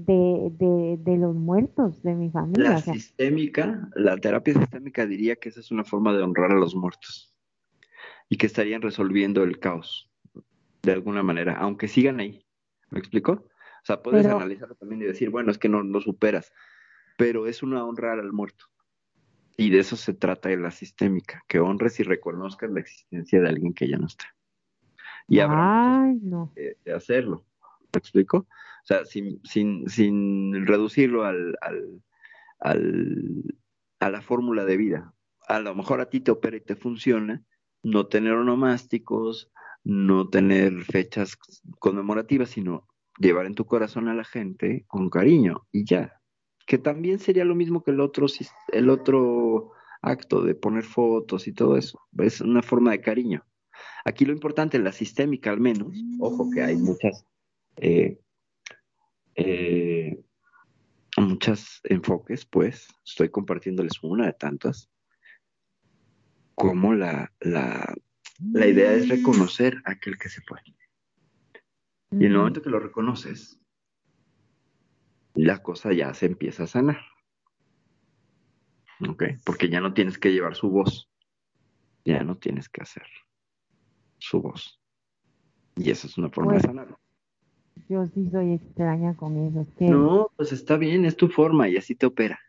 de, 0.05 0.49
de, 0.51 0.97
de 0.99 1.17
los 1.17 1.35
muertos 1.35 2.01
de 2.03 2.15
mi 2.15 2.29
familia? 2.29 2.69
La 2.71 2.75
o 2.77 2.81
sea, 2.81 2.93
sistémica, 2.93 3.89
la 3.95 4.17
terapia 4.17 4.53
sistémica 4.53 5.05
diría 5.05 5.35
que 5.35 5.49
esa 5.49 5.59
es 5.59 5.71
una 5.71 5.83
forma 5.83 6.13
de 6.13 6.23
honrar 6.23 6.51
a 6.51 6.55
los 6.55 6.75
muertos 6.75 7.33
y 8.29 8.37
que 8.37 8.45
estarían 8.47 8.81
resolviendo 8.81 9.43
el 9.43 9.59
caos 9.59 10.09
de 10.83 10.91
alguna 10.93 11.23
manera, 11.23 11.57
aunque 11.57 11.87
sigan 11.87 12.19
ahí. 12.19 12.45
¿Me 12.89 12.99
explico? 12.99 13.31
O 13.33 13.85
sea, 13.85 14.01
puedes 14.01 14.23
Pero- 14.23 14.37
analizarlo 14.37 14.75
también 14.75 15.01
y 15.01 15.05
decir, 15.05 15.29
bueno, 15.29 15.51
es 15.51 15.57
que 15.57 15.69
no 15.69 15.81
lo 15.83 16.01
superas, 16.01 16.51
pero 17.17 17.47
es 17.47 17.61
una 17.63 17.83
honrar 17.85 18.19
al 18.19 18.31
muerto. 18.33 18.65
Y 19.57 19.71
de 19.71 19.79
eso 19.79 19.97
se 19.97 20.13
trata 20.13 20.47
de 20.49 20.57
la 20.57 20.71
sistémica, 20.71 21.43
que 21.47 21.59
honres 21.59 21.99
y 21.99 22.03
reconozcas 22.03 22.71
la 22.71 22.79
existencia 22.79 23.41
de 23.41 23.49
alguien 23.49 23.73
que 23.73 23.89
ya 23.89 23.97
no 23.97 24.07
está. 24.07 24.25
Y 25.27 25.39
habrá 25.39 26.03
ay, 26.03 26.17
no. 26.21 26.51
de, 26.55 26.77
de 26.85 26.93
hacerlo. 26.93 27.45
¿Me 27.93 27.97
explico? 27.99 28.47
O 28.89 28.91
sea, 28.91 29.05
sin, 29.05 29.39
sin, 29.43 29.87
sin 29.87 30.65
reducirlo 30.65 31.23
al, 31.23 31.55
al, 31.61 32.01
al- 32.59 33.55
a 33.99 34.09
la 34.09 34.21
fórmula 34.23 34.65
de 34.65 34.77
vida. 34.77 35.13
A 35.47 35.59
lo 35.59 35.75
mejor 35.75 36.01
a 36.01 36.09
ti 36.09 36.21
te 36.21 36.31
opera 36.31 36.57
y 36.57 36.61
te 36.61 36.75
funciona 36.75 37.43
no 37.83 38.07
tener 38.07 38.33
onomásticos, 38.33 39.51
no 39.83 40.27
tener 40.29 40.81
fechas 40.85 41.37
conmemorativas, 41.77 42.49
sino 42.49 42.87
llevar 43.19 43.45
en 43.45 43.53
tu 43.53 43.65
corazón 43.65 44.07
a 44.07 44.15
la 44.15 44.23
gente 44.23 44.85
con 44.87 45.11
cariño 45.11 45.67
y 45.71 45.85
ya. 45.85 46.19
Que 46.65 46.79
también 46.79 47.19
sería 47.19 47.45
lo 47.45 47.53
mismo 47.53 47.83
que 47.83 47.91
el 47.91 47.99
otro, 47.99 48.25
el 48.69 48.89
otro 48.89 49.71
acto 50.01 50.41
de 50.41 50.55
poner 50.55 50.83
fotos 50.83 51.47
y 51.47 51.53
todo 51.53 51.77
eso. 51.77 51.99
Es 52.17 52.41
una 52.41 52.63
forma 52.63 52.89
de 52.89 53.01
cariño. 53.01 53.45
Aquí 54.03 54.25
lo 54.25 54.33
importante, 54.33 54.79
la 54.79 54.93
sistémica 54.93 55.51
al 55.51 55.59
menos, 55.59 55.93
ojo 56.19 56.49
que 56.49 56.63
hay 56.63 56.75
muchas 56.77 57.23
eh, 57.77 58.19
eh, 59.35 60.19
muchos 61.17 61.81
enfoques, 61.83 62.45
pues 62.45 62.87
estoy 63.05 63.29
compartiéndoles 63.29 64.03
una 64.03 64.27
de 64.27 64.33
tantas, 64.33 64.89
como 66.55 66.93
la, 66.93 67.31
la, 67.39 67.93
la 68.51 68.67
idea 68.67 68.93
es 68.93 69.07
reconocer 69.07 69.81
aquel 69.85 70.17
que 70.17 70.29
se 70.29 70.41
fue. 70.41 70.59
Y 72.11 72.25
en 72.25 72.31
el 72.31 72.37
momento 72.37 72.61
que 72.61 72.69
lo 72.69 72.79
reconoces, 72.79 73.59
la 75.35 75.61
cosa 75.61 75.93
ya 75.93 76.13
se 76.13 76.25
empieza 76.25 76.63
a 76.63 76.67
sanar. 76.67 76.99
¿Ok? 79.07 79.23
Porque 79.45 79.69
ya 79.69 79.79
no 79.79 79.93
tienes 79.93 80.17
que 80.17 80.31
llevar 80.31 80.55
su 80.55 80.69
voz. 80.69 81.09
Ya 82.03 82.23
no 82.23 82.37
tienes 82.37 82.67
que 82.67 82.81
hacer 82.81 83.05
su 84.17 84.41
voz. 84.41 84.81
Y 85.75 85.91
esa 85.91 86.07
es 86.07 86.17
una 86.17 86.29
forma 86.29 86.53
de 86.53 86.61
sanarlo. 86.61 86.99
Yo 87.87 88.05
sí 88.07 88.29
soy 88.31 88.53
extraña 88.53 89.15
con 89.15 89.37
eso. 89.37 89.65
No, 89.79 90.31
pues 90.35 90.51
está 90.51 90.77
bien, 90.77 91.05
es 91.05 91.15
tu 91.15 91.27
forma 91.29 91.69
y 91.69 91.77
así 91.77 91.95
te 91.95 92.05
opera. 92.05 92.39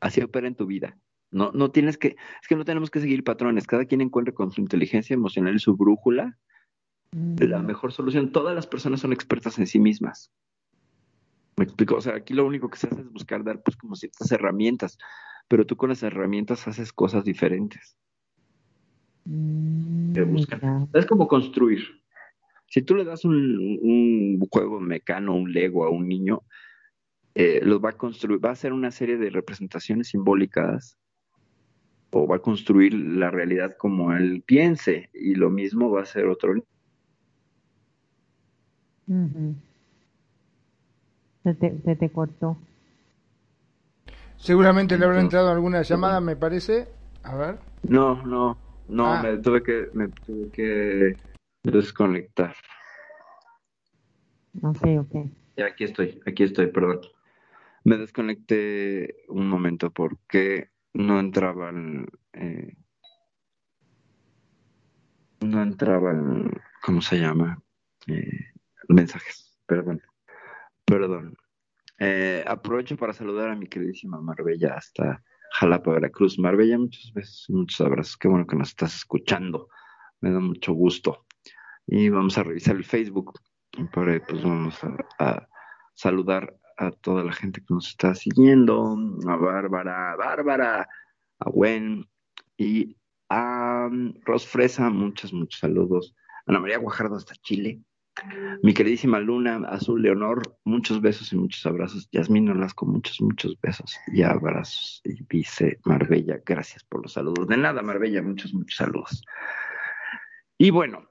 Así 0.00 0.20
opera 0.20 0.48
en 0.48 0.54
tu 0.54 0.66
vida. 0.66 0.98
No, 1.30 1.52
no 1.52 1.70
tienes 1.70 1.96
que, 1.96 2.16
es 2.42 2.48
que 2.48 2.56
no 2.56 2.64
tenemos 2.64 2.90
que 2.90 3.00
seguir 3.00 3.22
patrones. 3.22 3.66
Cada 3.66 3.84
quien 3.84 4.00
encuentra 4.00 4.34
con 4.34 4.50
su 4.50 4.60
inteligencia 4.60 5.14
emocional 5.14 5.54
y 5.54 5.60
su 5.60 5.76
brújula 5.76 6.38
la 7.12 7.58
mm. 7.58 7.66
mejor 7.66 7.92
solución. 7.92 8.32
Todas 8.32 8.54
las 8.54 8.66
personas 8.66 9.00
son 9.00 9.12
expertas 9.12 9.58
en 9.58 9.66
sí 9.66 9.78
mismas. 9.78 10.30
Me 11.56 11.64
explico, 11.64 11.96
o 11.96 12.00
sea, 12.00 12.14
aquí 12.14 12.34
lo 12.34 12.46
único 12.46 12.70
que 12.70 12.78
se 12.78 12.86
hace 12.86 13.00
es 13.00 13.12
buscar 13.12 13.44
dar 13.44 13.62
pues 13.62 13.76
como 13.76 13.96
ciertas 13.96 14.30
herramientas, 14.32 14.98
pero 15.48 15.66
tú 15.66 15.76
con 15.76 15.90
las 15.90 16.02
herramientas 16.02 16.66
haces 16.68 16.92
cosas 16.92 17.24
diferentes. 17.24 17.96
Mm, 19.24 20.14
es 20.94 21.06
como 21.06 21.28
construir. 21.28 21.99
Si 22.70 22.82
tú 22.82 22.94
le 22.94 23.04
das 23.04 23.24
un, 23.24 24.38
juego 24.48 24.78
mecano, 24.78 25.34
un 25.34 25.52
Lego 25.52 25.84
a 25.84 25.90
un 25.90 26.06
niño, 26.06 26.42
eh, 27.34 27.60
los 27.64 27.84
va 27.84 27.90
a 27.90 27.96
construir, 27.96 28.42
va 28.42 28.50
a 28.50 28.52
hacer 28.52 28.72
una 28.72 28.92
serie 28.92 29.18
de 29.18 29.28
representaciones 29.28 30.08
simbólicas 30.08 30.96
o 32.12 32.28
va 32.28 32.36
a 32.36 32.38
construir 32.38 32.94
la 32.94 33.28
realidad 33.28 33.76
como 33.76 34.12
él 34.12 34.44
piense 34.46 35.10
y 35.12 35.34
lo 35.34 35.50
mismo 35.50 35.90
va 35.90 36.00
a 36.00 36.02
hacer 36.04 36.26
otro 36.26 36.54
niño. 36.54 36.66
se, 41.42 41.96
te, 41.96 42.08
cortó. 42.10 42.56
Seguramente 44.36 44.96
le 44.96 45.06
habrá 45.06 45.20
entrado 45.20 45.50
alguna 45.50 45.82
llamada, 45.82 46.20
me 46.20 46.36
parece. 46.36 46.86
A 47.24 47.34
ver. 47.34 47.58
No, 47.82 48.24
no, 48.24 48.56
no, 48.88 49.06
ah. 49.06 49.22
me 49.24 49.38
tuve 49.38 49.64
que, 49.64 49.88
me 49.92 50.06
tuve 50.06 50.50
que 50.52 51.29
desconectar. 51.62 52.54
Ok, 54.62 54.82
ok. 54.98 55.30
Ya, 55.56 55.66
aquí 55.66 55.84
estoy, 55.84 56.20
aquí 56.26 56.44
estoy, 56.44 56.68
perdón. 56.68 57.00
Me 57.84 57.96
desconecté 57.96 59.24
un 59.28 59.48
momento 59.48 59.90
porque 59.90 60.70
no 60.92 61.18
entraban, 61.18 62.06
eh, 62.32 62.74
no 65.40 65.62
entraban, 65.62 66.50
¿cómo 66.82 67.00
se 67.00 67.20
llama? 67.20 67.62
Eh, 68.06 68.52
mensajes, 68.88 69.58
perdón, 69.66 70.02
perdón. 70.84 71.36
Eh, 71.98 72.42
aprovecho 72.46 72.96
para 72.96 73.12
saludar 73.12 73.50
a 73.50 73.56
mi 73.56 73.66
queridísima 73.66 74.20
Marbella 74.20 74.74
hasta 74.74 75.22
Jalapa, 75.52 75.92
Veracruz. 75.92 76.38
Marbella, 76.38 76.78
muchos 76.78 77.12
besos, 77.12 77.50
muchos 77.50 77.80
abrazos. 77.80 78.16
Qué 78.16 78.28
bueno 78.28 78.46
que 78.46 78.56
nos 78.56 78.70
estás 78.70 78.94
escuchando. 78.96 79.68
Me 80.20 80.30
da 80.30 80.40
mucho 80.40 80.72
gusto. 80.72 81.26
Y 81.92 82.08
vamos 82.08 82.38
a 82.38 82.44
revisar 82.44 82.76
el 82.76 82.84
Facebook. 82.84 83.40
Para, 83.92 84.24
pues 84.24 84.42
vamos 84.44 84.78
a, 85.18 85.48
saludar 85.94 86.56
a 86.76 86.92
toda 86.92 87.24
la 87.24 87.32
gente 87.32 87.60
que 87.60 87.74
nos 87.74 87.88
está 87.88 88.14
siguiendo, 88.14 88.96
a 89.26 89.36
Bárbara, 89.36 90.14
Bárbara, 90.16 90.88
a 91.40 91.50
Gwen 91.50 92.08
y 92.56 92.96
a 93.28 93.88
um, 93.90 94.14
Ros 94.24 94.46
Fresa, 94.46 94.88
muchos, 94.88 95.32
muchos 95.32 95.58
saludos. 95.58 96.14
Ana 96.46 96.60
María 96.60 96.78
Guajardo 96.78 97.16
hasta 97.16 97.34
Chile. 97.42 97.80
Mi 98.62 98.72
queridísima 98.72 99.18
Luna, 99.18 99.56
Azul 99.68 100.00
Leonor, 100.00 100.58
muchos 100.64 101.00
besos 101.00 101.32
y 101.32 101.36
muchos 101.36 101.66
abrazos. 101.66 102.08
Yasmín 102.12 102.44
Nolasco, 102.44 102.86
muchos, 102.86 103.20
muchos 103.20 103.60
besos 103.60 103.96
y 104.12 104.22
abrazos. 104.22 105.00
Y 105.04 105.24
dice 105.28 105.80
Marbella, 105.84 106.40
gracias 106.46 106.84
por 106.84 107.02
los 107.02 107.14
saludos. 107.14 107.48
De 107.48 107.56
nada, 107.56 107.82
Marbella, 107.82 108.22
muchos, 108.22 108.54
muchos 108.54 108.76
saludos. 108.76 109.24
Y 110.56 110.70
bueno, 110.70 111.08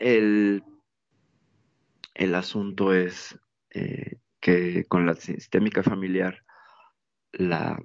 el, 0.00 0.64
el 2.14 2.34
asunto 2.34 2.92
es 2.92 3.38
eh, 3.70 4.16
que 4.40 4.84
con 4.86 5.06
la 5.06 5.14
sistémica 5.14 5.82
familiar, 5.82 6.42
la, 7.32 7.80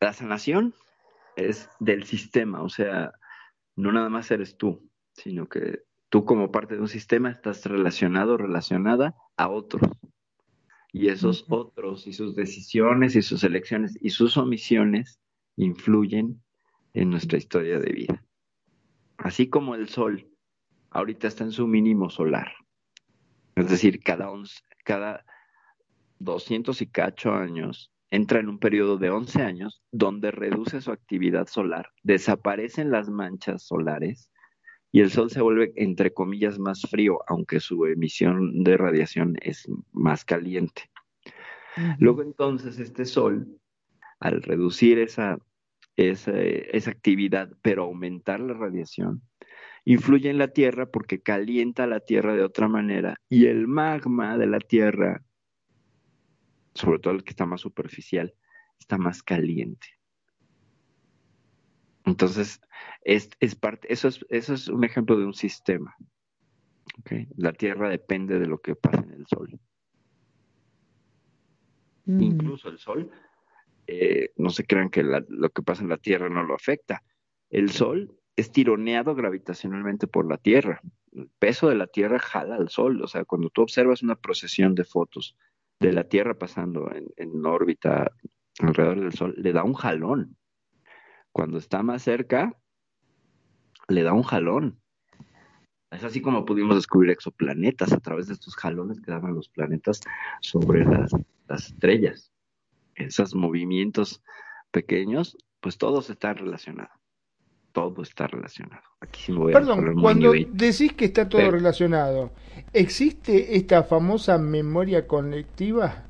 la 0.00 0.12
sanación 0.12 0.74
es 1.36 1.68
del 1.80 2.04
sistema, 2.04 2.62
o 2.62 2.68
sea, 2.68 3.12
no 3.76 3.92
nada 3.92 4.08
más 4.08 4.30
eres 4.30 4.56
tú, 4.56 4.88
sino 5.12 5.48
que 5.48 5.82
tú 6.08 6.24
como 6.24 6.50
parte 6.50 6.76
de 6.76 6.80
un 6.80 6.88
sistema 6.88 7.30
estás 7.30 7.66
relacionado, 7.66 8.36
relacionada 8.36 9.14
a 9.36 9.48
otros. 9.48 9.90
Y 10.90 11.08
esos 11.08 11.44
otros 11.48 12.06
y 12.06 12.12
sus 12.14 12.34
decisiones 12.34 13.14
y 13.14 13.22
sus 13.22 13.44
elecciones 13.44 13.98
y 14.00 14.10
sus 14.10 14.36
omisiones 14.36 15.20
influyen 15.56 16.42
en 16.94 17.10
nuestra 17.10 17.36
historia 17.36 17.78
de 17.78 17.92
vida. 17.92 18.24
Así 19.18 19.48
como 19.50 19.74
el 19.74 19.88
sol 19.88 20.28
ahorita 20.90 21.28
está 21.28 21.44
en 21.44 21.52
su 21.52 21.66
mínimo 21.66 22.10
solar. 22.10 22.52
Es 23.54 23.68
decir, 23.68 24.00
cada, 24.00 24.30
cada 24.84 25.24
200 26.18 26.80
y 26.82 26.86
cacho 26.86 27.32
años 27.32 27.92
entra 28.10 28.40
en 28.40 28.48
un 28.48 28.58
periodo 28.58 28.96
de 28.96 29.10
11 29.10 29.42
años 29.42 29.82
donde 29.92 30.30
reduce 30.30 30.80
su 30.80 30.92
actividad 30.92 31.46
solar, 31.46 31.90
desaparecen 32.02 32.90
las 32.90 33.10
manchas 33.10 33.62
solares 33.64 34.30
y 34.90 35.00
el 35.00 35.10
Sol 35.10 35.30
se 35.30 35.42
vuelve, 35.42 35.72
entre 35.76 36.14
comillas, 36.14 36.58
más 36.58 36.82
frío, 36.82 37.18
aunque 37.26 37.60
su 37.60 37.84
emisión 37.84 38.64
de 38.64 38.76
radiación 38.78 39.36
es 39.42 39.68
más 39.92 40.24
caliente. 40.24 40.90
Luego 41.98 42.22
entonces 42.22 42.78
este 42.78 43.04
Sol, 43.04 43.60
al 44.18 44.42
reducir 44.42 44.98
esa, 44.98 45.38
esa, 45.96 46.32
esa 46.40 46.90
actividad, 46.90 47.50
pero 47.60 47.84
aumentar 47.84 48.40
la 48.40 48.54
radiación, 48.54 49.22
influye 49.92 50.28
en 50.28 50.36
la 50.36 50.48
Tierra 50.48 50.84
porque 50.84 51.22
calienta 51.22 51.86
la 51.86 52.00
Tierra 52.00 52.34
de 52.34 52.42
otra 52.42 52.68
manera 52.68 53.22
y 53.30 53.46
el 53.46 53.66
magma 53.66 54.36
de 54.36 54.46
la 54.46 54.60
Tierra, 54.60 55.24
sobre 56.74 56.98
todo 56.98 57.14
el 57.14 57.24
que 57.24 57.30
está 57.30 57.46
más 57.46 57.62
superficial, 57.62 58.34
está 58.78 58.98
más 58.98 59.22
caliente. 59.22 59.86
Entonces, 62.04 62.60
es, 63.00 63.30
parte, 63.58 63.90
eso, 63.90 64.08
es, 64.08 64.26
eso 64.28 64.52
es 64.52 64.68
un 64.68 64.84
ejemplo 64.84 65.18
de 65.18 65.24
un 65.24 65.32
sistema. 65.32 65.96
La 67.36 67.54
Tierra 67.54 67.88
depende 67.88 68.38
de 68.38 68.46
lo 68.46 68.60
que 68.60 68.76
pasa 68.76 69.00
en 69.00 69.12
el 69.12 69.26
Sol. 69.26 69.58
Mm. 72.04 72.20
Incluso 72.20 72.68
el 72.68 72.78
Sol, 72.78 73.10
eh, 73.86 74.32
no 74.36 74.50
se 74.50 74.66
crean 74.66 74.90
que 74.90 75.02
lo 75.02 75.48
que 75.48 75.62
pasa 75.62 75.82
en 75.82 75.88
la 75.88 75.96
Tierra 75.96 76.28
no 76.28 76.42
lo 76.42 76.54
afecta. 76.54 77.02
El 77.48 77.70
Sol 77.70 78.17
es 78.38 78.52
tironeado 78.52 79.14
gravitacionalmente 79.14 80.06
por 80.06 80.28
la 80.28 80.36
Tierra. 80.36 80.80
El 81.12 81.28
peso 81.38 81.68
de 81.68 81.74
la 81.74 81.88
Tierra 81.88 82.18
jala 82.18 82.54
al 82.54 82.68
Sol. 82.68 83.02
O 83.02 83.08
sea, 83.08 83.24
cuando 83.24 83.50
tú 83.50 83.62
observas 83.62 84.02
una 84.02 84.14
procesión 84.14 84.74
de 84.74 84.84
fotos 84.84 85.36
de 85.80 85.92
la 85.92 86.04
Tierra 86.04 86.34
pasando 86.34 86.90
en, 86.94 87.08
en 87.16 87.44
órbita 87.44 88.12
alrededor 88.60 89.00
del 89.00 89.12
Sol, 89.12 89.34
le 89.36 89.52
da 89.52 89.64
un 89.64 89.74
jalón 89.74 90.36
cuando 91.32 91.58
está 91.58 91.82
más 91.82 92.02
cerca, 92.02 92.52
le 93.88 94.02
da 94.02 94.12
un 94.12 94.22
jalón. 94.22 94.80
Es 95.90 96.04
así 96.04 96.20
como 96.20 96.44
pudimos 96.44 96.76
descubrir 96.76 97.10
exoplanetas 97.10 97.92
a 97.92 98.00
través 98.00 98.26
de 98.26 98.34
estos 98.34 98.54
jalones 98.56 99.00
que 99.00 99.10
daban 99.10 99.34
los 99.34 99.48
planetas 99.48 100.00
sobre 100.40 100.84
las, 100.84 101.12
estrellas. 101.48 102.32
Esos 102.94 103.34
movimientos 103.34 104.22
pequeños, 104.70 105.36
pues 105.60 105.78
todos 105.78 106.10
están 106.10 106.36
relacionados. 106.36 106.97
Todo 107.78 108.02
está 108.02 108.26
relacionado. 108.26 108.82
Aquí 109.00 109.22
sí 109.22 109.32
me 109.32 109.38
voy 109.38 109.52
Perdón, 109.52 110.00
cuando 110.00 110.32
decís 110.32 110.92
que 110.94 111.04
está 111.04 111.28
todo 111.28 111.50
relacionado, 111.50 112.32
¿existe 112.72 113.56
esta 113.56 113.84
famosa 113.84 114.38
memoria 114.38 115.06
colectiva 115.06 116.04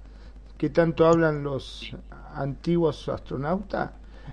que 0.56 0.70
tanto 0.70 1.06
hablan 1.06 1.44
los 1.44 1.94
antiguos 2.34 3.08
astronautas? 3.08 3.90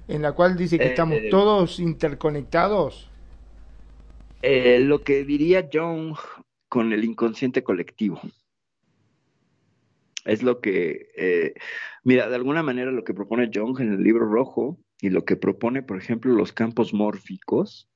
en 0.07 0.22
la 0.22 0.34
cual 0.34 0.56
dice 0.56 0.78
que 0.78 0.88
estamos 0.88 1.18
eh, 1.18 1.30
todos 1.30 1.80
interconectados? 1.80 3.10
Eh, 4.41 4.80
lo 4.80 5.02
que 5.02 5.24
diría 5.24 5.68
Jung 5.72 6.16
con 6.70 6.94
el 6.94 7.03
inconsciente 7.03 7.64
colectivo. 7.64 8.20
Es 10.26 10.41
lo 10.44 10.60
que, 10.60 11.10
eh, 11.16 11.53
mira, 12.03 12.28
de 12.30 12.36
alguna 12.36 12.64
manera 12.64 12.91
lo 12.91 13.03
que 13.03 13.14
propone 13.14 13.52
Jung 13.53 13.80
en 13.80 13.94
el 13.94 14.03
libro 14.03 14.28
rojo 14.28 14.78
y 15.02 15.10
lo 15.10 15.26
que 15.26 15.36
propone, 15.36 15.84
por 15.84 15.98
ejemplo, 15.98 16.34
los 16.34 16.54
campos 16.54 16.94
mórficos, 16.94 17.90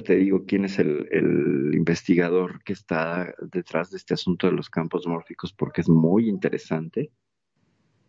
te 0.00 0.16
digo 0.16 0.44
quién 0.46 0.64
es 0.64 0.78
el, 0.78 1.06
el, 1.10 1.74
investigador 1.74 2.62
que 2.64 2.72
está 2.72 3.34
detrás 3.42 3.90
de 3.90 3.98
este 3.98 4.14
asunto 4.14 4.46
de 4.46 4.54
los 4.54 4.70
campos 4.70 5.06
mórficos 5.06 5.52
porque 5.52 5.82
es 5.82 5.88
muy 5.88 6.30
interesante. 6.30 7.12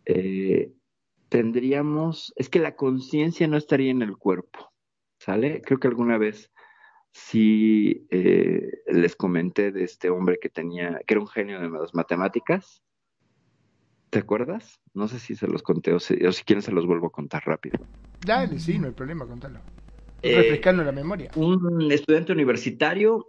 Eh, 0.05 0.71
tendríamos, 1.27 2.33
es 2.37 2.47
que 2.47 2.59
la 2.59 2.75
conciencia 2.75 3.47
no 3.47 3.57
estaría 3.57 3.91
en 3.91 4.01
el 4.01 4.17
cuerpo, 4.17 4.71
¿sale? 5.19 5.61
Creo 5.61 5.79
que 5.79 5.89
alguna 5.89 6.17
vez 6.17 6.51
sí 7.11 8.07
eh, 8.09 8.83
les 8.87 9.15
comenté 9.15 9.71
de 9.71 9.83
este 9.83 10.09
hombre 10.09 10.39
que 10.41 10.49
tenía, 10.49 11.01
que 11.05 11.15
era 11.15 11.21
un 11.21 11.27
genio 11.27 11.59
de 11.59 11.69
las 11.69 11.93
matemáticas. 11.93 12.81
¿Te 14.13 14.19
acuerdas? 14.19 14.79
No 14.93 15.07
sé 15.07 15.17
si 15.17 15.35
se 15.35 15.47
los 15.47 15.63
conté 15.63 15.91
o 15.91 15.99
si, 15.99 16.13
o 16.23 16.31
si 16.31 16.43
quieren 16.43 16.61
se 16.61 16.71
los 16.71 16.85
vuelvo 16.85 17.07
a 17.07 17.11
contar 17.11 17.41
rápido. 17.47 17.79
Dale, 18.23 18.59
sí, 18.59 18.77
no 18.77 18.85
hay 18.85 18.93
problema, 18.93 19.25
contalo. 19.25 19.59
Eh, 20.21 20.35
refrescando 20.35 20.83
la 20.83 20.91
memoria. 20.91 21.31
Un 21.35 21.91
estudiante 21.91 22.31
universitario, 22.31 23.27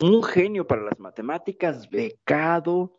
un 0.00 0.22
genio 0.22 0.66
para 0.66 0.82
las 0.84 0.98
matemáticas, 0.98 1.90
becado, 1.90 2.98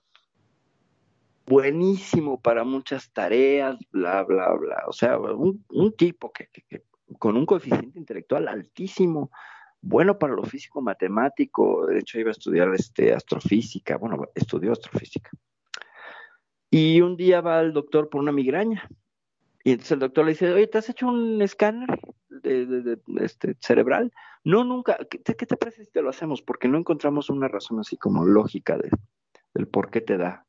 buenísimo 1.48 2.40
para 2.40 2.64
muchas 2.64 3.11
tareas, 3.11 3.80
bla, 3.91 4.23
bla, 4.23 4.53
bla. 4.53 4.84
O 4.88 4.94
sea, 4.94 5.18
un, 5.18 5.94
tipo 5.98 6.32
que, 6.32 6.49
con 7.18 7.36
un 7.36 7.48
coeficiente 7.48 7.98
intelectual 7.98 8.48
altísimo, 8.48 9.32
bueno 9.82 10.19
para 10.19 10.34
lo 10.34 10.44
físico 10.44 10.82
matemático, 10.82 11.88
de 11.88 11.98
hecho 11.98 12.19
iba 12.19 12.30
a 12.30 12.34
estudiar 12.34 12.72
este, 12.76 13.11
astrofísica, 13.11 13.98
bueno, 13.98 14.23
estudió 14.36 14.72
astrofísica. 14.72 15.32
Y 16.72 17.02
un 17.02 17.15
día 17.18 17.41
va 17.41 17.60
al 17.60 17.73
doctor 17.73 18.10
por 18.10 18.22
una 18.22 18.31
migraña. 18.31 18.89
Y 19.64 19.72
entonces 19.72 19.91
el 19.91 19.99
doctor 19.99 20.26
le 20.26 20.31
dice, 20.31 20.52
oye, 20.52 20.65
¿te 20.65 20.80
has 20.80 20.89
hecho 20.89 21.07
un 21.07 21.39
escáner? 21.43 21.99
de, 22.41 22.99
este, 23.18 23.56
cerebral. 23.60 24.11
No, 24.43 24.64
nunca. 24.64 24.98
¿Qué 25.10 25.19
te, 25.19 25.57
parece 25.57 25.85
si 25.85 25.91
te 25.91 26.02
lo 26.02 26.10
hacemos? 26.10 26.41
Porque 26.41 26.68
no 26.68 26.77
encontramos 26.77 27.30
una 27.30 27.48
razón 27.48 27.80
así 27.80 27.98
como 27.98 28.26
lógica 28.26 28.77
de, 28.77 28.89
del 29.53 29.68
por 29.68 29.91
qué 29.91 30.02
te 30.02 30.18
da 30.18 30.45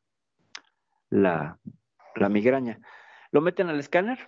la, 1.10 1.58
la 2.14 2.28
migraña. 2.28 2.80
Lo 3.30 3.40
meten 3.40 3.68
al 3.68 3.78
escáner 3.78 4.26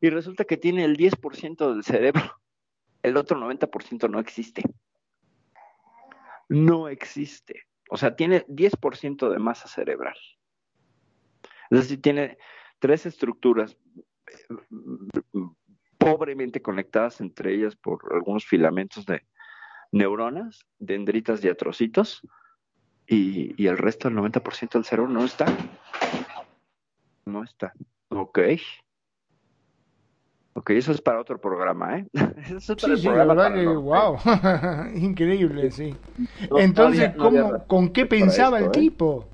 y 0.00 0.10
resulta 0.10 0.44
que 0.44 0.56
tiene 0.56 0.84
el 0.84 0.96
10% 0.96 1.72
del 1.72 1.84
cerebro. 1.84 2.22
El 3.02 3.16
otro 3.16 3.36
90% 3.36 4.08
no 4.08 4.20
existe. 4.20 4.62
No 6.48 6.88
existe. 6.88 7.64
O 7.90 7.96
sea, 7.96 8.14
tiene 8.14 8.46
10% 8.46 9.28
de 9.28 9.38
masa 9.40 9.66
cerebral. 9.66 10.14
Es 11.72 11.78
decir, 11.78 12.02
tiene 12.02 12.36
tres 12.80 13.06
estructuras 13.06 13.78
pobremente 15.96 16.60
conectadas 16.60 17.22
entre 17.22 17.54
ellas 17.54 17.76
por 17.76 18.12
algunos 18.12 18.44
filamentos 18.44 19.06
de 19.06 19.22
neuronas, 19.90 20.66
dendritas 20.78 21.42
y 21.42 21.48
atrocitos, 21.48 22.20
y, 23.06 23.66
el 23.66 23.78
resto, 23.78 24.08
el 24.08 24.16
90% 24.16 24.72
del 24.72 24.84
cerebro 24.84 25.10
no 25.10 25.24
está. 25.24 25.46
No 27.24 27.42
está. 27.42 27.72
Ok. 28.10 28.38
Ok, 30.54 30.70
eso 30.70 30.92
es 30.92 31.00
para 31.00 31.20
otro 31.20 31.40
programa, 31.40 31.98
¿eh? 31.98 32.06
Eso 32.54 32.74
es 32.74 32.82
para 32.82 32.96
sí, 32.96 33.02
sí, 33.02 33.08
la 33.08 33.24
verdad 33.24 33.54
que, 33.54 33.66
wow, 33.66 34.18
increíble, 34.94 35.70
sí. 35.70 35.96
Entonces, 36.58 37.14
¿cómo, 37.16 37.66
¿con 37.66 37.88
qué 37.88 38.04
pensaba 38.04 38.58
el 38.58 38.66
¿eh? 38.66 38.70
tipo? 38.70 39.26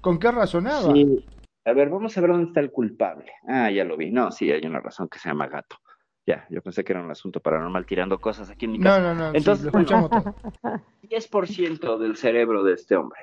¿Con 0.00 0.18
qué 0.18 0.32
razonaba? 0.32 0.94
Sí. 0.94 1.22
A 1.64 1.72
ver, 1.72 1.88
vamos 1.88 2.16
a 2.16 2.20
ver 2.20 2.30
dónde 2.30 2.48
está 2.48 2.60
el 2.60 2.70
culpable. 2.70 3.32
Ah, 3.48 3.70
ya 3.70 3.84
lo 3.84 3.96
vi. 3.96 4.10
No, 4.10 4.30
sí, 4.30 4.50
hay 4.50 4.64
una 4.66 4.80
razón 4.80 5.08
que 5.08 5.18
se 5.18 5.28
llama 5.28 5.48
gato. 5.48 5.76
Ya, 6.26 6.46
yo 6.50 6.62
pensé 6.62 6.84
que 6.84 6.92
era 6.92 7.02
un 7.02 7.10
asunto 7.10 7.40
paranormal 7.40 7.84
tirando 7.84 8.18
cosas 8.18 8.50
aquí 8.50 8.64
en 8.64 8.72
mi 8.72 8.80
casa. 8.80 9.00
No, 9.00 9.14
no, 9.14 9.30
no. 9.30 9.36
Entonces, 9.36 9.70
sí, 9.70 9.92
lo 9.92 10.08
10% 11.02 11.98
del 11.98 12.16
cerebro 12.16 12.62
de 12.64 12.74
este 12.74 12.96
hombre. 12.96 13.20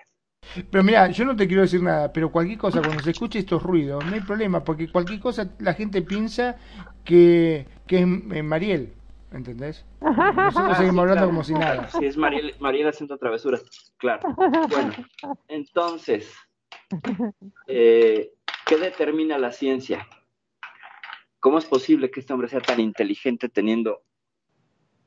Pero 0.69 0.83
mira, 0.83 1.09
yo 1.09 1.23
no 1.25 1.35
te 1.35 1.47
quiero 1.47 1.61
decir 1.61 1.81
nada, 1.81 2.11
pero 2.11 2.31
cualquier 2.31 2.57
cosa, 2.57 2.81
cuando 2.81 3.01
se 3.03 3.11
escuche 3.11 3.39
estos 3.39 3.61
ruidos, 3.61 4.03
no 4.05 4.13
hay 4.13 4.21
problema, 4.21 4.63
porque 4.63 4.91
cualquier 4.91 5.19
cosa 5.19 5.49
la 5.59 5.73
gente 5.73 6.01
piensa 6.01 6.57
que, 7.05 7.67
que 7.87 7.99
es 7.99 8.43
Mariel, 8.43 8.91
¿entendés? 9.31 9.85
Nosotros 10.01 10.77
seguimos 10.77 11.03
hablando 11.03 11.27
como 11.27 11.43
si 11.43 11.53
nada. 11.53 11.87
Sí, 11.89 12.05
es 12.05 12.17
Mariel, 12.17 12.55
Mariel 12.59 12.87
haciendo 12.87 13.17
travesuras, 13.17 13.63
claro. 13.97 14.35
Bueno, 14.69 14.93
entonces, 15.47 16.33
eh, 17.67 18.31
¿qué 18.65 18.77
determina 18.77 19.37
la 19.37 19.51
ciencia? 19.51 20.07
¿Cómo 21.39 21.57
es 21.57 21.65
posible 21.65 22.11
que 22.11 22.19
este 22.19 22.33
hombre 22.33 22.47
sea 22.47 22.61
tan 22.61 22.79
inteligente 22.79 23.49
teniendo 23.49 24.03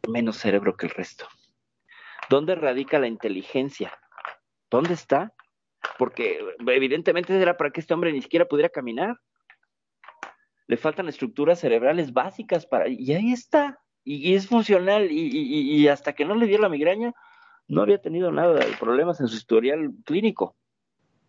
menos 0.09 0.36
cerebro 0.36 0.77
que 0.77 0.86
el 0.86 0.93
resto? 0.93 1.28
¿Dónde 2.28 2.55
radica 2.55 2.99
la 2.99 3.07
inteligencia? 3.07 3.97
¿Dónde 4.70 4.95
está? 4.95 5.32
Porque 5.99 6.41
evidentemente 6.66 7.41
era 7.41 7.57
para 7.57 7.70
que 7.70 7.81
este 7.81 7.95
hombre 7.95 8.12
ni 8.12 8.23
siquiera 8.23 8.47
pudiera 8.47 8.69
caminar. 8.69 9.20
Le 10.66 10.77
faltan 10.77 11.09
estructuras 11.09 11.61
cerebrales 11.61 12.12
básicas 12.12 12.66
para... 12.66 12.89
Y 12.89 13.12
ahí 13.12 13.32
está. 13.32 13.78
Y, 14.03 14.35
es 14.35 14.49
funcional. 14.49 15.09
Y, 15.11 15.86
hasta 15.89 16.15
que 16.15 16.24
no 16.24 16.35
le 16.35 16.47
dio 16.47 16.59
la 16.59 16.69
migraña, 16.69 17.12
no 17.69 17.82
había 17.82 18.01
tenido 18.01 18.32
nada 18.32 18.55
de 18.55 18.77
problemas 18.78 19.20
en 19.20 19.28
su 19.28 19.36
historial 19.36 19.93
clínico. 20.05 20.57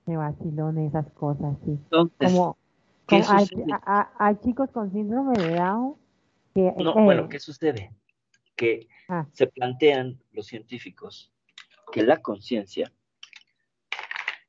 Qué 0.06 0.16
vacilón 0.16 0.78
esas 0.78 1.12
cosas, 1.14 1.58
sí. 1.66 1.72
Entonces, 1.72 2.40
hay, 4.18 4.36
chicos 4.44 4.70
con 4.72 4.92
síndrome 4.92 5.38
de 5.38 5.56
Down 5.56 5.96
que... 6.54 6.74
No, 6.78 6.92
eh, 6.92 7.04
bueno, 7.04 7.30
¿qué 7.30 7.40
sucede? 7.40 7.92
Que 8.56 8.88
ah. 9.10 9.26
se 9.32 9.48
plantean 9.48 10.20
los 10.32 10.48
científicos 10.48 11.32
que 11.92 12.04
la 12.04 12.22
conciencia 12.22 12.92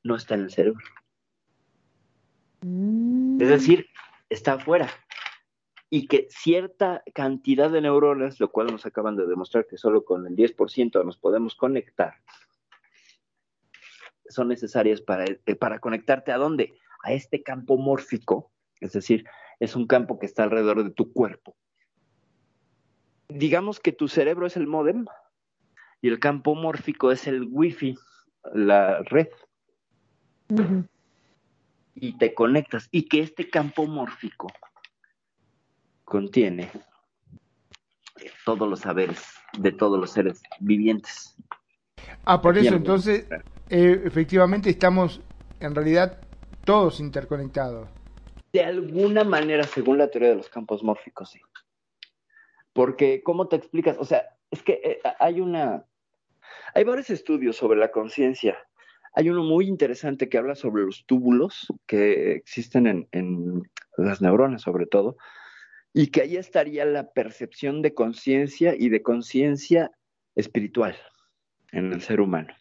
no 0.03 0.15
está 0.15 0.35
en 0.35 0.43
el 0.43 0.51
cerebro. 0.51 0.85
Mm. 2.63 3.41
Es 3.41 3.49
decir, 3.49 3.87
está 4.29 4.55
afuera. 4.55 4.89
Y 5.89 6.09
que 6.09 6.27
cierta 6.31 7.03
cantidad 7.15 7.71
de 7.71 7.81
neuronas, 7.81 8.41
lo 8.41 8.51
cual 8.51 8.69
nos 8.69 8.87
acaban 8.87 9.17
de 9.17 9.27
demostrar 9.27 9.67
que 9.67 9.79
solo 9.79 10.05
con 10.05 10.27
el 10.27 10.35
10% 10.35 11.05
nos 11.05 11.17
podemos 11.17 11.55
conectar, 11.55 12.15
son 14.29 14.49
necesarias 14.49 15.01
para, 15.01 15.25
eh, 15.25 15.55
para 15.55 15.79
conectarte 15.79 16.33
a 16.33 16.39
dónde? 16.39 16.75
a 17.07 17.13
este 17.13 17.43
campo 17.43 17.79
mórfico, 17.79 18.51
es 18.81 18.93
decir, 18.93 19.25
es 19.61 19.77
un 19.77 19.87
campo 19.87 20.19
que 20.19 20.27
está 20.27 20.43
alrededor 20.43 20.83
de 20.83 20.91
tu 20.91 21.13
cuerpo. 21.13 21.57
Digamos 23.29 23.79
que 23.79 23.93
tu 23.93 24.09
cerebro 24.09 24.47
es 24.47 24.57
el 24.57 24.67
modem 24.67 25.07
y 26.03 26.09
el 26.09 26.19
campo 26.19 26.57
mórfico 26.57 27.13
es 27.13 27.29
el 27.29 27.49
wifi, 27.51 27.97
la 28.53 29.03
red. 29.05 29.29
Y 31.95 32.19
te 32.19 32.35
conectas 32.35 32.89
y 32.91 33.09
que 33.09 33.21
este 33.21 33.49
campo 33.49 33.87
mórfico 33.87 34.49
contiene 36.05 36.71
todos 38.45 38.69
los 38.69 38.81
saberes 38.81 39.23
de 39.59 39.71
todos 39.71 39.99
los 39.99 40.11
seres 40.11 40.43
vivientes. 40.59 41.37
Ah, 42.25 42.41
por 42.41 42.59
eso 42.59 42.75
entonces, 42.75 43.27
eh, 43.69 44.03
efectivamente 44.05 44.71
estamos 44.71 45.21
en 45.61 45.75
realidad 45.75 46.21
todos 46.65 47.01
interconectados. 47.01 47.89
De 48.53 48.63
alguna 48.63 49.25
manera, 49.25 49.65
según 49.65 49.99
la 49.99 50.09
teoría 50.09 50.31
de 50.31 50.37
los 50.37 50.49
campos 50.49 50.83
mórficos, 50.83 51.31
sí. 51.31 51.41
Porque, 52.73 53.23
¿cómo 53.23 53.49
te 53.49 53.57
explicas? 53.57 53.97
O 53.99 54.05
sea, 54.05 54.23
es 54.51 54.63
que 54.63 54.81
eh, 54.85 55.01
hay 55.19 55.41
una. 55.41 55.85
Hay 56.75 56.85
varios 56.85 57.11
estudios 57.11 57.57
sobre 57.57 57.79
la 57.79 57.91
conciencia. 57.91 58.57
Hay 59.15 59.31
uno 59.31 59.43
muy 59.43 59.67
interesante 59.67 60.29
que 60.29 60.39
habla 60.39 60.55
sobre 60.55 60.85
los 60.85 61.07
túbulos 61.07 61.73
que 61.87 62.33
existen 62.33 62.87
en, 62.87 63.09
en 63.13 63.63
las 63.97 64.21
neuronas, 64.21 64.63
sobre 64.63 64.87
todo, 64.87 65.17
y 65.95 66.09
que 66.09 66.21
ahí 66.21 66.37
estaría 66.37 66.85
la 66.85 67.11
percepción 67.13 67.81
de 67.81 67.95
conciencia 67.95 68.75
y 68.77 68.91
de 68.91 69.03
conciencia 69.03 69.91
espiritual 70.35 70.97
en 71.73 71.95
el 71.95 72.03
ser 72.03 72.21
humano 72.21 72.55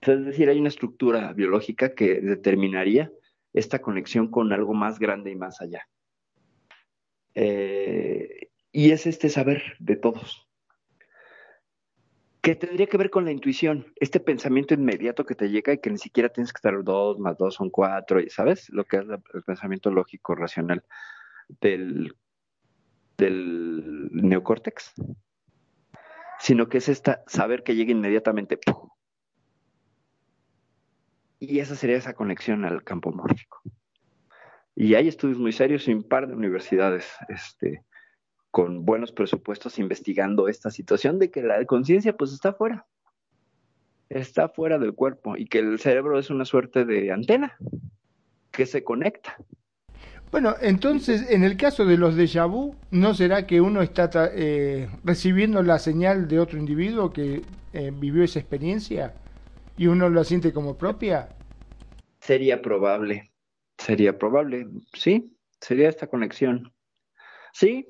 es 0.00 0.24
decir, 0.24 0.48
hay 0.48 0.58
una 0.58 0.68
estructura 0.68 1.32
biológica 1.32 1.94
que 1.94 2.20
determinaría 2.20 3.10
esta 3.52 3.80
conexión 3.80 4.30
con 4.30 4.52
algo 4.52 4.74
más 4.74 4.98
grande 4.98 5.30
y 5.30 5.36
más 5.36 5.60
allá. 5.60 5.88
Eh, 7.34 8.50
y 8.72 8.90
es 8.90 9.06
este 9.06 9.28
saber 9.28 9.62
de 9.78 9.96
todos, 9.96 10.46
que 12.46 12.54
tendría 12.54 12.86
que 12.86 12.96
ver 12.96 13.10
con 13.10 13.24
la 13.24 13.32
intuición, 13.32 13.92
este 13.96 14.20
pensamiento 14.20 14.72
inmediato 14.74 15.26
que 15.26 15.34
te 15.34 15.50
llega 15.50 15.72
y 15.72 15.78
que 15.78 15.90
ni 15.90 15.98
siquiera 15.98 16.28
tienes 16.28 16.52
que 16.52 16.58
estar 16.58 16.84
dos 16.84 17.18
más 17.18 17.36
dos 17.36 17.54
son 17.54 17.70
cuatro, 17.70 18.20
¿sabes? 18.28 18.70
Lo 18.70 18.84
que 18.84 18.98
es 18.98 19.04
el 19.34 19.42
pensamiento 19.42 19.90
lógico, 19.90 20.34
racional 20.34 20.84
del, 21.60 22.14
del 23.18 24.10
neocórtex, 24.12 24.94
sino 26.38 26.68
que 26.68 26.78
es 26.78 26.88
esta 26.88 27.24
saber 27.26 27.64
que 27.64 27.74
llega 27.74 27.90
inmediatamente, 27.90 28.60
y 31.38 31.58
esa 31.58 31.74
sería 31.74 31.96
esa 31.96 32.14
conexión 32.14 32.64
al 32.64 32.82
campo 32.82 33.12
mórfico. 33.12 33.60
Y 34.74 34.94
hay 34.94 35.08
estudios 35.08 35.38
muy 35.38 35.52
serios 35.52 35.88
en 35.88 35.98
un 35.98 36.02
par 36.02 36.28
de 36.28 36.34
universidades 36.34 37.06
este, 37.28 37.82
con 38.50 38.84
buenos 38.84 39.12
presupuestos 39.12 39.78
investigando 39.78 40.48
esta 40.48 40.70
situación 40.70 41.18
de 41.18 41.30
que 41.30 41.42
la 41.42 41.64
conciencia 41.64 42.16
pues 42.16 42.32
está 42.32 42.52
fuera, 42.52 42.86
está 44.08 44.48
fuera 44.48 44.78
del 44.78 44.94
cuerpo 44.94 45.36
y 45.36 45.46
que 45.46 45.58
el 45.58 45.78
cerebro 45.78 46.18
es 46.18 46.30
una 46.30 46.44
suerte 46.44 46.84
de 46.84 47.10
antena 47.10 47.56
que 48.50 48.66
se 48.66 48.84
conecta. 48.84 49.36
Bueno, 50.30 50.56
entonces, 50.60 51.30
en 51.30 51.44
el 51.44 51.56
caso 51.56 51.84
de 51.84 51.96
los 51.96 52.16
déjà 52.16 52.50
vu, 52.50 52.74
¿no 52.90 53.14
será 53.14 53.46
que 53.46 53.60
uno 53.60 53.80
está 53.80 54.10
eh, 54.32 54.88
recibiendo 55.04 55.62
la 55.62 55.78
señal 55.78 56.26
de 56.26 56.40
otro 56.40 56.58
individuo 56.58 57.12
que 57.12 57.42
eh, 57.72 57.92
vivió 57.94 58.24
esa 58.24 58.40
experiencia 58.40 59.14
y 59.76 59.86
uno 59.86 60.08
la 60.10 60.24
siente 60.24 60.52
como 60.52 60.76
propia? 60.78 61.36
Sería 62.20 62.60
probable, 62.60 63.32
sería 63.78 64.18
probable, 64.18 64.66
sí, 64.92 65.36
sería 65.60 65.88
esta 65.88 66.06
conexión. 66.08 66.72
Sí, 67.52 67.86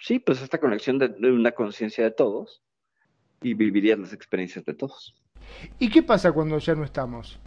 sí, 0.00 0.18
pues 0.18 0.42
esta 0.42 0.58
conexión 0.58 0.98
de, 0.98 1.08
de 1.08 1.32
una 1.32 1.52
conciencia 1.52 2.04
de 2.04 2.10
todos 2.10 2.62
y 3.42 3.54
vivirías 3.54 3.98
las 3.98 4.12
experiencias 4.12 4.64
de 4.64 4.74
todos. 4.74 5.14
¿Y 5.78 5.90
qué 5.90 6.02
pasa 6.02 6.32
cuando 6.32 6.58
ya 6.58 6.74
no 6.74 6.84
estamos? 6.84 7.40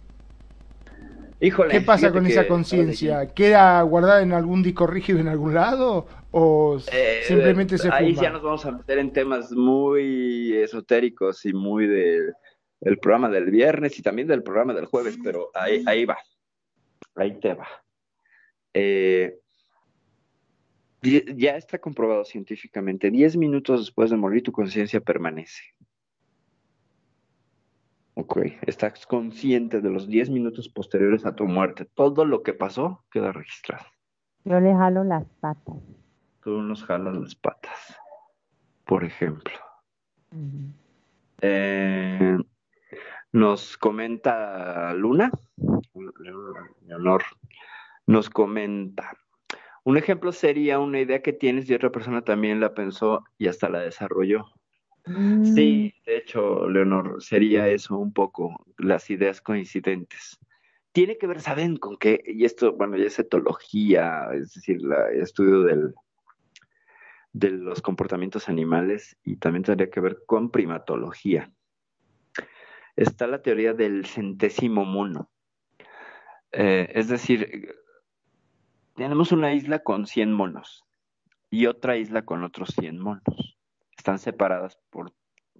Híjole, 1.40 1.72
¿Qué 1.72 1.80
pasa 1.80 2.10
con 2.12 2.26
esa 2.26 2.46
conciencia? 2.46 3.26
¿Queda 3.34 3.82
guardada 3.82 4.22
en 4.22 4.32
algún 4.32 4.62
disco 4.62 4.86
rígido 4.86 5.18
en 5.18 5.28
algún 5.28 5.54
lado? 5.54 6.06
¿O 6.30 6.78
Eh, 6.92 7.22
simplemente 7.26 7.76
se 7.76 7.90
ahí 7.90 8.12
fuma? 8.14 8.22
ya 8.22 8.30
nos 8.30 8.42
vamos 8.42 8.64
a 8.66 8.72
meter 8.72 8.98
en 8.98 9.12
temas 9.12 9.52
muy 9.52 10.54
esotéricos 10.54 11.44
y 11.44 11.52
muy 11.52 11.86
del 11.86 12.32
el 12.80 12.98
programa 12.98 13.28
del 13.28 13.50
viernes 13.50 13.98
y 13.98 14.02
también 14.02 14.28
del 14.28 14.42
programa 14.42 14.74
del 14.74 14.86
jueves, 14.86 15.18
pero 15.22 15.50
ahí, 15.54 15.82
ahí 15.86 16.04
va, 16.04 16.18
ahí 17.14 17.38
te 17.40 17.54
va. 17.54 17.66
Eh, 18.74 19.38
ya 21.36 21.56
está 21.56 21.78
comprobado 21.78 22.24
científicamente, 22.24 23.10
10 23.10 23.36
minutos 23.36 23.80
después 23.80 24.10
de 24.10 24.16
morir 24.16 24.42
tu 24.42 24.52
conciencia 24.52 25.00
permanece. 25.00 25.62
Ok, 28.14 28.38
estás 28.66 29.06
consciente 29.06 29.80
de 29.80 29.90
los 29.90 30.06
10 30.06 30.30
minutos 30.30 30.68
posteriores 30.68 31.26
a 31.26 31.34
tu 31.34 31.46
muerte. 31.46 31.84
Todo 31.84 32.24
lo 32.24 32.42
que 32.42 32.54
pasó 32.54 33.04
queda 33.10 33.32
registrado. 33.32 33.84
Yo 34.44 34.60
le 34.60 34.72
jalo 34.72 35.02
las 35.04 35.24
patas. 35.40 35.74
Tú 36.42 36.62
nos 36.62 36.84
jalas 36.84 37.16
las 37.16 37.34
patas, 37.34 37.96
por 38.84 39.04
ejemplo. 39.04 39.54
Eh, 41.40 42.38
nos 43.34 43.76
comenta 43.76 44.94
Luna, 44.94 45.32
Leonor, 46.86 47.24
nos 48.06 48.30
comenta. 48.30 49.10
Un 49.82 49.96
ejemplo 49.96 50.30
sería 50.30 50.78
una 50.78 51.00
idea 51.00 51.20
que 51.20 51.32
tienes 51.32 51.68
y 51.68 51.74
otra 51.74 51.90
persona 51.90 52.22
también 52.22 52.60
la 52.60 52.74
pensó 52.74 53.24
y 53.36 53.48
hasta 53.48 53.68
la 53.68 53.80
desarrolló. 53.80 54.44
Mm, 55.06 55.44
Sí, 55.44 55.92
de 56.06 56.16
hecho, 56.18 56.68
Leonor, 56.68 57.20
sería 57.20 57.66
eso 57.68 57.98
un 57.98 58.12
poco, 58.12 58.64
las 58.78 59.10
ideas 59.10 59.40
coincidentes. 59.40 60.38
Tiene 60.92 61.18
que 61.18 61.26
ver, 61.26 61.40
¿saben 61.40 61.76
con 61.76 61.96
qué? 61.96 62.22
Y 62.24 62.44
esto, 62.44 62.72
bueno, 62.74 62.96
ya 62.96 63.06
es 63.06 63.18
etología, 63.18 64.28
es 64.32 64.54
decir, 64.54 64.80
la- 64.80 65.10
el 65.10 65.22
estudio 65.22 65.62
del, 65.62 65.92
de 67.32 67.50
los 67.50 67.82
comportamientos 67.82 68.48
animales 68.48 69.16
y 69.24 69.38
también 69.38 69.64
tendría 69.64 69.90
que 69.90 69.98
ver 70.00 70.18
con 70.24 70.52
primatología. 70.52 71.50
Está 72.96 73.26
la 73.26 73.42
teoría 73.42 73.72
del 73.72 74.06
centésimo 74.06 74.84
mono. 74.84 75.30
Eh, 76.52 76.92
es 76.94 77.08
decir, 77.08 77.74
tenemos 78.94 79.32
una 79.32 79.52
isla 79.52 79.80
con 79.80 80.06
100 80.06 80.32
monos 80.32 80.84
y 81.50 81.66
otra 81.66 81.96
isla 81.96 82.24
con 82.24 82.44
otros 82.44 82.70
100 82.78 82.98
monos. 82.98 83.58
Están 83.96 84.18
separadas 84.18 84.78
por, 84.90 85.12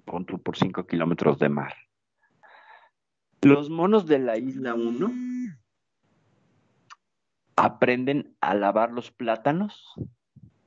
por 0.04 0.56
5 0.56 0.86
kilómetros 0.86 1.38
de 1.38 1.48
mar. 1.48 1.74
Los 3.42 3.68
monos 3.68 4.06
de 4.06 4.18
la 4.20 4.38
isla 4.38 4.74
1 4.74 5.12
aprenden 7.56 8.36
a 8.40 8.54
lavar 8.54 8.92
los 8.92 9.10
plátanos 9.10 9.94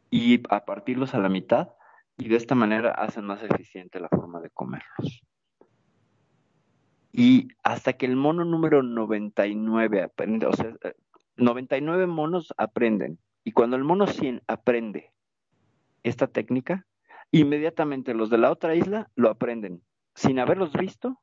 y 0.10 0.44
a 0.50 0.66
partirlos 0.66 1.14
a 1.14 1.20
la 1.20 1.30
mitad 1.30 1.70
y 2.18 2.30
de 2.30 2.36
esta 2.36 2.56
manera 2.56 2.92
hacen 2.92 3.26
más 3.26 3.44
eficiente 3.44 4.00
la 4.00 4.10
forma 4.10 4.42
de 4.42 4.50
comerlos. 4.50 5.27
Y 7.20 7.48
hasta 7.64 7.94
que 7.94 8.06
el 8.06 8.16
mono 8.16 8.46
número 8.46 8.84
99 8.84 10.04
aprende, 10.04 10.46
o 10.46 10.54
sea, 10.54 10.72
eh, 10.84 10.94
99 11.36 12.06
monos 12.06 12.54
aprenden. 12.58 13.18
Y 13.44 13.54
cuando 13.54 13.76
el 13.76 13.84
mono 13.84 14.06
100 14.06 14.44
aprende 14.46 15.12
esta 16.04 16.28
técnica, 16.28 16.86
inmediatamente 17.32 18.14
los 18.14 18.30
de 18.30 18.38
la 18.38 18.52
otra 18.52 18.76
isla 18.76 19.10
lo 19.16 19.32
aprenden, 19.32 19.82
sin 20.14 20.38
haberlos 20.38 20.74
visto 20.74 21.20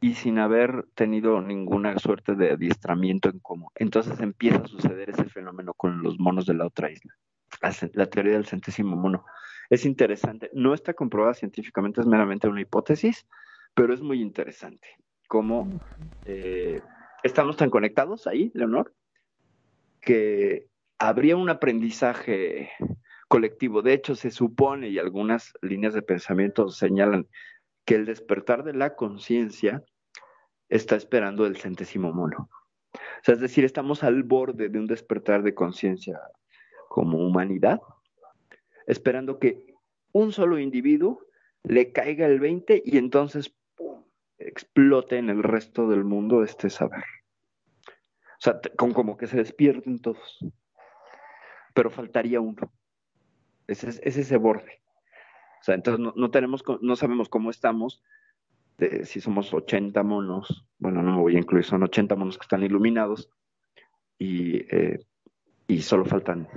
y 0.00 0.14
sin 0.14 0.38
haber 0.38 0.86
tenido 0.94 1.40
ninguna 1.42 1.98
suerte 1.98 2.36
de 2.36 2.52
adiestramiento 2.52 3.28
en 3.28 3.40
común. 3.40 3.70
Entonces 3.74 4.20
empieza 4.20 4.58
a 4.58 4.68
suceder 4.68 5.10
ese 5.10 5.24
fenómeno 5.24 5.74
con 5.74 6.04
los 6.04 6.20
monos 6.20 6.46
de 6.46 6.54
la 6.54 6.66
otra 6.66 6.88
isla. 6.92 7.16
La, 7.60 7.74
la 7.94 8.06
teoría 8.06 8.34
del 8.34 8.46
centésimo 8.46 8.94
mono. 8.94 9.24
Es 9.70 9.86
interesante. 9.86 10.50
No 10.52 10.72
está 10.72 10.94
comprobada 10.94 11.34
científicamente, 11.34 12.00
es 12.00 12.06
meramente 12.06 12.46
una 12.46 12.60
hipótesis, 12.60 13.26
pero 13.74 13.92
es 13.92 14.02
muy 14.02 14.22
interesante. 14.22 14.86
Cómo 15.32 15.66
eh, 16.26 16.82
estamos 17.22 17.56
tan 17.56 17.70
conectados 17.70 18.26
ahí, 18.26 18.50
Leonor, 18.52 18.92
que 20.02 20.66
habría 20.98 21.38
un 21.38 21.48
aprendizaje 21.48 22.68
colectivo. 23.28 23.80
De 23.80 23.94
hecho, 23.94 24.14
se 24.14 24.30
supone, 24.30 24.90
y 24.90 24.98
algunas 24.98 25.54
líneas 25.62 25.94
de 25.94 26.02
pensamiento 26.02 26.68
señalan, 26.68 27.28
que 27.86 27.94
el 27.94 28.04
despertar 28.04 28.62
de 28.62 28.74
la 28.74 28.94
conciencia 28.94 29.82
está 30.68 30.96
esperando 30.96 31.46
el 31.46 31.56
centésimo 31.56 32.12
mono. 32.12 32.50
O 32.92 32.98
sea, 33.22 33.32
es 33.32 33.40
decir, 33.40 33.64
estamos 33.64 34.04
al 34.04 34.24
borde 34.24 34.68
de 34.68 34.78
un 34.78 34.86
despertar 34.86 35.42
de 35.42 35.54
conciencia 35.54 36.20
como 36.90 37.26
humanidad, 37.26 37.80
esperando 38.86 39.38
que 39.38 39.64
un 40.12 40.30
solo 40.30 40.58
individuo 40.58 41.24
le 41.62 41.90
caiga 41.90 42.26
el 42.26 42.38
20 42.38 42.82
y 42.84 42.98
entonces. 42.98 43.54
Explote 44.48 45.18
en 45.18 45.30
el 45.30 45.42
resto 45.42 45.88
del 45.88 46.04
mundo 46.04 46.42
este 46.42 46.70
saber. 46.70 47.04
O 47.88 48.40
sea, 48.40 48.60
con, 48.76 48.92
como 48.92 49.16
que 49.16 49.26
se 49.26 49.36
despierten 49.36 50.00
todos. 50.00 50.38
Pero 51.74 51.90
faltaría 51.90 52.40
uno. 52.40 52.72
Es, 53.66 53.84
es, 53.84 54.00
es 54.02 54.16
ese 54.16 54.36
borde. 54.36 54.82
O 55.60 55.64
sea, 55.64 55.76
entonces 55.76 56.00
no, 56.00 56.12
no 56.16 56.30
tenemos, 56.30 56.64
no 56.80 56.96
sabemos 56.96 57.28
cómo 57.28 57.50
estamos, 57.50 58.02
de 58.78 59.04
si 59.04 59.20
somos 59.20 59.54
80 59.54 60.02
monos, 60.02 60.66
bueno, 60.78 61.02
no 61.02 61.12
me 61.12 61.20
voy 61.20 61.36
a 61.36 61.38
incluir, 61.38 61.64
son 61.64 61.84
80 61.84 62.16
monos 62.16 62.36
que 62.36 62.42
están 62.42 62.64
iluminados 62.64 63.30
y, 64.18 64.56
eh, 64.74 64.98
y 65.68 65.82
solo 65.82 66.04
faltan 66.04 66.48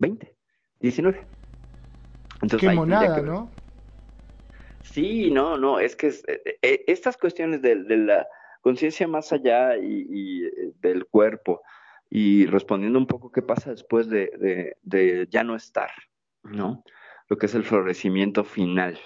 20, 0.00 0.36
19. 0.80 1.26
Entonces, 2.42 2.68
Qué 2.68 2.74
monada. 2.74 3.22
¿no? 3.22 3.50
Sí, 4.82 5.30
no, 5.30 5.56
no, 5.56 5.80
es 5.80 5.96
que 5.96 6.08
es- 6.08 6.24
eh, 6.28 6.58
eh, 6.62 6.84
estas 6.86 7.16
cuestiones 7.16 7.62
de, 7.62 7.76
la 7.76 8.26
conciencia 8.60 9.08
más 9.08 9.32
allá 9.32 9.76
y, 9.76 10.44
eh, 10.44 10.72
del 10.80 11.06
cuerpo 11.06 11.62
y 12.10 12.46
respondiendo 12.46 12.98
un 12.98 13.06
poco 13.06 13.32
qué 13.32 13.42
pasa 13.42 13.70
después 13.70 14.08
de, 14.08 14.76
ya 15.30 15.44
no 15.44 15.56
estar, 15.56 15.90
¿no? 16.42 16.84
Lo 17.28 17.38
que 17.38 17.46
es 17.46 17.54
el 17.54 17.64
florecimiento 17.64 18.44
final. 18.44 18.98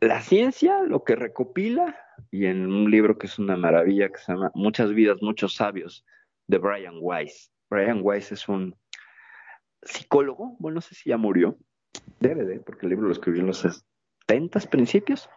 La 0.00 0.22
ciencia 0.22 0.82
lo 0.82 1.04
que 1.04 1.14
recopila, 1.14 1.98
y 2.30 2.46
en 2.46 2.72
un 2.72 2.90
libro 2.90 3.18
que 3.18 3.26
es 3.26 3.38
una 3.38 3.56
maravilla 3.56 4.08
que 4.08 4.18
se 4.18 4.32
llama 4.32 4.50
Muchas 4.54 4.94
vidas, 4.94 5.18
muchos 5.20 5.54
sabios, 5.54 6.06
de 6.46 6.58
Brian 6.58 6.96
Weiss. 7.00 7.52
Brian 7.68 8.00
Weiss 8.02 8.32
es 8.32 8.48
un 8.48 8.74
psicólogo, 9.82 10.56
bueno, 10.58 10.76
no 10.76 10.80
sé 10.80 10.94
si 10.94 11.10
ya 11.10 11.16
murió, 11.16 11.58
debe 12.20 12.44
de, 12.44 12.60
porque 12.60 12.86
el 12.86 12.90
libro 12.90 13.06
lo 13.06 13.12
escribió 13.12 13.40
en 13.40 13.48
los 13.48 13.66
70 14.26 14.60
principios. 14.70 15.28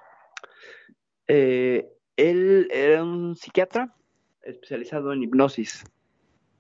Eh, 1.28 1.90
él 2.18 2.68
era 2.72 3.04
un 3.04 3.36
psiquiatra 3.36 3.96
especializado 4.42 5.14
en 5.14 5.24
hipnosis 5.24 5.84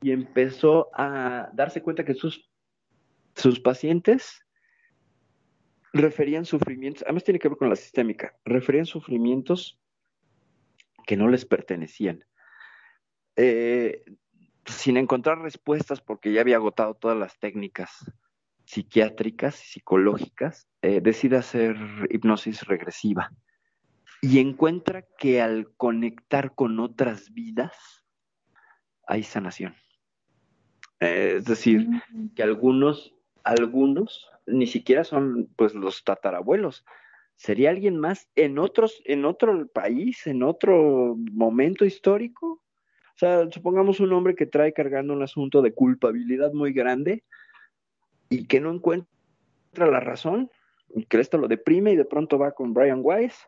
y 0.02 0.12
empezó 0.12 0.90
a 0.94 1.50
darse 1.54 1.82
cuenta 1.82 2.06
que 2.06 2.14
sus, 2.14 2.50
sus 3.36 3.60
pacientes 3.60 4.46
referían 5.92 6.46
sufrimientos, 6.46 7.04
además 7.04 7.24
tiene 7.24 7.40
que 7.40 7.50
ver 7.50 7.58
con 7.58 7.70
la 7.70 7.76
sistémica, 7.76 8.36
referían 8.46 8.86
sufrimientos 8.86 9.80
que 11.06 11.18
no 11.18 11.28
les 11.28 11.46
pertenecían. 11.46 12.26
Eh, 13.36 14.04
sin 14.66 14.98
encontrar 14.98 15.40
respuestas 15.40 16.02
porque 16.02 16.32
ya 16.32 16.42
había 16.42 16.56
agotado 16.56 16.94
todas 16.94 17.18
las 17.18 17.38
técnicas 17.38 18.06
psiquiátricas 18.74 19.64
y 19.64 19.68
psicológicas, 19.74 20.68
eh, 20.82 21.00
decide 21.02 21.38
hacer 21.38 21.78
hipnosis 22.10 22.64
regresiva 22.64 23.32
y 24.22 24.40
encuentra 24.40 25.06
que 25.18 25.42
al 25.42 25.74
conectar 25.76 26.56
con 26.56 26.80
otras 26.80 27.32
vidas 27.34 27.76
hay 29.06 29.24
sanación. 29.24 29.76
Eh, 31.00 31.36
es 31.38 31.46
decir, 31.46 31.88
que 32.36 32.42
algunos 32.42 33.14
algunos 33.44 34.30
ni 34.46 34.66
siquiera 34.66 35.04
son 35.04 35.50
pues 35.56 35.76
los 35.76 36.04
tatarabuelos. 36.04 36.86
¿Sería 37.36 37.70
alguien 37.70 37.98
más 37.98 38.30
en 38.36 38.58
otros, 38.58 39.02
en 39.06 39.26
otro 39.26 39.68
país, 39.68 40.26
en 40.28 40.44
otro 40.44 41.16
momento 41.32 41.86
histórico? 41.86 42.48
O 43.16 43.18
sea, 43.18 43.50
supongamos 43.52 44.00
un 44.00 44.14
hombre 44.14 44.36
que 44.36 44.46
trae 44.46 44.74
cargando 44.74 45.14
un 45.14 45.22
asunto 45.22 45.62
de 45.62 45.74
culpabilidad 45.74 46.54
muy 46.54 46.74
grande 46.74 47.24
y 48.34 48.48
que 48.48 48.60
no 48.60 48.72
encuentra 48.72 49.86
la 49.88 50.00
razón, 50.00 50.50
y 50.96 51.06
que 51.06 51.20
esto 51.20 51.38
lo 51.38 51.48
deprime 51.48 51.92
y 51.92 51.96
de 51.96 52.06
pronto 52.06 52.40
va 52.40 52.54
con 52.54 52.74
Brian 52.74 53.02
Weiss, 53.04 53.48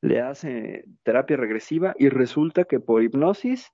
le 0.00 0.20
hace 0.20 0.84
terapia 1.04 1.36
regresiva 1.36 1.94
y 1.98 2.08
resulta 2.08 2.64
que 2.64 2.80
por 2.80 3.02
hipnosis, 3.02 3.72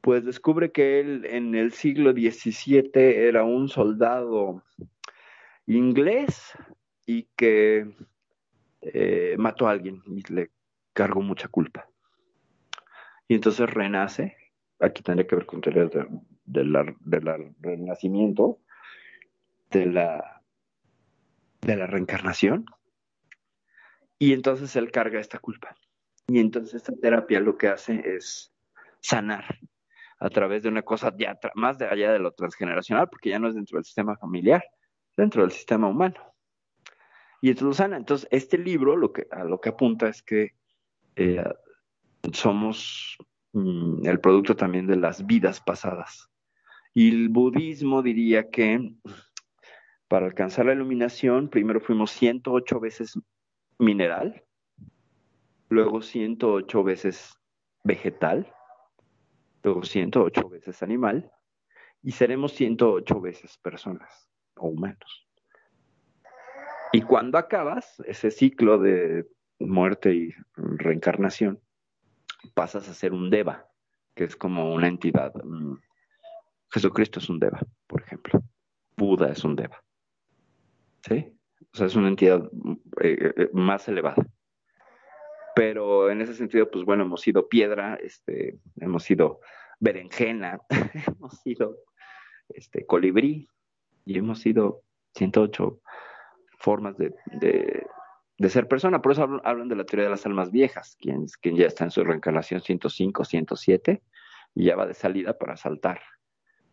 pues 0.00 0.24
descubre 0.24 0.72
que 0.72 0.98
él 0.98 1.26
en 1.26 1.54
el 1.54 1.72
siglo 1.72 2.10
XVII 2.10 2.90
era 2.94 3.44
un 3.44 3.68
soldado 3.68 4.64
inglés 5.66 6.52
y 7.06 7.28
que 7.36 7.88
eh, 8.80 9.36
mató 9.38 9.68
a 9.68 9.72
alguien 9.72 10.02
y 10.06 10.22
le 10.32 10.50
cargó 10.92 11.22
mucha 11.22 11.46
culpa. 11.46 11.88
Y 13.28 13.34
entonces 13.34 13.68
renace, 13.70 14.36
aquí 14.80 15.04
tendría 15.04 15.26
que 15.26 15.36
ver 15.36 15.46
con 15.46 15.60
teorías 15.60 15.90
del 16.44 16.96
renacimiento, 17.60 18.58
de 19.70 19.86
la, 19.86 20.42
de 21.60 21.76
la 21.76 21.86
reencarnación, 21.86 22.66
y 24.18 24.32
entonces 24.32 24.74
él 24.76 24.90
carga 24.90 25.20
esta 25.20 25.38
culpa. 25.38 25.76
Y 26.26 26.40
entonces 26.40 26.74
esta 26.74 26.92
terapia 27.00 27.40
lo 27.40 27.56
que 27.56 27.68
hace 27.68 28.02
es 28.04 28.52
sanar 29.00 29.58
a 30.20 30.28
través 30.30 30.62
de 30.62 30.68
una 30.68 30.82
cosa 30.82 31.14
ya 31.16 31.38
más 31.54 31.78
de 31.78 31.86
allá 31.86 32.12
de 32.12 32.18
lo 32.18 32.32
transgeneracional, 32.32 33.08
porque 33.08 33.30
ya 33.30 33.38
no 33.38 33.48
es 33.48 33.54
dentro 33.54 33.78
del 33.78 33.84
sistema 33.84 34.16
familiar, 34.16 34.64
dentro 35.16 35.42
del 35.42 35.52
sistema 35.52 35.88
humano. 35.88 36.16
Y 37.40 37.50
entonces 37.50 37.66
lo 37.66 37.74
sana. 37.74 37.96
Entonces, 37.96 38.28
este 38.32 38.58
libro 38.58 38.96
lo 38.96 39.12
que, 39.12 39.26
a 39.30 39.44
lo 39.44 39.60
que 39.60 39.68
apunta 39.68 40.08
es 40.08 40.22
que 40.22 40.54
eh, 41.14 41.44
somos 42.32 43.16
mm, 43.52 44.06
el 44.06 44.20
producto 44.20 44.56
también 44.56 44.86
de 44.88 44.96
las 44.96 45.24
vidas 45.24 45.60
pasadas. 45.60 46.28
Y 46.94 47.10
el 47.10 47.28
budismo 47.28 48.02
diría 48.02 48.50
que 48.50 48.92
para 50.08 50.26
alcanzar 50.26 50.66
la 50.66 50.72
iluminación, 50.72 51.48
primero 51.48 51.80
fuimos 51.80 52.10
108 52.12 52.80
veces 52.80 53.18
mineral, 53.78 54.42
luego 55.68 56.00
108 56.00 56.82
veces 56.82 57.38
vegetal, 57.84 58.52
luego 59.62 59.82
108 59.82 60.48
veces 60.48 60.82
animal, 60.82 61.30
y 62.02 62.12
seremos 62.12 62.52
108 62.52 63.20
veces 63.20 63.58
personas 63.58 64.30
o 64.56 64.68
humanos. 64.68 65.28
Y 66.92 67.02
cuando 67.02 67.36
acabas 67.36 68.00
ese 68.06 68.30
ciclo 68.30 68.78
de 68.78 69.26
muerte 69.58 70.14
y 70.14 70.34
reencarnación, 70.54 71.60
pasas 72.54 72.88
a 72.88 72.94
ser 72.94 73.12
un 73.12 73.28
deva, 73.28 73.68
que 74.14 74.24
es 74.24 74.36
como 74.36 74.72
una 74.72 74.88
entidad. 74.88 75.34
Mm, 75.44 75.74
Jesucristo 76.70 77.18
es 77.18 77.28
un 77.28 77.38
deva, 77.38 77.60
por 77.86 78.02
ejemplo. 78.02 78.40
Buda 78.96 79.30
es 79.30 79.44
un 79.44 79.54
deva. 79.54 79.82
¿Sí? 81.02 81.38
O 81.72 81.76
sea, 81.76 81.86
es 81.86 81.96
una 81.96 82.08
entidad 82.08 82.42
eh, 83.00 83.32
eh, 83.36 83.50
más 83.52 83.88
elevada. 83.88 84.26
Pero 85.54 86.10
en 86.10 86.20
ese 86.20 86.34
sentido, 86.34 86.70
pues 86.70 86.84
bueno, 86.84 87.04
hemos 87.04 87.20
sido 87.20 87.48
piedra, 87.48 87.98
este, 88.02 88.58
hemos 88.80 89.02
sido 89.02 89.40
berenjena, 89.80 90.60
hemos 91.06 91.40
sido 91.40 91.76
este, 92.48 92.86
colibrí 92.86 93.48
y 94.04 94.18
hemos 94.18 94.40
sido 94.40 94.82
108 95.14 95.80
formas 96.58 96.96
de, 96.96 97.14
de, 97.40 98.48
ser 98.48 98.68
persona. 98.68 99.02
Por 99.02 99.12
eso 99.12 99.22
hablan, 99.44 99.68
de 99.68 99.76
la 99.76 99.84
teoría 99.84 100.04
de 100.04 100.10
las 100.10 100.26
almas 100.26 100.50
viejas, 100.50 100.96
quien, 101.00 101.26
quien 101.40 101.56
ya 101.56 101.66
está 101.66 101.84
en 101.84 101.90
su 101.90 102.04
reencarnación 102.04 102.60
105, 102.60 103.24
107 103.24 104.02
y 104.54 104.64
ya 104.64 104.76
va 104.76 104.86
de 104.86 104.94
salida 104.94 105.36
para 105.36 105.56
saltar 105.56 106.00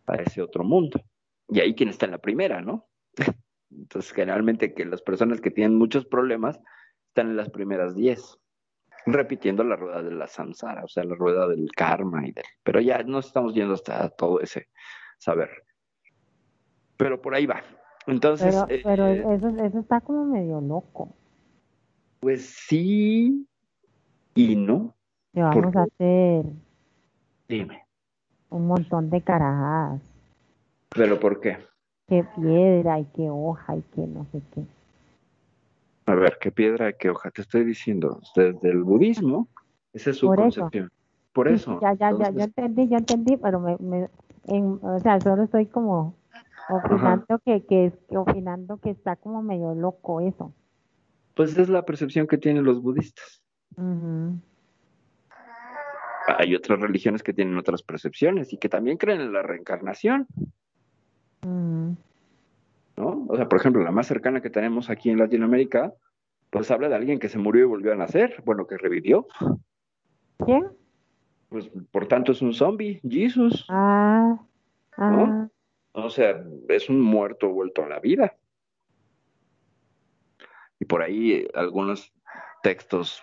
a 0.06 0.16
ese 0.16 0.42
otro 0.42 0.64
mundo. 0.64 1.00
Y 1.48 1.60
ahí 1.60 1.74
quien 1.74 1.88
está 1.88 2.06
en 2.06 2.12
la 2.12 2.18
primera, 2.18 2.60
¿no? 2.60 2.88
Entonces, 3.70 4.12
generalmente 4.12 4.74
que 4.74 4.84
las 4.84 5.02
personas 5.02 5.40
que 5.40 5.50
tienen 5.50 5.76
muchos 5.76 6.06
problemas 6.06 6.60
están 7.08 7.30
en 7.30 7.36
las 7.36 7.50
primeras 7.50 7.94
10, 7.94 8.38
repitiendo 9.06 9.64
la 9.64 9.76
rueda 9.76 10.02
de 10.02 10.14
la 10.14 10.26
samsara, 10.26 10.84
o 10.84 10.88
sea, 10.88 11.04
la 11.04 11.14
rueda 11.14 11.48
del 11.48 11.70
karma 11.74 12.26
y 12.26 12.32
del... 12.32 12.44
Pero 12.62 12.80
ya 12.80 13.02
no 13.02 13.18
estamos 13.18 13.54
yendo 13.54 13.74
hasta 13.74 14.08
todo 14.10 14.40
ese 14.40 14.68
saber. 15.18 15.50
Pero 16.96 17.20
por 17.20 17.34
ahí 17.34 17.46
va. 17.46 17.62
Entonces. 18.06 18.54
Pero, 18.82 19.06
eh, 19.06 19.24
eso, 19.34 19.48
eso 19.48 19.78
está 19.80 20.00
como 20.00 20.24
medio 20.24 20.60
loco. 20.60 21.14
Pues 22.20 22.46
sí 22.46 23.46
y 24.34 24.56
no. 24.56 24.94
Que 25.32 25.42
vamos 25.42 25.76
a 25.76 25.82
hacer. 25.82 26.46
Dime. 27.48 27.86
Un 28.50 28.66
montón 28.66 29.10
de 29.10 29.20
carajadas. 29.20 30.02
¿Pero 30.90 31.20
por 31.20 31.40
qué? 31.40 31.58
Que 32.08 32.24
piedra 32.36 33.00
y 33.00 33.04
que 33.06 33.28
hoja 33.30 33.76
y 33.76 33.82
que 33.82 34.06
no 34.06 34.26
sé 34.32 34.40
qué. 34.54 34.62
A 36.06 36.14
ver, 36.14 36.38
¿qué 36.40 36.52
piedra 36.52 36.90
y 36.90 36.94
qué 36.94 37.10
hoja? 37.10 37.30
Te 37.30 37.42
estoy 37.42 37.64
diciendo, 37.64 38.20
desde 38.36 38.70
el 38.70 38.84
budismo, 38.84 39.48
esa 39.92 40.10
es 40.10 40.18
su 40.18 40.28
concepción. 40.28 40.90
Por 41.32 41.48
eso. 41.48 41.80
ya, 41.82 41.94
ya, 41.94 42.12
ya, 42.16 42.30
yo 42.30 42.44
entendí, 42.44 42.88
yo 42.88 42.96
entendí, 42.96 43.36
pero 43.36 43.60
me, 43.60 43.76
me 43.78 44.08
en, 44.46 44.78
o 44.82 44.98
sea, 45.00 45.20
solo 45.20 45.42
estoy 45.42 45.66
como 45.66 46.14
opinando 46.68 47.38
que, 47.44 47.64
que, 47.64 47.92
opinando 48.16 48.78
que 48.78 48.90
está 48.90 49.16
como 49.16 49.42
medio 49.42 49.74
loco 49.74 50.20
eso. 50.20 50.52
Pues 51.34 51.56
es 51.58 51.68
la 51.68 51.84
percepción 51.84 52.26
que 52.26 52.38
tienen 52.38 52.64
los 52.64 52.80
budistas. 52.80 53.42
Hay 56.38 56.54
otras 56.54 56.80
religiones 56.80 57.22
que 57.22 57.32
tienen 57.32 57.58
otras 57.58 57.82
percepciones 57.82 58.52
y 58.52 58.58
que 58.58 58.68
también 58.68 58.96
creen 58.96 59.20
en 59.20 59.32
la 59.32 59.42
reencarnación. 59.42 60.26
¿No? 62.96 63.26
O 63.28 63.36
sea, 63.36 63.48
por 63.48 63.58
ejemplo, 63.58 63.82
la 63.82 63.90
más 63.90 64.06
cercana 64.06 64.40
que 64.40 64.50
tenemos 64.50 64.90
aquí 64.90 65.10
en 65.10 65.18
Latinoamérica, 65.18 65.92
pues 66.50 66.70
habla 66.70 66.88
de 66.88 66.94
alguien 66.94 67.18
que 67.18 67.28
se 67.28 67.38
murió 67.38 67.62
y 67.62 67.68
volvió 67.68 67.92
a 67.92 67.96
nacer, 67.96 68.42
bueno, 68.44 68.66
que 68.66 68.78
revivió. 68.78 69.26
¿Quién? 70.38 70.68
Pues 71.48 71.70
por 71.90 72.08
tanto 72.08 72.32
es 72.32 72.42
un 72.42 72.54
zombie, 72.54 73.00
Jesús. 73.08 73.66
Ah, 73.68 74.38
ah. 74.96 75.48
O 75.92 76.10
sea, 76.10 76.44
es 76.68 76.90
un 76.90 77.00
muerto 77.00 77.48
vuelto 77.48 77.84
a 77.84 77.88
la 77.88 78.00
vida. 78.00 78.36
Y 80.78 80.84
por 80.84 81.02
ahí 81.02 81.32
eh, 81.32 81.48
algunos 81.54 82.12
textos 82.62 83.22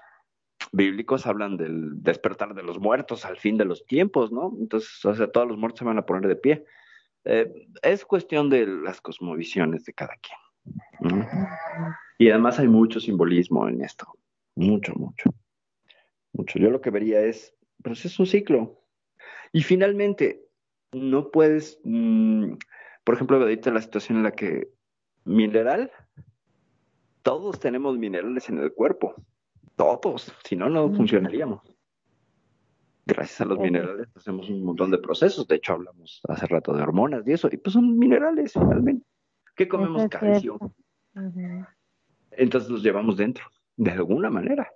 bíblicos 0.71 1.27
hablan 1.27 1.57
del 1.57 2.01
despertar 2.01 2.55
de 2.55 2.63
los 2.63 2.79
muertos 2.79 3.25
al 3.25 3.37
fin 3.37 3.57
de 3.57 3.65
los 3.65 3.85
tiempos, 3.85 4.31
¿no? 4.31 4.53
Entonces, 4.59 5.03
o 5.05 5.13
sea, 5.13 5.27
todos 5.27 5.47
los 5.47 5.57
muertos 5.57 5.79
se 5.79 5.85
van 5.85 5.97
a 5.97 6.05
poner 6.05 6.27
de 6.27 6.35
pie. 6.35 6.65
Eh, 7.25 7.67
es 7.81 8.05
cuestión 8.05 8.49
de 8.49 8.67
las 8.67 9.01
cosmovisiones 9.01 9.85
de 9.85 9.93
cada 9.93 10.15
quien. 10.17 11.25
Y 12.17 12.29
además 12.29 12.59
hay 12.59 12.67
mucho 12.67 12.99
simbolismo 12.99 13.67
en 13.67 13.81
esto. 13.81 14.07
Mucho, 14.55 14.93
mucho. 14.95 15.33
Mucho. 16.33 16.59
Yo 16.59 16.69
lo 16.69 16.81
que 16.81 16.89
vería 16.89 17.21
es, 17.21 17.53
pues 17.81 18.05
es 18.05 18.19
un 18.19 18.25
ciclo. 18.25 18.79
Y 19.51 19.61
finalmente, 19.61 20.45
no 20.91 21.31
puedes, 21.31 21.79
mm, 21.83 22.53
por 23.03 23.15
ejemplo, 23.15 23.37
ahorita 23.37 23.71
la 23.71 23.81
situación 23.81 24.17
en 24.19 24.23
la 24.23 24.31
que 24.31 24.69
mineral, 25.25 25.91
todos 27.21 27.59
tenemos 27.59 27.97
minerales 27.97 28.49
en 28.49 28.59
el 28.59 28.73
cuerpo, 28.73 29.15
todos, 29.75 30.33
si 30.43 30.55
no, 30.55 30.69
no 30.69 30.93
funcionaríamos. 30.93 31.61
Gracias 33.05 33.41
a 33.41 33.45
los 33.45 33.59
minerales 33.59 34.07
hacemos 34.15 34.49
un 34.49 34.63
montón 34.63 34.89
de 34.91 34.97
procesos, 34.97 35.45
de 35.47 35.55
hecho 35.55 35.73
hablamos 35.73 36.21
hace 36.29 36.47
rato 36.47 36.73
de 36.73 36.83
hormonas 36.83 37.27
y 37.27 37.33
eso, 37.33 37.49
y 37.51 37.57
pues 37.57 37.73
son 37.73 37.97
minerales 37.97 38.53
finalmente. 38.53 39.05
¿Qué 39.55 39.67
comemos? 39.67 40.07
Calcio. 40.09 40.57
Entonces 42.31 42.69
los 42.69 42.81
llevamos 42.81 43.17
dentro, 43.17 43.45
de 43.75 43.91
alguna 43.91 44.29
manera. 44.29 44.71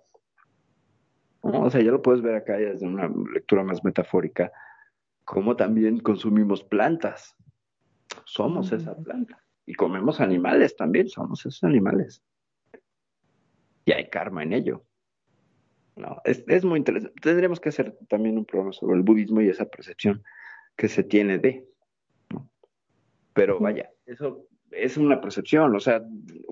O 1.41 1.69
sea, 1.69 1.81
ya 1.81 1.91
lo 1.91 2.01
puedes 2.01 2.21
ver 2.21 2.35
acá 2.35 2.57
desde 2.57 2.85
una 2.85 3.09
lectura 3.33 3.63
más 3.63 3.83
metafórica 3.83 4.51
como 5.27 5.57
también 5.57 5.99
consumimos 5.99 6.63
plantas. 6.63 7.35
Somos 8.23 8.71
esa 8.71 8.95
planta. 8.95 9.43
Y 9.65 9.73
comemos 9.73 10.21
animales 10.21 10.77
también, 10.77 11.09
somos 11.09 11.45
esos 11.45 11.65
animales. 11.65 12.23
Y 13.83 13.91
hay 13.91 14.09
karma 14.09 14.43
en 14.43 14.53
ello. 14.53 14.85
No, 15.97 16.21
es, 16.23 16.63
muy 16.63 16.79
interesante. 16.79 17.19
Tendremos 17.21 17.59
que 17.59 17.69
hacer 17.69 17.97
también 18.07 18.37
un 18.37 18.45
programa 18.45 18.71
sobre 18.71 18.97
el 18.97 19.03
budismo 19.03 19.41
y 19.41 19.49
esa 19.49 19.65
percepción 19.65 20.23
que 20.75 20.87
se 20.87 21.03
tiene 21.03 21.39
de. 21.39 21.65
Pero 23.33 23.59
vaya, 23.59 23.89
eso 24.05 24.47
es 24.71 24.97
una 24.97 25.19
percepción. 25.19 25.75
O 25.75 25.79
sea, 25.79 26.01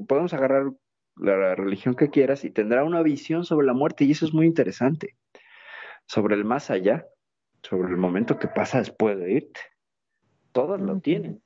podemos 0.08 0.34
agarrar 0.34 0.72
la 1.18 1.56
religión 1.56 1.96
que 1.96 2.10
quieras 2.10 2.44
y 2.44 2.50
tendrá 2.50 2.84
una 2.84 3.02
visión 3.02 3.46
sobre 3.46 3.68
la 3.68 3.74
muerte 3.74 4.04
y 4.04 4.12
eso 4.12 4.26
es 4.26 4.34
muy 4.34 4.48
interesante. 4.48 5.16
Sobre 6.08 6.36
el 6.36 6.44
más 6.44 6.70
allá 6.70 7.06
sobre 7.68 7.90
el 7.90 7.98
momento 7.98 8.38
que 8.38 8.48
pasa 8.48 8.80
después 8.80 9.18
de 9.18 9.34
irte. 9.34 9.60
Todas 10.52 10.80
lo 10.80 11.00
tienen. 11.00 11.42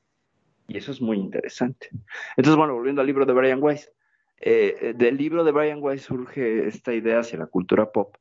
Y 0.67 0.77
eso 0.77 0.91
es 0.91 1.01
muy 1.01 1.17
interesante. 1.17 1.89
Entonces, 2.35 2.57
bueno, 2.57 2.73
volviendo 2.73 3.01
al 3.01 3.07
libro 3.07 3.25
de 3.25 3.33
Brian 3.33 3.63
Weiss. 3.63 3.91
Eh, 4.41 4.93
del 4.95 5.17
libro 5.17 5.43
de 5.43 5.51
Brian 5.51 5.79
Weiss 5.81 6.03
surge 6.03 6.67
esta 6.67 6.93
idea 6.93 7.19
hacia 7.19 7.39
la 7.39 7.47
cultura 7.47 7.91
pop 7.91 8.15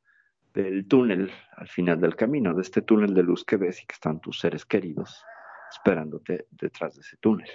del 0.53 0.87
túnel 0.87 1.31
al 1.55 1.67
final 1.67 2.01
del 2.01 2.15
camino, 2.15 2.53
de 2.53 2.61
este 2.61 2.81
túnel 2.81 3.13
de 3.13 3.23
luz 3.23 3.45
que 3.45 3.57
ves 3.57 3.81
y 3.81 3.85
que 3.85 3.93
están 3.93 4.19
tus 4.19 4.39
seres 4.39 4.65
queridos 4.65 5.23
esperándote 5.71 6.47
detrás 6.51 6.95
de 6.95 7.01
ese 7.01 7.17
túnel. 7.17 7.47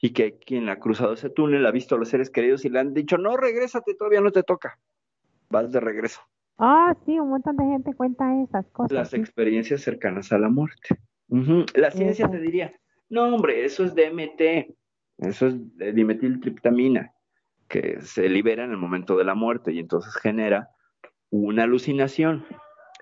Y 0.00 0.12
que 0.12 0.38
quien 0.38 0.68
ha 0.68 0.78
cruzado 0.78 1.14
ese 1.14 1.30
túnel 1.30 1.66
ha 1.66 1.70
visto 1.70 1.94
a 1.94 1.98
los 1.98 2.08
seres 2.08 2.30
queridos 2.30 2.64
y 2.64 2.68
le 2.68 2.78
han 2.78 2.94
dicho, 2.94 3.18
no, 3.18 3.36
regrésate, 3.36 3.94
todavía 3.94 4.20
no 4.20 4.32
te 4.32 4.42
toca, 4.42 4.78
vas 5.50 5.72
de 5.72 5.80
regreso. 5.80 6.20
Ah, 6.58 6.94
sí, 7.04 7.18
un 7.18 7.30
montón 7.30 7.56
de 7.56 7.64
gente 7.64 7.94
cuenta 7.94 8.24
esas 8.42 8.66
cosas. 8.68 8.92
Las 8.92 9.14
experiencias 9.14 9.80
cercanas 9.80 10.32
a 10.32 10.38
la 10.38 10.48
muerte. 10.48 10.96
La 11.74 11.90
ciencia 11.90 12.30
te 12.30 12.38
diría, 12.38 12.72
no, 13.08 13.34
hombre, 13.34 13.64
eso 13.64 13.84
es 13.84 13.94
DMT, 13.94 14.76
eso 15.18 15.46
es 15.48 15.56
dimetiltriptamina, 15.94 17.13
que 17.74 18.00
se 18.02 18.28
libera 18.28 18.62
en 18.62 18.70
el 18.70 18.76
momento 18.76 19.16
de 19.16 19.24
la 19.24 19.34
muerte 19.34 19.72
y 19.72 19.80
entonces 19.80 20.14
genera 20.14 20.68
una 21.30 21.64
alucinación. 21.64 22.46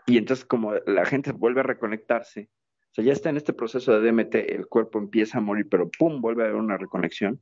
Y 0.06 0.16
entonces 0.16 0.46
como 0.46 0.72
la 0.86 1.04
gente 1.04 1.32
vuelve 1.32 1.60
a 1.60 1.64
reconectarse, 1.64 2.48
o 2.90 2.94
sea, 2.94 3.04
ya 3.04 3.12
está 3.12 3.28
en 3.28 3.36
este 3.36 3.52
proceso 3.52 3.92
de 3.92 4.10
DMT, 4.10 4.34
el 4.34 4.66
cuerpo 4.68 4.98
empieza 4.98 5.36
a 5.36 5.40
morir, 5.42 5.66
pero 5.70 5.90
¡pum! 5.98 6.22
vuelve 6.22 6.42
a 6.42 6.46
haber 6.46 6.56
una 6.56 6.78
reconexión. 6.78 7.38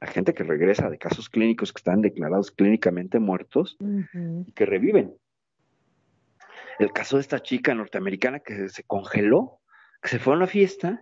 La 0.00 0.08
gente 0.08 0.34
que 0.34 0.42
regresa 0.42 0.90
de 0.90 0.98
casos 0.98 1.28
clínicos 1.28 1.72
que 1.72 1.78
están 1.78 2.00
declarados 2.00 2.50
clínicamente 2.50 3.20
muertos 3.20 3.76
y 3.80 4.50
que 4.50 4.66
reviven. 4.66 5.14
El 6.80 6.92
caso 6.92 7.16
de 7.16 7.20
esta 7.20 7.38
chica 7.44 7.76
norteamericana 7.76 8.40
que 8.40 8.68
se 8.70 8.82
congeló, 8.82 9.60
que 10.02 10.08
se 10.08 10.18
fue 10.18 10.34
a 10.34 10.36
una 10.36 10.48
fiesta 10.48 11.00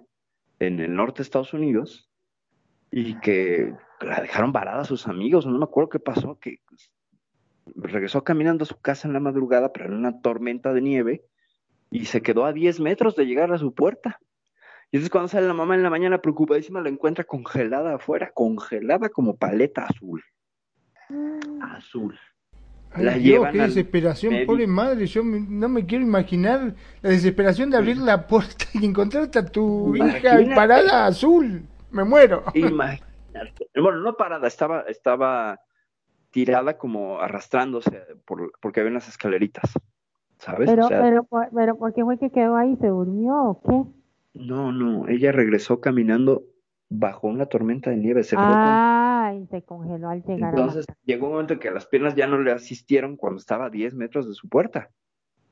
en 0.59 0.78
el 0.78 0.94
norte 0.94 1.19
de 1.19 1.23
Estados 1.23 1.55
Unidos 1.55 2.09
y 2.90 3.18
que 3.20 3.74
la 4.00 4.20
dejaron 4.20 4.52
varada 4.52 4.82
a 4.82 4.84
sus 4.84 5.06
amigos, 5.06 5.46
no 5.46 5.58
me 5.58 5.64
acuerdo 5.64 5.90
qué 5.90 5.98
pasó, 5.98 6.38
que 6.38 6.60
regresó 7.74 8.24
caminando 8.24 8.64
a 8.64 8.66
su 8.66 8.80
casa 8.80 9.06
en 9.06 9.14
la 9.14 9.20
madrugada, 9.20 9.72
pero 9.72 9.86
en 9.86 9.94
una 9.94 10.20
tormenta 10.20 10.72
de 10.72 10.80
nieve, 10.80 11.24
y 11.90 12.06
se 12.06 12.22
quedó 12.22 12.44
a 12.44 12.52
10 12.52 12.80
metros 12.80 13.16
de 13.16 13.26
llegar 13.26 13.52
a 13.52 13.58
su 13.58 13.74
puerta. 13.74 14.20
Y 14.90 14.96
entonces 14.96 15.10
cuando 15.10 15.28
sale 15.28 15.46
la 15.46 15.54
mamá 15.54 15.74
en 15.74 15.82
la 15.82 15.90
mañana 15.90 16.20
preocupadísima, 16.20 16.80
la 16.80 16.88
encuentra 16.88 17.24
congelada 17.24 17.94
afuera, 17.94 18.32
congelada 18.34 19.08
como 19.08 19.36
paleta 19.36 19.84
azul. 19.84 20.22
Mm. 21.08 21.62
Azul. 21.62 22.18
la 22.96 23.14
Dios, 23.14 23.48
qué 23.52 23.58
desesperación, 23.58 24.46
pobre 24.46 24.66
madre, 24.66 25.06
yo 25.06 25.22
no 25.22 25.68
me 25.68 25.86
quiero 25.86 26.04
imaginar 26.04 26.74
la 27.02 27.10
desesperación 27.10 27.70
de 27.70 27.76
abrir 27.76 27.98
la 27.98 28.26
puerta 28.26 28.64
y 28.74 28.84
encontrarte 28.84 29.38
a 29.38 29.46
tu 29.46 29.94
hija 29.94 30.38
parada 30.54 31.06
azul. 31.06 31.68
Me 31.90 32.04
muero. 32.04 32.44
Imagínate. 32.54 33.68
Bueno, 33.74 33.98
no 33.98 34.16
parada, 34.16 34.46
estaba, 34.46 34.82
estaba 34.82 35.60
tirada 36.30 36.78
como 36.78 37.20
arrastrándose 37.20 38.04
por, 38.24 38.52
porque 38.60 38.80
había 38.80 38.92
unas 38.92 39.08
escaleritas, 39.08 39.72
¿sabes? 40.38 40.70
Pero, 40.70 40.88
pero, 40.88 41.26
pero, 41.54 41.76
¿por 41.76 41.92
qué 41.92 42.04
fue 42.04 42.18
que 42.18 42.30
quedó 42.30 42.56
ahí? 42.56 42.76
¿Se 42.80 42.88
durmió 42.88 43.34
o 43.34 43.60
qué? 43.62 43.90
No, 44.34 44.72
no, 44.72 45.08
ella 45.08 45.32
regresó 45.32 45.80
caminando 45.80 46.44
bajo 46.88 47.28
una 47.28 47.46
tormenta 47.46 47.90
de 47.90 47.96
nieve. 47.96 48.22
Se 48.22 48.36
ah, 48.38 49.32
y 49.40 49.46
se 49.46 49.62
congeló 49.62 50.08
al 50.08 50.22
llegar. 50.22 50.50
Entonces 50.50 50.86
llegó 51.04 51.26
un 51.26 51.32
momento 51.32 51.54
en 51.54 51.60
que 51.60 51.70
las 51.70 51.86
piernas 51.86 52.14
ya 52.14 52.26
no 52.26 52.38
le 52.38 52.52
asistieron 52.52 53.16
cuando 53.16 53.38
estaba 53.38 53.66
a 53.66 53.70
10 53.70 53.94
metros 53.94 54.28
de 54.28 54.34
su 54.34 54.48
puerta. 54.48 54.90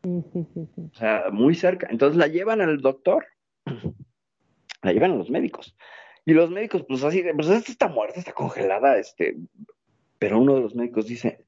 Sí, 0.05 0.25
sí, 0.33 0.47
sí, 0.55 0.69
sí. 0.75 0.91
O 0.93 0.97
sea, 0.97 1.25
muy 1.33 1.55
cerca. 1.55 1.89
Entonces 1.91 2.17
la 2.17 2.29
llevan 2.29 2.61
al 2.61 2.81
doctor, 2.81 3.27
la 4.83 4.93
llevan 4.93 5.13
a 5.13 5.17
los 5.17 5.31
médicos. 5.31 5.77
Y 6.29 6.35
los 6.35 6.51
médicos, 6.51 6.85
pues 6.87 7.03
así, 7.05 7.25
pues 7.35 7.49
esta 7.49 7.73
está 7.73 7.89
muerta, 7.89 8.19
está 8.19 8.33
congelada, 8.35 8.99
este, 8.99 9.39
pero 10.19 10.39
uno 10.39 10.57
de 10.57 10.61
los 10.61 10.75
médicos 10.75 11.07
dice, 11.07 11.47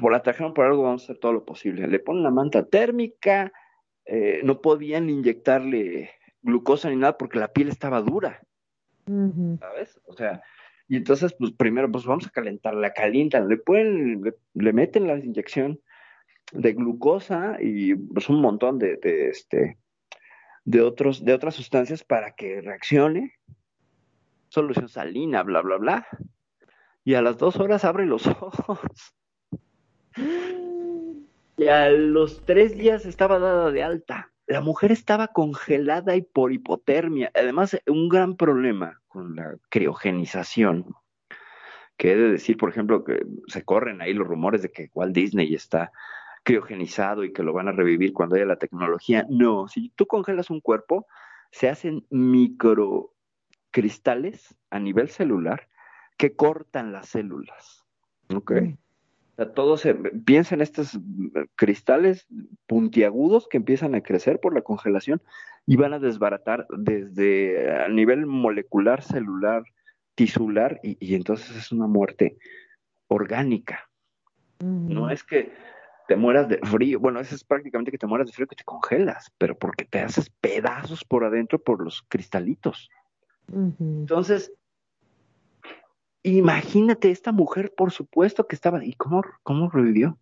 por 0.00 0.10
la 0.10 0.24
trajeron 0.24 0.54
por 0.54 0.66
algo, 0.66 0.82
vamos 0.82 1.02
a 1.02 1.04
hacer 1.04 1.18
todo 1.18 1.32
lo 1.32 1.44
posible. 1.44 1.86
Le 1.86 2.00
ponen 2.00 2.24
la 2.24 2.32
manta 2.32 2.66
térmica, 2.66 3.52
eh, 4.04 4.40
no 4.42 4.60
podían 4.60 5.08
inyectarle 5.08 6.10
glucosa 6.42 6.90
ni 6.90 6.96
nada 6.96 7.16
porque 7.16 7.38
la 7.38 7.52
piel 7.52 7.68
estaba 7.68 8.00
dura. 8.00 8.42
¿Sabes? 9.06 10.00
O 10.06 10.14
sea, 10.14 10.42
y 10.88 10.96
entonces, 10.96 11.32
pues 11.38 11.52
primero, 11.52 11.88
pues 11.88 12.04
vamos 12.04 12.26
a 12.26 12.30
calentarla, 12.30 12.80
la 12.80 12.94
calientan, 12.94 13.48
le 13.48 13.56
pueden, 13.56 14.34
le, 14.54 14.72
meten 14.72 15.06
la 15.06 15.16
inyección 15.16 15.78
de 16.50 16.72
glucosa 16.72 17.56
y 17.60 17.94
pues 17.94 18.28
un 18.28 18.40
montón 18.40 18.80
de, 18.80 18.96
de, 18.96 19.28
este, 19.28 19.78
de, 20.64 20.80
otros, 20.80 21.24
de 21.24 21.34
otras 21.34 21.54
sustancias 21.54 22.02
para 22.02 22.32
que 22.34 22.60
reaccione. 22.60 23.34
Solución 24.52 24.88
salina, 24.88 25.42
bla, 25.42 25.62
bla, 25.62 25.78
bla 25.78 26.06
y 27.04 27.14
a 27.14 27.22
las 27.22 27.38
dos 27.38 27.56
horas 27.56 27.84
abre 27.84 28.06
los 28.06 28.26
ojos. 28.40 28.80
Y 31.56 31.68
a 31.68 31.90
los 31.90 32.44
tres 32.44 32.76
días 32.76 33.06
estaba 33.06 33.38
dada 33.38 33.70
de 33.70 33.82
alta. 33.82 34.30
La 34.46 34.60
mujer 34.60 34.92
estaba 34.92 35.28
congelada 35.28 36.16
y 36.16 36.22
por 36.22 36.52
hipotermia. 36.52 37.30
Además, 37.34 37.78
un 37.86 38.08
gran 38.08 38.36
problema 38.36 39.00
con 39.08 39.36
la 39.36 39.56
criogenización, 39.68 40.94
que 41.96 42.12
he 42.12 42.16
de 42.16 42.32
decir, 42.32 42.56
por 42.56 42.68
ejemplo, 42.68 43.04
que 43.04 43.24
se 43.46 43.64
corren 43.64 44.02
ahí 44.02 44.12
los 44.12 44.26
rumores 44.26 44.62
de 44.62 44.70
que 44.70 44.90
Walt 44.92 45.14
Disney 45.14 45.54
está 45.54 45.92
criogenizado 46.42 47.24
y 47.24 47.32
que 47.32 47.44
lo 47.44 47.52
van 47.52 47.68
a 47.68 47.72
revivir 47.72 48.12
cuando 48.12 48.34
haya 48.34 48.44
la 48.44 48.56
tecnología. 48.56 49.24
No, 49.30 49.68
si 49.68 49.90
tú 49.90 50.06
congelas 50.06 50.50
un 50.50 50.60
cuerpo, 50.60 51.06
se 51.52 51.68
hacen 51.68 52.04
microcristales 53.72 54.54
a 54.70 54.78
nivel 54.78 55.08
celular 55.08 55.68
que 56.16 56.34
cortan 56.34 56.92
las 56.92 57.08
células. 57.08 57.84
¿Ok? 58.34 58.52
O 58.52 59.36
sea, 59.36 59.52
todo 59.52 59.76
se, 59.76 59.94
piensa 59.94 60.54
en 60.54 60.60
estos 60.60 60.98
cristales 61.56 62.26
puntiagudos 62.66 63.48
que 63.48 63.56
empiezan 63.56 63.94
a 63.94 64.02
crecer 64.02 64.40
por 64.40 64.54
la 64.54 64.62
congelación 64.62 65.22
y 65.66 65.76
van 65.76 65.94
a 65.94 65.98
desbaratar 65.98 66.66
desde 66.76 67.82
a 67.82 67.88
nivel 67.88 68.26
molecular, 68.26 69.02
celular, 69.02 69.62
tisular, 70.14 70.78
y, 70.82 71.14
entonces 71.14 71.56
es 71.56 71.72
una 71.72 71.86
muerte 71.86 72.36
orgánica. 73.08 73.88
No 74.60 75.10
es 75.10 75.24
que 75.24 75.52
te 76.08 76.16
mueras 76.16 76.48
de 76.48 76.58
frío, 76.58 77.00
bueno, 77.00 77.20
eso 77.20 77.34
es 77.34 77.42
prácticamente 77.42 77.90
que 77.90 77.98
te 77.98 78.06
mueras 78.06 78.26
de 78.26 78.32
frío 78.34 78.46
que 78.46 78.56
te 78.56 78.64
congelas, 78.64 79.32
pero 79.38 79.56
porque 79.56 79.84
te 79.84 80.00
haces 80.00 80.28
pedazos 80.28 81.04
por 81.04 81.24
adentro 81.24 81.58
por 81.58 81.82
los 81.82 82.02
cristalitos. 82.02 82.90
Entonces, 83.50 84.52
Imagínate 86.24 87.10
esta 87.10 87.32
mujer, 87.32 87.74
por 87.74 87.90
supuesto 87.90 88.46
que 88.46 88.54
estaba. 88.54 88.84
¿Y 88.84 88.92
cómo, 88.94 89.22
cómo 89.42 89.68
revivió? 89.70 90.18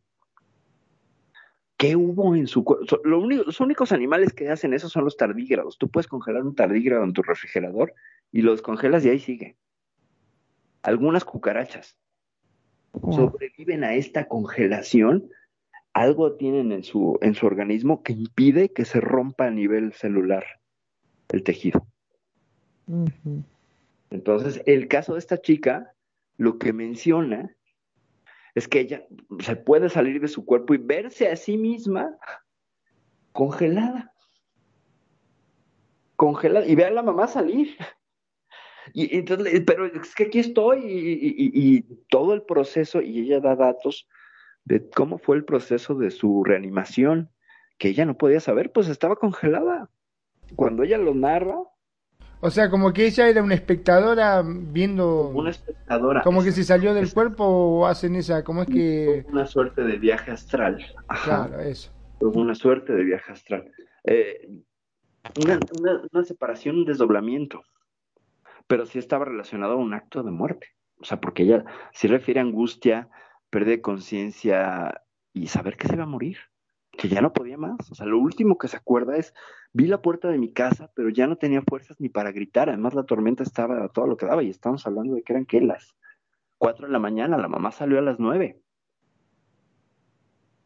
¿Qué 1.77 1.97
hubo 1.97 2.35
en 2.35 2.47
su 2.47 2.65
cuerpo? 2.65 3.01
Lo 3.05 3.21
único, 3.21 3.45
los 3.45 3.61
únicos 3.61 3.93
animales 3.93 4.33
que 4.33 4.49
hacen 4.49 4.73
eso 4.73 4.89
son 4.89 5.05
los 5.05 5.17
tardígrados. 5.17 5.77
Tú 5.79 5.89
puedes 5.89 6.07
congelar 6.07 6.43
un 6.43 6.55
tardígrado 6.55 7.05
en 7.05 7.13
tu 7.13 7.23
refrigerador 7.23 7.95
y 8.33 8.43
lo 8.43 8.53
descongelas 8.53 9.05
y 9.05 9.11
ahí 9.11 9.19
sigue. 9.19 9.57
Algunas 10.83 11.25
cucarachas 11.25 11.99
sobreviven 13.11 13.85
a 13.85 13.95
esta 13.95 14.27
congelación. 14.27 15.31
Algo 15.93 16.37
tienen 16.37 16.73
en 16.73 16.83
su, 16.83 17.19
en 17.21 17.35
su 17.35 17.47
organismo 17.47 18.03
que 18.03 18.13
impide 18.15 18.73
que 18.73 18.87
se 18.87 19.01
rompa 19.01 19.47
a 19.47 19.51
nivel 19.51 19.93
celular 19.93 20.45
el 21.29 21.43
tejido. 21.43 21.87
Entonces, 24.11 24.63
el 24.67 24.89
caso 24.89 25.15
de 25.15 25.21
esta 25.21 25.41
chica, 25.41 25.95
lo 26.37 26.59
que 26.59 26.73
menciona 26.73 27.55
es 28.55 28.67
que 28.67 28.81
ella 28.81 29.07
se 29.41 29.57
puede 29.57 29.89
salir 29.89 30.21
de 30.21 30.29
su 30.29 30.45
cuerpo 30.45 30.75
y 30.75 30.79
verse 30.79 31.29
a 31.29 31.37
sí 31.37 31.57
misma 31.57 32.19
congelada. 33.33 34.13
Congelada. 36.17 36.67
Y 36.67 36.75
ve 36.75 36.85
a 36.85 36.91
la 36.91 37.03
mamá 37.03 37.27
salir. 37.27 37.77
Y, 38.93 39.17
entonces, 39.17 39.63
pero 39.67 39.87
es 39.87 40.15
que 40.15 40.25
aquí 40.25 40.39
estoy 40.41 40.83
y, 40.85 41.83
todo 42.09 42.35
el 42.35 42.43
proceso, 42.43 43.01
y 43.01 43.21
ella 43.21 43.41
da 43.41 43.55
datos 43.55 44.09
de 44.65 44.89
cómo 44.91 45.19
fue 45.19 45.37
el 45.37 45.45
proceso 45.45 45.95
de 45.95 46.11
su 46.11 46.43
reanimación, 46.45 47.31
que 47.79 47.89
ella 47.89 48.05
no 48.05 48.17
podía 48.17 48.41
saber, 48.41 48.73
pues 48.73 48.89
estaba 48.89 49.17
congelada. 49.17 49.91
Cuando 50.57 50.83
ella 50.83 50.99
lo 50.99 51.15
narra, 51.15 51.63
o 52.41 52.51
sea, 52.51 52.71
como 52.71 52.93
que 52.93 53.07
ella 53.07 53.29
era 53.29 53.43
una 53.43 53.55
espectadora 53.55 54.43
viendo... 54.45 55.29
Una 55.29 55.51
espectadora. 55.51 56.23
Como 56.23 56.43
que 56.43 56.53
se 56.53 56.65
salió 56.65 56.95
del 56.95 57.13
cuerpo 57.13 57.45
o 57.45 57.87
hacen 57.87 58.17
esa, 58.17 58.43
¿cómo 58.45 58.63
es 58.63 58.69
que...? 58.69 59.27
Una 59.29 59.47
suerte 59.47 59.83
de 59.83 59.99
viaje 59.99 60.31
astral. 60.31 60.85
Claro, 61.25 61.61
eso. 61.61 61.91
Una 62.21 62.55
suerte 62.55 62.95
de 62.95 63.05
viaje 63.05 63.33
astral. 63.33 63.71
Eh, 64.05 64.49
una, 65.43 66.25
separación, 66.25 66.79
un 66.79 66.85
desdoblamiento. 66.87 67.63
Pero 68.67 68.87
sí 68.87 68.99
estaba 68.99 69.27
relacionado 69.27 69.75
a 69.75 69.77
un 69.77 69.93
acto 69.93 70.23
de 70.23 70.31
muerte. 70.31 70.69
O 70.99 71.05
sea, 71.05 71.21
porque 71.21 71.43
ella 71.43 71.65
sí 71.93 72.09
refiere 72.09 72.41
a 72.41 72.45
angustia, 72.45 73.09
pérdida 73.51 73.73
de 73.73 73.83
conciencia 73.83 75.03
y 75.33 75.49
saber 75.49 75.77
que 75.77 75.89
se 75.89 75.97
va 75.97 76.05
a 76.05 76.07
morir. 76.07 76.39
Que 76.93 77.09
ya 77.09 77.21
no 77.21 77.33
podía 77.33 77.57
más. 77.57 77.91
O 77.91 77.95
sea, 77.95 78.07
lo 78.07 78.19
último 78.19 78.59
que 78.59 78.69
se 78.69 78.77
acuerda 78.77 79.17
es, 79.17 79.35
vi 79.73 79.87
la 79.87 80.03
puerta 80.03 80.29
de 80.29 80.39
mi 80.39 80.53
casa, 80.53 80.91
pero 80.95 81.09
ya 81.09 81.27
no 81.27 81.37
tenía 81.37 81.63
fuerzas 81.63 82.01
ni 82.01 82.09
para 82.09 82.33
gritar. 82.33 82.69
Además, 82.69 82.95
la 82.95 83.05
tormenta 83.05 83.43
estaba 83.43 83.85
a 83.85 83.89
todo 83.89 84.07
lo 84.07 84.17
que 84.17 84.27
daba 84.27 84.43
y 84.43 84.51
estábamos 84.51 84.87
hablando 84.87 85.15
de 85.15 85.23
que 85.23 85.33
eran 85.33 85.47
que 85.47 85.61
las 85.61 85.95
cuatro 86.59 86.87
de 86.87 86.93
la 86.93 86.99
mañana, 86.99 87.39
la 87.39 87.49
mamá 87.49 87.73
salió 87.73 87.99
a 87.99 88.03
las 88.03 88.19
nueve. 88.19 88.61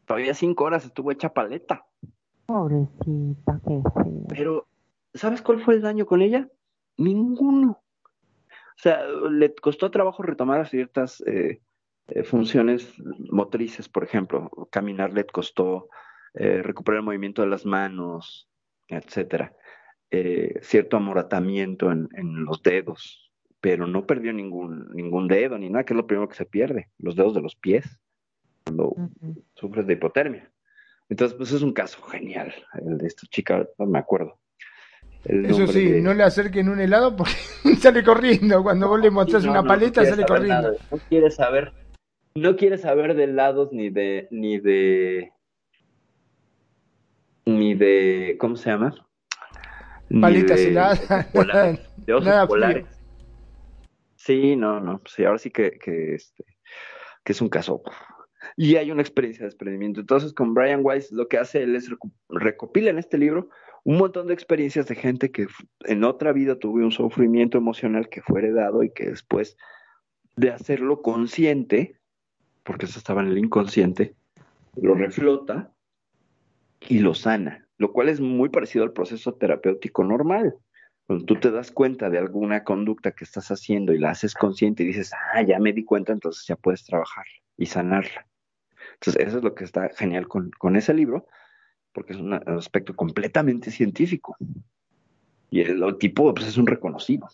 Todavía 0.05 0.33
cinco 0.33 0.65
horas 0.65 0.85
estuvo 0.85 1.11
hecha 1.11 1.33
paleta. 1.33 1.85
Pobrecita, 2.45 3.59
qué 3.65 3.81
feo. 3.81 4.25
Pero, 4.29 4.67
¿sabes 5.13 5.41
cuál 5.41 5.61
fue 5.61 5.75
el 5.75 5.81
daño 5.81 6.05
con 6.05 6.21
ella? 6.21 6.47
Ninguno. 6.97 7.81
O 8.77 8.81
sea, 8.81 9.07
le 9.07 9.55
costó 9.55 9.89
trabajo 9.89 10.21
retomar 10.21 10.67
ciertas 10.67 11.21
eh, 11.25 11.61
eh, 12.07 12.23
funciones 12.23 12.93
motrices, 13.31 13.87
por 13.89 14.03
ejemplo. 14.03 14.51
Caminar 14.69 15.13
le 15.13 15.25
costó, 15.25 15.87
eh, 16.35 16.61
recuperar 16.61 16.99
el 16.99 17.05
movimiento 17.05 17.41
de 17.41 17.49
las 17.49 17.65
manos, 17.65 18.49
etcétera. 18.87 19.53
Eh, 20.11 20.59
cierto 20.61 20.97
amoratamiento 20.97 21.91
en, 21.91 22.07
en, 22.13 22.45
los 22.45 22.61
dedos, 22.61 23.31
pero 23.59 23.87
no 23.87 24.05
perdió 24.05 24.31
ningún, 24.33 24.89
ningún 24.93 25.27
dedo 25.27 25.57
ni 25.57 25.69
nada, 25.69 25.83
que 25.83 25.93
es 25.93 25.97
lo 25.97 26.07
primero 26.07 26.29
que 26.29 26.35
se 26.35 26.45
pierde, 26.45 26.89
los 26.99 27.15
dedos 27.15 27.33
de 27.33 27.41
los 27.41 27.55
pies, 27.55 27.99
cuando 28.63 28.89
uh 28.89 29.09
-huh. 29.09 29.43
sufres 29.55 29.87
de 29.87 29.93
hipotermia. 29.93 30.51
Entonces, 31.09 31.37
pues 31.37 31.51
es 31.51 31.61
un 31.61 31.73
caso 31.73 32.01
genial, 32.03 32.53
el 32.85 32.97
de 32.97 33.07
esta 33.07 33.27
chica, 33.27 33.67
no 33.77 33.85
me 33.85 33.99
acuerdo. 33.99 34.39
Eso 35.25 35.65
sí, 35.67 35.89
de... 35.89 36.01
no 36.01 36.13
le 36.13 36.23
acerquen 36.23 36.69
un 36.69 36.79
helado 36.79 37.15
porque 37.15 37.33
sale 37.79 38.03
corriendo. 38.03 38.61
Cuando 38.61 38.87
vos 38.87 39.01
le 39.01 39.09
mostrás 39.09 39.43
no, 39.43 39.51
una 39.51 39.61
no, 39.61 39.67
paleta, 39.67 40.03
no 40.03 40.09
sale 40.09 40.25
corriendo. 40.25 40.61
Nada. 40.61 40.77
No 40.91 40.97
quiere 41.09 41.31
saber, 41.31 41.73
no 42.35 42.55
quiere 42.55 42.77
saber 42.77 43.15
de 43.15 43.23
helados 43.23 43.71
ni 43.71 43.89
de, 43.89 44.27
ni 44.29 44.59
de, 44.59 45.31
ni 47.45 47.75
de, 47.75 48.37
¿cómo 48.39 48.55
se 48.55 48.69
llama? 48.69 48.93
Paletas 50.21 50.57
de, 50.57 50.67
heladas. 50.67 51.27
Polares, 51.33 51.79
de 51.97 52.13
osos 52.13 52.27
nada 52.27 52.47
polares. 52.47 52.85
Frío. 52.85 52.95
Sí, 54.15 54.55
no, 54.55 54.79
no, 54.79 55.01
sí, 55.05 55.23
ahora 55.23 55.37
sí 55.37 55.51
que, 55.51 55.71
que, 55.71 56.15
este, 56.15 56.43
que 57.23 57.31
es 57.31 57.41
un 57.41 57.49
caso. 57.49 57.83
Y 58.57 58.75
hay 58.75 58.91
una 58.91 59.01
experiencia 59.01 59.43
de 59.43 59.47
desprendimiento. 59.47 59.99
Entonces, 59.99 60.33
con 60.33 60.53
Brian 60.53 60.81
Weiss, 60.83 61.11
lo 61.11 61.27
que 61.27 61.37
hace 61.37 61.63
él 61.63 61.75
es 61.75 61.89
recopila 62.29 62.89
en 62.89 62.97
este 62.97 63.17
libro 63.17 63.49
un 63.83 63.97
montón 63.97 64.27
de 64.27 64.33
experiencias 64.33 64.87
de 64.87 64.95
gente 64.95 65.31
que 65.31 65.47
en 65.85 66.03
otra 66.03 66.33
vida 66.33 66.57
tuvo 66.57 66.77
un 66.77 66.91
sufrimiento 66.91 67.57
emocional 67.59 68.09
que 68.09 68.21
fue 68.23 68.39
heredado 68.39 68.81
y 68.81 68.89
que 68.89 69.11
después 69.11 69.57
de 70.35 70.49
hacerlo 70.49 71.03
consciente, 71.03 71.99
porque 72.63 72.87
eso 72.87 72.97
estaba 72.97 73.21
en 73.21 73.27
el 73.27 73.37
inconsciente, 73.37 74.15
lo 74.75 74.95
reflota 74.95 75.71
y 76.81 76.99
lo 76.99 77.13
sana, 77.13 77.67
lo 77.77 77.91
cual 77.91 78.09
es 78.09 78.19
muy 78.19 78.49
parecido 78.49 78.83
al 78.83 78.93
proceso 78.93 79.33
terapéutico 79.33 80.03
normal. 80.03 80.55
Cuando 81.07 81.25
tú 81.25 81.35
te 81.35 81.51
das 81.51 81.71
cuenta 81.71 82.09
de 82.09 82.17
alguna 82.17 82.63
conducta 82.63 83.11
que 83.11 83.23
estás 83.23 83.51
haciendo 83.51 83.93
y 83.93 83.99
la 83.99 84.11
haces 84.11 84.33
consciente 84.33 84.83
y 84.83 84.87
dices, 84.87 85.11
ah, 85.33 85.41
ya 85.43 85.59
me 85.59 85.71
di 85.71 85.83
cuenta, 85.83 86.13
entonces 86.13 86.45
ya 86.47 86.55
puedes 86.55 86.83
trabajarla 86.83 87.31
y 87.57 87.67
sanarla. 87.67 88.27
Entonces, 88.95 89.27
eso 89.27 89.37
es 89.37 89.43
lo 89.43 89.53
que 89.53 89.63
está 89.65 89.89
genial 89.95 90.27
con, 90.27 90.51
con 90.57 90.75
ese 90.75 90.93
libro, 90.93 91.27
porque 91.93 92.13
es 92.13 92.19
un 92.19 92.33
aspecto 92.33 92.95
completamente 92.95 93.69
científico. 93.69 94.35
Y 95.51 95.61
el, 95.61 95.83
tipo 95.99 96.33
pues, 96.33 96.47
es 96.47 96.57
un 96.57 96.67
reconocido. 96.67 97.27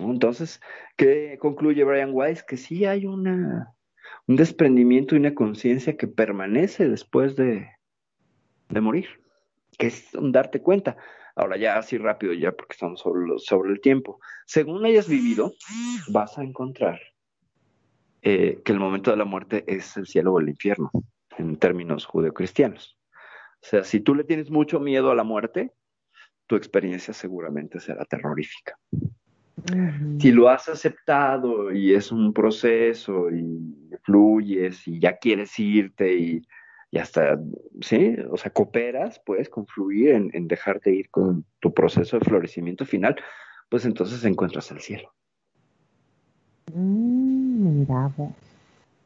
¿no? 0.00 0.10
Entonces, 0.10 0.60
¿qué 0.96 1.38
concluye 1.40 1.82
Brian 1.82 2.10
Weiss? 2.12 2.44
Que 2.44 2.56
sí 2.56 2.84
hay 2.84 3.04
una, 3.04 3.74
un 4.26 4.36
desprendimiento 4.36 5.14
y 5.14 5.18
una 5.18 5.34
conciencia 5.34 5.96
que 5.96 6.06
permanece 6.06 6.88
después 6.88 7.34
de, 7.34 7.68
de 8.68 8.80
morir, 8.80 9.08
que 9.78 9.88
es 9.88 10.08
darte 10.12 10.60
cuenta. 10.60 10.96
Ahora 11.34 11.56
ya 11.56 11.78
así 11.78 11.98
rápido, 11.98 12.32
ya 12.32 12.52
porque 12.52 12.72
estamos 12.72 13.00
sobre, 13.00 13.38
sobre 13.38 13.70
el 13.70 13.80
tiempo. 13.80 14.20
Según 14.46 14.84
hayas 14.84 15.08
vivido, 15.08 15.52
vas 16.08 16.36
a 16.38 16.42
encontrar 16.42 17.00
eh, 18.22 18.60
que 18.64 18.72
el 18.72 18.80
momento 18.80 19.10
de 19.10 19.16
la 19.16 19.24
muerte 19.24 19.64
es 19.66 19.96
el 19.96 20.06
cielo 20.06 20.34
o 20.34 20.40
el 20.40 20.48
infierno, 20.48 20.90
en 21.36 21.56
términos 21.56 22.06
judeocristianos. 22.06 22.98
O 23.62 23.66
sea, 23.66 23.84
si 23.84 24.00
tú 24.00 24.14
le 24.14 24.24
tienes 24.24 24.50
mucho 24.50 24.80
miedo 24.80 25.10
a 25.10 25.14
la 25.14 25.24
muerte, 25.24 25.72
tu 26.46 26.56
experiencia 26.56 27.14
seguramente 27.14 27.78
será 27.78 28.04
terrorífica. 28.04 28.76
Uh 28.92 29.62
-huh. 29.62 30.20
Si 30.20 30.32
lo 30.32 30.48
has 30.48 30.68
aceptado 30.68 31.72
y 31.72 31.94
es 31.94 32.10
un 32.10 32.32
proceso 32.32 33.30
y 33.30 33.90
fluyes 34.02 34.86
y 34.88 34.98
ya 34.98 35.18
quieres 35.18 35.58
irte 35.58 36.14
y, 36.14 36.42
y 36.90 36.98
hasta, 36.98 37.38
sí, 37.80 38.16
o 38.30 38.36
sea, 38.36 38.50
cooperas, 38.52 39.20
puedes 39.24 39.48
confluir 39.48 40.10
en, 40.10 40.30
en 40.32 40.48
dejarte 40.48 40.90
ir 40.90 41.10
con 41.10 41.44
tu 41.60 41.74
proceso 41.74 42.18
de 42.18 42.24
florecimiento 42.24 42.86
final, 42.86 43.16
pues 43.68 43.84
entonces 43.84 44.24
encuentras 44.24 44.70
el 44.70 44.80
cielo. 44.80 45.12
Mm, 46.72 47.80
mira 47.80 48.10
vos. 48.16 48.32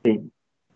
Sí, 0.04 0.30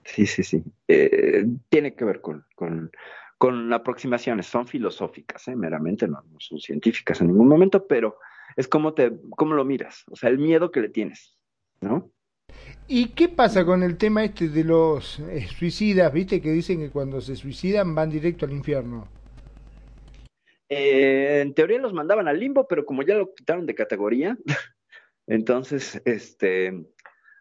sí, 0.05 0.27
sí, 0.27 0.43
sí. 0.43 0.65
Eh, 0.89 1.47
tiene 1.69 1.95
que 1.95 2.05
ver 2.05 2.21
con, 2.21 2.45
con, 2.57 2.91
con 3.39 3.73
aproximaciones, 3.73 4.47
son 4.47 4.67
filosóficas, 4.67 5.47
¿eh? 5.49 5.55
meramente, 5.55 6.09
no, 6.09 6.23
no, 6.23 6.41
son 6.41 6.59
científicas 6.59 7.21
en 7.21 7.29
ningún 7.29 7.49
momento, 7.49 7.87
pero 7.87 8.19
es 8.57 8.67
como, 8.67 8.95
te, 8.95 9.13
como 9.31 9.55
lo 9.55 9.65
miras, 9.65 10.05
o 10.11 10.17
sea, 10.17 10.31
el 10.31 10.39
miedo 10.39 10.73
que 10.73 10.81
le 10.81 10.89
tienes, 10.89 11.39
¿no? 11.81 12.11
¿Y 12.89 13.09
qué 13.09 13.29
pasa 13.29 13.65
con 13.65 13.83
el 13.83 13.97
tema 13.97 14.25
este 14.25 14.49
de 14.49 14.63
los 14.63 15.19
eh, 15.19 15.47
suicidas, 15.59 16.13
viste, 16.13 16.41
que 16.41 16.53
dicen 16.53 16.79
que 16.79 16.91
cuando 16.91 17.21
se 17.21 17.35
suicidan 17.35 17.95
van 17.95 18.11
directo 18.11 18.47
al 18.47 18.53
infierno? 18.53 19.09
Eh, 20.69 21.41
en 21.43 21.55
teoría 21.55 21.81
los 21.81 21.93
mandaban 21.93 22.29
al 22.29 22.39
limbo, 22.39 22.67
pero 22.69 22.85
como 22.85 23.03
ya 23.03 23.15
lo 23.15 23.35
quitaron 23.35 23.67
de 23.67 23.75
categoría, 23.75 24.39
entonces, 25.27 26.01
este, 26.05 26.85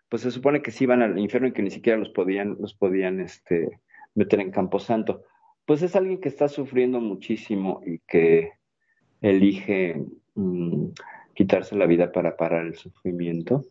pues 0.10 0.24
se 0.24 0.32
supone 0.32 0.64
que 0.64 0.72
sí 0.72 0.88
van 0.88 1.04
al 1.04 1.20
infierno 1.20 1.48
y 1.48 1.54
que 1.54 1.62
ni 1.62 1.72
siquiera 1.72 2.00
los 2.00 2.10
podían, 2.10 2.58
los 2.60 2.74
podían, 2.74 3.20
este, 3.20 3.80
meter 4.16 4.40
en 4.40 4.52
Camposanto. 4.52 5.26
Pues 5.66 5.84
es 5.84 5.96
alguien 5.96 6.20
que 6.20 6.30
está 6.30 6.48
sufriendo 6.48 7.00
muchísimo 7.00 7.82
y 7.86 8.00
que 8.00 8.54
elige 9.22 10.04
mmm, 10.34 10.88
quitarse 11.36 11.76
la 11.76 11.86
vida 11.86 12.12
para 12.12 12.36
parar 12.36 12.66
el 12.66 12.76
sufrimiento. 12.76 13.64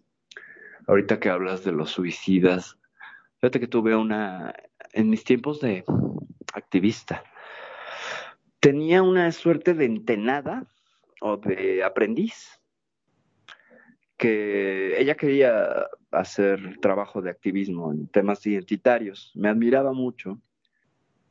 Ahorita 0.86 1.18
que 1.18 1.30
hablas 1.30 1.64
de 1.64 1.72
los 1.72 1.90
suicidas, 1.90 2.78
fíjate 3.40 3.60
que 3.60 3.68
tuve 3.68 3.96
una, 3.96 4.54
en 4.92 5.08
mis 5.10 5.24
tiempos 5.24 5.60
de 5.60 5.84
activista, 6.52 7.24
tenía 8.60 9.02
una 9.02 9.32
suerte 9.32 9.74
de 9.74 9.86
entenada 9.86 10.66
o 11.20 11.36
de 11.36 11.82
aprendiz 11.82 12.60
que 14.16 15.00
ella 15.00 15.16
quería 15.16 15.86
hacer 16.10 16.78
trabajo 16.80 17.20
de 17.20 17.30
activismo 17.30 17.92
en 17.92 18.06
temas 18.08 18.46
identitarios. 18.46 19.32
Me 19.34 19.48
admiraba 19.48 19.92
mucho 19.92 20.40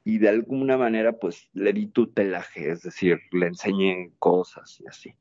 y 0.03 0.17
de 0.17 0.29
alguna 0.29 0.77
manera 0.77 1.13
pues 1.13 1.49
le 1.53 1.73
di 1.73 1.87
tutelaje, 1.87 2.71
es 2.71 2.83
decir, 2.83 3.19
le 3.31 3.47
enseñé 3.47 4.11
cosas 4.19 4.79
y 4.81 4.87
así. 4.87 5.15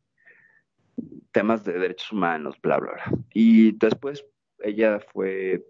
Temas 1.33 1.65
de 1.65 1.73
derechos 1.73 2.13
humanos, 2.13 2.57
bla, 2.63 2.79
bla, 2.79 2.93
bla. 2.93 3.19
Y 3.33 3.73
después 3.79 4.25
ella 4.61 5.01
fue 5.13 5.65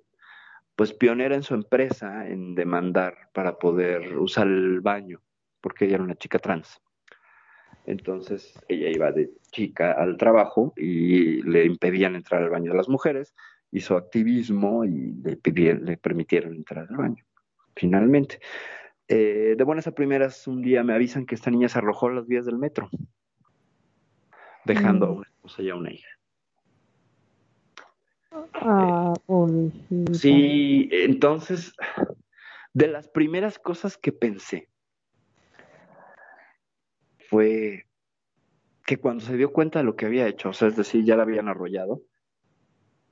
pues 0.77 0.93
pionera 0.93 1.35
en 1.35 1.43
su 1.43 1.55
empresa 1.55 2.27
en 2.29 2.55
demandar 2.55 3.29
para 3.33 3.59
poder 3.59 4.17
usar 4.19 4.47
el 4.47 4.81
baño, 4.81 5.21
porque 5.61 5.85
ella 5.85 5.97
era 5.97 6.05
una 6.05 6.17
chica 6.17 6.39
trans. 6.39 6.81
Entonces 7.85 8.55
ella 8.69 8.89
iba 8.91 9.13
de 9.13 9.31
chica 9.51 9.93
al 9.93 10.17
trabajo 10.17 10.73
y 10.77 11.43
le 11.43 11.65
impedían 11.65 12.17
entrar 12.17 12.43
al 12.43 12.51
baño 12.51 12.73
de 12.73 12.77
las 12.77 12.89
mujeres, 12.89 13.35
hizo 13.71 13.97
activismo 13.97 14.85
y 14.85 15.15
le, 15.23 15.39
le 15.75 15.97
permitieron 15.97 16.55
entrar 16.55 16.87
al 16.89 16.97
baño, 16.97 17.25
finalmente. 17.75 18.39
Eh, 19.09 19.55
de 19.59 19.65
buenas 19.65 19.87
a 19.87 19.95
primeras, 19.95 20.47
un 20.47 20.63
día 20.63 20.85
me 20.85 20.95
avisan 20.95 21.27
que 21.27 21.35
esta 21.35 21.51
niña 21.51 21.69
se 21.69 21.79
arrojó 21.79 22.09
a 22.09 22.13
las 22.13 22.27
vías 22.27 22.47
del 22.47 22.59
metro, 22.59 22.89
dejando 24.65 25.07
mm. 25.07 25.09
a 25.09 25.13
una 25.13 25.29
esposa 25.29 25.63
y 25.63 25.71
a 25.71 25.75
una 25.75 25.93
hija. 25.93 26.09
Ah, 28.55 29.13
eh, 29.29 29.71
sí, 30.13 30.89
entonces, 30.91 31.75
de 32.73 32.89
las 32.89 33.09
primeras 33.09 33.59
cosas 33.59 33.97
que 33.97 34.13
pensé 34.13 34.69
fue 37.29 37.87
que 38.87 38.99
cuando 38.99 39.25
se 39.25 39.37
dio 39.37 39.53
cuenta 39.53 39.81
de 39.81 39.85
lo 39.85 39.97
que 39.97 40.07
había 40.07 40.29
hecho, 40.29 40.51
o 40.51 40.53
sea, 40.53 40.69
es 40.69 40.77
decir, 40.77 41.05
ya 41.05 41.17
la 41.17 41.23
habían 41.23 41.49
arrollado, 41.49 42.03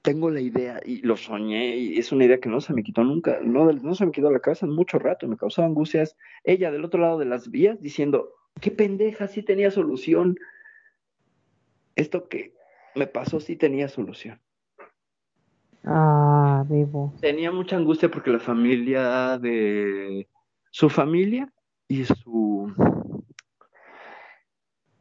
tengo 0.03 0.31
la 0.31 0.41
idea 0.41 0.81
y 0.85 1.03
lo 1.03 1.17
soñé 1.17 1.77
y 1.77 1.99
es 1.99 2.11
una 2.13 2.25
idea 2.25 2.41
que 2.41 2.49
no 2.49 2.61
se 2.61 2.73
me 2.73 2.83
quitó 2.83 3.05
nunca, 3.05 3.39
no, 3.43 3.71
no 3.73 3.95
se 3.95 4.07
me 4.07 4.13
quitó 4.13 4.31
la 4.31 4.41
cabeza 4.41 4.67
en 4.67 4.73
mucho 4.73 4.99
rato, 4.99 5.29
me 5.29 5.37
causaba 5.37 5.69
angustias. 5.69 6.17
Ella 6.45 6.71
del 6.71 6.85
otro 6.85 7.01
lado 7.01 7.19
de 7.19 7.27
las 7.27 7.51
vías 7.51 7.81
diciendo, 7.81 8.31
qué 8.61 8.71
pendeja, 8.71 9.29
sí 9.29 9.43
tenía 9.43 9.71
solución. 9.71 10.37
Esto 11.97 12.29
que 12.29 12.55
me 12.95 13.07
pasó 13.07 13.41
sí 13.41 13.57
tenía 13.57 13.89
solución. 13.89 14.41
Ah, 15.85 16.65
vivo. 16.69 17.15
Tenía 17.21 17.51
mucha 17.53 17.77
angustia 17.77 18.11
porque 18.11 18.31
la 18.31 18.41
familia 18.41 19.39
de 19.39 20.29
su 20.71 20.89
familia 20.89 21.53
y 21.89 22.05
su 22.05 22.73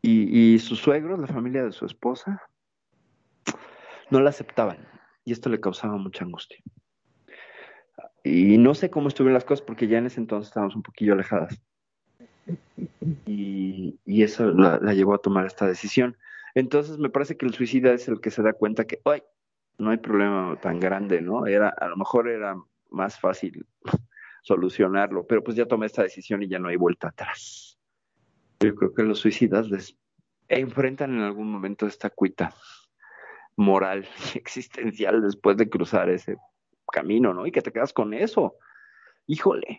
y, 0.02 0.54
y 0.54 0.60
sus 0.60 0.80
suegros, 0.80 1.20
la 1.20 1.28
familia 1.28 1.64
de 1.64 1.72
su 1.72 1.86
esposa, 1.86 2.42
no 4.10 4.22
la 4.22 4.30
aceptaban 4.30 4.88
y 5.26 5.32
esto 5.32 5.50
le 5.50 5.60
causaba 5.60 5.98
mucha 5.98 6.24
angustia. 6.24 6.58
Y 8.24 8.58
no 8.58 8.74
sé 8.74 8.90
cómo 8.90 9.08
estuvieron 9.08 9.34
las 9.34 9.46
cosas 9.46 9.66
porque 9.66 9.88
ya 9.88 9.98
en 9.98 10.08
ese 10.08 10.20
entonces 10.20 10.50
estábamos 10.50 10.76
un 10.76 10.84
poquillo 10.84 11.14
alejadas. 11.14 11.62
Y, 13.26 14.00
y 14.06 14.24
eso 14.24 14.52
la, 14.52 14.80
la, 14.82 14.94
llevó 14.94 15.14
a 15.14 15.20
tomar 15.20 15.46
esta 15.46 15.68
decisión. 15.68 16.18
Entonces 16.56 16.98
me 16.98 17.10
parece 17.10 17.38
que 17.38 17.46
el 17.46 17.54
suicida 17.54 17.94
es 17.94 18.08
el 18.08 18.22
que 18.22 18.32
se 18.32 18.42
da 18.42 18.54
cuenta 18.54 18.86
que, 18.86 19.02
ay, 19.06 19.24
no 19.78 19.92
hay 19.92 19.98
problema 19.98 20.60
tan 20.62 20.80
grande, 20.80 21.22
¿no? 21.22 21.48
Era, 21.48 21.70
a 21.70 21.88
lo 21.88 21.98
mejor 21.98 22.30
era 22.30 22.56
más 22.90 23.20
fácil 23.20 23.66
solucionarlo, 24.44 25.26
pero 25.26 25.44
pues 25.44 25.56
ya 25.56 25.66
tomé 25.66 25.86
esta 25.86 26.04
decisión 26.04 26.44
y 26.44 26.50
ya 26.50 26.60
no 26.60 26.70
hay 26.70 26.76
vuelta 26.76 27.10
atrás. 27.10 27.80
Yo 28.60 28.76
creo 28.76 28.94
que 28.94 29.04
los 29.04 29.20
suicidas 29.20 29.70
les 29.70 29.98
enfrentan 30.50 31.14
en 31.14 31.22
algún 31.22 31.52
momento 31.52 31.86
esta 31.86 32.10
cuita 32.10 32.54
moral 33.56 34.08
y 34.34 34.38
existencial 34.38 35.22
después 35.22 35.58
de 35.58 35.70
cruzar 35.70 36.10
ese 36.10 36.38
camino, 36.92 37.34
¿no? 37.34 37.46
Y 37.46 37.52
que 37.52 37.62
te 37.62 37.72
quedas 37.72 37.94
con 37.94 38.14
eso. 38.14 38.56
Híjole, 39.28 39.78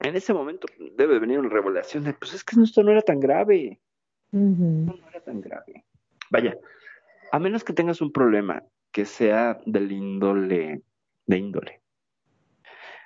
en 0.00 0.16
ese 0.16 0.32
momento 0.32 0.66
debe 0.96 1.18
venir 1.18 1.38
una 1.38 1.48
revelación 1.48 2.04
de, 2.04 2.14
pues 2.14 2.34
es 2.34 2.44
que 2.44 2.60
esto 2.62 2.82
no 2.82 2.92
era 2.92 3.02
tan 3.02 3.20
grave. 3.20 3.80
No 4.34 4.94
era 5.08 5.20
tan 5.20 5.40
grave. 5.40 5.84
Vaya, 6.30 6.58
a 7.30 7.38
menos 7.38 7.62
que 7.62 7.72
tengas 7.72 8.00
un 8.00 8.10
problema 8.10 8.64
que 8.90 9.04
sea 9.04 9.60
del 9.64 9.92
índole, 9.92 10.82
de 11.26 11.38
índole, 11.38 11.82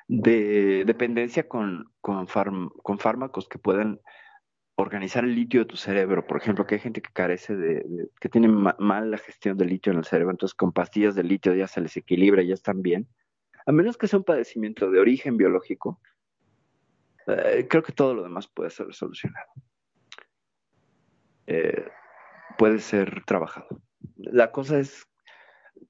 de 0.07 0.85
dependencia 0.87 1.47
con, 1.47 1.93
con, 2.01 2.29
farm, 2.29 2.71
con 2.83 2.99
fármacos 2.99 3.47
que 3.47 3.59
puedan 3.59 4.01
organizar 4.77 5.25
el 5.25 5.35
litio 5.35 5.61
de 5.61 5.67
tu 5.67 5.77
cerebro. 5.77 6.27
Por 6.27 6.39
ejemplo, 6.39 6.67
que 6.67 6.77
hay 6.77 6.81
gente 6.81 7.03
que 7.03 7.13
carece 7.13 7.55
de, 7.57 8.09
que 8.21 8.31
tiene 8.31 8.49
ma 8.49 8.75
mal 8.79 9.11
la 9.11 9.19
gestión 9.19 9.59
del 9.59 9.69
litio 9.69 9.93
en 9.93 9.99
el 9.99 10.05
cerebro, 10.05 10.31
entonces 10.31 10.55
con 10.55 10.73
pastillas 10.73 11.15
de 11.15 11.25
litio 11.25 11.55
ya 11.55 11.67
se 11.67 11.83
les 11.83 11.95
equilibra, 11.99 12.43
ya 12.43 12.55
están 12.55 12.81
bien. 12.81 13.07
A 13.67 13.73
menos 13.73 13.99
que 13.99 14.09
sea 14.09 14.19
un 14.19 14.25
padecimiento 14.25 14.91
de 14.91 14.99
origen 14.99 15.37
biológico, 15.37 16.01
eh, 17.27 17.67
creo 17.69 17.83
que 17.83 17.93
todo 17.93 18.15
lo 18.15 18.23
demás 18.23 18.47
puede 18.49 18.71
ser 18.71 18.95
solucionado. 18.95 19.49
Eh, 21.51 21.83
puede 22.59 22.79
ser 22.79 23.25
trabajado. 23.25 23.81
La 24.17 24.53
cosa 24.53 24.81
es 24.81 25.07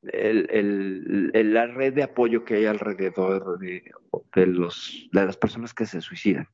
el, 0.02 0.48
el, 0.52 1.52
la 1.52 1.66
red 1.66 1.94
de 1.94 2.04
apoyo 2.04 2.44
que 2.44 2.54
hay 2.54 2.66
alrededor 2.66 3.58
de, 3.58 3.90
de, 4.36 4.46
los, 4.46 5.08
de 5.10 5.26
las 5.26 5.36
personas 5.36 5.74
que 5.74 5.84
se 5.84 6.00
suicidan. 6.00 6.46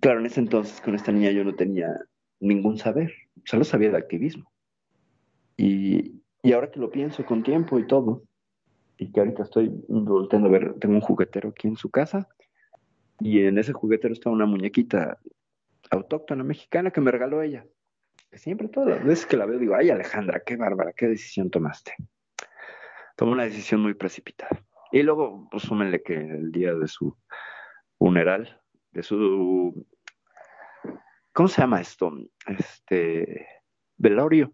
Claro, 0.00 0.20
en 0.20 0.26
ese 0.26 0.40
entonces 0.40 0.80
con 0.80 0.94
esta 0.94 1.12
niña 1.12 1.32
yo 1.32 1.44
no 1.44 1.54
tenía 1.54 1.88
ningún 2.40 2.78
saber, 2.78 3.12
solo 3.44 3.62
sabía 3.62 3.90
de 3.90 3.98
activismo. 3.98 4.50
Y, 5.58 6.22
y 6.42 6.52
ahora 6.54 6.70
que 6.70 6.80
lo 6.80 6.90
pienso 6.90 7.26
con 7.26 7.42
tiempo 7.42 7.78
y 7.78 7.86
todo, 7.86 8.22
y 8.96 9.12
que 9.12 9.20
ahorita 9.20 9.42
estoy 9.42 9.70
volteando 9.88 10.48
a 10.48 10.52
ver, 10.52 10.74
tengo 10.80 10.94
un 10.94 11.02
juguetero 11.02 11.50
aquí 11.50 11.68
en 11.68 11.76
su 11.76 11.90
casa, 11.90 12.26
y 13.20 13.40
en 13.42 13.58
ese 13.58 13.74
juguetero 13.74 14.14
está 14.14 14.30
una 14.30 14.46
muñequita 14.46 15.18
autóctona 15.90 16.42
mexicana 16.42 16.90
que 16.90 17.02
me 17.02 17.10
regaló 17.10 17.42
ella. 17.42 17.66
Siempre, 18.34 18.68
todas 18.68 18.88
las 18.88 19.04
veces 19.04 19.26
que 19.26 19.36
la 19.36 19.46
veo, 19.46 19.58
digo, 19.58 19.74
ay 19.74 19.90
Alejandra, 19.90 20.40
qué 20.44 20.56
bárbara, 20.56 20.92
qué 20.96 21.06
decisión 21.06 21.50
tomaste. 21.50 21.94
Tomó 23.16 23.32
una 23.32 23.44
decisión 23.44 23.80
muy 23.80 23.94
precipitada. 23.94 24.62
Y 24.90 25.02
luego, 25.02 25.48
pues 25.50 25.64
súmenle 25.64 26.02
que 26.02 26.14
el 26.14 26.50
día 26.50 26.74
de 26.74 26.88
su 26.88 27.16
funeral, 27.98 28.60
de 28.92 29.02
su 29.02 29.86
¿cómo 31.32 31.48
se 31.48 31.60
llama 31.60 31.80
esto? 31.80 32.12
Este 32.46 33.46
velorio. 33.96 34.52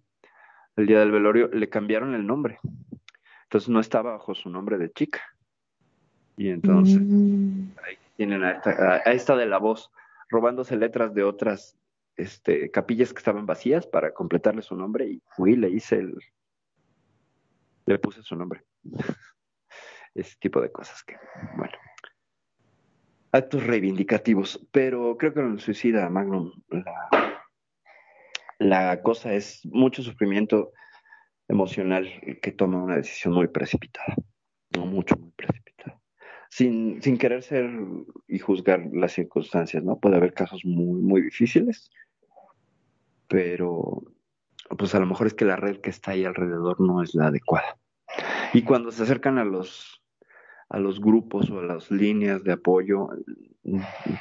El 0.77 0.87
día 0.87 1.01
del 1.01 1.11
velorio 1.11 1.49
le 1.49 1.69
cambiaron 1.69 2.15
el 2.15 2.27
nombre. 2.27 2.59
Entonces 3.45 3.69
no 3.69 3.81
estaba 3.81 4.13
bajo 4.13 4.35
su 4.35 4.51
nombre 4.51 4.79
de 4.79 4.93
chica. 4.93 5.21
Y 6.37 6.51
entonces 6.51 7.01
mm. 7.01 7.71
ahí 7.85 7.99
tienen 8.17 8.45
a 8.45 8.53
esta, 8.53 8.71
a 9.05 9.13
esta, 9.13 9.37
de 9.37 9.47
la 9.47 9.59
voz 9.59 9.91
robándose 10.29 10.77
letras 10.77 11.15
de 11.15 11.25
otras 11.25 11.77
este, 12.19 12.71
capillas 12.71 13.13
que 13.13 13.19
estaban 13.19 13.47
vacías 13.47 13.87
para 13.87 14.13
completarle 14.13 14.63
su 14.63 14.77
nombre 14.77 15.07
y 15.07 15.23
fui 15.35 15.57
le 15.57 15.71
hice 15.71 15.97
el 15.97 16.15
le 17.87 17.99
puse 17.99 18.23
su 18.23 18.37
nombre. 18.37 18.65
Ese 20.15 20.37
tipo 20.39 20.61
de 20.61 20.71
cosas 20.71 21.03
que, 21.05 21.17
bueno 21.57 21.73
actos 23.33 23.67
reivindicativos, 23.67 24.67
pero 24.73 25.17
creo 25.19 25.35
que 25.35 25.41
en 25.41 25.53
el 25.53 25.61
suicida 25.61 26.09
Magnum 26.09 26.53
la, 26.71 27.43
la 28.59 29.03
cosa 29.03 29.35
es 29.35 29.65
mucho 29.67 30.03
sufrimiento 30.03 30.73
emocional 31.49 32.09
que 32.43 32.53
toma 32.53 32.83
una 32.83 32.97
decisión 32.97 33.35
muy 33.35 33.49
precipitada, 33.49 34.15
no 34.75 34.87
mucho, 34.87 35.17
muy 35.17 35.31
precipitada, 35.33 36.01
sin, 36.51 37.03
sin 37.03 37.19
querer 37.19 37.43
ser 37.43 37.71
y 38.27 38.39
juzgar 38.39 38.89
las 38.93 39.13
circunstancias, 39.13 39.83
¿no? 39.83 39.99
Puede 39.99 40.17
haber 40.17 40.35
casos 40.35 40.65
muy, 40.65 41.01
muy 41.01 41.23
difíciles, 41.23 41.91
pero 43.29 44.03
pues 44.77 44.95
a 44.95 45.01
lo 45.01 45.07
mejor 45.07 45.27
es 45.27 45.35
que 45.35 45.45
la 45.45 45.57
red 45.57 45.81
que 45.81 45.91
está 45.91 46.13
ahí 46.13 46.25
alrededor 46.25 46.81
no 46.81 47.03
es 47.03 47.15
la 47.15 47.29
adecuada. 47.29 47.79
Y 48.53 48.63
cuando 48.63 48.91
se 48.91 49.03
acercan 49.03 49.39
a 49.39 49.45
los 49.45 50.03
a 50.71 50.79
los 50.79 51.01
grupos 51.01 51.51
o 51.51 51.61
a 51.61 51.63
las 51.63 51.91
líneas 51.91 52.45
de 52.45 52.53
apoyo 52.53 53.09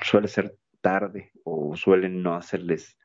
suele 0.01 0.27
ser 0.27 0.57
tarde 0.81 1.31
o 1.43 1.75
suelen 1.75 2.23
no 2.23 2.35
hacerles 2.35 2.97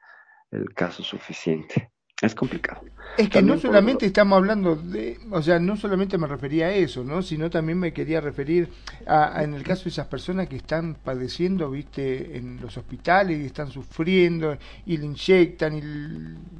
el 0.50 0.72
caso 0.74 1.02
suficiente. 1.02 1.91
Es 2.22 2.34
complicado. 2.34 2.82
Es 3.16 3.28
que 3.28 3.42
también 3.42 3.58
no 3.58 3.58
solamente 3.58 4.06
por... 4.06 4.06
estamos 4.06 4.38
hablando 4.38 4.74
de, 4.76 5.20
o 5.30 5.42
sea, 5.42 5.58
no 5.58 5.76
solamente 5.76 6.16
me 6.16 6.26
refería 6.26 6.68
a 6.68 6.72
eso, 6.72 7.04
¿no? 7.04 7.20
Sino 7.22 7.50
también 7.50 7.78
me 7.78 7.92
quería 7.92 8.22
referir 8.22 8.70
a, 9.06 9.38
a, 9.38 9.44
en 9.44 9.54
el 9.54 9.62
caso 9.64 9.84
de 9.84 9.90
esas 9.90 10.06
personas 10.06 10.48
que 10.48 10.56
están 10.56 10.94
padeciendo, 10.94 11.70
viste, 11.70 12.38
en 12.38 12.58
los 12.62 12.78
hospitales 12.78 13.38
y 13.38 13.44
están 13.46 13.70
sufriendo 13.70 14.56
y 14.86 14.96
le 14.96 15.06
inyectan 15.06 15.76
y 15.76 15.82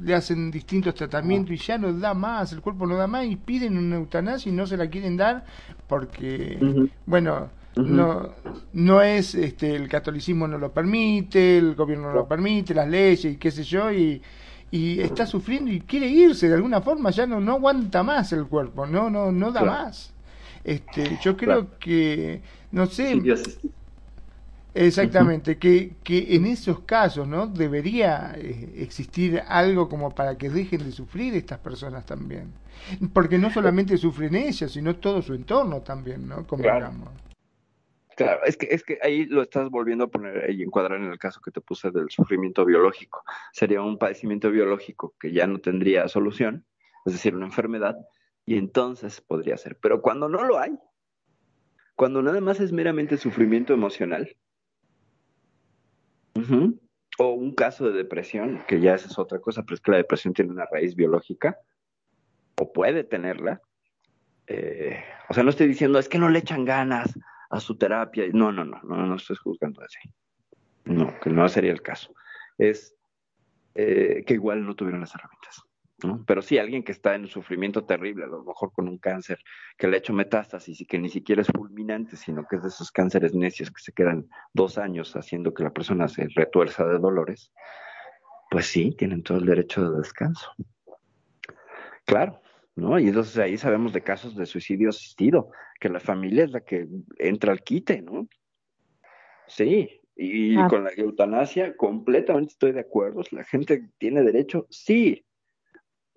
le 0.05 0.15
hacen 0.15 0.51
distintos 0.51 0.95
tratamientos 0.95 1.53
y 1.55 1.59
ya 1.59 1.79
no 1.79 1.93
da 1.95 2.13
más, 2.15 2.53
el 2.53 2.61
cuerpo 2.61 2.87
no 2.87 2.97
da 2.97 3.07
más 3.07 3.25
y 3.27 3.37
piden 3.37 3.79
una 3.79 3.97
eutanasia 3.97 4.51
y 4.53 4.55
no 4.55 4.67
se 4.67 4.77
la 4.77 4.89
quieren 4.91 5.17
dar 5.17 5.45
porque, 5.89 6.59
uh 6.61 6.65
-huh. 6.67 6.91
bueno, 7.07 7.51
Uh 7.75 7.81
-huh. 7.81 7.89
no 7.89 8.35
no 8.75 9.01
es 9.01 9.35
este 9.35 9.75
el 9.75 9.89
catolicismo 9.89 10.47
no 10.47 10.59
lo 10.59 10.75
permite 10.75 11.57
el 11.57 11.75
gobierno 11.75 12.09
no 12.09 12.15
lo 12.15 12.29
permite 12.29 12.75
las 12.75 12.87
leyes 12.87 13.25
y 13.25 13.39
qué 13.39 13.51
sé 13.51 13.63
yo 13.65 13.91
y 13.91 14.21
y 14.73 15.01
está 15.01 15.27
sufriendo 15.27 15.71
y 15.71 15.83
quiere 15.83 16.09
irse 16.09 16.49
de 16.49 16.55
alguna 16.55 16.81
forma 16.81 17.11
ya 17.11 17.27
no 17.27 17.39
no 17.41 17.53
aguanta 17.53 18.03
más 18.03 18.33
el 18.33 18.47
cuerpo 18.47 18.87
no 18.87 19.11
no 19.11 19.31
no 19.31 19.53
da 19.53 19.61
claro. 19.61 19.85
más 19.85 20.13
este 20.65 21.19
yo 21.23 21.37
creo 21.37 21.67
claro. 21.67 21.79
que 21.79 22.41
no 22.73 22.87
sé 22.87 23.21
sí, 23.21 23.71
exactamente 24.75 25.59
que 25.59 25.97
que 26.03 26.35
en 26.35 26.47
esos 26.47 26.81
casos 26.81 27.29
no 27.29 27.47
debería 27.47 28.33
eh, 28.35 28.73
existir 28.79 29.43
algo 29.47 29.91
como 29.91 30.15
para 30.15 30.39
que 30.39 30.49
dejen 30.49 30.85
de 30.85 30.93
sufrir 30.93 31.35
estas 31.35 31.59
personas 31.59 32.07
también 32.07 32.51
porque 33.13 33.37
no 33.37 33.53
solamente 33.53 33.99
sufren 33.99 34.35
ellas 34.35 34.73
sino 34.73 34.97
todo 34.97 35.21
su 35.21 35.35
entorno 35.35 35.83
también 35.83 36.27
no 36.27 36.47
como 36.47 36.63
claro. 36.63 36.93
Claro, 38.25 38.45
es 38.45 38.57
que, 38.57 38.69
es 38.71 38.85
que 38.85 38.99
ahí 39.03 39.27
lo 39.27 39.43
estás 39.43 39.71
volviendo 39.71 40.05
a 40.05 40.11
poner 40.11 40.51
y 40.51 40.63
encuadrar 40.63 41.01
en 41.01 41.11
el 41.11 41.19
caso 41.19 41.41
que 41.41 41.51
te 41.51 41.61
puse 41.61 41.91
del 41.91 42.11
sufrimiento 42.11 42.65
biológico. 42.65 43.23
Sería 43.53 43.83
un 43.83 43.99
padecimiento 43.99 44.51
biológico 44.51 45.15
que 45.19 45.33
ya 45.33 45.47
no 45.47 45.59
tendría 45.59 46.09
solución, 46.09 46.65
es 47.05 47.15
decir, 47.15 47.35
una 47.35 47.47
enfermedad, 47.47 47.97
y 48.45 48.57
entonces 48.57 49.21
podría 49.21 49.57
ser. 49.57 49.79
Pero 49.81 50.03
cuando 50.03 50.29
no 50.29 50.45
lo 50.45 50.59
hay, 50.59 50.79
cuando 51.97 52.23
nada 52.23 52.41
más 52.41 52.61
es 52.61 52.73
meramente 52.73 53.17
sufrimiento 53.17 53.73
emocional, 53.73 54.37
o 57.19 57.29
un 57.33 57.55
caso 57.55 57.91
de 57.91 57.93
depresión, 57.93 58.65
que 58.67 58.81
ya 58.81 58.95
esa 58.95 59.09
es 59.09 59.19
otra 59.19 59.39
cosa, 59.41 59.63
pero 59.63 59.75
es 59.75 59.81
que 59.81 59.91
la 59.91 59.99
depresión 59.99 60.35
tiene 60.35 60.51
una 60.51 60.67
raíz 60.71 60.95
biológica, 60.97 61.59
o 62.61 62.73
puede 62.73 63.05
tenerla. 63.05 63.61
Eh, 64.47 65.03
o 65.29 65.35
sea, 65.35 65.43
no 65.43 65.51
estoy 65.51 65.69
diciendo, 65.69 65.99
es 65.99 66.09
que 66.09 66.19
no 66.19 66.29
le 66.29 66.41
echan 66.41 66.65
ganas, 66.65 67.15
a 67.53 67.61
su 67.61 67.77
terapia. 67.77 68.25
No, 68.33 68.51
no, 68.51 68.65
no, 68.65 68.81
no, 68.83 69.07
no 69.07 69.15
estoy 69.15 69.37
juzgando 69.37 69.83
así. 69.83 69.99
No, 70.85 71.21
que 71.21 71.31
no 71.31 71.49
sería 71.49 71.71
el 71.71 71.83
caso. 71.83 72.13
Es 72.59 72.97
eh, 73.75 74.25
que 74.27 74.35
igual 74.35 74.67
no 74.67 74.75
tuvieron 74.75 75.01
las 75.03 75.15
herramientas. 75.15 75.63
¿no? 76.03 76.25
Pero 76.27 76.43
sí, 76.43 76.59
alguien 76.59 76.83
que 76.83 76.91
está 76.91 77.15
en 77.15 77.23
un 77.23 77.29
sufrimiento 77.29 77.85
terrible, 77.85 78.25
a 78.25 78.27
lo 78.27 78.43
mejor 78.43 78.73
con 78.73 78.89
un 78.89 78.99
cáncer 78.99 79.39
que 79.77 79.87
le 79.87 79.97
ha 79.97 79.99
hecho 79.99 80.15
metástasis 80.15 80.81
y 80.81 80.87
que 80.87 80.99
ni 80.99 81.11
siquiera 81.11 81.43
es 81.43 81.49
fulminante, 81.49 82.17
sino 82.17 82.45
que 82.49 82.57
es 82.57 82.63
de 82.63 82.69
esos 82.69 82.91
cánceres 82.91 83.35
necios 83.35 83.71
que 83.71 83.83
se 83.83 83.93
quedan 83.93 84.29
dos 84.53 84.79
años 84.79 85.15
haciendo 85.15 85.55
que 85.55 85.63
la 85.63 85.71
persona 85.71 86.09
se 86.09 86.27
retuerza 86.35 86.87
de 86.87 86.99
dolores, 86.99 87.53
pues 88.51 88.67
sí, 88.67 88.97
tienen 88.97 89.23
todo 89.23 89.39
el 89.39 89.47
derecho 89.47 89.89
de 89.89 89.99
descanso. 89.99 90.51
Claro, 92.07 92.41
¿no? 92.77 92.99
Y 92.99 93.09
entonces 93.09 93.37
ahí 93.39 93.57
sabemos 93.59 93.93
de 93.93 94.03
casos 94.03 94.37
de 94.37 94.47
suicidio 94.47 94.89
asistido, 94.91 95.51
que 95.81 95.89
la 95.89 96.01
familia 96.01 96.45
es 96.45 96.51
la 96.51 96.61
que 96.61 96.89
entra 97.19 97.53
al 97.53 97.63
quite, 97.63 98.03
¿no? 98.03 98.29
Sí, 99.47 99.99
Y 100.15 100.57
Ah. 100.59 100.67
con 100.69 100.85
la 100.85 100.91
eutanasia, 100.95 101.75
completamente 101.75 102.53
estoy 102.53 102.73
de 102.73 102.81
acuerdo. 102.81 103.23
La 103.31 103.45
gente 103.45 103.89
tiene 103.97 104.23
derecho, 104.23 104.67
sí, 104.69 105.25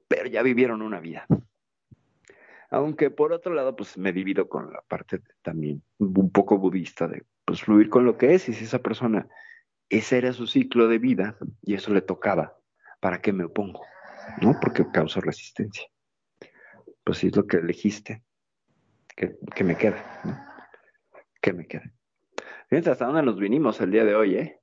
pero 0.09 0.27
ya 0.27 0.43
vivieron 0.43 0.81
una 0.81 0.99
vida. 0.99 1.25
Aunque 2.69 3.09
por 3.09 3.31
otro 3.31 3.53
lado, 3.53 3.73
pues 3.75 3.97
me 3.97 4.11
divido 4.11 4.49
con 4.49 4.71
la 4.73 4.81
parte 4.81 5.19
de- 5.19 5.23
también 5.41 5.81
un 5.99 6.29
poco 6.29 6.57
budista 6.57 7.07
de 7.07 7.23
pues 7.45 7.61
fluir 7.61 7.89
con 7.89 8.05
lo 8.05 8.17
que 8.17 8.33
es. 8.33 8.49
Y 8.49 8.53
si 8.53 8.65
esa 8.65 8.79
persona, 8.79 9.27
ese 9.89 10.17
era 10.17 10.33
su 10.33 10.45
ciclo 10.45 10.89
de 10.89 10.97
vida 10.99 11.37
y 11.61 11.75
eso 11.75 11.93
le 11.93 12.01
tocaba, 12.01 12.57
¿para 12.99 13.21
qué 13.21 13.31
me 13.31 13.45
opongo? 13.45 13.81
¿No? 14.41 14.59
Porque 14.61 14.83
causa 14.91 15.21
resistencia. 15.21 15.85
Pues 17.05 17.19
si 17.19 17.27
es 17.27 17.35
lo 17.37 17.45
que 17.47 17.57
elegiste, 17.57 18.23
que, 19.15 19.37
que 19.55 19.63
me 19.63 19.77
queda, 19.77 20.03
¿no? 20.25 20.37
Que 21.41 21.53
me 21.53 21.65
queda. 21.67 21.83
Fíjense 22.67 22.89
hasta 22.89 23.05
dónde 23.05 23.21
nos 23.23 23.39
vinimos 23.39 23.79
el 23.79 23.91
día 23.91 24.03
de 24.03 24.15
hoy, 24.15 24.35
¿eh? 24.35 24.59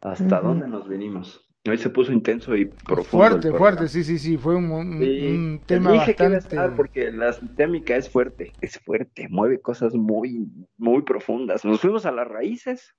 ¿Hasta 0.00 0.40
dónde 0.40 0.66
nos 0.66 0.88
vinimos? 0.88 1.42
Hoy 1.68 1.78
se 1.78 1.90
puso 1.90 2.12
intenso 2.12 2.56
y 2.56 2.64
profundo. 2.66 3.26
el 3.26 3.32
Fuerte, 3.42 3.50
fuerte, 3.58 3.88
sí, 3.88 4.02
sí, 4.04 4.18
sí, 4.18 4.36
fue 4.38 4.54
un, 4.56 4.70
un- 4.70 4.98
Sí, 4.98 5.26
un 5.26 5.58
te 5.66 5.74
tema 5.74 5.92
dije 5.92 6.14
que 6.14 6.22
bastante... 6.28 6.38
estar 6.56 6.74
porque 6.76 7.10
la 7.12 7.32
sistémica 7.32 7.96
es 7.96 8.08
fuerte, 8.10 8.52
es 8.60 8.78
fuerte, 8.78 9.28
mueve 9.28 9.60
cosas 9.60 9.92
muy, 9.94 10.48
muy 10.78 11.02
profundas. 11.02 11.64
Nos 11.64 11.80
fuimos 11.80 12.06
a 12.06 12.12
las 12.12 12.26
raíces. 12.28 12.94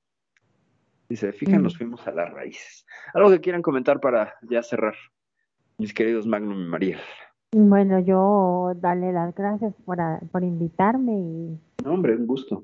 Si 1.09 1.15
se 1.15 1.31
fijan, 1.31 1.61
Mm. 1.61 1.63
nos 1.63 1.77
fuimos 1.77 2.05
a 2.07 2.11
las 2.11 2.29
raíces. 2.31 2.85
Algo 3.13 3.31
que 3.31 3.39
quieran 3.39 3.61
comentar 3.61 3.99
para 4.01 4.35
ya 4.41 4.61
cerrar, 4.61 4.95
mis 5.79 5.93
queridos 5.93 6.27
Magnum 6.27 6.61
y 6.61 6.67
María. 6.67 6.99
Bueno, 7.53 7.99
yo 7.99 8.73
darle 8.81 9.13
las 9.13 9.33
gracias 9.33 9.73
por, 9.85 10.01
a- 10.01 10.19
por 10.31 10.43
invitarme 10.43 11.13
y, 11.17 11.57
No, 11.83 11.93
hombre, 11.93 12.15
un 12.15 12.27
gusto. 12.27 12.63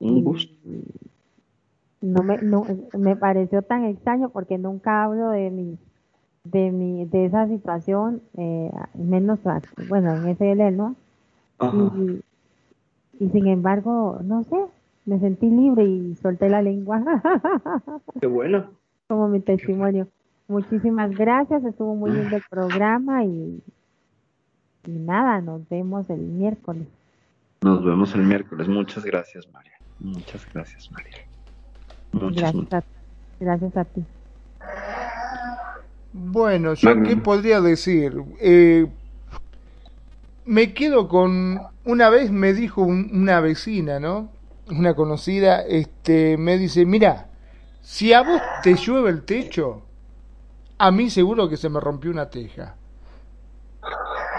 Un 0.00 0.24
gusto. 0.24 0.52
no 2.00 2.22
me, 2.24 2.38
no, 2.38 2.66
me 2.98 3.14
pareció 3.14 3.62
tan 3.62 3.84
extraño 3.84 4.30
porque 4.30 4.58
nunca 4.58 5.04
hablo 5.04 5.30
de 5.30 5.50
mi, 5.50 5.78
de 6.42 6.72
mi, 6.72 7.04
de 7.04 7.26
esa 7.26 7.46
situación, 7.46 8.20
eh, 8.36 8.72
menos, 8.94 9.38
bueno, 9.88 10.16
en 10.16 10.28
SL, 10.36 10.76
¿no? 10.76 10.96
Y, 11.72 12.20
y 13.24 13.28
sin 13.30 13.46
embargo, 13.46 14.18
no 14.24 14.42
sé, 14.42 14.56
me 15.06 15.20
sentí 15.20 15.48
libre 15.48 15.84
y 15.84 16.16
solté 16.16 16.48
la 16.48 16.60
lengua 16.62 17.04
Qué 18.20 18.26
bueno. 18.26 18.70
como 19.06 19.28
mi 19.28 19.38
testimonio. 19.38 20.08
Muchísimas 20.48 21.16
gracias, 21.16 21.64
estuvo 21.64 21.94
muy 21.94 22.10
lindo 22.10 22.34
el 22.36 22.42
programa 22.50 23.24
y, 23.24 23.62
y 24.86 24.90
nada, 24.90 25.40
nos 25.40 25.68
vemos 25.68 26.08
el 26.10 26.18
miércoles. 26.20 26.86
Nos 27.60 27.84
vemos 27.84 28.14
el 28.14 28.22
miércoles. 28.22 28.68
Muchas 28.68 29.04
gracias, 29.04 29.46
María. 29.52 29.72
Muchas 30.00 30.46
gracias, 30.52 30.90
María. 30.90 31.18
Muchas, 32.12 32.52
Gracias 32.52 32.72
a, 32.72 32.84
gracias 33.40 33.76
a 33.76 33.84
ti. 33.84 34.04
Bueno, 36.12 36.74
yo 36.74 36.88
Magnum. 36.90 37.06
qué 37.08 37.16
podría 37.16 37.60
decir. 37.60 38.12
Eh, 38.40 38.86
me 40.44 40.74
quedo 40.74 41.08
con 41.08 41.60
una 41.84 42.10
vez 42.10 42.30
me 42.30 42.52
dijo 42.52 42.82
un- 42.82 43.10
una 43.12 43.40
vecina, 43.40 43.98
¿no? 44.00 44.28
Una 44.70 44.94
conocida, 44.94 45.62
este, 45.62 46.36
me 46.36 46.58
dice, 46.58 46.84
mira, 46.84 47.28
si 47.80 48.12
a 48.12 48.22
vos 48.22 48.40
te 48.62 48.74
llueve 48.74 49.10
el 49.10 49.22
techo, 49.24 49.82
a 50.78 50.90
mí 50.90 51.10
seguro 51.10 51.48
que 51.48 51.56
se 51.56 51.68
me 51.68 51.80
rompió 51.80 52.10
una 52.10 52.28
teja. 52.30 52.74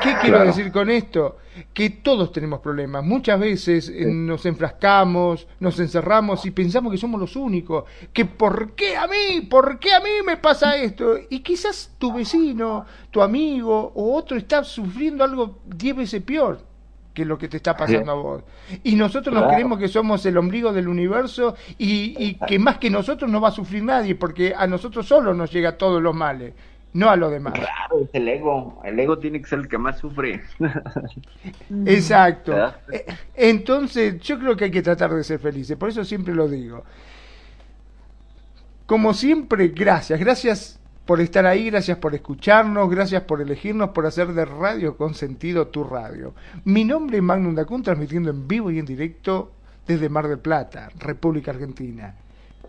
¿Qué 0.03 0.09
quiero 0.21 0.35
Claro. 0.37 0.45
decir 0.45 0.71
con 0.71 0.89
esto? 0.89 1.37
Que 1.73 1.89
todos 1.91 2.31
tenemos 2.31 2.59
problemas. 2.59 3.03
Muchas 3.03 3.39
veces 3.39 3.89
eh, 3.89 4.05
nos 4.07 4.45
enfrascamos, 4.45 5.47
nos 5.59 5.79
encerramos 5.79 6.45
y 6.45 6.51
pensamos 6.51 6.91
que 6.91 6.97
somos 6.97 7.19
los 7.19 7.35
únicos. 7.35 7.85
Que 8.11 8.25
¿por 8.25 8.71
qué 8.73 8.97
a 8.97 9.07
mí? 9.07 9.41
¿Por 9.41 9.79
qué 9.79 9.93
a 9.93 9.99
mí 9.99 10.09
me 10.25 10.37
pasa 10.37 10.75
esto? 10.77 11.15
Y 11.29 11.39
quizás 11.39 11.95
tu 11.97 12.11
vecino, 12.13 12.85
tu 13.11 13.21
amigo 13.21 13.91
o 13.95 14.15
otro 14.15 14.37
está 14.37 14.63
sufriendo 14.63 15.23
algo 15.23 15.59
diez 15.65 15.95
veces 15.95 16.21
peor 16.23 16.59
que 17.13 17.25
lo 17.25 17.37
que 17.37 17.47
te 17.47 17.57
está 17.57 17.77
pasando 17.77 18.11
a 18.11 18.15
vos. 18.15 18.43
Y 18.83 18.95
nosotros 18.95 19.31
nos 19.35 19.43
Claro. 19.43 19.53
creemos 19.55 19.77
que 19.77 19.87
somos 19.87 20.25
el 20.25 20.35
ombligo 20.35 20.73
del 20.73 20.87
universo 20.87 21.55
y, 21.77 22.15
y 22.17 22.33
que 22.47 22.57
más 22.57 22.79
que 22.79 22.89
nosotros 22.89 23.29
no 23.29 23.39
va 23.39 23.49
a 23.49 23.51
sufrir 23.51 23.83
nadie, 23.83 24.15
porque 24.15 24.55
a 24.57 24.65
nosotros 24.65 25.05
solo 25.07 25.31
nos 25.35 25.51
llega 25.51 25.77
todos 25.77 26.01
los 26.01 26.15
males, 26.15 26.53
no 26.93 27.09
a 27.09 27.15
los 27.15 27.31
demás. 27.31 27.53
Claro, 27.53 28.01
es 28.03 28.09
el 28.13 28.27
ego. 28.27 28.81
El 28.83 28.99
ego 28.99 29.17
tiene 29.17 29.41
que 29.41 29.47
ser 29.47 29.59
el 29.59 29.67
que 29.67 29.77
más 29.77 29.97
sufre. 29.99 30.41
Exacto. 31.85 32.55
Eh, 32.91 33.05
Entonces, 33.35 34.19
yo 34.21 34.39
creo 34.39 34.55
que 34.55 34.65
hay 34.65 34.71
que 34.71 34.81
tratar 34.81 35.13
de 35.13 35.23
ser 35.23 35.39
felices, 35.39 35.75
por 35.75 35.89
eso 35.89 36.03
siempre 36.05 36.33
lo 36.35 36.47
digo. 36.47 36.83
Como 38.85 39.13
siempre, 39.13 39.69
gracias, 39.69 40.19
gracias 40.19 40.79
por 41.05 41.19
estar 41.19 41.45
ahí, 41.45 41.69
gracias 41.69 41.97
por 41.97 42.13
escucharnos, 42.13 42.89
gracias 42.89 43.23
por 43.23 43.41
elegirnos, 43.41 43.89
por 43.89 44.05
hacer 44.05 44.27
de 44.33 44.45
Radio 44.45 44.95
con 44.95 45.15
Sentido 45.15 45.67
tu 45.67 45.83
radio. 45.83 46.33
Mi 46.65 46.83
nombre 46.83 47.17
es 47.17 47.23
Magnum 47.23 47.55
Dacun, 47.55 47.81
transmitiendo 47.81 48.29
en 48.29 48.47
vivo 48.47 48.71
y 48.71 48.79
en 48.79 48.85
directo 48.85 49.51
desde 49.87 50.09
Mar 50.09 50.27
del 50.27 50.39
Plata, 50.39 50.89
República 50.99 51.51
Argentina. 51.51 52.15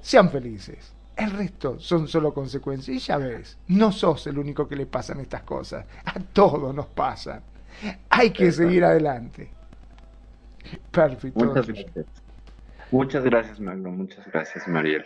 Sean 0.00 0.30
felices. 0.30 0.93
El 1.16 1.30
resto 1.30 1.78
son 1.78 2.08
solo 2.08 2.34
consecuencias. 2.34 2.96
Y 2.96 3.00
ya 3.00 3.18
ves, 3.18 3.58
no 3.68 3.92
sos 3.92 4.26
el 4.26 4.38
único 4.38 4.66
que 4.68 4.76
le 4.76 4.86
pasan 4.86 5.20
estas 5.20 5.42
cosas. 5.42 5.86
A 6.04 6.18
todos 6.20 6.74
nos 6.74 6.86
pasan. 6.86 7.42
Hay 8.10 8.30
que 8.30 8.50
seguir 8.52 8.84
adelante. 8.84 9.50
Perfecto. 10.90 11.44
Muchas 11.44 11.66
gracias. 11.66 12.06
Muchas 12.90 13.24
gracias, 13.24 13.60
Magno. 13.60 13.90
Muchas 13.90 14.26
gracias, 14.26 14.68
Mariel. 14.68 15.04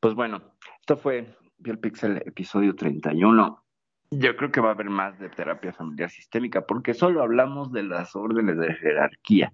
Pues 0.00 0.14
bueno, 0.14 0.42
esto 0.80 0.96
fue 0.96 1.34
Piel 1.62 1.78
Pixel 1.78 2.22
episodio 2.24 2.74
31. 2.74 3.62
Yo 4.10 4.36
creo 4.36 4.52
que 4.52 4.60
va 4.60 4.68
a 4.68 4.72
haber 4.72 4.90
más 4.90 5.18
de 5.18 5.28
terapia 5.28 5.72
familiar 5.72 6.10
sistémica 6.10 6.66
porque 6.66 6.94
solo 6.94 7.22
hablamos 7.22 7.72
de 7.72 7.82
las 7.82 8.14
órdenes 8.14 8.56
de 8.58 8.74
jerarquía. 8.74 9.52